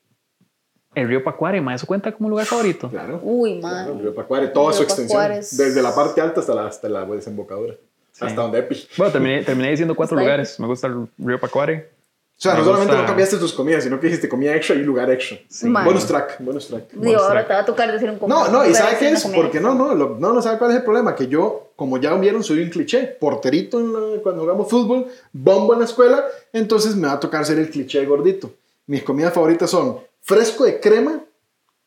el 0.93 1.07
río 1.07 1.23
Pacuare, 1.23 1.61
mae, 1.61 1.77
¿eso 1.77 1.87
cuenta 1.87 2.11
como 2.11 2.27
lugar 2.27 2.47
favorito? 2.47 2.89
Claro. 2.89 3.21
Uy, 3.23 3.61
mae. 3.61 3.85
Claro, 3.85 3.93
el 3.93 3.99
río 3.99 4.13
Pacuare, 4.13 4.49
toda 4.49 4.73
su 4.73 4.83
extensión. 4.83 5.31
Es... 5.31 5.55
Desde 5.55 5.81
la 5.81 5.95
parte 5.95 6.19
alta 6.19 6.41
hasta 6.41 6.53
la, 6.53 6.67
hasta 6.67 6.89
la 6.89 7.05
desembocadura. 7.05 7.75
Sí. 8.11 8.25
Hasta 8.25 8.41
donde 8.41 8.59
Epi. 8.59 8.75
Bueno, 8.97 9.13
terminé, 9.13 9.41
terminé 9.43 9.69
diciendo 9.69 9.95
cuatro 9.95 10.17
lugares. 10.17 10.59
Me 10.59 10.67
gusta 10.67 10.87
el 10.87 11.07
río 11.17 11.39
Pacuare. 11.39 12.00
O 12.41 12.43
sea, 12.43 12.55
no 12.55 12.63
solamente 12.63 12.95
no 12.95 13.05
cambiaste 13.05 13.37
tus 13.37 13.53
comidas, 13.53 13.83
sino 13.83 13.99
que 13.99 14.07
dijiste 14.07 14.27
comida 14.27 14.55
extra 14.55 14.75
y 14.75 14.79
lugar 14.79 15.11
extra. 15.11 15.37
Sí. 15.47 15.69
Bonus 15.69 16.07
track, 16.07 16.37
bonus 16.39 16.69
track. 16.69 16.85
Digo, 16.93 17.21
ahora 17.21 17.45
te 17.45 17.53
va 17.53 17.59
a 17.59 17.65
tocar 17.65 17.91
decir 17.91 18.09
un 18.09 18.27
No, 18.27 18.47
no, 18.47 18.67
y 18.67 18.73
¿sabe 18.73 18.97
qué 18.97 19.09
es? 19.09 19.23
Porque 19.25 19.59
no, 19.59 19.75
no, 19.75 19.93
no, 19.93 20.33
no 20.33 20.41
sabe 20.41 20.57
cuál 20.57 20.71
es 20.71 20.77
el 20.77 20.83
problema. 20.83 21.13
Que 21.13 21.27
yo, 21.27 21.69
como 21.75 21.99
ya 21.99 22.15
vieron, 22.15 22.43
soy 22.43 22.63
un 22.63 22.71
cliché. 22.71 23.15
Porterito 23.19 23.79
en 23.79 23.93
la, 23.93 24.21
cuando 24.23 24.41
jugamos 24.41 24.67
fútbol, 24.67 25.05
bombo 25.31 25.73
en 25.73 25.81
la 25.81 25.85
escuela, 25.85 26.25
entonces 26.51 26.95
me 26.95 27.05
va 27.05 27.13
a 27.13 27.19
tocar 27.19 27.45
ser 27.45 27.59
el 27.59 27.69
cliché 27.69 28.03
gordito. 28.07 28.49
Mis 28.87 29.03
comidas 29.03 29.35
favoritas 29.35 29.69
son 29.69 29.99
fresco 30.23 30.63
de 30.63 30.79
crema 30.79 31.21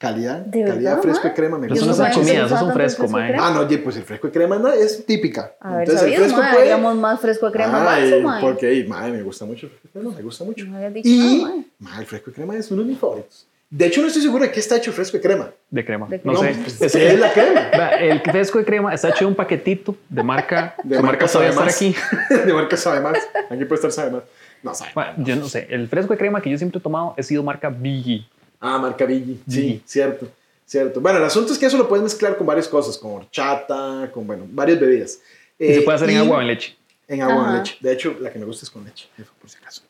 calidad, 0.05 0.47
calidad 0.51 1.03
fresco 1.03 1.29
de 1.29 1.35
crema. 1.35 1.59
Me 1.59 1.69
gusta. 1.69 1.85
Eso 1.85 2.03
no 2.03 2.09
es 2.09 2.15
comida, 2.17 2.47
eso 2.47 2.55
es 2.55 2.63
un 2.63 2.73
fresco, 2.73 3.09
mae. 3.09 3.37
Ah, 3.39 3.51
no, 3.55 3.83
pues 3.83 3.97
el 3.97 4.03
fresco 4.03 4.27
de 4.29 4.33
crema 4.33 4.59
no, 4.59 4.69
es 4.69 5.05
típica. 5.05 5.55
A 5.61 5.77
ver, 5.77 5.89
Entonces, 5.89 6.13
el 6.13 6.17
fresco 6.17 6.39
mae, 6.39 6.53
puede... 6.53 6.65
digamos 6.65 6.97
más 6.97 7.21
fresco 7.21 7.47
de 7.47 7.53
crema. 7.53 7.95
Ay, 7.95 8.23
mae. 8.23 8.41
Porque, 8.41 8.85
mae, 8.89 9.11
me 9.11 9.23
gusta 9.23 9.45
mucho 9.45 9.67
el 9.67 9.73
fresco 9.73 9.89
de 9.89 10.01
crema, 10.01 10.17
me 10.17 10.23
gusta 10.23 10.45
mucho. 10.45 10.65
y, 11.03 11.65
mae, 11.79 12.01
el 12.01 12.07
fresco 12.07 12.31
de 12.31 12.35
crema 12.35 12.57
es 12.57 12.71
uno 12.71 12.83
de 12.83 12.89
mis 12.89 12.99
favoritos. 12.99 13.47
De 13.75 13.87
hecho, 13.87 14.01
no 14.03 14.07
estoy 14.07 14.23
seguro 14.23 14.45
de 14.45 14.53
qué 14.53 14.61
está 14.61 14.77
hecho 14.77 14.91
el 14.91 14.95
fresco 14.95 15.17
de 15.17 15.23
crema. 15.23 15.51
De 15.69 15.85
crema. 15.85 16.07
De 16.07 16.21
crema. 16.21 16.39
No, 16.39 16.41
sé. 16.41 16.55
Pues, 16.79 16.95
es, 16.95 17.19
la 17.19 17.33
crema. 17.33 17.61
El 17.99 18.21
fresco 18.21 18.59
de 18.59 18.65
crema 18.65 18.95
está 18.95 19.09
hecho 19.09 19.21
de 19.21 19.27
un 19.27 19.35
paquetito 19.35 19.97
de 20.09 20.23
marca. 20.23 20.77
De, 20.85 21.03
marca, 21.03 21.27
sabe 21.27 21.51
más. 21.51 21.75
aquí. 21.75 21.93
de 22.47 22.53
marca 22.53 22.77
sabe 22.77 23.01
más. 23.01 23.19
Aquí 23.51 23.65
puede 23.65 23.75
estar 23.75 23.91
sabe 23.91 24.13
más. 24.13 24.23
No 24.63 24.75
sabe. 24.75 24.93
Bueno, 24.95 25.13
yo 25.19 25.35
no 25.35 25.49
sé. 25.49 25.67
El 25.71 25.89
fresco 25.89 26.13
de 26.13 26.19
crema 26.19 26.41
que 26.41 26.51
yo 26.51 26.57
siempre 26.57 26.79
he 26.79 26.83
tomado 26.83 27.17
ha 27.19 27.23
sido 27.25 27.43
marca 27.43 27.69
Biggie. 27.69 28.25
Ah, 28.67 28.79
marca 28.79 29.05
Biggie. 29.05 29.39
Sí, 29.47 29.83
cierto. 29.85 30.27
Cierto. 30.65 30.99
Bueno, 30.99 31.19
el 31.19 31.25
asunto 31.25 31.53
es 31.53 31.59
que 31.59 31.67
eso 31.67 31.77
lo 31.77 31.87
puedes 31.87 32.03
mezclar 32.03 32.35
con 32.39 32.47
varias 32.47 32.67
cosas, 32.67 32.97
con 32.97 33.13
horchata, 33.13 34.11
con, 34.11 34.27
bueno, 34.27 34.47
varias 34.49 34.81
bebidas. 34.81 35.21
y 35.59 35.75
se 35.75 35.83
puede 35.83 35.97
hacer 35.97 36.09
en 36.09 36.17
agua 36.17 36.39
o 36.39 36.41
en 36.41 36.47
leche. 36.47 36.75
En 37.07 37.21
agua 37.21 37.45
o 37.45 37.49
en 37.51 37.59
leche. 37.59 37.77
De 37.81 37.93
hecho, 37.93 38.17
la 38.19 38.33
que 38.33 38.39
me 38.39 38.47
gusta 38.47 38.65
es 38.65 38.71
con 38.71 38.83
leche, 38.83 39.07
por 39.39 39.51
si 39.51 39.59
acaso. 39.59 39.83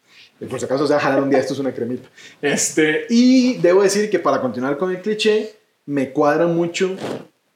Por 0.50 0.58
si 0.58 0.64
acaso, 0.64 0.82
o 0.82 0.86
sea, 0.88 0.98
jalar 0.98 1.22
un 1.22 1.30
día 1.30 1.38
esto 1.38 1.52
es 1.52 1.60
una 1.60 1.72
cremita. 1.72 2.08
Este, 2.42 3.06
y 3.08 3.58
debo 3.58 3.84
decir 3.84 4.10
que 4.10 4.18
para 4.18 4.40
continuar 4.40 4.76
con 4.76 4.90
el 4.90 5.00
cliché, 5.00 5.54
me 5.86 6.10
cuadra 6.10 6.48
mucho 6.48 6.96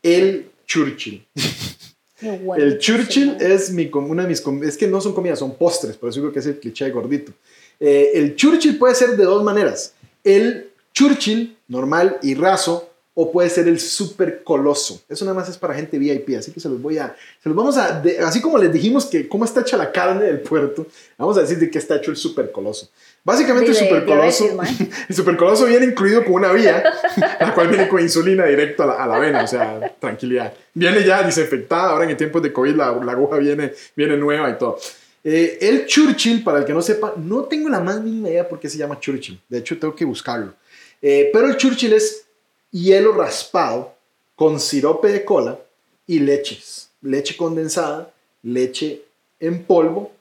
el 0.04 0.52
Churchill. 0.66 1.26
el 2.56 2.78
Churchill 2.78 3.38
es 3.40 3.72
mi, 3.72 3.90
una 3.92 4.22
de 4.22 4.28
mis 4.28 4.44
es 4.62 4.76
que 4.76 4.86
no 4.86 5.00
son 5.00 5.14
comidas, 5.14 5.40
son 5.40 5.56
postres, 5.56 5.96
por 5.96 6.10
eso 6.10 6.20
digo 6.20 6.32
que 6.32 6.38
es 6.38 6.46
el 6.46 6.60
cliché 6.60 6.88
gordito. 6.90 7.32
Eh, 7.80 8.12
el 8.14 8.36
Churchill 8.36 8.78
puede 8.78 8.94
ser 8.94 9.16
de 9.16 9.24
dos 9.24 9.42
maneras. 9.42 9.94
El 10.22 10.67
Churchill 10.98 11.56
normal 11.68 12.18
y 12.22 12.34
raso 12.34 12.90
o 13.14 13.30
puede 13.30 13.48
ser 13.50 13.68
el 13.68 13.78
super 13.78 14.42
coloso. 14.42 15.00
Eso 15.08 15.24
nada 15.24 15.36
más 15.36 15.48
es 15.48 15.56
para 15.56 15.72
gente 15.74 15.96
VIP, 15.96 16.36
así 16.36 16.50
que 16.50 16.58
se 16.58 16.68
los 16.68 16.82
voy 16.82 16.98
a, 16.98 17.14
se 17.40 17.48
los 17.48 17.54
vamos 17.54 17.76
a, 17.76 18.02
así 18.26 18.40
como 18.40 18.58
les 18.58 18.72
dijimos 18.72 19.06
que 19.06 19.28
cómo 19.28 19.44
está 19.44 19.60
hecha 19.60 19.76
la 19.76 19.92
carne 19.92 20.24
del 20.24 20.40
puerto, 20.40 20.88
vamos 21.16 21.38
a 21.38 21.42
decir 21.42 21.56
de 21.60 21.70
qué 21.70 21.78
está 21.78 21.94
hecho 21.94 22.10
el 22.10 22.16
super 22.16 22.50
coloso. 22.50 22.90
Básicamente 23.22 23.70
el 23.70 23.76
super 23.76 24.04
coloso, 24.04 24.44
el 25.08 25.14
super 25.14 25.36
coloso 25.36 25.66
viene 25.66 25.86
incluido 25.86 26.24
con 26.24 26.34
una 26.34 26.50
vía, 26.50 26.82
la 27.40 27.54
cual 27.54 27.68
viene 27.68 27.86
con 27.86 28.00
insulina 28.00 28.44
directo 28.46 28.82
a 28.82 28.86
la, 28.86 29.04
a 29.04 29.06
la, 29.06 29.20
vena, 29.20 29.44
o 29.44 29.46
sea, 29.46 29.94
tranquilidad. 30.00 30.52
Viene 30.74 31.04
ya 31.04 31.22
desinfectada, 31.22 31.90
ahora 31.90 32.10
en 32.10 32.16
tiempos 32.16 32.42
de 32.42 32.52
COVID 32.52 32.74
la, 32.74 32.90
la 32.90 33.12
aguja 33.12 33.36
viene, 33.36 33.72
viene 33.94 34.16
nueva 34.16 34.50
y 34.50 34.58
todo. 34.58 34.78
Eh, 35.22 35.58
el 35.60 35.86
Churchill, 35.86 36.42
para 36.42 36.58
el 36.58 36.64
que 36.64 36.72
no 36.72 36.82
sepa, 36.82 37.14
no 37.16 37.44
tengo 37.44 37.68
la 37.68 37.78
más 37.78 38.00
mínima 38.00 38.30
idea 38.30 38.48
por 38.48 38.58
qué 38.58 38.68
se 38.68 38.78
llama 38.78 38.98
Churchill. 38.98 39.40
De 39.48 39.58
hecho, 39.58 39.78
tengo 39.78 39.94
que 39.94 40.04
buscarlo. 40.04 40.54
Eh, 41.02 41.30
pero 41.32 41.46
el 41.48 41.56
Churchill 41.56 41.92
es 41.92 42.26
hielo 42.70 43.12
raspado 43.12 43.94
con 44.34 44.60
sirope 44.60 45.08
de 45.08 45.24
cola 45.24 45.58
y 46.06 46.20
leches. 46.20 46.90
Leche 47.02 47.36
condensada, 47.36 48.12
leche 48.42 49.02
en 49.40 49.62
polvo 49.62 50.12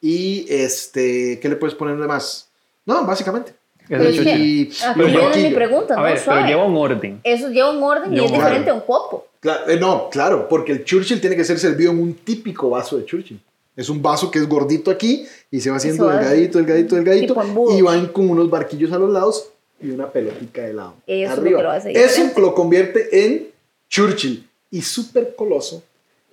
y 0.00 0.46
este, 0.48 1.38
¿qué 1.40 1.48
le 1.48 1.56
puedes 1.56 1.74
poner 1.74 1.96
de 1.96 2.06
más? 2.06 2.48
No, 2.84 3.04
básicamente. 3.04 3.52
Pero 3.88 4.04
y, 4.04 4.18
aquí 4.18 4.70
viene 4.94 5.48
mi 5.48 5.54
pregunta, 5.54 5.94
¿no? 5.94 6.00
A 6.00 6.04
ver, 6.04 6.20
pero 6.22 6.46
lleva 6.46 6.64
un 6.64 6.76
orden. 6.76 7.20
Eso 7.24 7.48
lleva 7.48 7.70
un 7.70 7.82
orden 7.82 8.14
y 8.14 8.22
es 8.22 8.30
diferente 8.30 8.70
a 8.70 8.74
un 8.74 8.80
copo. 8.80 9.26
Claro, 9.40 9.68
eh, 9.70 9.78
no, 9.78 10.10
claro, 10.10 10.48
porque 10.48 10.72
el 10.72 10.84
Churchill 10.84 11.20
tiene 11.20 11.36
que 11.36 11.44
ser 11.44 11.58
servido 11.58 11.92
en 11.92 12.00
un 12.00 12.14
típico 12.14 12.70
vaso 12.70 12.98
de 12.98 13.06
Churchill. 13.06 13.40
Es 13.74 13.88
un 13.88 14.02
vaso 14.02 14.30
que 14.30 14.40
es 14.40 14.48
gordito 14.48 14.90
aquí 14.90 15.26
y 15.50 15.60
se 15.60 15.70
va 15.70 15.76
haciendo 15.76 16.08
delgadito, 16.08 16.58
delgadito, 16.58 16.96
delgadito. 16.96 17.36
Y 17.70 17.80
van 17.80 18.08
con 18.08 18.28
unos 18.28 18.50
barquillos 18.50 18.92
a 18.92 18.98
los 18.98 19.10
lados 19.10 19.50
y 19.80 19.90
una 19.90 20.10
pelotita 20.10 20.62
de 20.62 20.70
helado. 20.70 20.94
Eso 21.06 21.32
arriba. 21.32 21.62
Lo 21.62 21.72
Eso 21.74 22.30
lo 22.36 22.54
convierte 22.54 23.24
en 23.24 23.48
Churchill. 23.88 24.48
Y 24.70 24.82
súper 24.82 25.34
coloso 25.34 25.82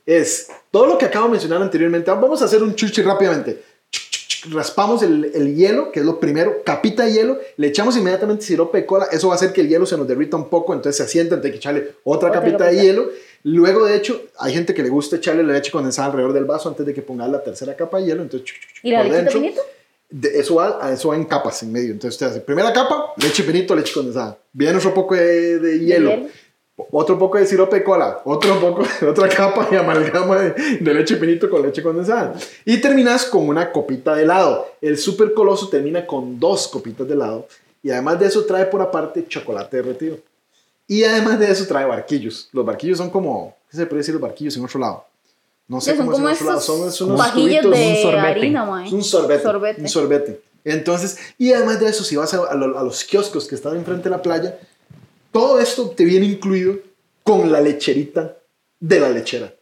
es 0.06 0.50
todo 0.72 0.86
lo 0.86 0.98
que 0.98 1.06
acabo 1.06 1.26
de 1.26 1.32
mencionar 1.32 1.62
anteriormente. 1.62 2.12
Vamos 2.12 2.42
a 2.42 2.46
hacer 2.46 2.62
un 2.62 2.76
Churchill 2.76 3.06
rápidamente. 3.06 3.62
Raspamos 4.50 5.02
el, 5.02 5.32
el, 5.34 5.56
hielo, 5.56 5.92
que 5.92 6.02
es 6.02 6.06
lo 6.06 6.20
primero, 6.20 6.62
capita 6.64 7.06
de 7.06 7.14
hielo, 7.14 7.40
le 7.58 7.66
echamos 7.66 7.98
inmediatamente 7.98 8.46
sirope 8.46 8.78
de 8.78 8.86
cola, 8.86 9.08
eso 9.12 9.28
va 9.28 9.34
a 9.34 9.38
hacer 9.38 9.52
que 9.52 9.62
el 9.62 9.70
hielo 9.70 9.88
se 9.88 9.98
nos 9.98 10.08
derrita 10.08 10.38
un 10.38 10.50
poco, 10.50 10.72
entonces 10.74 10.98
se 10.98 11.04
asienta, 11.04 11.34
antes 11.34 11.50
que 11.50 11.58
echarle 11.58 11.94
otra, 12.04 12.32
capita 12.32 12.66
de 12.66 12.80
hielo. 12.80 13.10
Luego, 13.42 13.86
de 13.86 13.96
hecho, 13.96 14.22
hay 14.38 14.54
gente 14.54 14.76
que 14.76 14.84
le 14.84 14.90
gusta 14.90 15.16
echarle 15.16 15.42
la 15.42 15.54
leche 15.54 15.72
condensada 15.72 16.10
alrededor 16.10 16.34
del 16.34 16.46
vaso 16.46 16.70
antes 16.70 16.86
de 16.86 16.94
que 16.94 17.02
ponga 17.02 17.28
la 17.28 17.44
tercera 17.44 17.76
capa 17.76 17.98
de 17.98 18.06
hielo, 18.06 18.22
entonces 18.22 18.52
¿Y 18.84 18.92
la 18.92 19.04
leche 19.04 19.56
de 20.10 20.40
eso, 20.40 20.56
va, 20.56 20.92
eso 20.92 21.10
va 21.10 21.16
en 21.16 21.26
capas 21.26 21.62
en 21.64 21.72
medio. 21.72 21.92
Entonces 21.92 22.16
usted 22.16 22.28
hace 22.28 22.42
primera 22.42 22.72
capa, 22.72 23.14
leche 23.18 23.44
pinito, 23.44 23.76
leche 23.76 23.94
condensada. 23.94 24.38
Viene 24.54 24.78
otro 24.78 24.94
poco 24.94 25.16
de, 25.16 25.60
de 25.60 25.80
hielo. 25.80 26.28
Otro 26.92 27.18
poco 27.18 27.38
de 27.38 27.46
sirope 27.46 27.78
de 27.78 27.84
cola, 27.86 28.20
otro 28.26 28.60
poco, 28.60 28.84
otra 29.10 29.30
capa 29.30 29.66
de 29.72 29.78
amalgama 29.78 30.38
de, 30.40 30.78
de, 30.82 30.94
leche 30.94 31.16
pinito 31.16 31.50
con 31.50 31.62
leche 31.62 31.82
condensada. 31.82 32.36
Y 32.66 32.82
terminas 32.82 33.26
con 33.26 33.48
una 33.48 33.72
copita 33.72 34.14
de 34.16 34.24
helado. 34.24 34.68
El 34.82 34.98
super 34.98 35.34
coloso 35.34 35.70
termina 35.70 36.06
con 36.06 36.38
dos 36.38 36.68
copitas 36.68 37.08
de 37.08 37.14
helado. 37.14 37.48
Y 37.82 37.92
además 37.92 38.20
de 38.20 38.26
eso 38.26 38.46
trae 38.46 38.66
por 38.66 38.82
aparte 38.82 39.26
chocolate 39.26 39.78
derretido. 39.78 40.18
Y 40.88 41.04
además 41.04 41.40
de 41.40 41.50
eso 41.50 41.66
trae 41.66 41.86
barquillos. 41.86 42.50
Los 42.52 42.66
barquillos 42.66 42.98
son 42.98 43.10
como, 43.10 43.56
¿qué 43.72 43.78
se 43.78 43.86
puede 43.86 44.00
decir 44.00 44.14
los 44.14 44.22
barquillos 44.22 44.58
en 44.58 44.66
otro 44.66 44.80
lado? 44.80 45.06
No 45.68 45.82
sé 45.82 45.96
cómo 45.96 46.12
son 46.12 46.36
como 46.36 46.60
Son, 46.62 46.92
son 46.92 47.12
unos 47.12 47.34
tubitos, 47.34 47.72
de 47.72 47.88
un 47.88 47.96
sorbete. 48.02 48.28
harina, 48.28 48.64
Un 48.92 49.04
sorbete, 49.04 49.82
Un 49.82 49.90
sorbete. 49.90 50.42
Entonces, 50.64 51.18
y 51.38 51.54
además 51.54 51.80
de 51.80 51.90
eso, 51.90 52.04
si 52.04 52.16
vas 52.16 52.34
a, 52.34 52.44
a, 52.44 52.56
los 52.56 53.04
kioscos 53.04 53.48
que 53.48 53.56
están 53.56 53.76
enfrente 53.76 54.06
de 54.06 54.10
la 54.12 54.22
playa, 54.22 54.60
todo 55.32 55.60
esto 55.60 55.90
te 55.90 56.04
viene 56.06 56.26
incluido 56.26 56.76
con 57.24 57.52
la 57.52 57.62
lecherita 57.62 58.38
de 58.80 59.00
la 59.00 59.10
lechera. 59.10 59.54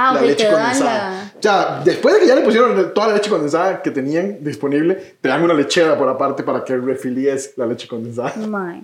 Ah, 0.00 0.14
la 0.14 0.22
leche 0.22 0.48
condensada. 0.48 1.32
O 1.36 1.42
sea, 1.42 1.82
después 1.84 2.14
de 2.14 2.20
que 2.20 2.28
ya 2.28 2.36
le 2.36 2.42
pusieron 2.42 2.94
toda 2.94 3.08
la 3.08 3.14
leche 3.14 3.28
condensada 3.28 3.82
que 3.82 3.90
tenían 3.90 4.38
disponible, 4.44 4.94
te 5.20 5.28
dan 5.28 5.42
una 5.42 5.54
lechera 5.54 5.98
por 5.98 6.08
aparte 6.08 6.44
para 6.44 6.62
que 6.62 6.76
refilies 6.76 7.54
la 7.56 7.66
leche 7.66 7.88
condensada. 7.88 8.32
Mae. 8.46 8.82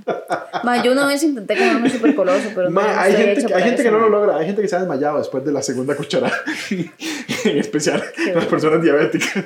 Mae, 0.65 0.83
yo 0.85 0.91
una 0.91 1.07
vez 1.07 1.23
intenté 1.23 1.55
comerme 1.57 1.89
súper 1.89 2.17
coloso, 2.17 2.51
pero 2.53 2.69
no 2.69 2.81
hay 2.81 3.15
gente, 3.15 3.55
hay 3.55 3.63
gente 3.63 3.85
que 3.85 3.93
no 3.93 4.01
lo 4.01 4.09
logra. 4.09 4.39
Hay 4.39 4.47
gente 4.47 4.61
que 4.61 4.67
se 4.67 4.75
ha 4.75 4.81
desmayado 4.81 5.19
después 5.19 5.45
de 5.45 5.53
la 5.53 5.63
segunda 5.63 5.95
cucharada. 5.97 6.35
en 6.71 7.59
especial 7.59 8.03
las 8.35 8.47
personas 8.47 8.83
diabéticas. 8.83 9.45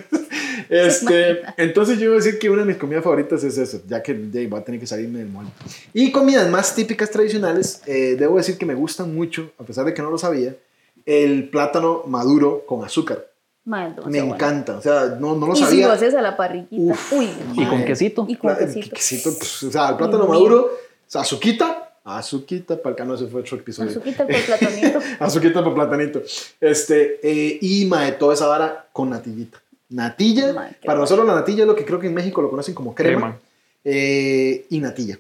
Este, 0.71 1.43
entonces 1.59 1.99
yo 1.99 2.11
voy 2.11 2.21
a 2.21 2.23
decir 2.23 2.39
que 2.39 2.49
una 2.49 2.63
de 2.63 2.69
mis 2.69 2.77
comidas 2.79 3.05
favoritas 3.05 3.45
es 3.45 3.59
eso, 3.59 3.83
ya 3.87 4.03
que 4.03 4.15
va 4.49 4.59
a 4.59 4.65
tener 4.65 4.81
que 4.81 4.87
salirme 4.87 5.19
del 5.19 5.29
molde. 5.29 5.51
Y 5.93 6.13
comidas 6.13 6.49
más 6.49 6.75
típicas 6.75 7.11
tradicionales, 7.11 7.83
eh, 7.85 8.17
debo 8.19 8.39
decir 8.39 8.57
que 8.57 8.65
me 8.65 8.75
gustan 8.75 9.15
mucho, 9.15 9.51
a 9.59 9.65
pesar 9.65 9.85
de 9.85 9.93
que 9.93 10.01
no 10.01 10.11
lo 10.11 10.17
sabía, 10.17 10.55
el 11.09 11.49
plátano 11.49 12.03
maduro 12.07 12.65
con 12.67 12.85
azúcar. 12.85 13.25
me 13.65 14.19
encanta, 14.19 14.77
o 14.77 14.83
sea, 14.83 15.17
no, 15.19 15.35
no 15.37 15.47
lo 15.47 15.57
sabía. 15.57 15.75
Y 15.75 15.77
si 15.79 15.83
lo 15.87 15.93
haces 15.93 16.15
a 16.15 16.21
la 16.21 16.37
parrillita. 16.37 16.95
Uy, 17.13 17.31
y 17.55 17.65
con 17.65 17.83
quesito. 17.87 18.27
Y 18.29 18.37
con 18.37 18.55
quesito. 18.55 18.95
quesito 18.95 19.31
pues, 19.39 19.63
o 19.63 19.73
sea, 19.73 19.89
el 19.89 19.97
plátano 19.97 20.27
maduro, 20.27 20.67
o 20.67 20.71
sea, 21.07 21.23
azuquita, 21.23 21.95
azuquita, 22.05 22.77
para 22.77 22.91
el 22.91 22.97
que 22.97 23.05
no 23.07 23.17
se 23.17 23.27
fue 23.27 23.41
otro 23.41 23.57
episodio. 23.57 23.91
Azuquita 23.91 24.27
por 24.27 24.45
platanito. 24.45 24.99
azuquita 25.21 25.65
por 25.65 25.75
platanito. 25.75 26.23
Este, 26.61 27.21
eh, 27.23 27.59
y 27.63 27.87
mae, 27.87 28.13
toda 28.13 28.35
esa 28.35 28.47
vara 28.47 28.89
con 28.93 29.09
natillita. 29.09 29.63
Natilla, 29.89 30.77
para 30.85 30.99
nosotros 30.99 31.27
la 31.27 31.37
natilla 31.37 31.63
es 31.63 31.67
lo 31.67 31.75
que 31.75 31.87
creo 31.87 31.99
que 31.99 32.09
en 32.09 32.15
México 32.15 32.43
lo 32.43 32.51
conocen 32.51 32.75
como 32.75 32.95
crema. 32.95 33.39
Eh, 33.83 34.67
y 34.69 34.79
natilla. 34.79 35.19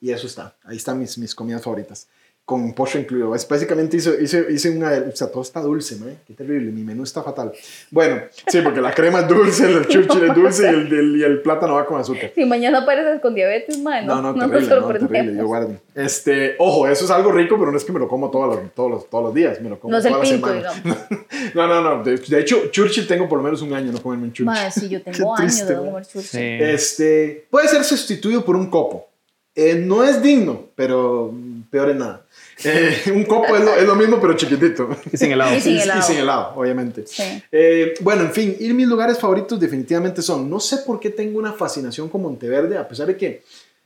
Y 0.00 0.10
eso 0.10 0.26
está, 0.26 0.56
ahí 0.64 0.76
están 0.76 0.98
mis, 0.98 1.16
mis 1.18 1.36
comidas 1.36 1.62
favoritas 1.62 2.08
con 2.44 2.74
postre 2.74 3.00
incluido. 3.00 3.34
Es, 3.34 3.48
básicamente 3.48 3.96
hice, 3.96 4.22
hice, 4.22 4.46
hice, 4.50 4.70
una... 4.70 4.90
O 4.90 5.16
sea, 5.16 5.28
todo 5.28 5.42
está 5.42 5.60
dulce, 5.60 5.96
¿no? 5.98 6.06
Qué 6.26 6.34
terrible, 6.34 6.70
mi 6.72 6.82
menú 6.82 7.02
está 7.02 7.22
fatal. 7.22 7.52
Bueno, 7.90 8.20
sí, 8.46 8.60
porque 8.60 8.82
la 8.82 8.92
crema 8.92 9.20
es 9.20 9.28
dulce, 9.28 9.64
el 9.70 9.86
churchill 9.86 10.24
es 10.24 10.34
dulce 10.34 10.64
y, 10.64 10.94
el, 10.94 11.16
y 11.16 11.22
el 11.22 11.40
plátano 11.40 11.74
va 11.74 11.86
con 11.86 11.98
azúcar. 11.98 12.32
Si 12.34 12.44
mañana 12.44 12.80
apareces 12.80 13.22
con 13.22 13.34
diabetes, 13.34 13.78
man, 13.78 14.06
no, 14.06 14.20
no, 14.20 14.34
no, 14.34 14.50
terrible, 14.50 14.76
no, 14.78 14.88
terrible, 14.88 15.36
yo 15.38 15.46
guardo. 15.46 15.76
Este, 15.94 16.56
ojo, 16.58 16.86
eso 16.86 17.06
es 17.06 17.10
algo 17.10 17.32
rico, 17.32 17.56
pero 17.58 17.70
no 17.70 17.78
es 17.78 17.84
que 17.84 17.92
me 17.92 17.98
lo 17.98 18.08
como 18.08 18.30
todos 18.30 18.56
los, 18.56 18.74
todos 18.74 18.90
los, 18.90 19.08
todos 19.08 19.24
los 19.24 19.34
días, 19.34 19.60
me 19.62 19.70
lo 19.70 19.80
como 19.80 19.92
no 19.92 20.02
toda 20.02 20.22
es 20.22 20.30
el 20.30 20.40
pinto, 20.40 20.52
Digamos. 20.52 20.82
no, 21.54 21.66
no, 21.66 21.80
no, 21.80 22.04
de, 22.04 22.40
hecho, 22.40 22.66
Churchill 22.70 23.06
tengo 23.06 23.26
por 23.26 23.38
lo 23.38 23.44
menos 23.44 23.62
un 23.62 23.72
año 23.72 23.90
no 23.90 24.02
comerme 24.02 24.24
un 24.24 24.32
Churchill. 24.32 24.46
Madre, 24.46 24.70
sí, 24.70 24.88
yo 24.90 25.00
tengo 25.02 25.34
años 25.34 25.66
de 25.66 25.76
comer 25.76 26.04
Churchill. 26.04 26.22
Sí. 26.22 26.58
Este, 26.60 27.46
puede 27.48 27.68
ser 27.68 27.84
sustituido 27.84 28.44
por 28.44 28.56
un 28.56 28.68
copo. 28.68 29.08
Eh, 29.54 29.76
no 29.76 30.02
es 30.02 30.20
digno, 30.20 30.64
pero 30.74 31.32
peor 31.74 31.90
en 31.90 31.98
nada. 31.98 32.24
Eh, 32.62 33.10
un 33.12 33.24
copo 33.24 33.56
es 33.56 33.84
lo, 33.84 33.96
mismo, 33.96 34.20
pero 34.20 34.34
chiquitito. 34.34 34.88
Y 35.12 35.16
sin 35.16 35.32
helado. 35.32 35.56
Y 35.56 35.60
sin 35.60 35.76
helado, 35.76 35.98
y, 35.98 36.02
sin 36.04 36.16
helado 36.18 36.52
obviamente. 36.54 37.04
Eh, 37.50 37.94
bueno, 38.00 38.22
en 38.22 38.30
fin, 38.30 38.56
ir 38.60 38.72
mis 38.74 38.86
lugares 38.86 39.18
favoritos 39.18 39.58
definitivamente 39.58 40.22
son, 40.22 40.48
no 40.48 40.60
sé 40.60 40.78
por 40.86 41.00
qué 41.00 41.10
tengo 41.10 41.40
una 41.40 41.52
fascinación 41.52 42.08
con 42.08 42.22
Monteverde, 42.22 42.78
a 42.78 42.86
pesar 42.86 43.08
de 43.08 43.16
que, 43.16 43.42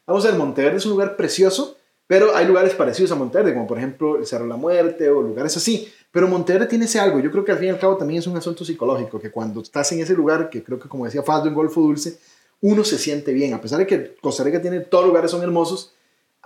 vamos 0.06 0.22
a 0.26 0.28
ver, 0.28 0.38
Monteverde 0.38 0.76
es 0.76 0.84
un 0.84 0.92
lugar 0.92 1.16
precioso, 1.16 1.78
pero 2.06 2.36
hay 2.36 2.46
lugares 2.46 2.74
parecidos 2.74 3.10
a 3.10 3.14
Monteverde, 3.14 3.54
como 3.54 3.66
por 3.66 3.78
ejemplo 3.78 4.18
el 4.18 4.26
Cerro 4.26 4.44
de 4.44 4.50
la 4.50 4.56
Muerte 4.56 5.08
o 5.08 5.22
lugares 5.22 5.56
así. 5.56 5.90
Pero 6.10 6.28
Monteverde 6.28 6.66
tiene 6.66 6.84
ese 6.84 7.00
algo, 7.00 7.20
yo 7.20 7.30
creo 7.30 7.46
que 7.46 7.52
al 7.52 7.58
fin 7.58 7.68
y 7.68 7.70
al 7.70 7.78
cabo 7.78 7.96
también 7.96 8.18
es 8.18 8.26
un 8.26 8.36
asunto 8.36 8.66
psicológico, 8.66 9.18
que 9.18 9.30
cuando 9.30 9.62
estás 9.62 9.90
en 9.92 10.00
ese 10.00 10.12
lugar, 10.12 10.50
que 10.50 10.62
creo 10.62 10.78
que 10.78 10.90
como 10.90 11.06
decía 11.06 11.22
Faldo 11.22 11.48
en 11.48 11.54
Golfo 11.54 11.80
Dulce, 11.80 12.18
uno 12.60 12.84
se 12.84 12.98
siente 12.98 13.32
bien, 13.32 13.54
a 13.54 13.62
pesar 13.62 13.78
de 13.78 13.86
que 13.86 14.14
Costa 14.20 14.44
Rica 14.44 14.60
tiene 14.60 14.80
todos 14.80 15.04
los 15.04 15.08
lugares 15.08 15.30
son 15.30 15.42
hermosos, 15.42 15.94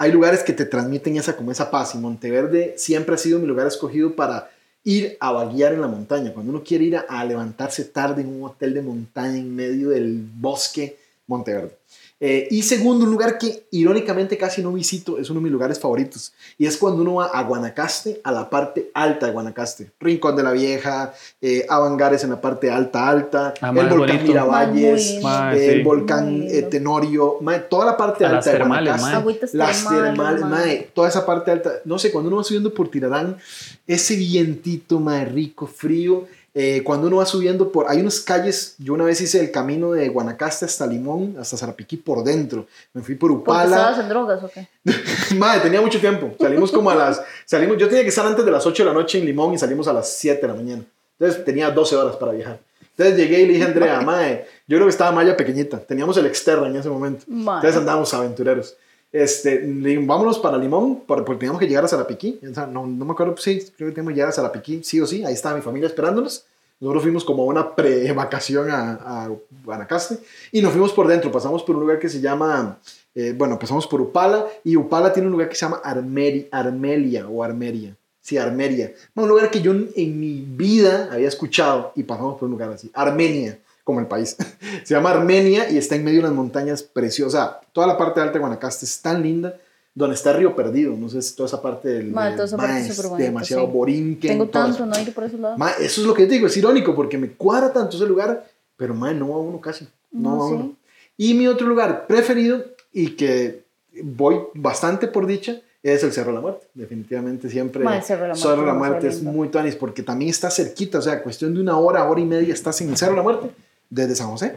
hay 0.03 0.11
lugares 0.11 0.43
que 0.43 0.53
te 0.53 0.65
transmiten 0.65 1.17
esa 1.17 1.37
como 1.37 1.53
esa 1.53 1.71
paz 1.71 1.95
y 1.95 1.99
Monteverde 1.99 2.75
siempre 2.77 3.15
ha 3.15 3.19
sido 3.19 3.39
mi 3.39 3.47
lugar 3.47 3.69
escogido 3.69 4.17
para 4.17 4.51
ir 4.83 5.17
a 5.21 5.31
vaguear 5.31 5.75
en 5.75 5.81
la 5.81 5.87
montaña. 5.87 6.33
Cuando 6.33 6.51
uno 6.51 6.65
quiere 6.65 6.87
ir 6.87 6.97
a 6.97 7.25
levantarse 7.25 7.85
tarde 7.85 8.23
en 8.23 8.27
un 8.27 8.43
hotel 8.43 8.75
de 8.75 8.83
montaña 8.83 9.37
en 9.37 9.55
medio 9.55 9.91
del 9.91 10.29
bosque, 10.41 10.99
Monteverde. 11.29 11.77
Eh, 12.25 12.47
y 12.53 12.63
segundo, 12.63 13.05
un 13.05 13.11
lugar 13.11 13.37
que 13.37 13.65
irónicamente 13.73 14.39
casi 14.39 14.63
no 14.63 14.73
visito, 14.73 15.19
es 15.19 15.29
uno 15.29 15.41
de 15.41 15.45
mis 15.45 15.53
lugares 15.53 15.81
favoritos. 15.81 16.33
Y 16.57 16.67
es 16.67 16.77
cuando 16.77 17.03
uno 17.03 17.15
va 17.15 17.27
a 17.27 17.43
Guanacaste, 17.43 18.21
a 18.23 18.31
la 18.31 18.49
parte 18.49 18.93
alta 18.95 19.27
de 19.27 19.33
Guanacaste. 19.33 19.91
Rincón 19.99 20.37
de 20.37 20.45
la 20.45 20.53
Vieja, 20.53 21.13
eh, 21.41 21.67
Avangares 21.69 22.23
en 22.23 22.31
la 22.31 22.41
parte 22.41 22.71
alta, 22.71 23.09
alta. 23.09 23.55
Ah, 23.61 23.75
el 23.77 23.89
volcán 23.89 24.23
Miravalles, 24.23 25.19
el 25.53 25.83
volcán 25.83 26.45
eh, 26.45 26.63
Tenorio, 26.63 27.41
toda 27.69 27.87
la 27.87 27.97
parte 27.97 28.25
alta 28.25 28.53
de 28.53 28.59
Guanacaste. 28.61 29.57
Las 29.57 29.89
termales, 29.89 30.95
toda 30.95 31.09
esa 31.09 31.27
parte 31.27 31.51
alta. 31.51 31.73
No 31.85 31.99
sé, 31.99 32.13
cuando 32.13 32.29
uno 32.29 32.37
va 32.37 32.45
subiendo 32.45 32.73
por 32.73 32.89
Tirarán, 32.89 33.37
ese 33.85 34.15
vientito, 34.15 35.01
más 35.01 35.33
rico, 35.33 35.67
frío 35.67 36.29
eh, 36.55 36.83
cuando 36.85 37.07
uno 37.07 37.17
va 37.17 37.27
subiendo 37.27 37.73
por, 37.73 37.89
hay 37.89 38.01
unas 38.01 38.21
calles, 38.21 38.75
yo 38.79 38.93
una 38.93 39.05
vez 39.05 39.21
hice 39.23 39.41
el 39.41 39.51
camino 39.51 39.93
de 39.93 40.09
Guanacaste 40.11 40.67
hasta 40.67 40.87
Limón, 40.87 41.37
hasta 41.41 41.57
Zarapiquí 41.57 41.97
por 41.97 42.23
dentro, 42.23 42.67
me 42.93 43.01
fui 43.03 43.15
por 43.15 43.31
Upala. 43.31 43.77
¿Estabas 43.77 43.99
en 44.01 44.09
drogas 44.11 44.45
o 44.45 44.51
qué? 44.51 44.69
Madre, 45.37 45.63
tenía 45.63 45.81
mucho 45.81 45.99
tiempo, 45.99 46.35
salimos 46.39 46.71
como 46.71 46.91
a 46.91 46.95
las, 46.95 47.23
salimos, 47.47 47.79
yo 47.79 47.89
tenía 47.89 48.03
que 48.03 48.11
estar 48.11 48.27
antes 48.27 48.45
de 48.45 48.51
las 48.51 48.67
8 48.67 48.83
de 48.83 48.89
la 48.91 48.95
noche 48.95 49.19
en 49.19 49.25
Limón 49.25 49.55
y 49.55 49.59
salimos 49.59 49.89
a 49.89 49.95
las 49.95 50.13
7 50.13 50.43
de 50.43 50.49
la 50.49 50.55
mañana, 50.55 50.83
entonces 51.19 51.43
tenía 51.43 51.71
12 51.71 51.97
horas 51.97 52.17
para 52.17 52.33
viajar. 52.33 52.61
Entonces 52.91 53.17
llegué 53.17 53.41
y 53.41 53.47
le 53.47 53.53
dije 53.55 53.65
a 53.65 53.69
Andrea, 53.69 54.01
madre, 54.05 54.47
yo 54.69 54.77
creo 54.77 54.87
que 54.87 54.91
estaba 54.91 55.11
Maya 55.11 55.35
pequeñita, 55.35 55.79
teníamos 55.79 56.19
el 56.19 56.27
externo 56.27 56.67
en 56.67 56.77
ese 56.77 56.91
momento, 56.91 57.25
entonces 57.29 57.77
andábamos 57.77 58.13
aventureros. 58.13 58.77
Este, 59.13 59.63
vámonos 60.01 60.39
para 60.39 60.57
Limón, 60.57 61.03
porque 61.07 61.35
teníamos 61.35 61.61
que 61.61 61.69
llegar 61.69 61.85
a 61.85 61.89
Zarapiquí. 61.89 62.41
no, 62.71 62.87
no 62.87 63.05
me 63.05 63.13
acuerdo, 63.13 63.37
sí, 63.37 63.63
creo 63.77 63.91
que 63.91 63.95
teníamos 63.95 64.13
que 64.13 64.15
llegar 64.15 64.31
a 64.31 64.33
Zarapiquí, 64.33 64.83
sí 64.83 65.01
o 65.01 65.07
sí. 65.07 65.23
Ahí 65.25 65.35
estaba 65.35 65.55
mi 65.55 65.61
familia 65.61 65.89
esperándonos. 65.89 66.47
Nosotros 66.81 67.03
fuimos 67.05 67.25
como 67.25 67.45
una 67.45 67.77
pre-vacación 67.77 68.71
a, 68.71 68.93
a, 68.93 69.31
Guanacaste 69.65 70.19
y 70.51 70.61
nos 70.61 70.73
fuimos 70.73 70.93
por 70.93 71.07
dentro. 71.07 71.31
Pasamos 71.31 71.63
por 71.63 71.77
un 71.77 71.83
lugar 71.83 72.01
que 72.01 72.09
se 72.09 72.21
llama, 72.21 72.79
eh, 73.15 73.33
bueno, 73.37 73.57
pasamos 73.57 73.87
por 73.87 74.01
Upala 74.01 74.47
y 74.65 74.77
Upala 74.77 75.13
tiene 75.13 75.29
un 75.29 75.33
lugar 75.33 75.49
que 75.49 75.55
se 75.55 75.65
llama 75.65 75.81
Armeri, 75.85 76.49
Armelia 76.51 77.29
o 77.29 77.45
Armeria. 77.45 77.95
Sí, 78.21 78.37
Armeria. 78.37 78.93
Un 79.15 79.29
lugar 79.29 79.51
que 79.51 79.61
yo 79.61 79.73
en 79.73 80.19
mi 80.19 80.41
vida 80.45 81.09
había 81.13 81.29
escuchado 81.29 81.93
y 81.95 82.03
pasamos 82.03 82.37
por 82.37 82.47
un 82.47 82.53
lugar 82.53 82.71
así. 82.71 82.91
Armenia 82.95 83.59
como 83.85 84.01
el 84.01 84.07
país. 84.07 84.37
Se 84.85 84.95
llama 84.95 85.11
Armenia 85.11 85.71
y 85.71 85.79
está 85.79 85.97
en 85.97 86.05
medio 86.05 86.21
de 86.21 86.27
unas 86.27 86.37
montañas 86.37 86.83
preciosas. 86.83 87.57
Toda 87.73 87.87
la 87.87 87.99
parte 87.99 88.21
alta 88.21 88.35
de 88.35 88.39
Guanacaste 88.41 88.85
es 88.85 89.01
tan 89.01 89.23
linda. 89.23 89.57
Donde 89.95 90.15
está 90.15 90.33
Río 90.33 90.57
Perdido, 90.57 90.97
no 90.97 91.11
sé 91.11 91.21
si 91.21 91.37
toda 91.37 91.49
esa 91.49 91.61
parte 91.61 91.87
del. 91.91 92.13
Ma, 92.13 92.33
toda 92.33 92.47
esa 92.47 92.57
parte 92.57 92.81
es 92.81 93.19
demasiado 93.19 93.67
sí. 93.67 93.73
borinquen. 93.73 94.31
Tengo 94.31 94.49
tanto, 94.49 94.87
no 94.87 94.99
ir 94.99 95.13
por 95.13 95.25
esos 95.25 95.39
lados. 95.39 95.59
Ma, 95.59 95.73
eso 95.73 96.01
es 96.01 96.07
lo 96.07 96.15
que 96.15 96.25
te 96.25 96.33
digo, 96.33 96.47
es 96.47 96.57
irónico 96.57 96.95
porque 96.95 97.19
me 97.19 97.33
cuadra 97.33 97.75
tanto 97.75 97.97
ese 97.97 98.07
lugar, 98.07 98.43
pero 98.75 98.95
ma, 98.95 99.13
no 99.13 99.29
va 99.29 99.37
uno 99.37 99.61
casi. 99.61 99.87
No, 100.11 100.39
va 100.39 100.47
uno. 100.47 100.77
Y 101.19 101.35
mi 101.35 101.47
otro 101.47 101.67
lugar 101.67 102.07
preferido 102.07 102.65
y 102.91 103.17
que 103.17 103.65
voy 104.03 104.41
bastante 104.55 105.09
por 105.09 105.27
dicha 105.27 105.61
es 105.83 106.03
el 106.03 106.13
Cerro 106.13 106.29
de 106.29 106.37
la 106.37 106.41
Muerte. 106.41 106.67
Definitivamente 106.73 107.51
siempre. 107.51 107.85
Ma, 107.85 107.99
el 107.99 108.03
Cerro 108.03 108.23
de 108.23 108.29
la 108.29 108.35
Muerte, 108.35 108.49
Cerro 108.49 108.61
de 108.63 108.67
la 108.67 108.75
Muerte 108.75 109.09
es 109.09 109.23
muy 109.23 109.49
tanis 109.49 109.77
porque 109.77 110.03
también 110.03 110.31
está 110.31 110.51
cerquita, 110.51 111.01
o 111.01 111.03
sea, 111.03 111.23
cuestión 111.23 111.53
de 111.53 111.61
una 111.61 111.77
hora, 111.77 112.09
hora 112.09 112.19
y 112.19 112.25
media 112.25 112.55
estás 112.55 112.81
en 112.81 112.89
el 112.89 112.97
Cerro 112.97 113.13
de 113.13 113.17
la 113.19 113.23
Muerte 113.25 113.51
desde 113.93 114.17
San 114.17 114.29
José 114.29 114.55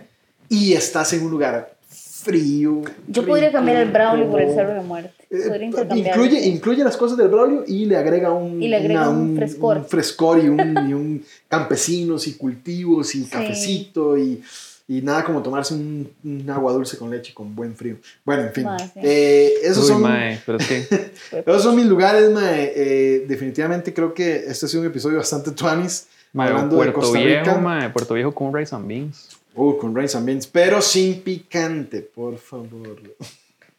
y 0.49 0.73
estás 0.73 1.11
en 1.13 1.23
un 1.23 1.31
lugar 1.31 1.75
frío. 1.89 2.81
Yo 3.07 3.25
podría 3.25 3.51
cambiar 3.51 3.77
el 3.77 3.91
Braulio 3.91 4.31
por 4.31 4.41
el 4.41 4.53
Cerro 4.53 4.73
de 4.73 4.81
Muerte. 4.81 5.11
Eh, 5.29 5.71
incluye, 5.95 6.45
incluye 6.45 6.83
las 6.83 6.95
cosas 6.95 7.17
del 7.17 7.27
Braulio 7.27 7.63
y 7.67 7.85
le 7.85 7.97
agrega 7.97 8.31
un, 8.31 8.61
y 8.61 8.67
le 8.67 8.77
agrega 8.77 9.09
un, 9.09 9.35
frescor. 9.35 9.77
Un 9.77 9.85
frescor 9.85 10.43
y 10.43 10.47
un, 10.47 10.59
y 10.89 10.93
un 10.93 11.25
campesinos 11.47 12.27
y 12.27 12.33
cultivos 12.33 13.13
y 13.15 13.25
cafecito 13.25 14.17
y, 14.17 14.41
y, 14.87 15.01
nada 15.01 15.23
como 15.23 15.43
tomarse 15.43 15.73
un, 15.73 16.09
agua 16.49 16.71
dulce 16.73 16.97
con 16.97 17.11
leche 17.11 17.33
con 17.33 17.53
buen 17.53 17.75
frío. 17.75 17.97
Bueno, 18.23 18.43
en 18.43 18.53
fin. 18.53 18.67
Eh, 18.95 19.53
esos, 19.63 19.85
son, 19.85 20.05
esos 20.47 21.63
son 21.63 21.75
mis 21.75 21.85
lugares, 21.85 22.31
mae. 22.31 22.71
Eh, 22.75 23.25
definitivamente 23.27 23.93
creo 23.93 24.13
que 24.13 24.45
este 24.47 24.65
ha 24.65 24.69
sido 24.69 24.81
un 24.81 24.87
episodio 24.87 25.17
bastante 25.17 25.51
tuanis. 25.51 26.07
Hablando 26.37 26.75
Puerto 26.75 26.99
de 26.99 27.05
Costa 27.05 27.19
Rica. 27.19 27.41
Viejo, 27.43 27.59
mae, 27.59 27.89
Puerto 27.89 28.13
Viejo 28.13 28.33
con 28.33 28.53
rice 28.53 28.75
and 28.75 28.87
beans. 28.87 29.37
Uh, 29.55 29.77
con 29.77 29.95
rice 29.95 30.17
and 30.17 30.25
beans, 30.25 30.47
pero 30.47 30.81
sin 30.81 31.21
picante, 31.21 32.01
por 32.01 32.37
favor. 32.37 32.99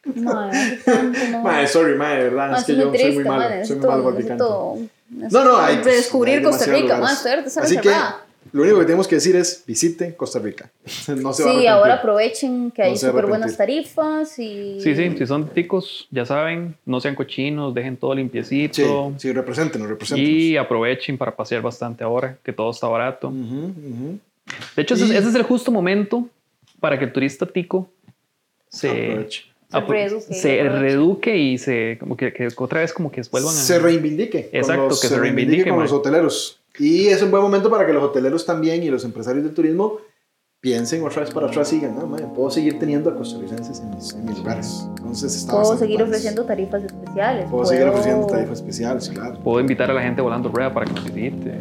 No, 0.05 0.51
no. 1.43 1.67
sorry, 1.67 1.95
mae, 1.95 2.17
de 2.17 2.23
verdad, 2.23 2.57
es 2.59 2.65
que 2.65 2.75
yo 2.75 2.91
soy 2.93 3.11
muy 3.13 3.23
malo, 3.23 3.65
soy 3.65 3.77
muy 3.77 3.87
malo 3.87 4.03
por 4.03 4.15
picante. 4.17 4.43
No, 5.09 5.43
no, 5.43 5.57
hay 5.57 5.77
descubrir 5.77 6.43
Costa 6.43 6.65
Rica, 6.65 6.97
más 6.97 7.21
suerte, 7.21 7.49
Así 7.59 7.77
que 7.77 7.91
Lo 8.51 8.61
único 8.63 8.79
que 8.79 8.85
tenemos 8.85 9.07
que 9.07 9.15
decir 9.15 9.35
es 9.35 9.63
visiten 9.65 10.13
Costa 10.13 10.39
Rica. 10.39 10.69
no 11.17 11.33
se 11.33 11.43
sí, 11.43 11.67
ahora 11.67 11.95
aprovechen 11.95 12.71
que 12.71 12.83
hay 12.83 12.97
súper 12.97 13.25
buenas 13.25 13.57
tarifas 13.57 14.37
y... 14.39 14.79
Sí, 14.81 14.95
sí, 14.95 15.17
si 15.17 15.27
son 15.27 15.49
ticos, 15.49 16.07
ya 16.11 16.25
saben, 16.25 16.75
no 16.85 16.99
sean 16.99 17.15
cochinos, 17.15 17.73
dejen 17.73 17.97
todo 17.97 18.13
limpiecito. 18.15 19.13
Sí, 19.17 19.27
sí, 19.27 19.33
representen, 19.33 19.87
representen. 19.87 20.25
Y 20.25 20.57
aprovechen 20.57 21.17
para 21.17 21.35
pasear 21.35 21.61
bastante 21.61 22.03
ahora, 22.03 22.37
que 22.43 22.53
todo 22.53 22.71
está 22.71 22.87
barato. 22.87 23.31
De 23.31 24.81
hecho, 24.81 24.93
ese, 24.93 25.17
es 25.17 25.35
el 25.35 25.43
justo 25.43 25.71
momento 25.71 26.27
para 26.79 26.97
que 26.97 27.05
el 27.05 27.13
turista 27.13 27.45
tico 27.45 27.89
se... 28.69 29.27
Se, 29.69 30.63
reeduque, 30.69 31.37
y 31.37 31.57
se 31.57 31.97
como 31.99 32.15
que, 32.15 32.47
otra 32.55 32.79
vez 32.79 32.93
como 32.93 33.11
que 33.11 33.21
vuelvan 33.29 33.53
a 33.53 33.57
se 33.57 33.77
reivindique 33.79 34.49
exacto 34.53 34.95
que 35.01 35.07
se, 35.09 35.19
reivindique, 35.19 35.69
con 35.69 35.81
los 35.81 35.91
hoteleros 35.91 36.56
y 36.79 37.07
es 37.07 37.21
un 37.21 37.31
buen 37.31 37.43
momento 37.43 37.69
para 37.69 37.85
que 37.85 37.93
los 37.93 38.03
hoteleros 38.03 38.45
también 38.45 38.83
y 38.83 38.89
los 38.89 39.03
empresarios 39.03 39.43
del 39.43 39.53
turismo 39.53 39.99
piensen 40.59 41.05
otra 41.05 41.21
vez 41.21 41.31
para 41.31 41.47
atrás 41.47 41.71
y 41.71 41.77
digan, 41.77 41.95
no, 41.95 42.33
puedo 42.33 42.49
seguir 42.49 42.79
teniendo 42.79 43.09
a 43.09 43.15
costarricenses 43.15 43.79
en 43.79 43.91
mis, 43.91 44.13
en 44.13 44.25
mis 44.25 44.37
lugares. 44.39 44.85
Entonces, 44.97 45.47
puedo 45.49 45.77
seguir 45.77 46.01
ofreciendo 46.01 46.43
tarifas 46.45 46.83
especiales. 46.83 47.49
Puedo, 47.49 47.65
seguir 47.65 47.87
ofreciendo 47.87 48.27
tarifas 48.27 48.57
especiales, 48.57 49.09
claro. 49.09 49.39
Puedo 49.43 49.59
invitar 49.59 49.89
a 49.91 49.93
la 49.93 50.01
gente 50.01 50.21
volando 50.21 50.49
rueda 50.49 50.73
para 50.73 50.85
que 50.85 50.93
nos 50.93 51.13
visite. 51.13 51.53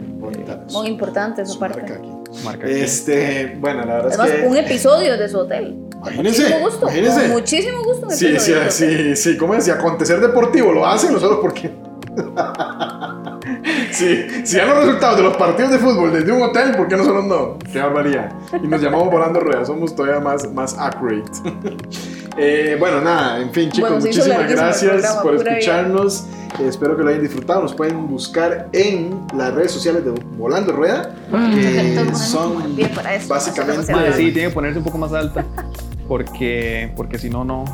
Muy 0.72 0.88
importante 0.88 1.42
esa 1.42 1.58
parte. 1.58 1.82
Marca 1.82 1.94
aquí. 1.94 2.08
Marca 2.44 2.66
este, 2.66 3.56
bueno, 3.60 3.84
la 3.84 3.94
verdad 3.94 4.12
Además, 4.12 4.30
es 4.30 4.40
que... 4.42 4.48
un 4.48 4.56
episodio 4.56 5.16
de 5.16 5.28
su 5.28 5.38
hotel. 5.38 5.76
Imagínense. 5.98 6.42
Muchísimo 6.42 6.64
gusto. 6.64 6.86
Imagínense. 6.86 7.28
muchísimo 7.28 7.84
gusto. 7.84 8.10
Sí, 8.10 8.38
sí, 8.38 8.52
sí, 8.70 9.16
sí, 9.16 9.36
¿cómo 9.36 9.54
es? 9.54 9.68
acontecer 9.68 10.20
deportivo 10.20 10.72
lo 10.72 10.86
hacen 10.86 11.12
nosotros 11.12 11.38
porque... 11.40 11.70
Sí, 13.90 14.26
si 14.44 14.56
ya 14.56 14.66
los 14.66 14.84
resultados 14.84 15.16
de 15.16 15.22
los 15.24 15.36
partidos 15.36 15.70
de 15.72 15.78
fútbol 15.78 16.12
desde 16.12 16.30
un 16.30 16.42
hotel, 16.42 16.76
¿por 16.76 16.88
qué 16.88 16.96
nosotros 16.96 17.24
no? 17.24 17.58
Qué 17.72 17.78
barbaridad. 17.78 18.32
Y 18.62 18.66
nos 18.66 18.80
llamamos 18.80 19.10
Volando 19.10 19.40
Rueda, 19.40 19.64
somos 19.64 19.94
todavía 19.94 20.20
más, 20.20 20.52
más 20.52 20.76
accurate. 20.78 21.30
Eh, 22.38 22.76
bueno, 22.78 23.00
nada, 23.00 23.40
en 23.40 23.50
fin, 23.50 23.70
chicos, 23.70 23.92
muchísimas 23.92 24.50
gracias 24.50 25.16
por 25.22 25.36
escucharnos. 25.36 26.26
Eh, 26.60 26.68
espero 26.68 26.94
que 26.94 27.02
lo 27.02 27.08
hayan 27.08 27.22
disfrutado. 27.22 27.62
Nos 27.62 27.72
pueden 27.72 28.06
buscar 28.08 28.68
en 28.74 29.26
las 29.34 29.54
redes 29.54 29.72
sociales 29.72 30.04
de 30.04 30.10
Volando 30.36 30.70
Rueda, 30.72 31.14
que 31.54 32.10
son 32.14 32.76
básicamente. 33.26 33.90
sí, 34.12 34.32
tiene 34.32 34.48
que 34.48 34.50
ponerse 34.50 34.76
un 34.76 34.84
poco 34.84 34.98
más 34.98 35.14
alta, 35.14 35.46
porque, 36.06 36.92
porque 36.94 37.18
si 37.18 37.30
no, 37.30 37.42
no 37.42 37.64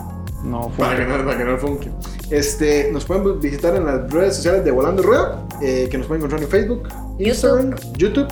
no 0.43 0.69
para 0.77 0.97
que 0.97 1.05
no, 1.05 1.25
para 1.25 1.39
que 1.39 1.45
no 1.45 1.59
funke. 1.59 1.91
Este, 2.33 2.91
nos 2.91 3.05
pueden 3.05 3.39
visitar 3.41 3.77
en 3.77 3.85
las 3.85 4.11
redes 4.11 4.37
sociales 4.37 4.65
de 4.65 4.71
Volando 4.71 5.03
Rueda, 5.03 5.47
eh, 5.61 5.87
que 5.91 5.99
nos 5.99 6.07
pueden 6.07 6.23
encontrar 6.23 6.43
en 6.43 6.49
Facebook, 6.49 6.89
Instagram, 7.19 7.77
YouTube 7.99 8.27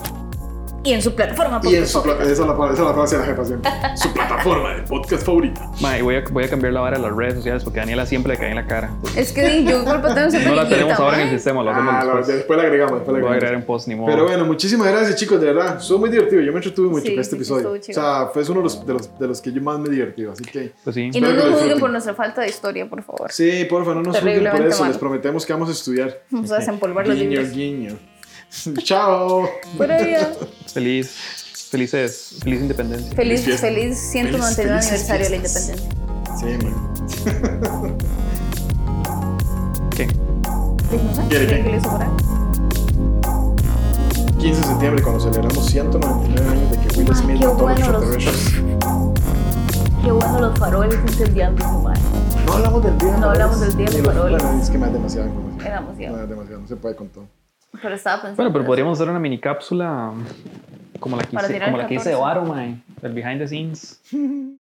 y 0.83 0.93
en 0.93 1.03
su 1.03 1.15
plataforma 1.15 1.61
Y 1.65 1.77
en 1.77 1.87
su 1.87 1.99
esa, 2.01 2.13
es 2.23 2.39
la, 2.39 2.55
esa 2.55 2.73
es 2.73 2.79
la 2.79 2.95
frase 2.95 3.17
de 3.17 3.21
la 3.21 3.27
jefa 3.27 3.45
siempre. 3.45 3.71
su 3.97 4.13
plataforma 4.13 4.75
de 4.75 4.83
podcast 4.83 5.25
favorita. 5.25 5.71
Mae, 5.81 6.01
voy 6.01 6.17
a, 6.17 6.25
voy 6.31 6.45
a 6.45 6.49
cambiar 6.49 6.73
la 6.73 6.81
vara 6.81 6.97
de 6.97 7.03
las 7.03 7.15
redes 7.15 7.35
sociales 7.35 7.65
porque 7.65 7.81
Daniela 7.81 8.07
siempre 8.07 8.33
le 8.33 8.39
cae 8.39 8.51
en 8.51 8.57
la 8.57 8.67
cara. 8.67 8.91
Es 9.15 9.33
que 9.33 9.65
yo 9.65 9.85
culpa 9.85 10.15
tengo 10.15 10.31
No 10.49 10.55
la 10.55 10.69
tenemos 10.69 10.99
ahora 10.99 11.21
en 11.21 11.29
el 11.29 11.35
sistema, 11.35 11.63
lo 11.63 11.71
hacemos 11.71 11.95
ah, 11.95 12.05
después. 12.05 12.27
después 12.27 12.57
la 12.57 12.63
agregamos, 12.65 12.95
después 12.95 13.13
la 13.13 13.19
agregamos. 13.19 13.21
Voy 13.21 13.29
a 13.29 13.37
agregar 13.37 13.55
en 13.55 13.67
post, 13.67 13.89
ni 13.89 13.95
modo. 13.95 14.11
Pero 14.11 14.25
bueno, 14.25 14.45
muchísimas 14.47 14.89
gracias 14.89 15.17
chicos, 15.17 15.41
de 15.41 15.47
verdad. 15.53 15.77
Estuvo 15.79 15.99
muy 15.99 16.11
divertido. 16.11 16.41
Yo 16.41 16.53
me 16.53 16.59
entretuve 16.59 16.89
mucho 16.89 17.11
con 17.11 17.21
este 17.21 17.37
episodio. 17.37 17.73
O 17.73 17.83
sea, 17.83 18.31
fue 18.33 18.43
uno 18.45 18.55
de 18.55 18.63
los, 18.63 18.87
de 18.87 18.93
los, 18.95 19.19
de 19.19 19.29
los 19.29 19.41
que 19.41 19.53
yo 19.53 19.61
más 19.61 19.79
me 19.79 19.91
divertí. 19.91 20.25
Así 20.25 20.45
que. 20.45 20.73
Pues 20.83 20.95
sí. 20.95 21.11
Y 21.13 21.21
no 21.21 21.33
nos 21.33 21.45
juzguen 21.51 21.79
por 21.79 21.91
nuestra 21.91 22.15
falta 22.15 22.41
de 22.41 22.49
historia, 22.49 22.89
por 22.89 23.03
favor. 23.03 23.31
Sí, 23.31 23.67
por 23.69 23.85
favor, 23.85 23.97
no 23.97 24.03
nos 24.03 24.17
juzguen 24.17 24.51
por 24.51 24.63
eso. 24.63 24.87
Les 24.87 24.97
prometemos 24.97 25.45
que 25.45 25.53
vamos 25.53 25.69
a 25.69 25.73
estudiar. 25.73 26.23
Vamos 26.31 26.51
a 26.53 26.59
desempolvar 26.59 27.07
los 27.07 27.17
libros. 27.17 27.51
Guiño, 27.51 27.89
guiño. 27.89 28.10
Chao. 28.83 29.49
Buenos 29.77 30.03
días. 30.03 30.29
Feliz. 30.73 31.15
Felices, 31.71 32.35
feliz 32.43 32.61
independencia. 32.63 33.15
Feliz, 33.15 33.43
feliz, 33.43 33.61
feliz 33.61 33.99
199 34.11 34.79
aniversario 34.81 35.25
de 35.25 35.31
la 35.31 35.37
independencia. 35.37 35.89
Sí, 36.37 36.47
man. 36.65 37.99
¿Qué? 39.97 40.09
¿Quiere 41.29 41.47
qué? 41.47 41.63
¿Qué 41.63 41.71
le 41.71 41.81
15 44.41 44.61
de 44.61 44.67
septiembre, 44.67 45.03
cuando 45.03 45.21
celebramos 45.21 45.67
199 45.67 46.51
años 46.51 46.71
de 46.71 46.79
que 46.79 46.99
Will 46.99 47.15
Smith 47.15 47.39
qué 47.39 47.47
bueno 47.47 47.93
los, 47.93 48.17
Qué 50.03 50.11
bueno 50.11 50.41
los 50.41 50.59
faroles 50.59 50.99
incendiando 51.07 51.63
su 51.63 51.79
madre. 51.79 52.01
No 52.47 52.53
hablamos 52.55 52.83
del 52.83 52.99
día. 52.99 53.17
No 53.19 53.31
hablamos 53.31 53.61
del 53.61 53.77
día 53.77 53.91
de 53.91 53.99
los 53.99 54.07
faroles. 54.15 54.43
Es 54.61 54.71
que 54.71 54.79
me 54.79 54.87
da 54.87 54.93
demasiada 54.93 55.29
información. 55.29 55.67
Era 55.67 55.81
demasiado. 55.81 56.17
Me 56.17 56.23
da 56.23 56.27
demasiado, 56.27 56.61
no 56.63 56.69
se 56.69 56.77
puede 56.77 56.97
con 56.97 57.09
todo. 57.11 57.40
Pero 57.83 57.95
estaba 57.95 58.17
pensando. 58.17 58.37
Bueno, 58.37 58.53
pero 58.53 58.65
podríamos 58.65 58.99
hacer 58.99 59.11
una 59.11 59.21
mini 59.21 59.39
cápsula 59.39 60.13
como 60.99 61.17
la 61.17 61.25
que 61.25 61.37
hice, 61.37 61.61
como 61.65 61.77
la 61.79 61.87
que 61.87 61.95
hice 61.95 62.11
de 62.11 62.15
Baro, 62.15 62.55
el 62.57 63.13
behind 63.13 63.39
the 63.39 63.49
scenes. 63.49 64.01